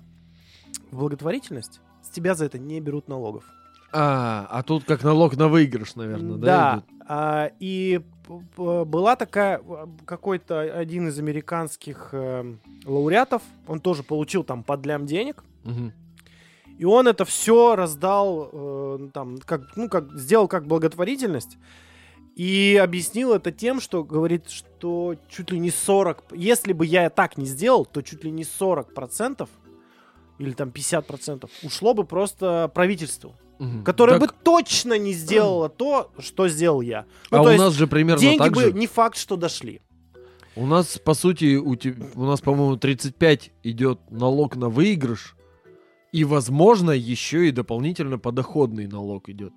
в 0.91 0.99
благотворительность 0.99 1.81
с 2.03 2.11
тебя 2.11 2.35
за 2.35 2.45
это 2.45 2.59
не 2.59 2.81
берут 2.81 3.09
налогов. 3.09 3.45
А, 3.93 4.47
а 4.51 4.63
тут 4.63 4.85
как 4.85 5.05
налог 5.05 5.37
на 5.37 5.49
выигрыш, 5.49 5.95
наверное, 5.95 6.37
да? 6.37 6.47
Да, 6.47 6.85
а, 7.07 7.51
и 7.61 8.01
была 8.29 9.17
такая, 9.17 9.59
а, 9.59 9.89
какой-то 10.07 10.61
один 10.61 11.09
из 11.09 11.19
американских 11.19 12.09
э, 12.13 12.55
лауреатов, 12.85 13.43
он 13.67 13.81
тоже 13.81 14.03
получил 14.03 14.45
там 14.45 14.63
под 14.63 14.87
лям 14.87 15.07
денег, 15.07 15.45
Мгм. 15.65 15.93
и 16.79 16.85
он 16.85 17.07
это 17.09 17.25
все 17.25 17.77
раздал, 17.77 18.49
э, 18.53 19.09
там, 19.13 19.39
как, 19.45 19.77
ну, 19.77 19.89
как, 19.89 20.13
сделал 20.19 20.49
как 20.49 20.67
благотворительность, 20.67 21.59
и 22.35 22.81
объяснил 22.83 23.33
это 23.33 23.53
тем, 23.53 23.81
что 23.81 24.03
говорит, 24.03 24.49
что 24.49 25.15
чуть 25.29 25.51
ли 25.53 25.59
не 25.59 25.71
40, 25.71 26.25
если 26.33 26.73
бы 26.73 26.85
я 26.87 27.09
так 27.11 27.39
не 27.39 27.45
сделал, 27.47 27.85
то 27.85 28.03
чуть 28.03 28.25
ли 28.25 28.31
не 28.31 28.43
40 28.45 28.93
процентов 28.95 29.49
или 30.39 30.53
там 30.53 30.71
50 30.71 31.07
процентов 31.07 31.51
ушло 31.63 31.95
бы 31.95 32.05
просто 32.05 32.71
правительству, 32.75 33.35
Мгм. 33.59 33.85
которое 33.85 34.19
Так, 34.19 34.21
бы 34.21 34.35
точно 34.43 34.99
не 34.99 35.13
сделало 35.13 35.69
то, 35.69 36.11
что 36.19 36.49
сделал 36.49 36.81
я. 36.81 37.05
Ну, 37.31 37.39
а 37.39 37.43
у 37.43 37.57
нас 37.57 37.75
же 37.75 37.87
примерно 37.87 38.21
деньги 38.21 38.39
так 38.39 38.53
бы 38.53 38.63
же. 38.63 38.73
не 38.73 38.87
факт, 38.87 39.17
что 39.17 39.37
дошли. 39.37 39.81
У 40.57 40.67
нас, 40.67 40.99
по 40.99 41.15
сути, 41.15 41.57
у, 41.57 41.75
те- 41.77 41.97
у 42.15 42.25
нас, 42.25 42.41
по-моему, 42.41 42.77
35 42.77 43.51
идет 43.65 43.99
налог 44.11 44.57
на 44.57 44.69
выигрыш. 44.69 45.37
И, 46.13 46.23
возможно, 46.25 46.93
еще 46.93 47.49
и 47.49 47.51
дополнительно 47.51 48.19
подоходный 48.21 48.87
налог 48.87 49.29
идет. 49.29 49.53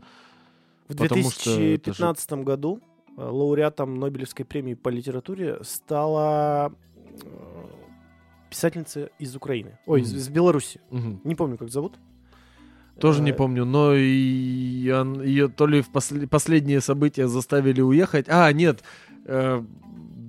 В 0.88 0.96
Потому 0.98 1.30
что 1.30 1.52
это 1.52 1.94
же- 1.94 1.98
2015 2.04 2.44
году 2.44 2.80
э, 3.16 3.22
лауреатом 3.22 4.00
Нобелевской 4.00 4.44
премии 4.46 4.74
по 4.74 4.90
литературе 4.90 5.60
стала 5.64 6.72
э, 7.22 7.26
писательница 8.50 9.10
из 9.20 9.36
Украины. 9.36 9.78
Ой, 9.86 10.02
из, 10.02 10.12
Мгм. 10.12 10.18
из 10.20 10.30
Беларуси. 10.30 10.80
Мгм. 10.90 11.22
Не 11.24 11.36
помню, 11.36 11.58
как 11.58 11.70
зовут. 11.70 11.96
Тоже 13.00 13.22
не 13.22 13.32
Э, 13.32 13.34
помню, 13.34 13.64
но 13.66 13.94
и 13.94 14.02
ее 14.08 15.50
то 15.50 15.68
ли 15.68 15.82
в 15.82 15.90
после- 15.92 16.28
последние 16.28 16.82
события 16.82 17.28
заставили 17.28 17.82
уехать. 17.82 18.26
А, 18.28 18.52
нет, 18.52 18.84
э, 19.26 19.64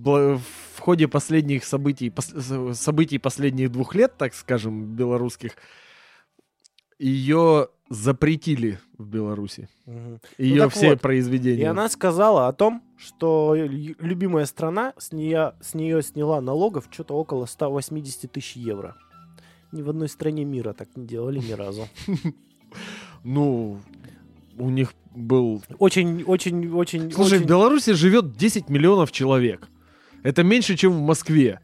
в 0.05 0.41
ходе 0.81 1.09
последних 1.09 1.65
событий, 1.65 2.09
пос- 2.11 2.75
событий 2.75 3.19
последних 3.19 3.71
двух 3.73 3.95
лет, 3.95 4.17
так 4.19 4.35
скажем, 4.35 4.95
белорусских, 4.97 5.53
ее 6.99 7.69
запретили 7.91 8.79
в 8.99 9.07
Беларуси. 9.07 9.69
мгм. 9.87 10.21
Ее 10.39 10.65
так 10.65 10.73
все 10.73 10.91
вот, 10.91 11.01
произведения. 11.01 11.63
И 11.63 11.65
она 11.65 11.89
сказала 11.89 12.49
о 12.49 12.53
том, 12.53 12.83
что 12.97 13.55
лю- 13.55 13.97
любимая 13.99 14.47
страна 14.47 14.93
с 14.99 15.13
нее, 15.13 15.55
с 15.61 15.75
нее 15.75 16.03
сняла 16.03 16.41
налогов 16.41 16.89
что-то 16.91 17.15
около 17.15 17.47
180 17.47 18.31
тысяч 18.33 18.57
евро. 18.57 18.97
Ни 19.73 19.83
в 19.83 19.91
одной 19.91 20.09
стране 20.09 20.45
мира 20.45 20.73
так 20.73 20.89
не 20.97 21.07
делали 21.07 21.39
ни 21.39 21.53
разу. 21.53 21.89
Ну, 23.25 23.81
у 24.59 24.71
них 24.71 24.93
был... 25.15 25.63
Очень, 25.79 26.23
очень, 26.23 26.71
очень... 26.71 27.11
Слушай, 27.11 27.39
в 27.39 27.47
Беларуси 27.47 27.93
живет 27.93 28.37
10 28.37 28.69
миллионов 28.69 29.11
человек. 29.11 29.69
Это 30.23 30.43
меньше, 30.43 30.77
чем 30.77 30.93
в 30.93 31.01
Москве. 31.01 31.61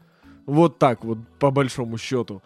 Вот 0.46 0.78
так 0.78 1.05
вот, 1.05 1.18
по 1.38 1.51
большому 1.51 1.98
счету. 1.98 2.42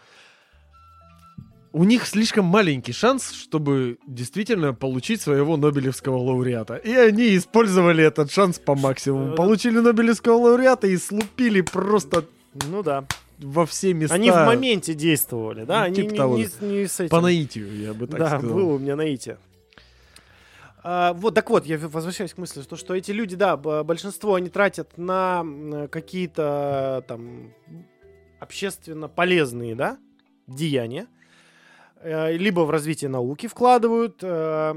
У 1.73 1.85
них 1.85 2.07
слишком 2.07 2.47
маленький 2.47 2.93
шанс, 2.93 3.31
чтобы 3.33 3.99
действительно 4.07 4.73
получить 4.73 5.21
своего 5.21 5.57
Нобелевского 5.57 6.17
лауреата. 6.17 6.77
И 6.77 6.93
они 6.95 7.37
использовали 7.37 8.03
этот 8.03 8.33
шанс 8.33 8.59
по 8.59 8.75
максимуму. 8.75 9.35
Получили 9.37 9.79
Нобелевского 9.79 10.35
лауреата 10.37 10.87
и 10.87 10.97
слупили 10.97 11.61
просто 11.61 12.25
Ну 12.71 12.83
да. 12.83 13.05
во 13.39 13.67
все 13.67 13.93
места. 13.93 14.15
Они 14.15 14.31
в 14.31 14.35
моменте 14.35 14.95
действовали, 14.95 15.65
да? 15.65 15.81
Ну, 15.81 15.85
Они 15.87 15.95
типа 15.97 16.11
не, 16.11 16.17
того. 16.17 16.39
не 16.39 16.49
не 16.63 16.87
с 16.89 17.01
этим. 17.01 17.11
По 17.11 17.21
наитию, 17.21 17.77
я 17.79 17.93
бы 17.93 18.07
так 18.07 18.19
да, 18.19 18.39
сказал. 18.39 18.57
было 18.57 18.75
у 18.75 18.79
меня 18.79 18.97
наитие. 18.97 19.37
А, 20.83 21.13
вот, 21.13 21.35
так 21.35 21.51
вот, 21.51 21.67
я 21.67 21.77
возвращаюсь 21.77 22.33
к 22.33 22.39
мысли, 22.39 22.63
что, 22.63 22.77
что 22.77 22.95
эти 22.95 23.11
люди, 23.11 23.37
да, 23.37 23.57
большинство 23.59 24.37
они 24.37 24.49
тратят 24.49 24.97
на 24.97 25.45
какие-то 25.91 27.05
там 27.07 27.53
общественно 28.41 29.09
полезные, 29.09 29.75
да, 29.75 29.99
деяния, 30.47 31.07
либо 32.05 32.61
в 32.61 32.71
развитие 32.71 33.09
науки 33.11 33.47
вкладывают, 33.49 34.19
э, 34.23 34.75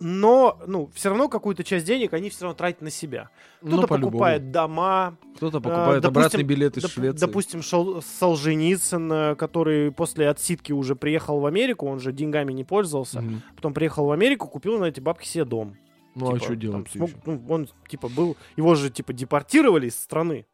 но, 0.00 0.58
ну, 0.66 0.90
все 0.92 1.08
равно 1.08 1.28
какую-то 1.28 1.64
часть 1.64 1.86
денег 1.86 2.12
они 2.12 2.28
все 2.28 2.44
равно 2.44 2.56
тратят 2.56 2.82
на 2.82 2.90
себя. 2.90 3.30
Ну, 3.62 3.68
Кто-то 3.68 3.86
по-любому. 3.86 4.12
покупает 4.12 4.50
дома, 4.50 5.16
Кто-то 5.36 5.58
Э, 5.58 5.60
покупает 5.60 6.02
допустим, 6.02 6.20
обратный 6.20 6.42
билет 6.42 6.76
из 6.76 6.84
Доп- 6.84 6.90
Швеции. 6.90 7.20
Допустим, 7.26 7.62
Шол- 7.62 8.02
Солженицын, 8.02 9.12
э, 9.12 9.34
который 9.36 9.92
после 9.92 10.28
отсидки 10.28 10.72
уже 10.72 10.94
приехал 10.96 11.40
в 11.40 11.46
Америку, 11.46 11.86
он 11.86 12.00
же 12.00 12.12
деньгами 12.12 12.52
не 12.52 12.64
пользовался. 12.64 13.20
Мгм. 13.22 13.42
Потом 13.56 13.72
приехал 13.72 14.06
в 14.06 14.10
Америку, 14.12 14.48
купил 14.48 14.78
на 14.78 14.86
эти 14.86 15.00
бабки 15.00 15.26
себе 15.26 15.44
дом. 15.44 15.76
Ну, 16.16 16.26
а 16.26 16.32
Типа, 16.34 16.38
что 16.44 16.48
там 16.48 16.58
делать? 16.58 16.88
смог- 16.92 17.10
ну, 17.24 17.44
он, 17.48 17.68
типа, 17.88 18.08
был... 18.08 18.36
Его 18.56 18.74
же, 18.74 18.90
типа, 18.90 19.12
депортировали 19.12 19.86
из 19.88 19.98
страны. 19.98 20.46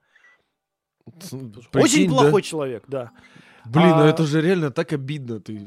Очень 1.74 2.08
да? 2.08 2.14
плохой 2.16 2.42
человек, 2.42 2.84
да. 2.86 3.10
Блин, 3.66 3.88
ну 3.90 4.02
А- 4.04 4.08
это 4.08 4.24
же 4.26 4.40
реально 4.40 4.70
так 4.70 4.92
обидно. 4.92 5.40
Ты 5.40 5.66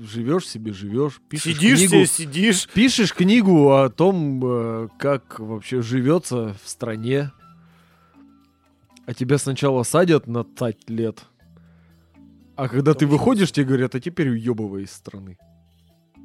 живешь 0.00 0.48
себе, 0.48 0.72
живешь, 0.72 1.20
пишешь 1.28 1.54
Сидишь 1.56 1.78
книгу, 1.78 1.90
себе, 1.92 2.06
сидишь. 2.06 2.68
пишешь 2.68 3.12
книгу 3.14 3.72
о 3.72 3.88
том, 3.90 4.40
э, 4.44 4.88
как 4.98 5.38
вообще 5.38 5.82
живется 5.82 6.56
в 6.64 6.68
стране. 6.68 7.30
А 9.06 9.12
тебя 9.14 9.36
сначала 9.38 9.82
садят 9.82 10.26
на 10.26 10.44
5 10.44 10.88
лет. 10.88 11.24
А 12.56 12.68
когда 12.68 12.94
ты 12.94 13.06
Вообще 13.06 13.18
выходишь, 13.18 13.52
тебе 13.52 13.66
говорят, 13.66 13.94
а 13.94 14.00
теперь 14.00 14.30
уебывай 14.30 14.84
из 14.84 14.92
страны. 14.92 15.36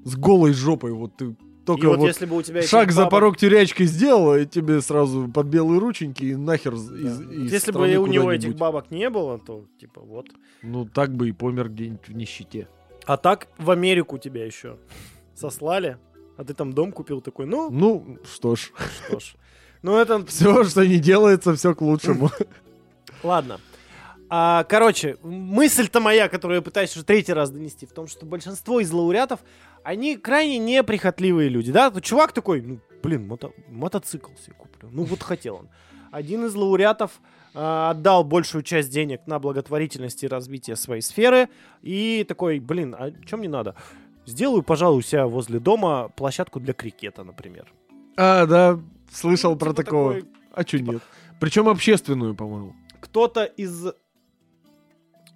С 0.05 0.15
голой 0.15 0.53
жопой, 0.53 0.93
вот 0.93 1.17
ты 1.17 1.35
И 1.73 1.75
только 1.75 1.87
вот, 1.89 1.97
вот 1.99 2.07
если 2.07 2.25
бы 2.25 2.37
у 2.37 2.41
тебя... 2.41 2.61
шаг 2.61 2.91
за 2.91 3.03
бабок- 3.03 3.09
порог 3.11 3.37
тюрячки 3.37 3.83
сделал, 3.83 4.35
и 4.35 4.45
тебе 4.45 4.81
сразу 4.81 5.27
под 5.27 5.47
белые 5.47 5.79
рученьки 5.79 6.23
и 6.23 6.35
нахер 6.35 6.71
Да. 6.71 6.77
из- 6.77 7.17
Вот 7.19 7.31
из 7.33 7.51
Если 7.53 7.71
бы 7.71 7.81
у 7.97 8.07
него 8.07 8.31
этих 8.31 8.55
бабок 8.55 8.91
не 8.91 9.09
было, 9.09 9.37
то, 9.39 9.65
типа, 9.79 10.01
вот. 10.01 10.27
Ну, 10.63 10.85
так 10.85 11.13
бы 11.15 11.29
и 11.29 11.31
помер 11.31 11.69
где-нибудь 11.69 12.07
в 12.07 12.13
нищете. 12.13 12.67
А 13.05 13.17
так 13.17 13.47
в 13.57 13.71
Америку 13.71 14.17
тебя 14.17 14.45
еще 14.45 14.77
сослали, 15.35 15.97
а 16.37 16.43
ты 16.43 16.53
там 16.53 16.73
дом 16.73 16.91
купил 16.91 17.21
такой, 17.21 17.45
ну, 17.45 17.69
Ну, 17.69 18.17
что 18.31 18.55
ж, 18.55 18.71
что 19.07 19.19
ж. 19.19 19.35
Ну, 19.81 19.95
это 19.97 20.25
все, 20.27 20.63
что 20.65 20.85
не 20.85 20.97
делается, 20.99 21.55
все 21.55 21.73
к 21.73 21.81
лучшему. 21.81 22.29
Ладно. 23.23 23.59
А, 24.31 24.63
короче, 24.65 25.17
мысль-то 25.23 25.99
моя, 25.99 26.29
которую 26.29 26.57
я 26.57 26.61
пытаюсь 26.61 26.95
уже 26.95 27.03
третий 27.03 27.33
раз 27.33 27.49
донести, 27.49 27.87
в 27.87 27.91
том, 27.93 28.07
что 28.07 28.27
большинство 28.27 28.79
из 28.79 28.91
лауреатов, 28.91 29.39
они 29.90 30.18
крайне 30.18 30.57
неприхотливые 30.60 31.49
люди, 31.49 31.72
да? 31.72 31.90
Тут 31.91 32.03
чувак 32.03 32.32
такой, 32.32 32.61
ну, 32.61 32.80
блин, 33.02 33.28
мото- 33.32 33.53
мотоцикл 33.70 34.32
себе 34.44 34.56
куплю. 34.57 34.90
Ну, 34.91 35.03
вот 35.03 35.22
хотел 35.24 35.56
он. 35.56 35.70
Один 36.11 36.45
из 36.45 36.56
лауреатов 36.56 37.20
а, 37.53 37.91
отдал 37.91 38.24
большую 38.24 38.64
часть 38.64 38.91
денег 38.91 39.22
на 39.28 39.40
благотворительность 39.40 40.24
и 40.24 40.28
развитие 40.28 40.76
своей 40.76 41.02
сферы, 41.02 41.49
и 41.82 42.24
такой, 42.28 42.60
блин, 42.60 42.95
а 42.98 43.11
что 43.26 43.38
мне 43.38 43.49
надо? 43.49 43.76
Сделаю, 44.26 44.61
пожалуй, 44.64 44.99
у 44.99 45.02
себя 45.02 45.26
возле 45.28 45.60
дома 45.60 46.10
площадку 46.16 46.60
для 46.60 46.74
крикета, 46.74 47.24
например. 47.24 47.72
А, 48.18 48.45
да, 48.45 48.80
слышал 49.11 49.53
Ну, 49.53 49.57
про 49.57 49.70
типа 49.72 49.84
такого. 49.84 50.14
такой, 50.16 50.30
А 50.53 50.61
что 50.61 50.78
типа- 50.78 50.91
нет? 50.91 51.02
Причем 51.40 51.68
общественную, 51.70 52.36
по-моему. 52.36 52.76
кто-то 53.02 53.44
из 53.45 53.88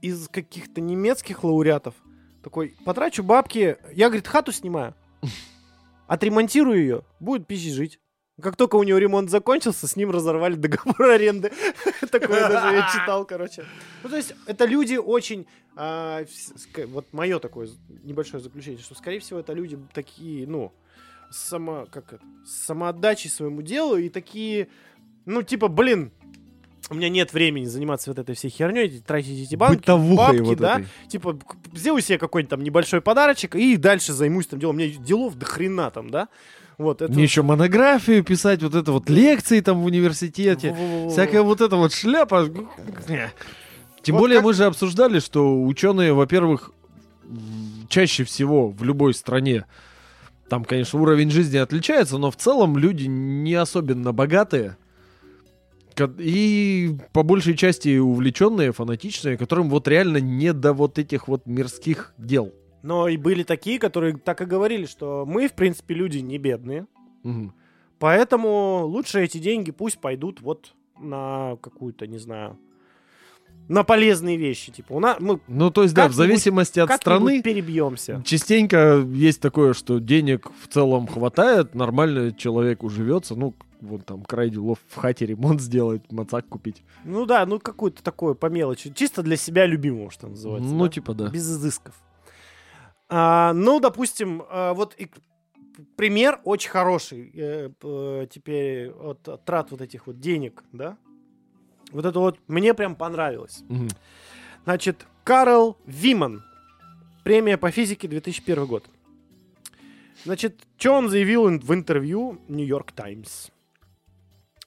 из 0.01 0.27
каких-то 0.27 0.81
немецких 0.81 1.43
лауреатов 1.45 1.95
такой, 2.43 2.75
потрачу 2.85 3.23
бабки, 3.23 3.77
я, 3.93 4.07
говорит, 4.07 4.27
хату 4.27 4.51
снимаю, 4.51 4.93
отремонтирую 6.07 6.79
ее, 6.79 7.01
будет 7.19 7.47
пищей 7.47 7.71
жить. 7.71 7.99
Как 8.41 8.55
только 8.55 8.77
у 8.77 8.83
него 8.83 8.97
ремонт 8.97 9.29
закончился, 9.29 9.87
с 9.87 9.95
ним 9.95 10.09
разорвали 10.09 10.55
договор 10.55 11.01
аренды. 11.03 11.51
Такое 12.11 12.49
даже 12.49 12.75
я 12.75 12.89
читал, 12.91 13.25
короче. 13.25 13.63
Ну, 14.01 14.09
то 14.09 14.17
есть, 14.17 14.33
это 14.47 14.65
люди 14.65 14.95
очень... 14.95 15.45
а, 15.75 16.25
Вот 16.87 17.13
мое 17.13 17.37
такое 17.37 17.69
небольшое 18.03 18.41
заключение, 18.41 18.81
что, 18.81 18.95
скорее 18.95 19.19
всего, 19.19 19.39
это 19.39 19.53
люди 19.53 19.77
такие, 19.93 20.47
ну, 20.47 20.73
само, 21.29 21.87
как 21.91 22.13
это, 22.13 22.23
самоотдачей 22.45 23.29
своему 23.29 23.61
делу 23.61 23.97
и 23.97 24.09
такие, 24.09 24.67
ну, 25.25 25.43
типа, 25.43 25.67
блин, 25.67 26.11
у 26.89 26.95
меня 26.95 27.09
нет 27.09 27.33
времени 27.33 27.65
заниматься 27.65 28.09
вот 28.09 28.19
этой 28.19 28.35
всей 28.35 28.49
херней, 28.49 29.01
тратить 29.05 29.47
эти 29.47 29.55
банки, 29.55 29.77
Бытовухой 29.77 30.15
бабки, 30.37 30.41
вот 30.41 30.57
да, 30.57 30.79
этой. 30.79 30.87
типа, 31.07 31.39
сделаю 31.73 32.01
себе 32.01 32.17
какой-нибудь 32.17 32.49
там 32.49 32.61
небольшой 32.63 33.01
подарочек 33.01 33.55
и 33.55 33.77
дальше 33.77 34.13
займусь 34.13 34.47
там 34.47 34.59
делом. 34.59 34.75
У 34.75 34.79
меня 34.79 34.89
делов 34.97 35.35
до 35.35 35.45
хрена 35.45 35.91
там, 35.91 36.09
да? 36.09 36.27
Вот, 36.77 37.01
это... 37.01 37.11
Мне 37.13 37.23
еще 37.23 37.41
монографию 37.43 38.23
писать, 38.23 38.63
вот 38.63 38.75
это 38.75 38.91
вот 38.91 39.09
лекции 39.09 39.59
там 39.61 39.81
в 39.81 39.85
университете. 39.85 40.71
Во-во-во-во. 40.71 41.09
Всякая 41.11 41.41
вот 41.41 41.61
эта 41.61 41.75
вот 41.75 41.93
шляпа. 41.93 42.49
Тем 44.01 44.15
Вот 44.15 44.21
более 44.21 44.37
как- 44.39 44.45
мы 44.45 44.53
же 44.53 44.65
обсуждали, 44.65 45.19
что 45.19 45.63
ученые, 45.63 46.13
во-первых, 46.13 46.71
чаще 47.89 48.23
всего 48.23 48.69
в 48.69 48.83
любой 48.83 49.13
стране, 49.13 49.65
там, 50.49 50.65
конечно, 50.65 50.99
уровень 50.99 51.31
жизни 51.31 51.57
отличается, 51.57 52.17
но 52.17 52.29
в 52.29 52.35
целом 52.35 52.77
люди 52.77 53.05
не 53.05 53.53
особенно 53.53 54.11
богатые. 54.11 54.75
И 56.19 56.97
по 57.11 57.23
большей 57.23 57.55
части 57.55 57.97
увлеченные, 57.97 58.71
фанатичные, 58.71 59.37
которым 59.37 59.69
вот 59.69 59.87
реально 59.87 60.17
не 60.17 60.53
до 60.53 60.73
вот 60.73 60.99
этих 60.99 61.27
вот 61.27 61.45
мирских 61.45 62.13
дел. 62.17 62.53
Но 62.81 63.07
и 63.07 63.17
были 63.17 63.43
такие, 63.43 63.79
которые 63.79 64.17
так 64.17 64.41
и 64.41 64.45
говорили, 64.45 64.85
что 64.85 65.25
мы, 65.25 65.47
в 65.47 65.53
принципе, 65.53 65.93
люди 65.95 66.17
не 66.17 66.37
бедные. 66.37 66.85
Мгм. 67.23 67.53
Поэтому 67.99 68.85
лучше 68.85 69.23
эти 69.23 69.37
деньги 69.37 69.71
пусть 69.71 69.99
пойдут 69.99 70.41
вот 70.41 70.73
на 70.99 71.57
какую-то, 71.61 72.05
не 72.07 72.17
знаю, 72.17 72.57
на 73.67 73.83
полезные 73.83 74.37
вещи. 74.37 74.71
Типа, 74.71 74.93
у 74.93 74.99
нас, 74.99 75.17
мы 75.19 75.39
Ну, 75.47 75.71
то 75.71 75.83
есть, 75.83 75.95
да, 75.95 76.07
в 76.07 76.13
зависимости 76.13 76.79
от 76.79 76.91
страны, 76.93 77.41
перебьемся. 77.41 78.21
частенько 78.25 79.03
есть 79.13 79.39
такое, 79.41 79.73
что 79.73 79.99
денег 79.99 80.51
в 80.61 80.67
целом 80.67 81.07
хватает, 81.07 81.75
нормально 81.75 82.33
человек 82.33 82.83
уживется, 82.83 83.35
ну, 83.35 83.53
вот 83.83 84.05
там 84.05 84.23
край 84.23 84.49
делов 84.49 84.79
в 84.89 84.95
хате 84.95 85.25
ремонт 85.25 85.61
сделать, 85.61 86.11
мацак 86.11 86.47
купить. 86.47 86.83
Ну 87.03 87.25
да, 87.25 87.45
ну 87.45 87.59
какую-то 87.59 88.03
такое 88.03 88.33
по 88.33 88.47
мелочи. 88.47 88.91
Чисто 88.93 89.21
для 89.23 89.37
себя 89.37 89.65
любимого, 89.65 90.09
что 90.11 90.27
называется. 90.27 90.73
ну, 90.73 90.85
да? 90.85 90.89
типа, 90.89 91.13
да. 91.13 91.29
Без 91.29 91.49
изысков. 91.49 91.95
А, 93.09 93.53
ну, 93.53 93.79
допустим, 93.79 94.43
а, 94.49 94.73
вот 94.73 94.95
и 94.97 95.09
пример 95.95 96.39
очень 96.43 96.69
хороший 96.69 97.31
э, 97.35 98.27
теперь 98.29 98.89
от, 98.89 99.27
от 99.27 99.43
трат 99.45 99.71
вот 99.71 99.81
этих 99.81 100.07
вот 100.07 100.19
денег, 100.19 100.63
да? 100.71 100.97
Вот 101.91 102.05
это 102.05 102.19
вот 102.19 102.39
мне 102.47 102.73
прям 102.73 102.95
понравилось. 102.95 103.63
Мгм. 103.69 103.89
Значит, 104.63 105.05
Карл 105.23 105.77
Виман. 105.85 106.43
Премия 107.23 107.57
по 107.57 107.71
физике 107.71 108.07
2001 108.07 108.65
год. 108.65 108.83
Значит, 110.25 110.61
что 110.77 110.93
он 110.93 111.09
заявил 111.09 111.47
в 111.59 111.73
интервью 111.73 112.39
Нью-Йорк 112.47 112.91
Таймс? 112.91 113.49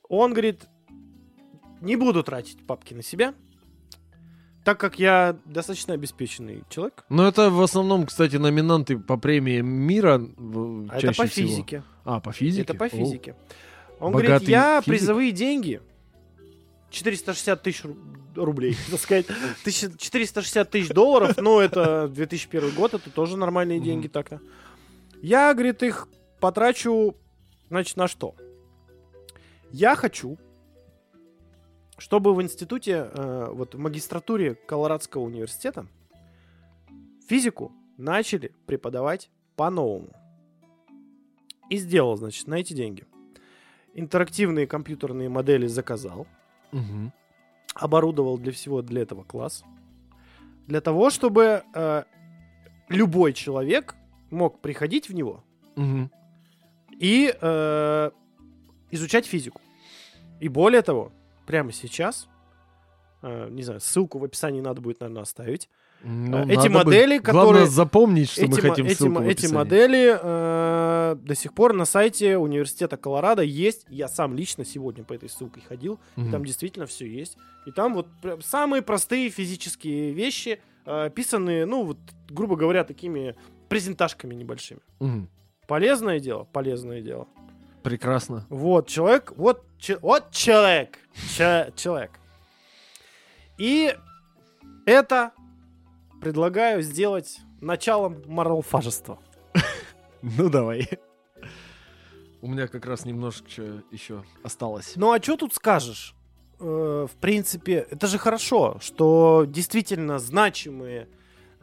Он 0.09 0.33
говорит, 0.33 0.67
не 1.81 1.97
буду 1.97 2.23
тратить 2.23 2.65
папки 2.67 2.95
на 2.95 3.03
себя, 3.03 3.35
так 4.65 4.79
как 4.81 4.99
я 4.99 5.37
достаточно 5.45 5.95
обеспеченный 5.95 6.65
человек. 6.69 7.05
Ну, 7.09 7.23
это 7.25 7.51
в 7.51 7.61
основном, 7.63 8.07
кстати, 8.07 8.37
номинанты 8.37 8.99
по 8.99 9.17
премии 9.17 9.61
мира 9.61 10.21
А 10.91 10.95
чаще 11.01 11.09
это 11.09 11.17
по 11.23 11.27
всего. 11.29 11.49
физике. 11.49 11.83
А, 12.05 12.21
по 12.21 12.33
физике? 12.33 12.63
Это 12.63 12.75
по 12.75 12.87
О. 12.87 12.89
физике. 12.89 13.37
Он 14.01 14.13
Богатый 14.13 14.27
говорит, 14.29 14.49
я 14.49 14.81
физик. 14.81 14.99
призовые 15.01 15.33
деньги 15.33 15.81
460 16.91 17.63
тысяч 17.63 17.85
ру- 17.85 17.97
рублей, 18.35 18.77
так 18.91 19.01
сказать, 19.01 19.27
тысяча- 19.65 19.97
460 19.97 20.71
тысяч 20.71 20.89
долларов, 20.91 21.37
ну, 21.39 21.61
это 21.61 22.09
2001 22.09 22.71
год, 22.75 22.95
это 22.95 23.11
тоже 23.11 23.37
нормальные 23.37 23.81
деньги 23.81 24.09
так-то. 24.09 24.41
Я, 25.23 25.53
говорит, 25.55 25.83
их 25.83 26.09
потрачу, 26.41 27.17
значит, 27.69 27.97
на 27.97 28.07
что? 28.09 28.35
Я 29.73 29.95
хочу, 29.97 30.39
чтобы 31.99 32.35
в 32.35 32.43
институте, 32.43 33.11
э, 33.13 33.49
вот 33.53 33.75
в 33.75 33.79
магистратуре 33.79 34.55
Колорадского 34.55 35.23
университета 35.23 35.87
физику 37.29 37.73
начали 37.97 38.53
преподавать 38.67 39.31
по-новому. 39.57 40.11
И 41.69 41.77
сделал, 41.79 42.17
значит, 42.17 42.47
на 42.47 42.57
эти 42.57 42.75
деньги. 42.75 43.05
Интерактивные 43.95 44.67
компьютерные 44.67 45.29
модели 45.29 45.67
заказал, 45.67 46.27
Мгм. 46.71 47.13
оборудовал 47.75 48.39
для 48.39 48.53
всего 48.53 48.83
для 48.83 49.03
этого 49.03 49.25
класс. 49.25 49.65
Для 50.67 50.81
того, 50.81 51.11
чтобы 51.11 51.63
э, 51.75 52.05
любой 52.89 53.33
человек 53.33 53.97
мог 54.31 54.61
приходить 54.61 55.09
в 55.09 55.15
него 55.15 55.43
Мгм. 55.77 56.11
и 56.93 57.35
э, 57.41 58.11
изучать 58.97 59.27
физику. 59.27 59.61
И 60.41 60.49
более 60.49 60.83
того, 60.83 61.13
прямо 61.47 61.73
сейчас, 61.73 62.29
э, 63.23 63.49
не 63.51 63.63
знаю, 63.63 63.81
ссылку 63.81 64.19
в 64.19 64.25
описании 64.25 64.61
надо 64.61 64.81
будет, 64.81 65.01
наверное, 65.01 65.23
оставить. 65.23 65.69
Ну, 66.03 66.39
Э, 66.39 66.45
эти 66.45 66.57
надо 66.57 66.69
бы- 66.69 66.85
модели, 66.85 67.19
Главное 67.19 67.43
которые- 67.43 67.67
запомнить, 67.69 68.31
что 68.31 68.43
мы 68.43 68.47
эти, 68.49 68.55
мо- 68.61 68.69
хотим 68.69 68.87
эти, 68.87 68.95
ссылку 68.95 69.23
эти 69.23 69.47
модели 69.47 70.19
э, 70.23 71.17
до 71.19 71.35
сих 71.35 71.55
пор 71.55 71.73
на 71.73 71.87
сайте 71.87 72.37
университета 72.37 72.97
Колорадо 72.99 73.43
есть. 73.43 73.87
Я 73.89 74.09
сам 74.09 74.35
лично 74.35 74.65
сегодня 74.65 75.05
по 75.05 75.15
этой 75.15 75.29
ссылке 75.31 75.61
ходил. 75.67 75.99
и 76.17 76.21
Мгм. 76.21 76.33
Там 76.33 76.45
действительно 76.45 76.85
все 76.87 77.07
есть. 77.07 77.39
И 77.65 77.71
там 77.73 77.95
вот 77.95 78.07
самые 78.45 78.83
простые 78.83 79.31
физические 79.31 80.13
вещи, 80.13 80.61
э, 80.85 81.07
описанные, 81.07 81.65
ну, 81.65 81.85
вот, 81.85 81.99
грубо 82.29 82.57
говоря, 82.57 82.85
такими 82.85 83.35
презентажками 83.71 84.35
небольшими. 84.35 84.81
Мгм. 85.01 85.29
Полезное 85.67 86.21
дело? 86.21 86.45
Полезное 86.53 87.01
дело. 87.01 87.27
Прекрасно. 87.87 88.45
Вот 88.49 88.89
человек, 88.89 89.33
вот, 89.37 89.63
че- 89.79 90.01
вот 90.03 90.33
человек, 90.33 90.99
че- 91.37 91.73
человек. 91.77 92.11
И 93.59 93.97
это 94.87 95.31
предлагаю 96.21 96.83
сделать 96.83 97.39
началом 97.61 98.23
моралфажества. 98.27 99.21
Ну, 100.21 100.49
давай. 100.49 100.89
У 102.43 102.49
меня 102.49 102.67
как 102.67 102.87
раз 102.87 103.05
немножечко 103.05 103.85
еще 103.93 104.25
осталось. 104.43 104.95
Ну 104.97 105.13
а 105.13 105.23
что 105.23 105.37
тут 105.37 105.55
скажешь? 105.55 106.17
Э, 106.59 107.07
в 107.09 107.17
принципе, 107.21 107.87
это 107.89 108.09
же 108.09 108.19
хорошо, 108.19 108.79
что 108.81 109.45
действительно 109.47 110.19
значимые 110.19 111.09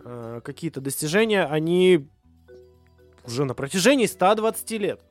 э, 0.06 0.40
какие-то 0.42 0.80
достижения, 0.80 1.44
они 1.44 2.08
уже 3.26 3.44
на 3.44 3.54
протяжении 3.56 4.06
120 4.06 4.72
лет 4.80 5.02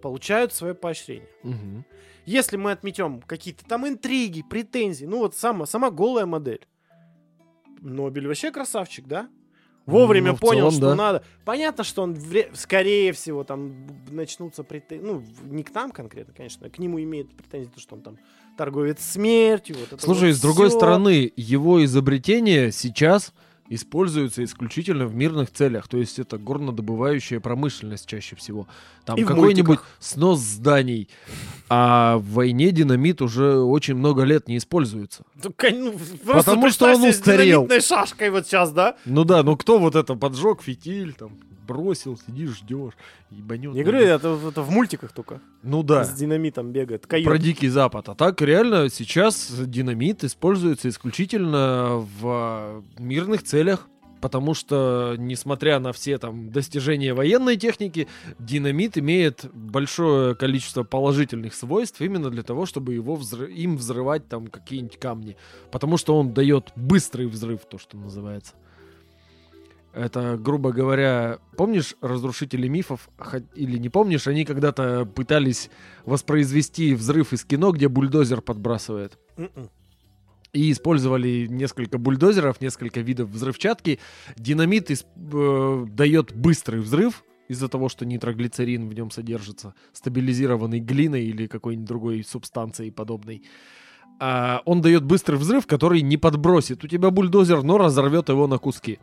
получают 0.00 0.52
свое 0.52 0.74
поощрение. 0.74 1.28
Мгм. 1.42 1.84
Если 2.26 2.56
мы 2.56 2.72
отметем 2.72 3.20
какие-то 3.22 3.64
там 3.64 3.86
интриги, 3.88 4.42
претензии, 4.48 5.04
ну 5.06 5.18
вот 5.18 5.34
сама, 5.36 5.66
сама 5.66 5.90
голая 5.90 6.26
модель. 6.26 6.66
Нобель 7.80 8.26
вообще 8.26 8.50
красавчик, 8.50 9.06
да? 9.06 9.28
Вовремя 9.86 10.32
Ну, 10.32 10.36
понял, 10.38 10.58
целом, 10.70 10.72
что 10.72 10.80
да. 10.90 10.94
надо. 10.94 11.24
Понятно, 11.44 11.82
что 11.82 12.02
он, 12.02 12.12
вре- 12.14 12.50
скорее 12.54 13.12
всего, 13.12 13.42
там 13.42 13.86
начнутся 14.10 14.62
претензии. 14.62 15.02
Ну, 15.04 15.24
не 15.44 15.62
к 15.64 15.74
нам 15.74 15.90
конкретно, 15.90 16.32
конечно, 16.34 16.68
к 16.68 16.78
нему 16.78 17.00
имеет 17.02 17.34
претензии, 17.34 17.70
то, 17.74 17.80
что 17.80 17.96
он 17.96 18.02
там 18.02 18.18
торговец 18.56 19.00
смертью. 19.00 19.76
Вот 19.90 20.00
Слушай, 20.00 20.28
вот 20.28 20.36
с 20.36 20.40
другой 20.42 20.68
всё. 20.68 20.76
стороны, 20.76 21.32
его 21.34 21.82
изобретение 21.84 22.70
сейчас 22.70 23.32
используется 23.70 24.44
исключительно 24.44 25.06
в 25.06 25.14
мирных 25.14 25.50
целях. 25.50 25.88
То 25.88 25.96
есть 25.96 26.18
это 26.18 26.36
горнодобывающая 26.36 27.40
промышленность 27.40 28.06
чаще 28.06 28.36
всего. 28.36 28.66
Там 29.04 29.16
какой-нибудь 29.24 29.78
снос 30.00 30.40
зданий. 30.40 31.08
А 31.68 32.18
в 32.18 32.32
войне 32.32 32.72
динамит 32.72 33.22
уже 33.22 33.60
очень 33.60 33.94
много 33.94 34.24
лет 34.24 34.48
не 34.48 34.58
используется. 34.58 35.24
Ну, 35.42 35.54
ну, 35.72 35.98
Потому 36.26 36.68
что 36.70 36.86
он 36.86 36.96
себе 36.96 37.12
с 37.12 37.18
устарел. 37.18 37.62
динамитной 37.64 37.80
шашкой 37.80 38.30
вот 38.30 38.46
сейчас, 38.46 38.72
да? 38.72 38.96
Ну 39.04 39.24
да, 39.24 39.42
ну 39.44 39.56
кто 39.56 39.78
вот 39.78 39.94
это 39.94 40.16
поджег 40.16 40.62
фитиль, 40.62 41.14
там, 41.14 41.38
бросил, 41.70 42.18
сидишь, 42.18 42.58
ждешь, 42.58 42.94
ебанет. 43.30 43.72
Не 43.74 43.84
говорю, 43.84 44.00
это, 44.00 44.38
это 44.48 44.62
в 44.62 44.70
мультиках 44.70 45.12
только. 45.12 45.40
Ну 45.62 45.84
да. 45.84 46.04
С 46.04 46.12
динамитом 46.14 46.72
бегает. 46.72 47.06
Койот. 47.06 47.26
Про 47.26 47.38
Дикий 47.38 47.68
Запад. 47.68 48.08
А 48.08 48.14
так 48.16 48.42
реально 48.42 48.88
сейчас 48.90 49.52
динамит 49.56 50.24
используется 50.24 50.88
исключительно 50.88 52.04
в 52.20 52.82
э, 52.98 53.00
мирных 53.00 53.44
целях. 53.44 53.86
Потому 54.20 54.52
что, 54.52 55.14
несмотря 55.16 55.78
на 55.78 55.94
все 55.94 56.18
там 56.18 56.50
достижения 56.50 57.14
военной 57.14 57.56
техники, 57.56 58.06
динамит 58.38 58.98
имеет 58.98 59.46
большое 59.54 60.34
количество 60.34 60.82
положительных 60.82 61.54
свойств 61.54 62.02
именно 62.02 62.28
для 62.28 62.42
того, 62.42 62.66
чтобы 62.66 62.92
его 62.92 63.16
взры- 63.16 63.50
им 63.50 63.78
взрывать 63.78 64.28
там 64.28 64.48
какие-нибудь 64.48 64.98
камни. 64.98 65.36
Потому 65.70 65.96
что 65.96 66.18
он 66.18 66.34
дает 66.34 66.70
быстрый 66.76 67.28
взрыв, 67.28 67.60
то, 67.64 67.78
что 67.78 67.96
называется. 67.96 68.52
Это, 69.92 70.36
грубо 70.36 70.72
говоря, 70.72 71.38
помнишь 71.56 71.96
разрушители 72.00 72.68
мифов? 72.68 73.08
Или 73.54 73.76
не 73.76 73.88
помнишь, 73.88 74.28
они 74.28 74.44
когда-то 74.44 75.04
пытались 75.04 75.68
воспроизвести 76.04 76.94
взрыв 76.94 77.32
из 77.32 77.44
кино, 77.44 77.72
где 77.72 77.88
бульдозер 77.88 78.40
подбрасывает. 78.40 79.18
Мгм. 79.36 79.68
И 80.52 80.70
использовали 80.70 81.46
несколько 81.48 81.98
бульдозеров, 81.98 82.60
несколько 82.60 83.00
видов 83.00 83.30
взрывчатки. 83.30 83.98
Динамит 84.36 84.90
исп- 84.90 85.06
э, 85.16 85.86
дает 85.90 86.34
быстрый 86.34 86.80
взрыв 86.80 87.24
из-за 87.48 87.68
того, 87.68 87.88
что 87.88 88.06
нитроглицерин 88.06 88.88
в 88.88 88.94
нем 88.94 89.10
содержится, 89.10 89.74
стабилизированный 89.92 90.78
глиной 90.78 91.24
или 91.24 91.48
какой-нибудь 91.48 91.88
другой 91.88 92.24
субстанцией 92.24 92.92
подобной. 92.92 93.42
А 94.20 94.62
он 94.66 94.82
дает 94.82 95.02
быстрый 95.02 95.36
взрыв, 95.36 95.66
который 95.66 96.02
не 96.02 96.16
подбросит 96.16 96.84
у 96.84 96.88
тебя 96.88 97.10
бульдозер, 97.10 97.62
но 97.62 97.78
разорвет 97.78 98.28
его 98.28 98.46
на 98.46 98.58
куски. 98.58 98.98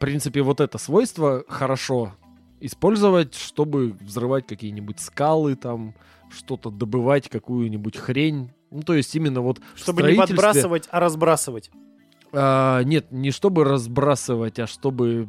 В 0.00 0.02
принципе, 0.02 0.40
вот 0.40 0.62
это 0.62 0.78
свойство 0.78 1.44
хорошо 1.46 2.14
использовать, 2.60 3.34
чтобы 3.34 3.94
взрывать 4.00 4.46
какие-нибудь 4.46 4.98
скалы, 4.98 5.56
там, 5.56 5.94
что-то 6.34 6.70
добывать, 6.70 7.28
какую-нибудь 7.28 7.98
хрень. 7.98 8.50
Ну, 8.70 8.80
то 8.80 8.94
есть 8.94 9.14
именно 9.14 9.42
вот 9.42 9.60
Чтобы 9.74 10.10
не 10.10 10.16
подбрасывать, 10.16 10.88
а 10.90 11.00
разбрасывать. 11.00 11.70
а, 12.32 12.82
нет, 12.84 13.12
не 13.12 13.30
чтобы 13.30 13.64
разбрасывать, 13.64 14.58
а 14.58 14.66
чтобы 14.66 15.28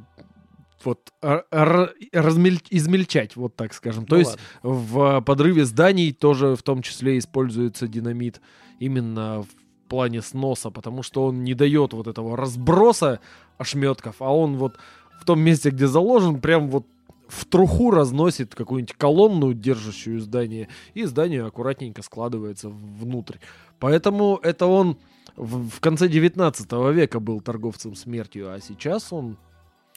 вот 0.86 1.10
р- 1.22 1.44
р- 1.52 1.94
размель- 2.14 2.64
измельчать, 2.70 3.36
вот 3.36 3.54
так 3.58 3.74
скажем. 3.74 4.06
То 4.06 4.16
Ну 4.16 4.20
есть 4.20 4.38
ладно. 4.64 4.80
в 4.80 5.22
подрыве 5.26 5.66
зданий 5.66 6.14
тоже 6.14 6.56
в 6.56 6.64
том 6.64 6.82
числе 6.82 7.18
используется 7.18 7.90
динамит 7.90 8.40
именно 8.80 9.42
в 9.42 9.48
плане 9.90 10.22
сноса, 10.22 10.70
потому 10.72 11.04
что 11.04 11.26
он 11.26 11.44
не 11.44 11.56
дает 11.56 11.92
вот 11.92 12.08
этого 12.08 12.38
разброса 12.38 13.20
ошметков, 13.62 14.16
а 14.20 14.34
он 14.36 14.58
вот 14.58 14.78
в 15.22 15.26
том 15.26 15.40
месте, 15.40 15.70
где 15.70 15.88
заложен, 15.88 16.42
прям 16.42 16.70
вот 16.70 16.86
в 17.28 17.46
труху 17.46 17.92
разносит 17.92 18.56
какую-нибудь 18.56 18.96
колонну, 18.98 19.54
держащую 19.54 20.20
здание, 20.20 20.68
и 20.94 21.06
здание 21.06 21.46
аккуратненько 21.46 22.02
складывается 22.02 22.68
внутрь. 22.70 23.38
Поэтому 23.80 24.40
это 24.44 24.66
он 24.66 24.98
в, 25.38 25.70
в 25.70 25.80
конце 25.80 26.08
19 26.10 26.72
века 26.94 27.20
был 27.20 27.40
торговцем 27.40 27.96
смертью, 27.96 28.52
а 28.54 28.60
сейчас 28.60 29.14
он 29.14 29.38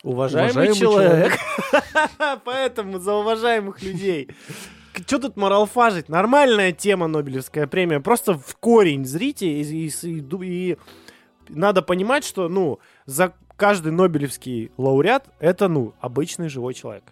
Уважаемый, 0.05 0.51
Уважаемый 0.51 0.77
человек. 0.79 1.33
Поэтому 2.45 2.99
за 2.99 3.15
уважаемых 3.15 3.83
людей. 3.83 4.29
Что 5.07 5.19
тут 5.19 5.37
моралфажить? 5.37 6.09
Нормальная 6.09 6.73
тема 6.73 7.07
Нобелевская 7.09 7.67
премия. 7.67 8.01
Просто 8.01 8.35
в 8.35 8.55
корень 8.61 9.05
зрите 9.07 9.49
и, 9.49 9.87
и- 9.87 10.07
и 10.09 10.21
ду- 10.21 10.43
и 10.43 10.77
надо 11.49 11.83
понимать, 11.83 12.25
что, 12.25 12.49
ну, 12.49 12.79
за 13.07 13.33
каждый 13.57 13.93
Нобелевский 13.93 14.71
лауреат 14.77 15.29
это, 15.39 15.69
ну, 15.69 15.95
обычный 16.01 16.49
живой 16.49 16.75
человек. 16.75 17.05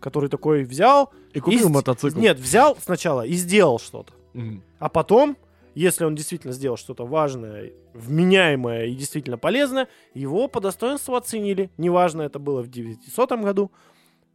Который 0.00 0.28
такой 0.28 0.64
взял... 0.64 1.12
и 1.32 1.40
купил 1.40 1.68
и 1.68 1.72
мотоцикл. 1.72 2.18
Нет, 2.18 2.38
взял 2.38 2.76
сначала 2.80 3.22
и 3.26 3.32
сделал 3.32 3.78
что-то. 3.78 4.12
Мгм. 4.34 4.62
А 4.78 4.88
потом, 4.88 5.36
если 5.74 6.04
он 6.04 6.14
действительно 6.14 6.52
сделал 6.52 6.76
что-то 6.76 7.06
важное, 7.06 7.72
вменяемое 7.94 8.86
и 8.86 8.94
действительно 8.94 9.38
полезное, 9.38 9.88
его 10.14 10.48
по 10.48 10.60
достоинству 10.60 11.14
оценили. 11.14 11.70
Неважно, 11.78 12.22
это 12.22 12.38
было 12.38 12.62
в 12.62 12.68
900 12.68 13.32
году, 13.40 13.72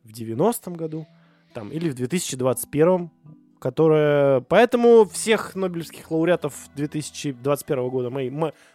в 0.03 0.11
90 0.11 0.72
году, 0.72 1.07
там, 1.53 1.69
или 1.69 1.89
в 1.89 1.95
2021, 1.95 3.11
которое... 3.59 4.41
Поэтому 4.41 5.05
всех 5.05 5.55
нобелевских 5.55 6.09
лауреатов 6.09 6.55
2021 6.76 7.89
года, 7.89 8.09
мои, 8.09 8.31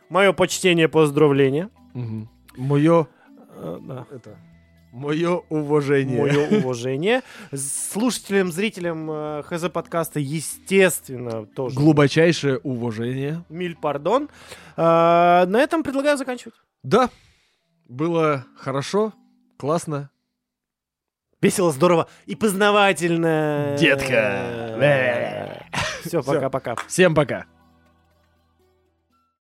мое 0.09 0.33
почтение, 0.33 0.89
поздравление. 0.89 1.71
Мгм. 1.95 2.29
Мое 2.57 3.07
Э, 3.57 3.79
да. 3.81 4.07
это 4.11 4.37
мое 4.93 5.43
уважение. 5.49 6.21
Мое 6.21 6.49
уважение. 6.63 7.23
Слушателям, 7.55 8.53
зрителям 8.53 9.11
э, 9.11 9.43
ХЗ 9.45 9.69
подкаста, 9.71 10.21
естественно, 10.21 11.47
тоже 11.47 11.77
Глубочайшее 11.77 12.59
уважение. 12.59 13.43
Миль 13.49 13.77
пардон. 13.77 14.29
А, 14.77 15.47
на 15.47 15.61
этом 15.61 15.83
предлагаю 15.83 16.17
заканчивать. 16.19 16.55
Да, 16.83 17.11
было 17.89 18.45
хорошо, 18.57 19.13
классно. 19.57 20.11
Весело, 21.41 21.71
здорово 21.71 22.09
и 22.27 22.35
познавательно. 22.35 23.77
Детка. 23.79 25.61
Все, 26.05 26.23
пока-пока. 26.23 26.77
Всем 26.89 27.15
пока. 27.15 27.47